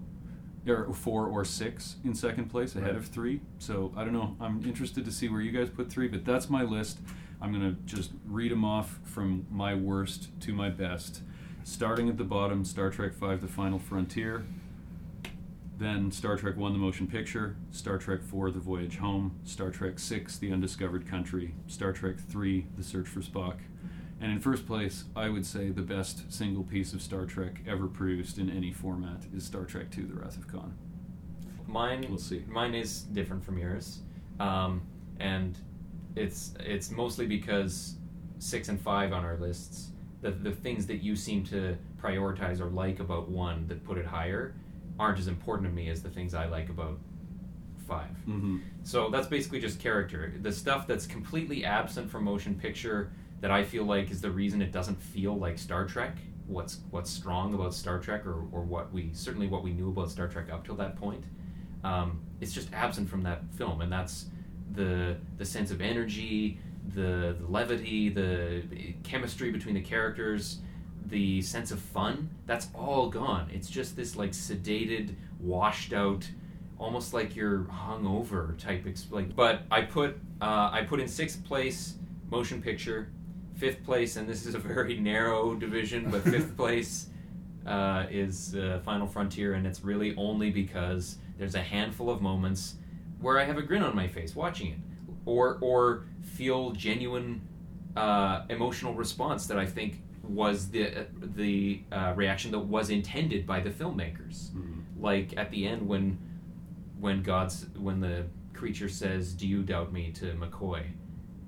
or 0.66 0.92
four 0.92 1.26
or 1.26 1.44
six 1.44 1.96
in 2.04 2.14
second 2.14 2.46
place 2.50 2.74
ahead 2.76 2.88
Right. 2.90 2.96
of 2.98 3.06
three. 3.06 3.40
So 3.58 3.92
I 3.96 4.04
don't 4.04 4.12
know. 4.12 4.36
I'm 4.40 4.62
interested 4.64 5.04
to 5.06 5.12
see 5.12 5.28
where 5.28 5.40
you 5.40 5.50
guys 5.52 5.70
put 5.70 5.90
three, 5.90 6.08
but 6.08 6.24
that's 6.24 6.50
my 6.50 6.62
list. 6.62 6.98
I'm 7.40 7.52
gonna 7.52 7.76
just 7.86 8.10
read 8.26 8.50
them 8.50 8.64
off 8.64 8.98
from 9.04 9.46
my 9.50 9.74
worst 9.74 10.28
to 10.40 10.52
my 10.52 10.68
best. 10.68 11.22
Starting 11.64 12.08
at 12.08 12.16
the 12.18 12.24
bottom, 12.24 12.64
Star 12.64 12.90
Trek 12.90 13.12
V: 13.14 13.36
The 13.36 13.46
Final 13.46 13.78
Frontier. 13.78 14.44
Then 15.78 16.10
Star 16.10 16.36
Trek 16.36 16.56
1 16.56 16.72
The 16.72 16.78
Motion 16.78 17.06
Picture, 17.06 17.54
Star 17.70 17.98
Trek 17.98 18.22
4 18.22 18.50
The 18.50 18.58
Voyage 18.58 18.96
Home, 18.96 19.38
Star 19.44 19.70
Trek 19.70 19.98
6 20.00 20.36
The 20.38 20.52
Undiscovered 20.52 21.06
Country, 21.06 21.54
Star 21.68 21.92
Trek 21.92 22.18
3 22.18 22.66
The 22.76 22.82
Search 22.82 23.06
for 23.06 23.20
Spock. 23.20 23.58
And 24.20 24.32
in 24.32 24.40
first 24.40 24.66
place, 24.66 25.04
I 25.14 25.28
would 25.28 25.46
say 25.46 25.70
the 25.70 25.82
best 25.82 26.32
single 26.32 26.64
piece 26.64 26.92
of 26.92 27.00
Star 27.00 27.26
Trek 27.26 27.60
ever 27.66 27.86
produced 27.86 28.38
in 28.38 28.50
any 28.50 28.72
format 28.72 29.22
is 29.34 29.44
Star 29.44 29.64
Trek 29.64 29.86
II 29.96 30.04
The 30.04 30.14
Wrath 30.14 30.36
of 30.36 30.48
Khan. 30.48 30.74
Mine, 31.68 32.06
We'll 32.08 32.18
see. 32.18 32.44
Mine 32.48 32.74
is 32.74 33.02
different 33.02 33.44
from 33.44 33.58
yours, 33.58 34.00
um, 34.40 34.82
and 35.20 35.56
it's 36.16 36.54
it's 36.60 36.90
mostly 36.90 37.26
because 37.26 37.96
six 38.38 38.68
and 38.70 38.80
five 38.80 39.12
on 39.12 39.22
our 39.22 39.36
lists, 39.36 39.90
the 40.22 40.30
the 40.30 40.50
things 40.50 40.86
that 40.86 41.02
you 41.02 41.14
seem 41.14 41.44
to 41.44 41.76
prioritize 42.02 42.60
or 42.60 42.70
like 42.70 43.00
about 43.00 43.28
one 43.28 43.66
that 43.68 43.84
put 43.84 43.98
it 43.98 44.06
higher, 44.06 44.54
aren't 44.98 45.18
as 45.18 45.28
important 45.28 45.68
to 45.68 45.74
me 45.74 45.88
as 45.88 46.02
the 46.02 46.10
things 46.10 46.34
I 46.34 46.46
like 46.46 46.68
about 46.68 46.98
5 47.86 48.08
Mhm. 48.26 48.60
So 48.82 49.08
that's 49.10 49.26
basically 49.26 49.60
just 49.60 49.80
character. 49.80 50.32
The 50.42 50.52
stuff 50.52 50.86
that's 50.86 51.06
completely 51.06 51.64
absent 51.64 52.10
from 52.10 52.24
motion 52.24 52.54
picture 52.54 53.10
that 53.40 53.50
I 53.50 53.62
feel 53.64 53.84
like 53.84 54.10
is 54.10 54.20
the 54.20 54.30
reason 54.30 54.60
it 54.60 54.72
doesn't 54.72 55.00
feel 55.00 55.38
like 55.38 55.58
Star 55.58 55.86
Trek. 55.86 56.18
What's 56.46 56.80
what's 56.90 57.10
strong 57.10 57.54
about 57.54 57.74
Star 57.74 57.98
Trek, 57.98 58.26
or, 58.26 58.46
or 58.52 58.62
what 58.62 58.92
we 58.92 59.10
certainly 59.12 59.46
what 59.46 59.62
we 59.62 59.72
knew 59.72 59.88
about 59.90 60.10
Star 60.10 60.28
Trek 60.28 60.50
up 60.50 60.64
till 60.66 60.76
that 60.76 60.96
point, 60.96 61.24
um, 61.84 62.20
it's 62.40 62.52
just 62.52 62.72
absent 62.72 63.08
from 63.08 63.22
that 63.22 63.42
film, 63.54 63.80
and 63.80 63.92
that's 63.92 64.26
the 64.72 65.16
the 65.36 65.44
sense 65.44 65.70
of 65.70 65.80
energy, 65.80 66.58
the, 66.94 67.36
the 67.38 67.46
levity, 67.48 68.08
the 68.08 68.62
chemistry 69.02 69.50
between 69.50 69.74
the 69.74 69.80
characters, 69.82 70.60
the 71.08 71.42
sense 71.42 71.70
of 71.70 71.80
fun. 71.80 72.30
That's 72.46 72.68
all 72.74 73.08
gone. 73.08 73.50
It's 73.52 73.68
just 73.68 73.96
this 73.96 74.16
like 74.16 74.32
sedated, 74.32 75.14
washed 75.40 75.92
out, 75.92 76.28
almost 76.78 77.14
like 77.14 77.34
you're 77.36 77.60
hungover 77.64 78.56
type. 78.58 78.84
Exp- 78.84 79.12
like, 79.12 79.34
but 79.34 79.62
I 79.70 79.82
put 79.82 80.18
uh, 80.40 80.70
I 80.72 80.84
put 80.88 81.00
in 81.00 81.08
sixth 81.08 81.44
place 81.44 81.94
motion 82.30 82.60
picture, 82.60 83.08
fifth 83.56 83.84
place, 83.84 84.16
and 84.16 84.28
this 84.28 84.46
is 84.46 84.54
a 84.54 84.58
very 84.58 84.98
narrow 85.00 85.54
division, 85.54 86.10
but 86.10 86.22
fifth 86.22 86.56
place 86.56 87.08
uh, 87.66 88.06
is 88.10 88.54
uh, 88.54 88.80
Final 88.84 89.06
Frontier, 89.06 89.54
and 89.54 89.66
it's 89.66 89.82
really 89.82 90.14
only 90.16 90.50
because 90.50 91.18
there's 91.38 91.54
a 91.54 91.62
handful 91.62 92.10
of 92.10 92.20
moments 92.20 92.76
where 93.20 93.38
I 93.38 93.44
have 93.44 93.58
a 93.58 93.62
grin 93.62 93.82
on 93.82 93.96
my 93.96 94.06
face 94.06 94.36
watching 94.36 94.68
it, 94.68 94.78
or 95.24 95.58
or 95.60 96.04
feel 96.22 96.70
genuine 96.72 97.40
uh, 97.96 98.42
emotional 98.48 98.94
response 98.94 99.46
that 99.46 99.58
I 99.58 99.66
think 99.66 100.02
was 100.28 100.70
the 100.70 101.06
the 101.36 101.82
uh, 101.92 102.12
reaction 102.16 102.50
that 102.52 102.60
was 102.60 102.90
intended 102.90 103.46
by 103.46 103.60
the 103.60 103.70
filmmakers. 103.70 104.50
Like 104.98 105.36
at 105.36 105.50
the 105.50 105.66
end 105.66 105.88
when 105.88 106.18
when 106.98 107.22
God's 107.22 107.66
when 107.76 108.00
the 108.00 108.26
creature 108.54 108.88
says, 108.88 109.32
"Do 109.32 109.46
you 109.46 109.62
doubt 109.62 109.92
me?" 109.92 110.10
to 110.12 110.26
McCoy, 110.34 110.82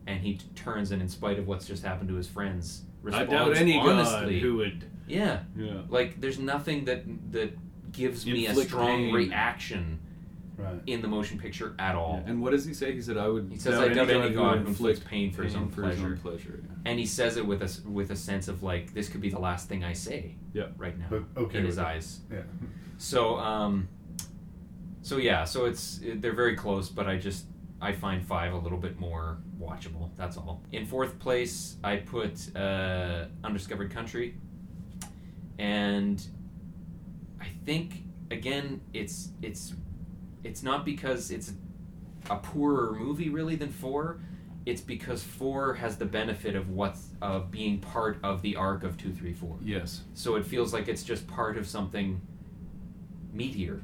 and 0.07 0.21
he 0.21 0.35
t- 0.35 0.47
turns 0.55 0.93
and 0.93 1.03
in 1.03 1.09
spite 1.09 1.39
of 1.39 1.47
what's 1.47 1.67
just 1.67 1.85
happened 1.85 2.09
to 2.11 2.15
his 2.15 2.29
friends, 2.29 2.85
I 3.13 3.25
doubt 3.25 3.57
any 3.57 3.75
god 3.75 4.31
who 4.31 4.57
would. 4.57 4.85
Yeah. 5.09 5.41
Yeah. 5.57 5.83
Like 5.89 6.21
there's 6.21 6.39
nothing 6.39 6.85
that 6.85 7.03
that 7.33 7.59
gives 7.93 8.25
me 8.25 8.47
a 8.47 8.55
strong 8.55 8.99
pain. 9.07 9.15
reaction 9.15 9.99
Right. 10.61 10.81
in 10.87 11.03
the 11.03 11.09
motion 11.09 11.39
picture 11.39 11.75
at 11.79 11.95
all. 11.95 12.23
And 12.27 12.41
what 12.43 12.51
does 12.51 12.65
he 12.65 12.75
say? 12.75 12.93
He 12.93 13.01
said, 13.01 13.17
"I 13.17 13.29
would." 13.29 13.49
He 13.51 13.59
says, 13.59 13.79
"I 13.79 13.89
doubt 13.89 14.11
any 14.11 14.31
god 14.35 14.59
who 14.59 14.67
inflicts 14.67 15.01
inflict 15.01 15.05
pain 15.07 15.33
for 15.33 15.43
his 15.43 15.55
own 15.55 15.71
for 15.71 15.83
his 15.85 15.97
pleasure." 15.97 16.13
own 16.13 16.19
pleasure. 16.19 16.61
yeah. 16.63 16.91
And 16.91 16.99
he 16.99 17.07
says 17.07 17.37
it 17.37 17.47
with 17.47 17.63
a 17.63 17.89
with 17.89 18.11
a 18.11 18.17
sense 18.17 18.49
of 18.49 18.63
like 18.63 18.93
this 18.95 19.09
could 19.09 19.21
be 19.21 19.31
the 19.31 19.39
last 19.39 19.69
thing 19.69 19.85
I 19.85 19.93
say. 19.93 20.35
Yeah. 20.53 20.67
Right 20.77 20.99
now. 20.99 21.07
But 21.11 21.23
okay 21.37 21.59
In 21.59 21.65
his 21.67 21.79
it. 21.79 21.85
eyes. 21.85 22.21
Yeah. 22.31 22.43
So 22.99 23.39
um. 23.39 23.89
So 25.03 25.17
yeah, 25.17 25.45
so 25.45 25.65
it's 25.65 26.01
it, 26.03 26.21
they're 26.21 26.35
very 26.35 26.55
close, 26.57 26.89
but 26.91 27.07
I 27.09 27.17
just 27.17 27.47
I 27.81 27.93
find 27.93 28.23
five 28.23 28.53
a 28.53 28.59
little 28.59 28.77
bit 28.79 29.01
more 29.01 29.39
watchable. 29.59 30.11
That's 30.17 30.37
all. 30.37 30.63
In 30.73 30.85
fourth 30.85 31.19
place, 31.19 31.77
I 31.83 31.97
put 31.97 32.55
uh, 32.55 33.25
Undiscovered 33.43 33.91
Country, 33.91 34.35
and 35.59 36.23
I 37.41 37.47
think 37.65 38.03
again 38.31 38.83
it's 38.93 39.31
it's 39.43 39.73
it's 40.45 40.63
not 40.63 40.85
because 40.85 41.31
it's 41.31 41.53
a 42.29 42.37
poorer 42.37 42.93
movie 42.95 43.29
really 43.29 43.57
than 43.57 43.71
four. 43.71 44.21
It's 44.67 44.81
because 44.81 45.23
four 45.23 45.75
has 45.75 45.97
the 45.97 46.05
benefit 46.05 46.55
of 46.55 46.69
what's 46.71 47.09
of 47.23 47.51
being 47.51 47.81
part 47.81 48.19
of 48.23 48.43
the 48.43 48.57
arc 48.57 48.85
of 48.85 48.99
two, 48.99 49.13
three, 49.13 49.33
four. 49.33 49.57
Yes. 49.63 50.03
So 50.15 50.37
it 50.37 50.45
feels 50.45 50.73
like 50.73 50.89
it's 50.89 51.03
just 51.03 51.27
part 51.27 51.57
of 51.57 51.67
something 51.67 52.21
meatier. 53.35 53.81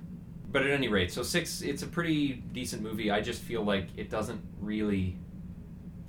But 0.53 0.63
at 0.63 0.71
any 0.71 0.89
rate, 0.89 1.13
so 1.13 1.23
six, 1.23 1.63
it's 1.63 1.83
a 1.83 1.87
pretty 1.87 2.35
decent 2.53 2.83
movie. 2.83 3.11
I 3.11 3.21
just 3.21 3.43
feel 3.43 3.63
like 3.63 3.89
it 3.97 4.11
doesn't 4.11 4.41
really 4.61 5.17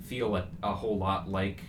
feel 0.04 0.36
a, 0.36 0.46
a 0.62 0.74
whole 0.74 0.98
lot 0.98 1.28
like 1.28 1.60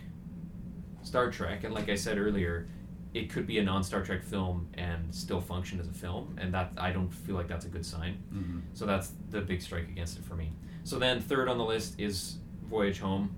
Star 1.04 1.32
Trek. 1.32 1.64
And 1.64 1.74
like 1.74 1.90
I 1.90 1.96
said 1.96 2.18
earlier, 2.18 2.68
it 3.14 3.30
could 3.30 3.48
be 3.48 3.58
a 3.60 3.64
non 3.64 3.84
Star 3.84 4.04
Trek 4.04 4.24
film 4.24 4.68
and 4.76 5.14
still 5.14 5.42
function 5.42 5.80
as 5.80 5.88
a 5.88 5.94
film. 5.94 6.38
And 6.40 6.54
that 6.54 6.72
I 6.78 6.92
don't 6.92 7.10
feel 7.10 7.36
like 7.36 7.48
that's 7.48 7.66
a 7.66 7.70
good 7.70 7.86
sign. 7.86 8.18
Mhm. 8.34 8.62
So 8.74 8.86
that's 8.86 9.14
the 9.32 9.42
big 9.42 9.62
strike 9.62 9.88
against 9.90 10.18
it 10.20 10.24
for 10.26 10.36
me. 10.36 10.52
So 10.84 11.00
then 11.00 11.20
third 11.20 11.50
on 11.50 11.58
the 11.58 11.66
list 11.66 12.00
is 12.00 12.38
Voyage 12.70 13.00
Home. 13.00 13.32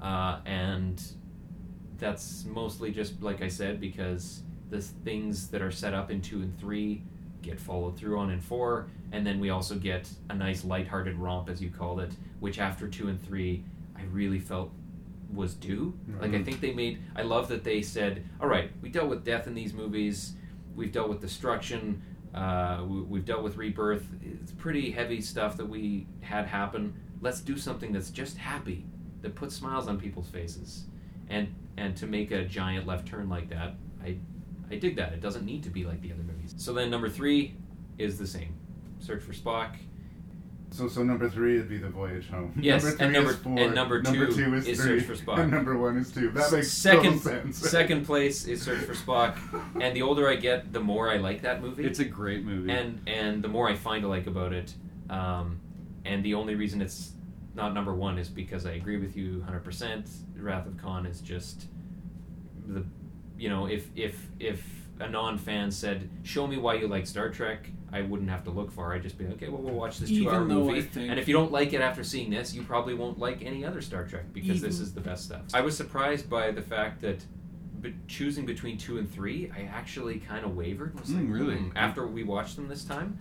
Uh, 0.00 0.40
and 0.46 1.00
that's 1.98 2.44
mostly 2.46 2.90
just 2.90 3.22
like 3.22 3.42
I 3.42 3.48
said 3.48 3.80
because 3.80 4.42
the 4.70 4.80
things 4.80 5.48
that 5.48 5.62
are 5.62 5.70
set 5.70 5.94
up 5.94 6.10
in 6.10 6.20
two 6.20 6.40
and 6.42 6.58
three 6.58 7.02
get 7.42 7.60
followed 7.60 7.96
through 7.96 8.18
on 8.18 8.30
in 8.30 8.40
four, 8.40 8.86
and 9.12 9.26
then 9.26 9.38
we 9.40 9.50
also 9.50 9.74
get 9.76 10.08
a 10.30 10.34
nice 10.34 10.64
lighthearted 10.64 11.16
romp, 11.16 11.48
as 11.50 11.60
you 11.60 11.70
called 11.70 12.00
it, 12.00 12.12
which 12.40 12.58
after 12.58 12.88
two 12.88 13.08
and 13.08 13.20
three, 13.22 13.62
I 13.96 14.02
really 14.12 14.38
felt 14.38 14.72
was 15.32 15.54
due. 15.54 15.94
Like 16.20 16.32
I 16.32 16.38
Mhm. 16.38 16.44
think 16.44 16.60
they 16.60 16.72
made. 16.74 16.98
I 17.16 17.22
love 17.22 17.48
that 17.48 17.64
they 17.64 17.82
said, 17.82 18.24
"All 18.40 18.48
right, 18.48 18.70
we 18.82 18.88
dealt 18.90 19.08
with 19.08 19.24
death 19.24 19.46
in 19.46 19.54
these 19.54 19.72
movies. 19.72 20.34
We've 20.74 20.92
dealt 20.92 21.08
with 21.08 21.20
destruction. 21.20 22.02
Uh, 22.34 22.84
we, 22.88 23.00
we've 23.02 23.24
dealt 23.24 23.42
with 23.42 23.56
rebirth. 23.56 24.06
It's 24.22 24.52
pretty 24.52 24.90
heavy 24.90 25.20
stuff 25.20 25.56
that 25.58 25.68
we 25.68 26.06
had 26.20 26.46
happen. 26.46 26.94
Let's 27.20 27.40
do 27.40 27.56
something 27.56 27.92
that's 27.92 28.10
just 28.10 28.36
happy, 28.38 28.86
that 29.22 29.34
puts 29.34 29.54
smiles 29.54 29.86
on 29.88 29.98
people's 29.98 30.28
faces, 30.28 30.86
and 31.28 31.48
and 31.76 31.96
to 31.96 32.06
make 32.06 32.30
a 32.30 32.44
giant 32.44 32.86
left 32.86 33.06
turn 33.08 33.28
like 33.28 33.48
that, 33.50 33.74
I 34.02 34.16
I 34.70 34.76
dig 34.76 34.96
that. 34.96 35.12
It 35.12 35.20
doesn't 35.20 35.44
need 35.44 35.62
to 35.64 35.70
be 35.70 35.84
like 35.84 36.00
the 36.00 36.12
other 36.12 36.22
movies. 36.22 36.54
So 36.56 36.72
then 36.72 36.90
number 36.90 37.08
three 37.10 37.54
is 37.98 38.18
the 38.18 38.26
same. 38.26 38.54
Search 38.98 39.22
for 39.22 39.32
Spock. 39.32 39.76
So, 40.72 40.88
so 40.88 41.02
number 41.02 41.28
three 41.28 41.58
would 41.58 41.68
be 41.68 41.76
the 41.78 41.90
voyage 41.90 42.28
home. 42.28 42.52
Yes, 42.60 42.82
number 42.82 42.88
and 42.90 42.98
three 42.98 43.12
number- 43.12 43.30
is 43.30 43.36
four. 43.36 43.58
and 43.58 43.74
number 43.74 44.02
two 44.02 44.24
is, 44.54 44.66
is 44.66 44.80
three, 44.80 45.00
Search 45.00 45.06
for 45.06 45.14
Spock. 45.24 45.38
and 45.40 45.50
number 45.50 45.76
one 45.76 45.98
is 45.98 46.10
two. 46.10 46.30
That 46.30 46.50
makes 46.50 46.70
second 46.72 47.20
total 47.22 47.42
sense. 47.42 47.58
second 47.58 48.06
place 48.06 48.46
is 48.46 48.62
Search 48.62 48.80
for 48.84 48.94
Spock, 48.94 49.36
and 49.80 49.94
the 49.94 50.02
older 50.02 50.28
I 50.28 50.36
get, 50.36 50.72
the 50.72 50.80
more 50.80 51.10
I 51.10 51.18
like 51.18 51.42
that 51.42 51.60
movie. 51.60 51.84
It's 51.84 51.98
a 51.98 52.04
great 52.04 52.44
movie. 52.44 52.70
and 52.72 53.00
and 53.06 53.44
the 53.44 53.48
more 53.48 53.68
I 53.68 53.74
find 53.74 54.02
to 54.02 54.08
like 54.08 54.26
about 54.26 54.52
it. 54.52 54.74
Um, 55.10 55.60
and 56.04 56.24
the 56.24 56.34
only 56.34 56.54
reason 56.54 56.80
it's 56.80 57.12
not 57.54 57.74
number 57.74 57.94
one 57.94 58.18
is 58.18 58.28
because 58.28 58.64
I 58.64 58.72
agree 58.72 58.96
with 58.96 59.14
you 59.16 59.44
100%. 59.48 60.08
Wrath 60.36 60.66
of 60.66 60.76
Khan 60.78 61.04
is 61.06 61.20
just 61.20 61.66
the, 62.66 62.84
you 63.38 63.48
know, 63.50 63.66
if 63.66 63.88
if 63.94 64.26
if 64.40 64.64
a 65.00 65.08
non-fan 65.08 65.70
said, 65.70 66.08
"Show 66.22 66.46
me 66.46 66.56
why 66.56 66.74
you 66.74 66.88
like 66.88 67.06
Star 67.06 67.28
Trek," 67.28 67.70
I 67.92 68.00
wouldn't 68.02 68.30
have 68.30 68.44
to 68.44 68.50
look 68.50 68.70
far. 68.72 68.94
I'd 68.94 69.02
just 69.02 69.18
be 69.18 69.26
okay. 69.26 69.48
Well, 69.48 69.60
we'll 69.60 69.74
watch 69.74 69.98
this 69.98 70.08
two-hour 70.08 70.44
movie, 70.44 70.80
think- 70.82 71.10
and 71.10 71.20
if 71.20 71.28
you 71.28 71.34
don't 71.34 71.52
like 71.52 71.72
it 71.74 71.80
after 71.80 72.02
seeing 72.02 72.30
this, 72.30 72.54
you 72.54 72.62
probably 72.62 72.94
won't 72.94 73.18
like 73.18 73.42
any 73.42 73.64
other 73.64 73.80
Star 73.82 74.06
Trek 74.06 74.32
because 74.32 74.60
this 74.62 74.80
is 74.80 74.94
the 74.94 75.00
best 75.00 75.24
stuff. 75.24 75.42
I 75.52 75.60
was 75.60 75.76
surprised 75.76 76.28
by 76.30 76.50
the 76.50 76.62
fact 76.62 77.00
that. 77.02 77.24
But 77.80 77.92
choosing 78.06 78.46
between 78.46 78.78
two 78.78 78.98
and 78.98 79.10
three, 79.12 79.50
I 79.52 79.62
actually 79.62 80.20
kind 80.20 80.44
of 80.44 80.54
wavered. 80.54 80.98
Was 81.00 81.10
like, 81.10 81.24
Mm, 81.24 81.32
really? 81.32 81.56
hmm, 81.56 81.76
After 81.76 82.06
we 82.06 82.22
watched 82.22 82.54
them 82.54 82.68
this 82.68 82.84
time, 82.84 83.18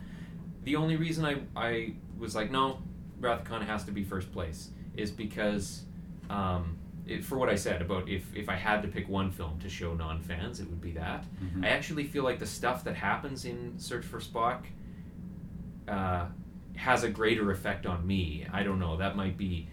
the 0.65 0.75
only 0.75 0.97
reason 0.97 1.25
I, 1.25 1.37
I 1.55 1.93
was 2.19 2.35
like, 2.35 2.51
no, 2.51 2.83
Wrath 3.19 3.39
of 3.39 3.45
Khan 3.45 3.63
has 3.63 3.83
to 3.85 3.91
be 3.91 4.03
first 4.03 4.31
place 4.31 4.69
is 4.95 5.09
because, 5.09 5.85
um, 6.29 6.77
it, 7.11 7.23
for 7.23 7.37
what 7.37 7.49
I 7.49 7.55
said 7.55 7.81
about 7.81 8.09
if, 8.09 8.23
if 8.35 8.49
I 8.49 8.55
had 8.55 8.81
to 8.81 8.87
pick 8.87 9.07
one 9.09 9.31
film 9.31 9.59
to 9.59 9.69
show 9.69 9.93
non 9.93 10.21
fans, 10.21 10.59
it 10.59 10.69
would 10.69 10.81
be 10.81 10.91
that. 10.93 11.25
Mhm. 11.43 11.63
I 11.65 11.69
actually 11.69 12.05
feel 12.05 12.23
like 12.23 12.39
the 12.39 12.47
stuff 12.47 12.83
that 12.85 12.95
happens 12.95 13.45
in 13.45 13.77
Search 13.77 14.05
for 14.05 14.19
Spock 14.19 14.63
uh, 15.87 16.25
has 16.75 17.03
a 17.03 17.09
greater 17.09 17.51
effect 17.51 17.85
on 17.85 18.05
me. 18.05 18.45
I 18.51 18.63
don't 18.63 18.79
know. 18.79 18.97
That 18.97 19.15
might 19.15 19.37
be 19.37 19.67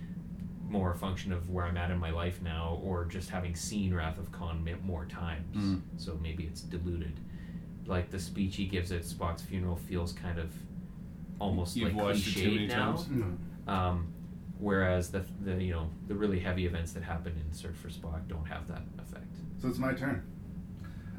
more 0.69 0.93
a 0.93 0.97
function 0.97 1.33
of 1.33 1.49
where 1.49 1.65
I'm 1.65 1.77
at 1.79 1.91
in 1.91 1.99
my 1.99 2.11
life 2.11 2.43
now, 2.43 2.79
or 2.83 3.05
just 3.07 3.31
having 3.31 3.55
seen 3.55 3.95
Wrath 3.95 4.19
of 4.19 4.31
Khan 4.33 4.69
more 4.85 5.07
times. 5.07 5.57
Mm. 5.57 5.81
So 5.97 6.19
maybe 6.23 6.45
it's 6.45 6.61
diluted. 6.61 7.21
Like 7.87 8.11
the 8.11 8.19
speech 8.19 8.57
he 8.57 8.67
gives 8.67 8.93
at 8.93 9.03
Spock's 9.03 9.41
funeral 9.43 9.77
feels 9.77 10.13
kind 10.13 10.39
of 10.39 10.53
almost 11.41 11.77
You've 11.77 11.95
like 11.95 12.03
watched 12.05 12.29
it 12.29 12.33
too 12.41 12.51
many 12.51 12.67
cliched 12.67 12.69
now. 12.69 12.93
times? 12.97 13.05
Mm. 13.07 13.69
Um, 13.69 14.07
whereas 14.59 15.11
the 15.11 15.25
the 15.41 15.63
you 15.63 15.73
know 15.73 15.91
the 16.07 16.15
really 16.15 16.39
heavy 16.39 16.67
events 16.67 16.93
that 16.93 17.03
happen 17.03 17.33
in 17.45 17.53
Search 17.53 17.77
for 17.77 17.89
Spock 17.89 18.27
don't 18.29 18.47
have 18.47 18.69
that 18.69 18.83
effect. 18.99 19.35
So 19.61 19.69
it's 19.69 19.79
my 19.79 19.93
turn. 19.93 20.23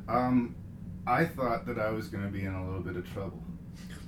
Um, 0.07 0.55
I 1.05 1.25
thought 1.25 1.65
that 1.67 1.79
I 1.79 1.91
was 1.91 2.07
going 2.07 2.23
to 2.23 2.29
be 2.29 2.45
in 2.45 2.53
a 2.53 2.65
little 2.65 2.81
bit 2.81 2.95
of 2.95 3.11
trouble 3.13 3.43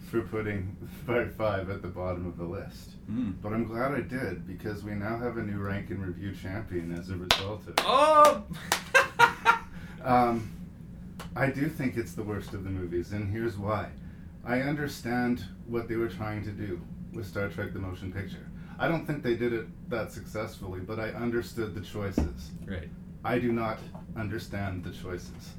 for 0.10 0.22
putting 0.22 0.76
Part 1.06 1.34
5 1.34 1.70
at 1.70 1.82
the 1.82 1.88
bottom 1.88 2.28
of 2.28 2.38
the 2.38 2.44
list. 2.44 2.92
Mm. 3.10 3.36
But 3.42 3.54
I'm 3.54 3.66
glad 3.66 3.94
I 3.94 4.02
did 4.02 4.46
because 4.46 4.84
we 4.84 4.94
now 4.94 5.18
have 5.18 5.38
a 5.38 5.42
new 5.42 5.60
rank 5.60 5.90
and 5.90 6.06
review 6.06 6.36
champion 6.36 6.92
as 6.98 7.10
a 7.10 7.16
result 7.16 7.62
of 7.62 7.70
it. 7.70 7.84
Oh! 7.86 8.44
Um, 10.04 10.52
I 11.36 11.48
do 11.52 11.68
think 11.70 11.96
it's 11.96 12.14
the 12.14 12.24
worst 12.24 12.54
of 12.54 12.64
the 12.64 12.70
movies, 12.70 13.12
and 13.12 13.32
here's 13.32 13.58
why. 13.58 13.90
I 14.44 14.62
understand 14.62 15.46
what 15.68 15.88
they 15.88 15.96
were 15.96 16.08
trying 16.08 16.44
to 16.46 16.52
do 16.52 16.82
with 17.14 17.28
Star 17.28 17.50
Trek 17.50 17.74
the 17.74 17.80
Motion 17.80 18.12
Picture. 18.12 18.48
I 18.82 18.88
don't 18.88 19.06
think 19.06 19.22
they 19.22 19.36
did 19.36 19.54
it 19.54 19.68
that 19.92 20.12
successfully, 20.12 20.80
but 20.80 21.00
I 21.00 21.10
understood 21.10 21.76
the 21.76 21.82
choices. 21.82 22.50
Right. 22.66 22.90
I 23.24 23.38
do 23.38 23.52
not 23.52 23.78
understand 24.18 24.84
the 24.84 24.90
choices. 24.90 25.52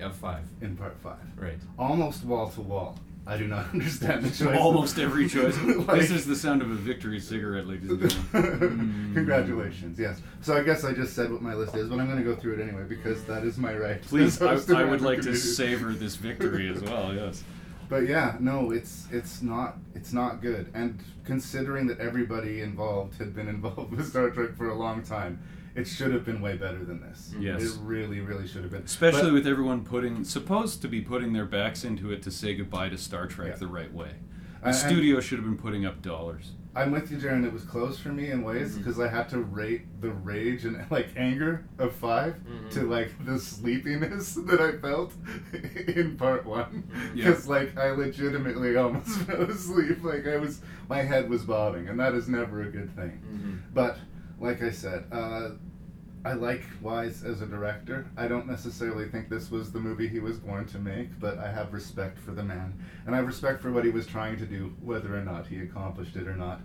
Of 0.00 0.14
five. 0.14 0.44
In 0.60 0.76
part 0.76 0.96
five. 1.02 1.18
Right. 1.36 1.58
Almost 1.76 2.24
wall 2.24 2.48
to 2.50 2.60
wall. 2.60 2.96
I 3.26 3.36
do 3.36 3.48
not 3.48 3.68
understand 3.72 4.24
the 4.24 4.28
choices. 4.44 4.60
Almost 4.60 4.96
every 5.00 5.28
choice. 5.28 5.58
Like- 5.88 5.98
this 6.02 6.12
is 6.12 6.24
the 6.24 6.36
sound 6.36 6.62
of 6.62 6.70
a 6.70 6.74
victory 6.74 7.18
cigarette, 7.18 7.66
ladies 7.66 7.90
and 7.90 8.10
gentlemen. 8.32 9.10
Congratulations, 9.12 9.98
yes. 9.98 10.22
So 10.40 10.56
I 10.56 10.62
guess 10.62 10.84
I 10.84 10.92
just 10.92 11.16
said 11.16 11.32
what 11.32 11.42
my 11.42 11.54
list 11.54 11.74
is, 11.74 11.88
but 11.88 11.98
I'm 11.98 12.06
going 12.06 12.18
to 12.18 12.24
go 12.24 12.36
through 12.36 12.54
it 12.54 12.60
anyway 12.60 12.84
because 12.88 13.24
that 13.24 13.42
is 13.42 13.58
my 13.58 13.76
right. 13.76 14.00
Please, 14.02 14.40
I, 14.40 14.54
I 14.72 14.84
would 14.84 15.00
like 15.00 15.20
to 15.22 15.34
savor 15.34 15.94
this 15.94 16.14
victory 16.14 16.68
as 16.68 16.80
well. 16.80 17.12
Yes. 17.12 17.42
But 17.88 18.06
yeah, 18.06 18.36
no, 18.40 18.70
it's 18.70 19.06
it's 19.10 19.40
not 19.42 19.76
it's 19.94 20.12
not 20.12 20.42
good. 20.42 20.70
And 20.74 21.02
considering 21.24 21.86
that 21.86 21.98
everybody 22.00 22.60
involved 22.60 23.18
had 23.18 23.34
been 23.34 23.48
involved 23.56 23.92
with 23.92 24.08
Star 24.08 24.30
Trek 24.30 24.56
for 24.56 24.68
a 24.68 24.74
long 24.74 25.02
time, 25.02 25.40
it 25.74 25.86
should 25.86 26.12
have 26.12 26.24
been 26.24 26.40
way 26.40 26.56
better 26.56 26.84
than 26.84 27.00
this. 27.00 27.32
Yes. 27.38 27.62
it 27.62 27.78
really, 27.82 28.20
really 28.20 28.46
should 28.46 28.62
have 28.62 28.70
been. 28.72 28.82
Especially 28.82 29.22
But- 29.30 29.32
with 29.34 29.46
everyone 29.46 29.84
putting 29.84 30.24
supposed 30.24 30.82
to 30.82 30.88
be 30.88 31.00
putting 31.00 31.32
their 31.32 31.46
backs 31.46 31.84
into 31.84 32.10
it 32.12 32.22
to 32.22 32.30
say 32.30 32.54
goodbye 32.54 32.88
to 32.90 32.98
Star 32.98 33.26
Trek 33.26 33.52
Yeah. 33.52 33.56
the 33.56 33.66
right 33.68 33.92
way. 33.92 34.12
The 34.60 34.66
And- 34.68 34.76
studio 34.76 35.20
should 35.20 35.38
have 35.38 35.46
been 35.46 35.56
putting 35.58 35.86
up 35.86 36.02
dollars. 36.02 36.52
I'm 36.78 36.90
with 36.92 37.10
you, 37.10 37.18
Jaron. 37.18 37.44
It 37.44 37.52
was 37.52 37.64
close 37.64 37.98
for 37.98 38.10
me 38.10 38.30
in 38.30 38.42
ways 38.42 38.70
Mm-hmm. 38.70 38.78
because 38.78 39.00
I 39.00 39.08
had 39.08 39.28
to 39.30 39.40
rate 39.40 40.00
the 40.00 40.10
rage 40.10 40.64
and 40.64 40.84
like 40.90 41.08
anger 41.16 41.64
of 41.78 41.92
5 41.94 42.34
Mm-hmm. 42.34 42.68
to 42.70 42.80
like 42.82 43.10
the 43.26 43.38
sleepiness 43.38 44.34
that 44.48 44.60
I 44.60 44.72
felt 44.78 45.12
in 45.96 46.16
part 46.16 46.46
one. 46.46 46.88
Yeah. 47.14 47.26
Because 47.30 47.48
like 47.48 47.76
I 47.76 47.90
legitimately 47.90 48.76
almost 48.76 49.10
fell 49.22 49.42
asleep. 49.42 50.02
Like 50.04 50.26
I 50.26 50.36
was, 50.36 50.60
my 50.88 51.02
head 51.02 51.28
was 51.28 51.44
bobbing, 51.44 51.88
and 51.88 51.98
that 52.00 52.14
is 52.14 52.28
never 52.28 52.62
a 52.62 52.70
good 52.70 52.94
thing. 52.94 53.20
Mm-hmm. 53.32 53.56
But 53.74 53.98
like 54.40 54.62
I 54.62 54.70
said, 54.70 55.04
uh, 55.10 55.50
I 56.24 56.32
like 56.32 56.64
Wise 56.82 57.22
as 57.22 57.40
a 57.40 57.46
director. 57.46 58.06
I 58.16 58.28
don't 58.28 58.46
necessarily 58.46 59.08
think 59.08 59.28
this 59.28 59.50
was 59.50 59.70
the 59.72 59.78
movie 59.78 60.08
he 60.08 60.18
was 60.18 60.36
born 60.36 60.66
to 60.66 60.78
make, 60.78 61.18
but 61.20 61.38
I 61.38 61.50
have 61.50 61.72
respect 61.72 62.18
for 62.18 62.32
the 62.32 62.42
man, 62.42 62.74
and 63.06 63.14
I 63.14 63.18
have 63.18 63.26
respect 63.26 63.62
for 63.62 63.70
what 63.70 63.84
he 63.84 63.90
was 63.90 64.06
trying 64.06 64.36
to 64.38 64.46
do, 64.46 64.74
whether 64.82 65.16
or 65.16 65.22
not 65.22 65.46
he 65.46 65.60
accomplished 65.60 66.16
it 66.16 66.26
or 66.26 66.36
not. 66.36 66.60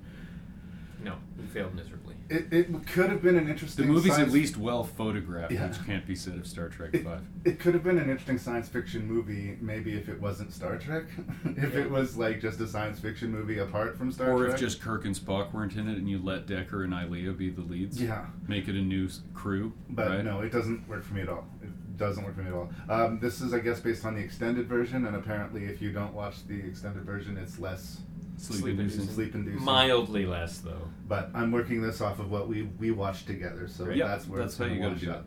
No, 1.03 1.15
he 1.39 1.47
failed 1.47 1.75
miserably. 1.75 2.02
It, 2.33 2.51
it 2.51 2.87
could 2.87 3.09
have 3.09 3.21
been 3.21 3.37
an 3.37 3.47
interesting. 3.47 3.85
The 3.85 3.91
movie's 3.93 4.17
at 4.17 4.31
least 4.31 4.57
well 4.57 4.83
photographed, 4.83 5.51
Yeah. 5.51 5.67
which 5.67 5.85
can't 5.85 6.05
be 6.07 6.15
said 6.15 6.35
of 6.35 6.47
Star 6.47 6.67
Trek 6.69 6.89
It, 6.93 7.03
Five. 7.03 7.21
it 7.45 7.59
could 7.59 7.73
have 7.73 7.83
been 7.83 7.97
an 7.99 8.09
interesting 8.09 8.37
science 8.37 8.67
fiction 8.67 9.05
movie, 9.05 9.57
maybe 9.61 9.93
if 9.95 10.09
it 10.09 10.19
wasn't 10.19 10.51
Star 10.51 10.77
Trek. 10.77 11.03
if 11.45 11.73
Yeah. 11.73 11.81
it 11.81 11.91
was 11.91 12.17
like 12.17 12.41
just 12.41 12.59
a 12.59 12.67
science 12.67 12.99
fiction 12.99 13.31
movie 13.31 13.59
apart 13.59 13.97
from 13.97 14.11
Star 14.11 14.31
Or 14.31 14.37
Trek. 14.39 14.49
Or 14.49 14.53
if 14.55 14.59
just 14.59 14.81
Kirk 14.81 15.05
and 15.05 15.15
Spock 15.15 15.53
weren't 15.53 15.75
in 15.75 15.87
it, 15.87 15.97
and 15.97 16.09
you 16.09 16.17
let 16.17 16.47
Decker 16.47 16.83
and 16.83 16.93
Ilia 16.93 17.31
be 17.33 17.49
the 17.49 17.61
leads. 17.61 18.01
Yeah. 18.01 18.25
Make 18.47 18.67
it 18.67 18.75
a 18.75 18.81
new 18.81 19.07
crew. 19.33 19.73
But 19.89 20.07
right? 20.07 20.23
no, 20.25 20.41
it 20.41 20.51
doesn't 20.51 20.87
work 20.87 21.03
for 21.03 21.13
me 21.13 21.21
at 21.21 21.29
all. 21.29 21.45
It 21.61 21.97
doesn't 21.97 22.23
work 22.23 22.35
for 22.35 22.41
me 22.41 22.47
at 22.47 22.53
all. 22.53 22.69
Um, 22.89 23.19
this 23.19 23.41
is, 23.41 23.53
I 23.53 23.59
guess, 23.59 23.79
based 23.79 24.03
on 24.05 24.15
the 24.15 24.21
extended 24.21 24.67
version, 24.67 25.05
and 25.05 25.15
apparently, 25.15 25.65
if 25.65 25.81
you 25.81 25.91
don't 25.91 26.13
watch 26.13 26.47
the 26.47 26.59
extended 26.59 27.03
version, 27.03 27.37
it's 27.37 27.59
less 27.59 27.99
Sleep 28.37 28.65
inducing. 28.79 29.07
Sleep 29.07 29.35
inducing. 29.35 29.63
Mildly 29.63 30.25
less, 30.25 30.59
though. 30.59 30.89
But 31.07 31.29
I'm 31.33 31.51
working 31.51 31.81
this 31.81 32.01
off 32.01 32.19
of 32.19 32.31
what 32.31 32.47
we 32.47 32.63
we 32.79 32.91
watched 32.91 33.27
together, 33.27 33.67
so 33.67 33.85
Right. 33.85 33.97
Yep, 33.97 34.07
that's 34.07 34.27
where 34.27 34.39
that's 34.39 34.53
it's 34.53 34.57
how 34.59 34.65
gonna 34.65 34.75
you 34.75 34.81
gotta 34.81 34.99
do 34.99 35.11
up. 35.11 35.25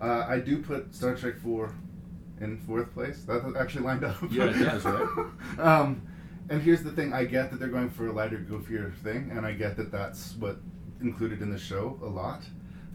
Uh, 0.00 0.26
I 0.28 0.40
do 0.40 0.62
put 0.62 0.94
Star 0.94 1.14
Trek 1.14 1.38
Four 1.38 1.72
in 2.40 2.56
fourth 2.58 2.92
place. 2.94 3.22
That 3.24 3.54
actually 3.58 3.84
lined 3.84 4.04
up. 4.04 4.16
Yeah, 4.30 4.44
it 4.44 4.58
does, 4.58 4.84
right? 4.84 5.26
um, 5.58 6.02
and 6.48 6.62
here's 6.62 6.82
the 6.82 6.92
thing: 6.92 7.12
I 7.12 7.24
get 7.24 7.50
that 7.50 7.58
they're 7.58 7.68
going 7.68 7.90
for 7.90 8.06
a 8.06 8.12
lighter, 8.12 8.38
goofier 8.38 8.94
thing, 8.94 9.30
and 9.32 9.44
I 9.44 9.52
get 9.52 9.76
that 9.76 9.90
that's 9.90 10.34
what 10.36 10.58
included 11.00 11.42
in 11.42 11.50
the 11.50 11.58
show 11.58 11.98
a 12.02 12.06
lot. 12.06 12.42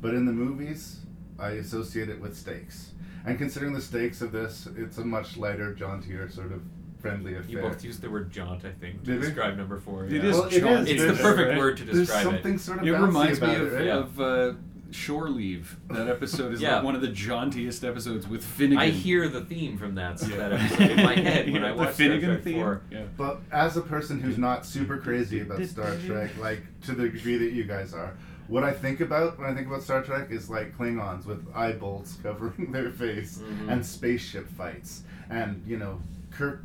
But 0.01 0.13
in 0.13 0.25
the 0.25 0.33
movies, 0.33 1.01
I 1.39 1.51
associate 1.51 2.09
it 2.09 2.19
with 2.19 2.37
stakes. 2.37 2.91
And 3.25 3.37
considering 3.37 3.73
the 3.73 3.81
stakes 3.81 4.21
of 4.21 4.31
this, 4.31 4.67
it's 4.75 4.97
a 4.97 5.05
much 5.05 5.37
lighter, 5.37 5.73
jauntier, 5.73 6.29
sort 6.29 6.51
of 6.51 6.61
friendly 7.03 7.35
affair. 7.35 7.51
You 7.51 7.59
both 7.61 7.83
used 7.83 8.01
the 8.01 8.09
word 8.09 8.31
jaunt, 8.31 8.65
I 8.65 8.71
think, 8.71 9.01
to 9.03 9.11
Did 9.11 9.19
we? 9.19 9.25
describe 9.27 9.57
number 9.57 9.77
four. 9.79 10.05
It 10.05 10.13
yeah. 10.13 10.23
is 10.23 10.35
Well, 10.37 10.45
it 10.45 10.59
jaunt. 10.61 10.87
is. 10.87 10.89
It's 10.93 11.01
the 11.01 11.07
There's- 11.07 11.21
perfect 11.21 11.49
right? 11.49 11.57
word 11.59 11.77
to 11.77 11.83
There's 11.83 11.97
describe 11.99 12.23
something 12.23 12.53
it. 12.55 12.59
sort 12.61 12.79
of 12.79 12.87
It 12.87 12.93
bouncy 12.93 13.05
reminds 13.05 13.41
me 13.41 13.47
about 13.47 13.61
of, 13.61 13.73
it, 13.73 13.75
right? 13.77 13.87
of 13.89 14.19
uh, 14.21 14.53
Shore 14.91 15.29
Leave. 15.29 15.77
That 15.89 16.07
episode 16.07 16.53
is 16.53 16.61
Yeah. 16.63 16.75
like 16.75 16.83
one 16.85 16.95
of 16.95 17.01
the 17.01 17.07
jauntiest 17.09 17.83
episodes 17.83 18.27
with 18.27 18.43
Finnegan. 18.43 18.79
I 18.79 18.89
hear 18.89 19.27
the 19.27 19.41
theme 19.41 19.77
from 19.77 19.95
that, 19.95 20.21
Yeah. 20.27 20.37
that 20.37 20.53
episode 20.53 20.91
in 20.91 21.03
my 21.03 21.15
head 21.15 21.45
when 21.51 21.61
Yeah, 21.61 21.67
I 21.69 21.71
the 21.71 21.77
watch 21.77 21.89
Finnegan 21.95 22.21
Star 22.21 22.33
Trek 22.35 22.43
theme. 22.43 22.61
4. 22.61 22.81
Yeah. 22.91 23.03
But 23.17 23.41
as 23.51 23.75
a 23.77 23.81
person 23.81 24.19
who's 24.21 24.37
not 24.37 24.65
super 24.65 24.97
crazy 24.97 25.41
about 25.41 25.63
Star 25.65 25.95
Trek, 26.05 26.31
like 26.39 26.61
to 26.85 26.93
the 26.93 27.09
degree 27.09 27.37
that 27.37 27.51
you 27.51 27.63
guys 27.65 27.93
are, 27.93 28.13
what 28.47 28.63
I 28.63 28.71
think 28.71 28.99
about 29.01 29.39
when 29.39 29.49
I 29.49 29.53
think 29.55 29.67
about 29.67 29.81
Star 29.83 30.03
Trek 30.03 30.29
is 30.29 30.49
like 30.49 30.77
Klingons 30.77 31.25
with 31.25 31.45
eye 31.55 31.71
bolts 31.73 32.17
covering 32.23 32.71
their 32.71 32.91
face 32.91 33.39
Mhm. 33.39 33.71
and 33.71 33.85
spaceship 33.85 34.47
fights, 34.49 35.03
and 35.29 35.63
you 35.65 35.77
know 35.77 36.01
Kirk 36.29 36.61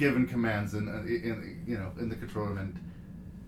giving 0.00 0.26
commands 0.26 0.74
in, 0.74 0.88
uh, 0.88 1.02
in, 1.02 1.22
in 1.22 1.64
you 1.68 1.76
know 1.78 1.92
in 2.00 2.08
the 2.08 2.16
control 2.16 2.46
room 2.46 2.58
and. 2.58 2.80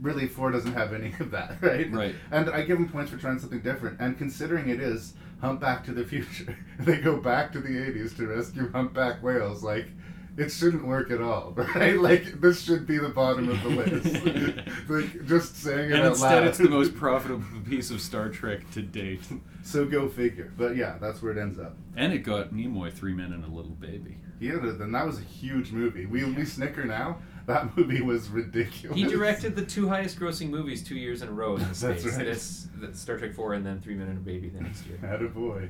Really, 0.01 0.27
four 0.27 0.51
doesn't 0.51 0.73
have 0.73 0.93
any 0.93 1.15
of 1.21 1.31
that, 1.31 1.59
right? 1.63 1.89
Right. 1.93 2.17
And 2.33 2.51
I 2.51 2.63
give 2.63 2.77
them 2.77 2.89
points 2.89 3.13
for 3.13 3.19
trying 3.19 3.39
something 3.39 3.61
different. 3.61 4.01
And 4.01 4.19
considering 4.19 4.69
it 4.69 4.81
is 4.81 5.15
Humpback 5.41 5.85
to 5.85 5.93
the 5.93 6.03
Future, 6.03 6.59
they 6.81 6.97
go 6.97 7.19
back 7.19 7.53
to 7.53 7.61
the 7.61 7.69
'80s 7.69 8.17
to 8.17 8.27
rescue 8.27 8.69
humpback 8.73 9.23
whales. 9.23 9.63
Like, 9.63 9.87
it 10.37 10.49
shouldn't 10.51 10.85
work 10.89 11.13
at 11.13 11.21
all, 11.23 11.53
right? 11.77 11.97
Like 12.01 12.41
this 12.41 12.63
should 12.63 12.85
be 12.85 12.99
the 12.99 13.11
bottom 13.11 13.49
of 13.49 13.63
the 13.63 13.69
list. 13.69 14.27
like 14.91 15.25
just 15.29 15.57
saying 15.63 15.91
it 15.91 15.95
And 15.95 16.03
out 16.03 16.07
instead, 16.13 16.35
loud. 16.41 16.47
it's 16.49 16.59
the 16.59 16.69
most 16.69 16.97
profitable 16.97 17.45
piece 17.69 17.93
of 17.93 18.01
Star 18.01 18.29
Trek 18.29 18.69
to 18.73 18.83
date. 18.83 19.23
so 19.63 19.85
go 19.85 20.09
figure. 20.09 20.53
But 20.59 20.75
yeah, 20.75 20.97
that's 21.01 21.23
where 21.23 21.31
it 21.31 21.39
ends 21.41 21.61
up. 21.61 21.77
And 21.97 22.13
it 22.13 22.25
got 22.25 22.53
Nimoy 22.53 22.93
three 22.93 23.15
men 23.15 23.33
and 23.33 23.45
a 23.45 23.49
little 23.55 23.77
baby. 23.77 24.17
Yeah, 24.43 24.59
then 24.61 24.91
that 24.93 25.07
was 25.07 25.19
a 25.19 25.23
huge 25.23 25.71
movie. 25.71 26.05
We 26.07 26.25
we 26.25 26.45
snicker 26.45 26.85
now. 26.85 27.19
That 27.47 27.77
movie 27.77 28.01
was 28.01 28.29
ridiculous. 28.29 28.97
He 28.97 29.03
directed 29.03 29.57
the 29.57 29.65
two 29.65 29.89
highest 29.89 30.17
grossing 30.17 30.49
movies 30.49 30.85
two 30.85 30.95
years 30.95 31.23
in 31.23 31.29
a 31.29 31.33
row 31.33 31.57
in 31.57 31.63
the 31.63 31.67
That's 31.75 32.05
right. 32.07 32.27
It's 32.29 32.69
Star 32.93 33.19
Trek 33.19 33.35
4 33.35 33.55
and 33.55 33.67
then 33.67 33.81
Three 33.81 33.97
Men 33.97 34.07
and 34.07 34.19
a 34.19 34.21
Baby 34.21 34.49
the 34.49 34.61
next 34.61 34.87
year. 34.87 34.97
Had 34.99 35.23
a 35.23 35.29
boy. 35.29 35.69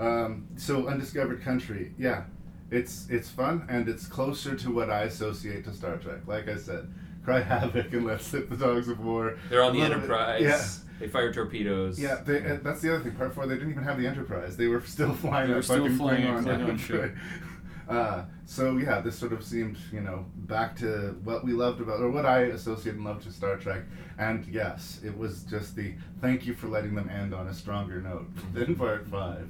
Um, 0.00 0.48
so 0.56 0.88
undiscovered 0.88 1.40
country, 1.40 1.94
yeah, 1.96 2.24
it's 2.72 3.06
it's 3.08 3.28
fun 3.28 3.66
and 3.68 3.88
it's 3.88 4.06
closer 4.06 4.56
to 4.56 4.74
what 4.74 4.90
I 4.90 5.02
associate 5.02 5.64
to 5.66 5.72
Star 5.72 5.96
Trek. 5.98 6.26
Like 6.26 6.48
I 6.48 6.56
said, 6.56 6.92
cry 7.24 7.40
havoc 7.40 7.92
and 7.92 8.04
let's 8.04 8.28
hit 8.28 8.50
the 8.50 8.56
dogs 8.56 8.88
of 8.88 8.98
war. 8.98 9.38
They're 9.48 9.62
on 9.62 9.74
the 9.74 9.80
bit- 9.82 9.92
Enterprise. 9.92 10.42
Yeah. 10.42 10.64
They 10.98 11.08
fire 11.08 11.32
torpedoes. 11.32 12.00
Yeah, 12.00 12.20
they, 12.24 12.44
uh, 12.44 12.58
that's 12.62 12.80
the 12.80 12.94
other 12.94 13.04
thing. 13.04 13.12
Part 13.12 13.34
four, 13.34 13.46
they 13.46 13.54
didn't 13.54 13.70
even 13.70 13.82
have 13.84 13.98
the 13.98 14.06
Enterprise. 14.08 14.56
They 14.56 14.66
were 14.66 14.80
still 14.82 15.12
flying. 15.14 15.48
They 15.50 15.54
were 15.54 15.62
still 15.62 15.88
flying 15.96 16.24
Klingon 16.24 16.44
Klingon 16.44 16.78
ship. 16.78 17.14
Uh, 17.88 18.24
so 18.46 18.76
yeah, 18.76 19.00
this 19.00 19.18
sort 19.18 19.32
of 19.32 19.44
seemed, 19.44 19.76
you 19.92 20.00
know, 20.00 20.26
back 20.36 20.76
to 20.76 21.18
what 21.24 21.44
we 21.44 21.52
loved 21.52 21.80
about, 21.80 22.00
or 22.00 22.10
what 22.10 22.26
I 22.26 22.42
associate 22.42 22.94
and 22.94 23.04
loved 23.04 23.22
to 23.24 23.32
Star 23.32 23.56
Trek. 23.56 23.82
And 24.18 24.46
yes, 24.46 25.00
it 25.04 25.16
was 25.16 25.42
just 25.44 25.74
the 25.74 25.94
thank 26.20 26.46
you 26.46 26.54
for 26.54 26.68
letting 26.68 26.94
them 26.94 27.08
end 27.08 27.34
on 27.34 27.48
a 27.48 27.54
stronger 27.54 28.00
note 28.00 28.26
than 28.54 28.76
Part 28.76 29.06
Five. 29.08 29.48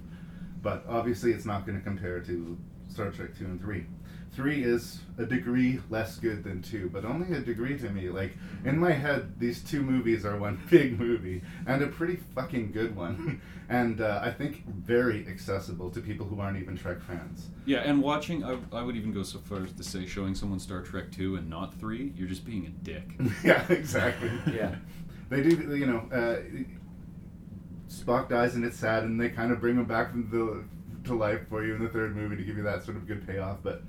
But 0.63 0.85
obviously, 0.89 1.33
it's 1.33 1.45
not 1.45 1.67
going 1.67 1.79
to 1.79 1.85
compare 1.85 2.21
to 2.21 2.57
Star 2.89 3.11
Trek 3.11 3.37
Two 3.37 3.47
and 3.47 3.61
Three. 3.61 3.87
Three 4.33 4.65
is 4.65 5.01
a 5.19 5.27
degree 5.27 5.81
less 5.91 6.19
good 6.19 6.43
than 6.43 6.63
two, 6.63 6.89
but 6.91 7.05
only 7.05 7.37
a 7.37 7.41
degree 7.41 7.77
to 7.79 7.91
me. 7.91 8.09
Like 8.09 8.33
in 8.65 8.79
my 8.79 8.93
head, 8.93 9.39
these 9.39 9.63
two 9.63 9.83
movies 9.83 10.25
are 10.25 10.39
one 10.39 10.59
big 10.71 10.99
movie 10.99 11.43
and 11.67 11.83
a 11.83 11.87
pretty 11.89 12.17
fucking 12.35 12.73
good 12.73 12.97
one, 12.97 13.43
and 13.69 14.01
uh, 14.01 14.21
I 14.23 14.31
think 14.31 14.67
very 14.67 15.27
accessible 15.29 15.91
to 15.91 16.01
people 16.01 16.25
who 16.25 16.41
aren't 16.41 16.59
even 16.59 16.79
Trek 16.79 17.03
fans. 17.03 17.51
Yeah, 17.67 17.81
and 17.81 18.03
watching, 18.03 18.43
I, 18.43 18.57
I 18.73 18.83
would 18.83 18.97
even 18.97 19.13
go 19.13 19.23
so 19.23 19.39
far 19.39 19.65
as 19.65 19.73
to 19.73 19.85
say, 19.85 20.07
showing 20.07 20.35
someone 20.35 20.59
Star 20.59 20.81
Trek 20.81 21.13
2 21.13 21.37
and 21.37 21.51
not 21.51 21.75
3, 21.79 22.15
you're 22.17 22.29
just 22.29 22.47
being 22.47 22.67
a 22.67 22.71
dick. 22.85 23.13
yeah, 23.45 23.65
exactly. 23.69 24.31
Yeah. 24.51 24.77
They 25.29 25.43
do, 25.43 25.77
you 25.77 25.87
know, 25.87 26.09
uh, 26.11 26.41
Spock 27.89 28.31
dies 28.31 28.55
and 28.55 28.65
it's 28.65 28.79
sad, 28.79 29.05
and 29.05 29.21
they 29.21 29.29
kind 29.29 29.53
of 29.53 29.61
bring 29.61 29.77
him 29.77 29.85
back 29.85 30.11
from 30.11 30.31
the, 30.31 30.65
to 31.09 31.15
life 31.15 31.41
for 31.49 31.65
you 31.65 31.75
in 31.75 31.83
the 31.83 31.91
third 31.91 32.17
movie 32.17 32.37
to 32.37 32.43
give 32.43 32.57
you 32.57 32.63
that 32.63 32.83
sort 32.83 32.97
of 32.97 33.07
good 33.07 33.27
payoff. 33.27 33.59
But 33.63 33.83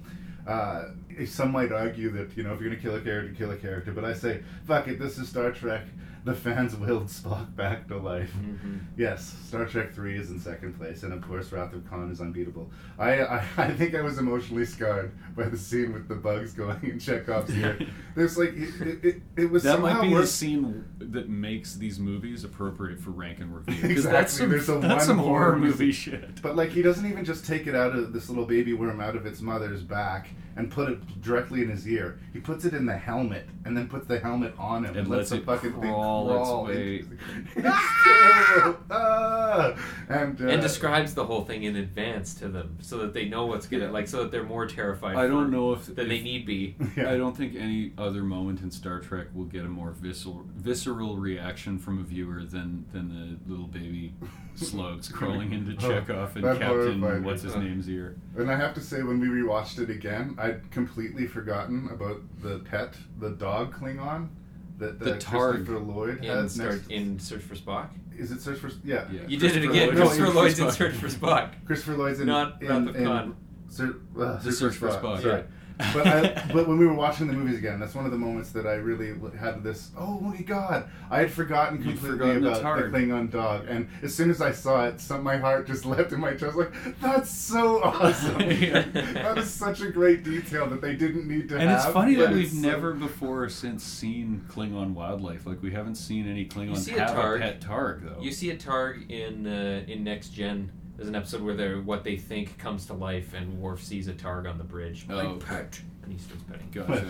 uh, 0.48 0.86
some 1.26 1.52
might 1.52 1.72
argue 1.72 2.10
that 2.12 2.36
you 2.36 2.44
know 2.44 2.54
if 2.54 2.62
you're 2.62 2.70
gonna 2.70 2.82
kill 2.82 2.96
a 2.96 3.02
character, 3.02 3.34
kill 3.36 3.52
a 3.52 3.58
character. 3.58 3.92
But 3.92 4.06
I 4.06 4.14
say, 4.14 4.42
fuck 4.66 4.88
it. 4.88 5.00
This 5.00 5.18
is 5.18 5.30
Star 5.30 5.52
Trek. 5.52 5.84
The 6.34 6.34
fans 6.34 6.74
willed 6.76 7.08
Spock 7.08 7.54
back 7.54 7.90
to 7.90 7.98
life. 7.98 8.32
Mm-hmm. 8.34 8.78
Yes, 8.98 9.36
Star 9.46 9.66
Trek 9.66 9.94
Three 9.94 10.18
is 10.18 10.30
in 10.32 10.40
second 10.40 10.78
place, 10.80 11.04
and 11.04 11.12
of 11.12 11.22
course, 11.22 11.52
Wrath 11.52 11.74
of 11.74 11.86
Khan 11.90 12.10
is 12.12 12.22
unbeatable. 12.22 12.72
I, 12.98 13.20
I 13.22 13.46
I 13.58 13.72
think 13.72 13.94
I 13.94 14.02
was 14.02 14.18
emotionally 14.18 14.66
scarred 14.66 15.12
by 15.36 15.50
the 15.50 15.58
scene 15.58 15.92
with 15.92 16.08
the 16.08 16.16
bugs 16.16 16.54
going 16.54 16.80
in 16.84 16.98
Chekov's 16.98 17.54
ear. 17.58 17.78
There's 18.16 18.38
like 18.38 18.54
it, 18.56 18.82
it, 18.82 19.06
it, 19.06 19.22
it 19.36 19.52
was 19.52 19.64
that 19.64 19.74
somehow 19.74 20.02
might 20.02 20.10
be 20.10 20.16
the 20.16 20.26
scene 20.26 20.86
that 21.00 21.28
makes 21.28 21.76
these 21.76 22.00
movies 22.00 22.46
appropriate 22.46 23.00
for 23.02 23.10
rank 23.12 23.40
and 23.42 23.54
review. 23.54 23.90
Exactly. 23.90 24.12
That's 24.14 24.34
some, 24.34 24.50
There's 24.50 24.70
a 24.70 24.80
that's 24.80 24.84
one 24.84 25.00
some 25.02 25.18
horror 25.18 25.58
movie- 25.58 25.72
movie 25.72 25.92
shit. 25.92 26.42
But 26.42 26.56
like 26.56 26.70
he 26.70 26.82
doesn't 26.82 27.06
even 27.06 27.26
just 27.26 27.46
take 27.46 27.68
it 27.68 27.76
out 27.76 27.94
of 27.96 28.14
this 28.14 28.30
little 28.30 28.46
baby 28.46 28.72
worm 28.72 29.02
out 29.02 29.18
of 29.18 29.26
its 29.26 29.42
mother's 29.42 29.84
back 29.84 30.30
and 30.56 30.70
put 30.70 30.90
it 30.90 31.22
directly 31.22 31.62
in 31.64 31.70
his 31.70 31.88
ear. 31.88 32.20
He 32.32 32.40
puts 32.40 32.66
it 32.66 32.74
in 32.74 32.86
the 32.86 32.98
helmet 32.98 33.48
and 33.66 33.76
then 33.76 33.88
puts 33.88 34.08
the 34.08 34.20
helmet 34.20 34.54
on 34.60 34.84
him 34.86 34.92
and, 34.92 34.98
And 35.00 35.08
lets 35.08 35.32
lets 35.32 35.42
the 35.46 35.46
fucking 35.52 35.74
crawl 35.74 36.28
thing 36.28 36.38
its 36.40 36.48
crawl. 36.50 36.66
way- 36.66 37.00
into- 37.00 37.18
It's 37.56 38.04
terrible. 38.06 38.78
Ah! 38.92 39.74
And 40.10 40.42
uh, 40.42 40.48
and 40.48 40.62
describes 40.62 41.14
the 41.14 41.26
whole 41.26 41.44
thing 41.46 41.64
in 41.64 41.76
advance 41.78 42.34
to 42.36 42.48
them 42.50 42.78
so 42.82 42.98
that 43.00 43.14
they 43.14 43.26
know 43.30 43.46
what's 43.46 43.66
gonna 43.68 43.92
like 43.92 44.08
so 44.08 44.24
that 44.24 44.32
they're 44.32 44.44
more 44.44 44.66
terrified. 44.66 45.16
I 45.16 45.28
don't 45.28 45.50
know 45.52 45.74
if 45.74 45.86
than 45.96 46.08
they 46.10 46.22
need 46.22 46.46
be. 46.46 46.76
I 46.98 47.18
don't 47.18 47.36
think 47.36 47.56
any 47.56 47.94
other 47.98 48.24
moment 48.24 48.62
in 48.62 48.70
Star 48.72 49.00
Trek 49.00 49.28
will 49.34 49.46
get 49.46 49.64
a 49.66 49.70
more 49.70 49.92
visceral, 49.92 50.44
visceral 50.56 51.18
reaction 51.18 51.80
from 51.80 52.00
a 52.00 52.04
viewer 52.04 52.44
than 52.44 52.86
than 52.94 53.10
the 53.10 53.52
little 53.52 53.68
baby 53.68 54.14
slugs 54.56 55.08
crawling 55.10 55.54
into 55.54 55.72
Oh, 55.86 55.90
Chekov 55.90 56.36
and 56.36 56.44
Captain 56.44 57.02
horrified 57.02 57.24
what's 57.24 57.42
his 57.44 57.56
Uh, 57.56 57.60
name's 57.60 57.90
ear. 57.90 58.16
And 58.38 58.52
I 58.52 58.56
have 58.56 58.74
to 58.76 58.82
say, 58.82 59.02
when 59.04 59.20
we 59.20 59.28
rewatched 59.28 59.80
it 59.80 59.90
again, 59.90 60.36
I'd 60.44 60.72
completely 60.72 61.26
forgotten 61.28 61.90
about 61.92 62.22
the 62.42 62.60
pet, 62.60 62.96
the 63.20 63.30
dog 63.32 63.74
Klingon 63.80 64.30
that 64.78 65.00
The 65.00 65.16
uh, 65.16 65.20
Targ 65.20 65.56
Christopher 65.66 65.80
Lloyd 65.80 66.18
in, 66.18 66.24
has 66.24 66.56
Star, 66.56 66.72
next. 66.74 66.92
in 66.92 67.18
Search 67.20 67.42
for 67.44 67.56
Spock. 67.56 67.90
Is 68.18 68.32
it 68.32 68.42
Search 68.42 68.60
for? 68.60 68.70
Yeah. 68.84 69.06
You 69.28 69.38
did 69.38 69.56
it 69.56 69.64
Christopher 69.68 69.70
again. 69.72 69.88
Lloyd- 69.88 69.98
Christopher 69.98 70.26
in 70.28 70.36
Lloyd's 70.36 70.60
in 70.60 70.66
Spock. 70.68 70.72
Search 70.74 70.94
for 70.96 71.08
Spock. 71.08 71.66
Christopher 71.66 71.98
Lloyd's 71.98 72.20
in 72.20 72.28
Not 72.28 72.62
in, 72.62 72.68
Wrath 72.68 72.88
of 72.90 72.96
in 72.96 73.06
Khan. 73.06 73.36
Ser- 73.70 73.96
uh, 74.20 74.38
The 74.38 74.52
Search 74.52 74.76
for 74.76 74.90
Spock, 74.90 75.22
Sorry. 75.22 75.42
yeah. 75.42 75.44
But 75.78 76.08
I, 76.08 76.44
but 76.54 76.68
when 76.68 76.78
we 76.78 76.86
were 76.86 76.94
watching 76.94 77.28
the 77.28 77.34
movies 77.34 77.58
again, 77.58 77.80
that's 77.80 77.96
one 77.96 78.06
of 78.06 78.12
the 78.12 78.18
moments 78.18 78.52
that 78.52 78.66
I 78.68 78.74
really 78.76 79.14
had 79.38 79.64
this. 79.64 79.92
Oh 79.98 80.20
my 80.20 80.38
god! 80.42 80.90
I 81.10 81.20
had 81.20 81.32
forgotten 81.32 81.78
You'd 81.80 81.98
completely 82.00 82.18
forgotten 82.20 82.46
about 82.48 82.58
the, 82.58 82.64
Targ. 82.64 82.92
Klingon 82.92 83.32
dog, 83.32 83.66
and 83.68 83.88
as 84.02 84.14
soon 84.14 84.30
as 84.30 84.42
I 84.42 84.52
saw 84.52 84.86
it, 84.86 85.00
some 85.02 85.24
my 85.24 85.38
heart 85.38 85.68
just 85.68 85.86
leapt 85.86 86.12
in 86.14 86.20
my 86.20 86.34
chest. 86.36 86.56
Like 86.56 86.72
that's 87.02 87.30
so 87.32 87.82
awesome! 87.84 88.38
that 88.38 89.38
is 89.38 89.50
such 89.50 89.82
a 89.82 89.90
great 89.92 90.24
detail 90.24 90.68
that 90.68 90.82
they 90.82 90.96
didn't 90.96 91.28
need 91.28 91.50
to 91.50 91.58
And 91.58 91.70
have. 91.70 91.86
it's 91.86 91.94
funny 91.94 92.16
but 92.16 92.28
that 92.30 92.36
we've 92.36 92.50
so- 92.52 92.58
never 92.60 92.94
before 92.94 93.44
or 93.46 93.50
since 93.50 93.84
seen 93.84 94.46
Klingon 94.50 94.94
wildlife. 94.94 95.46
Like 95.46 95.62
we 95.62 95.72
haven't 95.72 95.96
seen 95.96 96.28
any 96.30 96.42
You 96.44 96.50
Klingons 96.50 96.78
see 96.78 96.96
a 96.96 97.00
have 97.00 97.16
Targ. 97.18 97.38
a 97.38 97.40
pet 97.40 97.62
Targ 97.62 98.04
though. 98.04 98.22
You 98.22 98.32
see 98.32 98.52
a 98.52 98.56
Targ 98.56 99.10
in 99.10 99.48
uh, 99.48 99.84
in 99.88 100.04
Next 100.04 100.30
Gen. 100.30 100.72
There's 100.96 101.10
an 101.10 101.16
episode 101.16 101.42
where 101.42 101.56
they're 101.56 101.82
what 101.82 102.04
they 102.04 102.18
think 102.18 102.58
comes 102.60 102.86
to 102.88 102.94
life, 102.94 103.34
and 103.34 103.60
Worf 103.60 103.84
sees 103.84 104.08
a 104.08 104.14
Targ 104.14 104.50
on 104.50 104.58
the 104.58 104.64
bridge. 104.64 105.06
Oh, 105.10 105.16
Like, 105.16 105.28
okay. 105.28 105.46
pet, 105.46 105.82
and 106.04 106.14
he 106.14 106.20
starts 106.20 106.44
petting. 106.44 106.70
But 106.88 107.04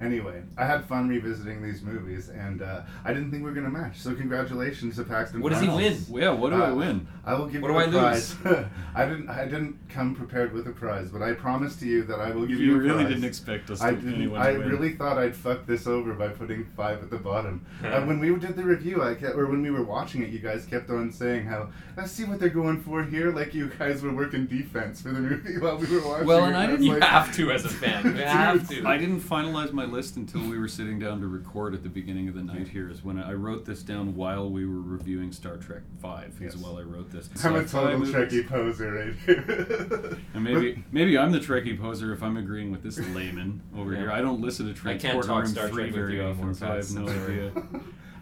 anyway, 0.00 0.42
I 0.56 0.66
had 0.66 0.84
fun 0.84 1.08
revisiting 1.08 1.62
these 1.62 1.82
movies, 1.82 2.28
and 2.28 2.62
uh, 2.62 2.82
I 3.04 3.12
didn't 3.12 3.30
think 3.30 3.42
we 3.44 3.50
were 3.50 3.54
going 3.54 3.66
to 3.66 3.72
match. 3.72 3.98
So 3.98 4.14
congratulations 4.14 4.96
to 4.96 5.04
Paxton. 5.04 5.40
What 5.40 5.52
does 5.52 5.62
he 5.62 5.68
win? 5.68 5.96
Yeah, 6.10 6.30
what 6.30 6.50
do 6.50 6.62
I 6.62 6.70
Uh, 6.70 6.74
win? 6.74 7.06
I 7.24 7.34
will 7.34 7.46
give 7.46 7.62
What 7.62 7.70
you 7.86 7.90
do 7.92 7.98
a 7.98 8.00
I 8.00 8.10
prize. 8.10 8.36
I 8.94 9.04
didn't. 9.06 9.28
I 9.28 9.44
didn't 9.46 9.76
come 9.88 10.14
prepared 10.14 10.52
with 10.52 10.66
a 10.68 10.70
prize, 10.72 11.10
but 11.10 11.22
I 11.22 11.32
promise 11.32 11.76
to 11.76 11.86
you 11.86 12.04
that 12.04 12.20
I 12.20 12.30
will 12.30 12.46
give 12.46 12.60
You 12.60 12.66
you. 12.66 12.76
a 12.76 12.78
really 12.78 13.02
prize. 13.04 13.08
didn't 13.14 13.24
expect 13.24 13.70
us 13.70 13.80
I 13.80 13.90
to- 13.90 13.96
didn't. 13.96 14.14
anyone 14.14 14.40
I 14.40 14.52
to 14.52 14.58
win. 14.58 14.68
really 14.68 14.92
thought 14.94 15.18
I'd 15.18 15.34
fuck 15.34 15.66
this 15.66 15.86
over 15.86 16.12
by 16.14 16.28
putting 16.28 16.64
five 16.76 17.02
at 17.02 17.10
the 17.10 17.16
bottom. 17.18 17.64
uh, 17.82 18.02
when 18.02 18.18
we 18.20 18.28
did 18.36 18.54
the 18.56 18.62
review, 18.64 19.02
I 19.02 19.14
kept, 19.14 19.34
or 19.36 19.46
when 19.46 19.62
we 19.62 19.70
were 19.70 19.82
watching 19.82 20.22
it, 20.22 20.30
you 20.30 20.38
guys 20.38 20.66
kept 20.66 20.88
on 20.90 21.10
saying 21.12 21.46
how 21.46 21.70
I 21.96 22.06
see 22.06 22.24
what 22.24 22.38
they're 22.38 22.48
going 22.48 22.80
for 22.80 23.02
here. 23.02 23.32
Like 23.32 23.54
you 23.54 23.70
guys 23.78 24.02
were 24.02 24.12
working 24.12 24.46
defense 24.46 25.00
for 25.02 25.08
the 25.08 25.20
movie 25.20 25.58
while 25.58 25.78
we 25.78 25.86
were 25.88 26.06
watching. 26.06 26.26
Well, 26.26 26.44
it, 26.44 26.48
and 26.48 26.56
I 26.56 26.66
didn't 26.66 26.86
like- 26.86 27.02
have 27.02 27.34
to 27.36 27.50
as 27.50 27.64
a 27.64 27.68
fan. 27.70 28.04
You 28.04 28.22
have 28.22 28.68
to. 28.70 28.86
I 28.86 28.98
didn't 28.98 29.20
finalize 29.20 29.72
my 29.72 29.85
list 29.90 30.16
until 30.16 30.40
we 30.48 30.58
were 30.58 30.68
sitting 30.68 30.98
down 30.98 31.20
to 31.20 31.26
record 31.26 31.74
at 31.74 31.82
the 31.82 31.88
beginning 31.88 32.28
of 32.28 32.34
the 32.34 32.42
night 32.42 32.68
here. 32.68 32.90
Is 32.90 33.04
when 33.04 33.18
I 33.20 33.32
wrote 33.32 33.64
this 33.64 33.82
down 33.82 34.14
while 34.14 34.48
we 34.50 34.66
were 34.66 34.80
reviewing 34.80 35.32
Star 35.32 35.56
Trek 35.56 35.82
Five. 36.00 36.34
Is 36.40 36.54
Yes. 36.54 36.56
while 36.56 36.78
I 36.78 36.82
wrote 36.82 37.10
this. 37.10 37.28
I'm 37.44 37.56
a 37.56 37.62
Sci-fi 37.62 37.92
total. 37.92 38.06
Trekkie 38.06 38.46
poser 38.48 38.92
right 38.92 39.14
here. 39.24 40.18
And 40.34 40.44
maybe 40.44 40.84
maybe 40.92 41.16
I'm 41.16 41.32
the 41.32 41.38
Trekkie 41.40 41.80
poser 41.80 42.12
if 42.12 42.22
I'm 42.22 42.36
agreeing 42.36 42.70
with 42.70 42.82
this 42.82 42.98
layman 43.14 43.62
over 43.76 43.92
Yeah. 43.92 43.98
here. 44.00 44.10
I 44.12 44.20
don't 44.20 44.40
listen 44.40 44.66
to 44.66 44.74
Trek 44.74 45.00
can't 45.00 45.22
talk 45.24 45.46
Star 45.46 45.68
Trek 45.68 45.86
with 45.86 45.94
very 45.94 46.16
you 46.16 46.22
often, 46.24 46.54
so 46.54 46.66
I 46.70 46.76
have 46.76 46.92
no 46.92 47.08
idea. 47.08 47.52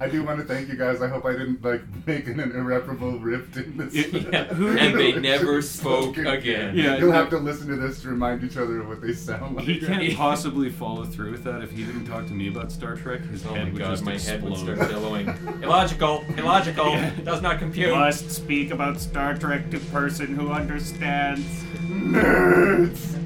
I 0.05 0.09
do 0.11 0.23
want 0.23 0.39
to 0.39 0.45
thank 0.45 0.69
you 0.69 0.77
guys. 0.77 1.01
I 1.01 1.09
hope 1.09 1.25
I 1.25 1.33
didn't 1.33 1.65
like 1.65 1.81
make 2.07 2.27
an 2.29 2.39
irreparable 2.39 3.19
rift 3.19 3.57
in 3.57 3.77
this. 3.79 3.95
Yeah, 3.95 4.51
and 4.51 4.99
they 4.99 5.13
never 5.21 5.63
spoke 5.63 6.19
again. 6.19 6.77
Yeah, 6.77 6.99
you'll 6.99 7.11
have 7.13 7.31
to 7.31 7.39
listen 7.39 7.69
to 7.69 7.77
this 7.77 8.03
to 8.03 8.09
remind 8.09 8.45
each 8.45 8.59
other 8.59 8.81
of 8.83 8.89
what 8.89 9.01
they 9.01 9.15
sound 9.15 9.57
like. 9.57 9.65
He 9.65 9.81
can't 9.81 10.15
possibly 10.17 10.69
follow 10.69 11.05
through 11.07 11.31
with 11.31 11.43
that 11.45 11.63
if 11.63 11.71
he 11.71 11.85
didn't 11.85 12.05
talk 12.05 12.27
to 12.27 12.35
me 12.35 12.49
about 12.49 12.71
Star 12.71 12.97
Trek. 12.97 13.23
His 13.23 13.47
Oh 13.47 13.53
my 13.53 13.59
head 13.61 13.73
would 13.73 13.79
god, 13.81 13.91
just 13.93 14.05
my 14.05 14.13
explode. 14.13 14.33
head 14.35 14.43
would 14.45 14.57
start 14.59 14.91
billowing. 14.91 15.29
Illogical, 15.63 16.23
illogical, 16.37 16.97
does 17.25 17.41
not 17.41 17.59
compute. 17.59 17.91
Must 17.95 18.31
speak 18.31 18.73
about 18.73 19.01
Star 19.01 19.35
Trek 19.35 19.71
to 19.71 19.79
person 19.81 20.35
who 20.37 20.51
understands. 20.51 21.47
Nerds. 21.89 23.24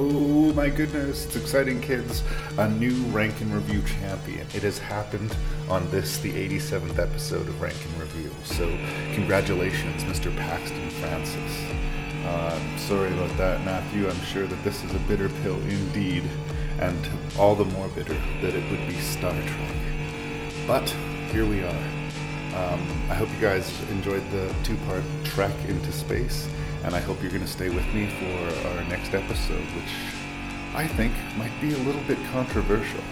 Oh 0.00 0.52
my 0.52 0.68
goodness, 0.68 1.26
it's 1.26 1.34
exciting, 1.34 1.80
kids. 1.80 2.22
A 2.56 2.68
new 2.68 2.94
Rank 3.06 3.40
and 3.40 3.52
Review 3.52 3.82
champion. 3.82 4.46
It 4.54 4.62
has 4.62 4.78
happened 4.78 5.34
on 5.68 5.90
this, 5.90 6.18
the 6.18 6.30
87th 6.30 7.00
episode 7.00 7.48
of 7.48 7.60
Rank 7.60 7.76
and 7.84 8.02
Review. 8.02 8.30
So, 8.44 8.68
congratulations, 9.14 10.04
Mr. 10.04 10.34
Paxton 10.36 10.90
Francis. 10.90 11.64
Uh, 12.24 12.78
sorry 12.78 13.12
about 13.12 13.36
that, 13.38 13.64
Matthew. 13.64 14.08
I'm 14.08 14.20
sure 14.20 14.46
that 14.46 14.62
this 14.62 14.84
is 14.84 14.94
a 14.94 15.00
bitter 15.00 15.28
pill 15.42 15.60
indeed, 15.62 16.22
and 16.78 17.08
all 17.36 17.56
the 17.56 17.64
more 17.64 17.88
bitter 17.88 18.14
that 18.40 18.54
it 18.54 18.70
would 18.70 18.86
be 18.86 19.00
Star 19.00 19.32
Trek. 19.32 19.74
But 20.64 20.88
here 21.32 21.44
we 21.44 21.64
are. 21.64 21.84
Um, 22.54 22.86
I 23.10 23.14
hope 23.14 23.30
you 23.32 23.40
guys 23.40 23.68
enjoyed 23.90 24.22
the 24.30 24.54
two 24.62 24.76
part 24.86 25.02
trek 25.24 25.56
into 25.66 25.90
space, 25.90 26.48
and 26.84 26.94
I 26.94 27.00
hope 27.00 27.20
you're 27.22 27.30
going 27.30 27.42
to 27.42 27.48
stay 27.48 27.70
with 27.70 27.86
me 27.94 28.08
for 28.18 28.68
our 28.68 28.84
next 28.84 29.14
episode, 29.14 29.64
which 29.74 29.92
I 30.74 30.86
think 30.86 31.14
might 31.36 31.58
be 31.60 31.74
a 31.74 31.78
little 31.78 32.02
bit 32.02 32.18
controversial. 32.32 33.02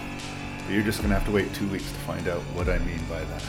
But 0.65 0.73
you're 0.73 0.83
just 0.83 0.99
going 0.99 1.09
to 1.09 1.15
have 1.15 1.25
to 1.25 1.31
wait 1.31 1.53
two 1.53 1.67
weeks 1.67 1.91
to 1.91 1.99
find 1.99 2.27
out 2.27 2.41
what 2.53 2.69
I 2.69 2.77
mean 2.79 3.03
by 3.09 3.23
that. 3.23 3.43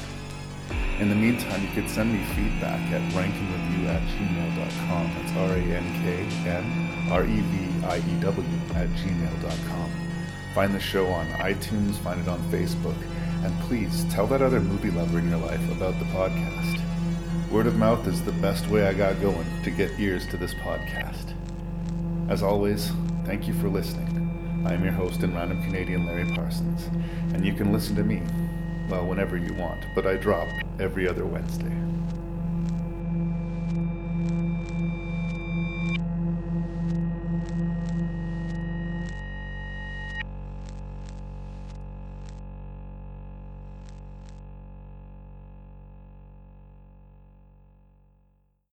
In 1.00 1.08
the 1.08 1.14
meantime, 1.14 1.62
you 1.62 1.68
could 1.68 1.88
send 1.88 2.12
me 2.12 2.24
feedback 2.34 2.80
at 2.90 3.00
ranknreview 3.12 3.86
at 3.86 4.02
gmail.com. 4.02 5.14
That's 5.14 5.32
R 5.32 5.52
A 5.52 5.60
N 5.60 6.02
K 6.02 6.48
N 6.48 7.10
R 7.10 7.24
E 7.24 7.40
V 7.40 7.86
I 7.86 7.98
E 7.98 8.20
W 8.20 8.48
at 8.74 8.88
gmail.com. 8.88 9.90
Find 10.54 10.74
the 10.74 10.80
show 10.80 11.06
on 11.06 11.26
iTunes, 11.34 11.94
find 11.96 12.20
it 12.20 12.28
on 12.28 12.40
Facebook, 12.50 12.96
and 13.44 13.58
please 13.68 14.04
tell 14.10 14.26
that 14.26 14.42
other 14.42 14.60
movie 14.60 14.90
lover 14.90 15.20
in 15.20 15.28
your 15.28 15.38
life 15.38 15.70
about 15.70 15.98
the 16.00 16.04
podcast. 16.06 16.87
Word 17.50 17.66
of 17.66 17.76
mouth 17.76 18.06
is 18.06 18.22
the 18.22 18.32
best 18.32 18.68
way 18.68 18.86
I 18.86 18.92
got 18.92 19.18
going 19.22 19.46
to 19.64 19.70
get 19.70 19.98
ears 19.98 20.26
to 20.28 20.36
this 20.36 20.52
podcast. 20.52 21.32
As 22.28 22.42
always, 22.42 22.92
thank 23.24 23.48
you 23.48 23.54
for 23.54 23.70
listening. 23.70 24.64
I 24.66 24.74
am 24.74 24.84
your 24.84 24.92
host 24.92 25.22
and 25.22 25.34
random 25.34 25.62
Canadian 25.62 26.04
Larry 26.04 26.30
Parsons, 26.34 26.84
and 27.32 27.46
you 27.46 27.54
can 27.54 27.72
listen 27.72 27.96
to 27.96 28.04
me, 28.04 28.20
well, 28.90 29.06
whenever 29.06 29.38
you 29.38 29.54
want, 29.54 29.82
but 29.94 30.06
I 30.06 30.16
drop 30.16 30.46
every 30.78 31.08
other 31.08 31.24
Wednesday. 31.24 31.87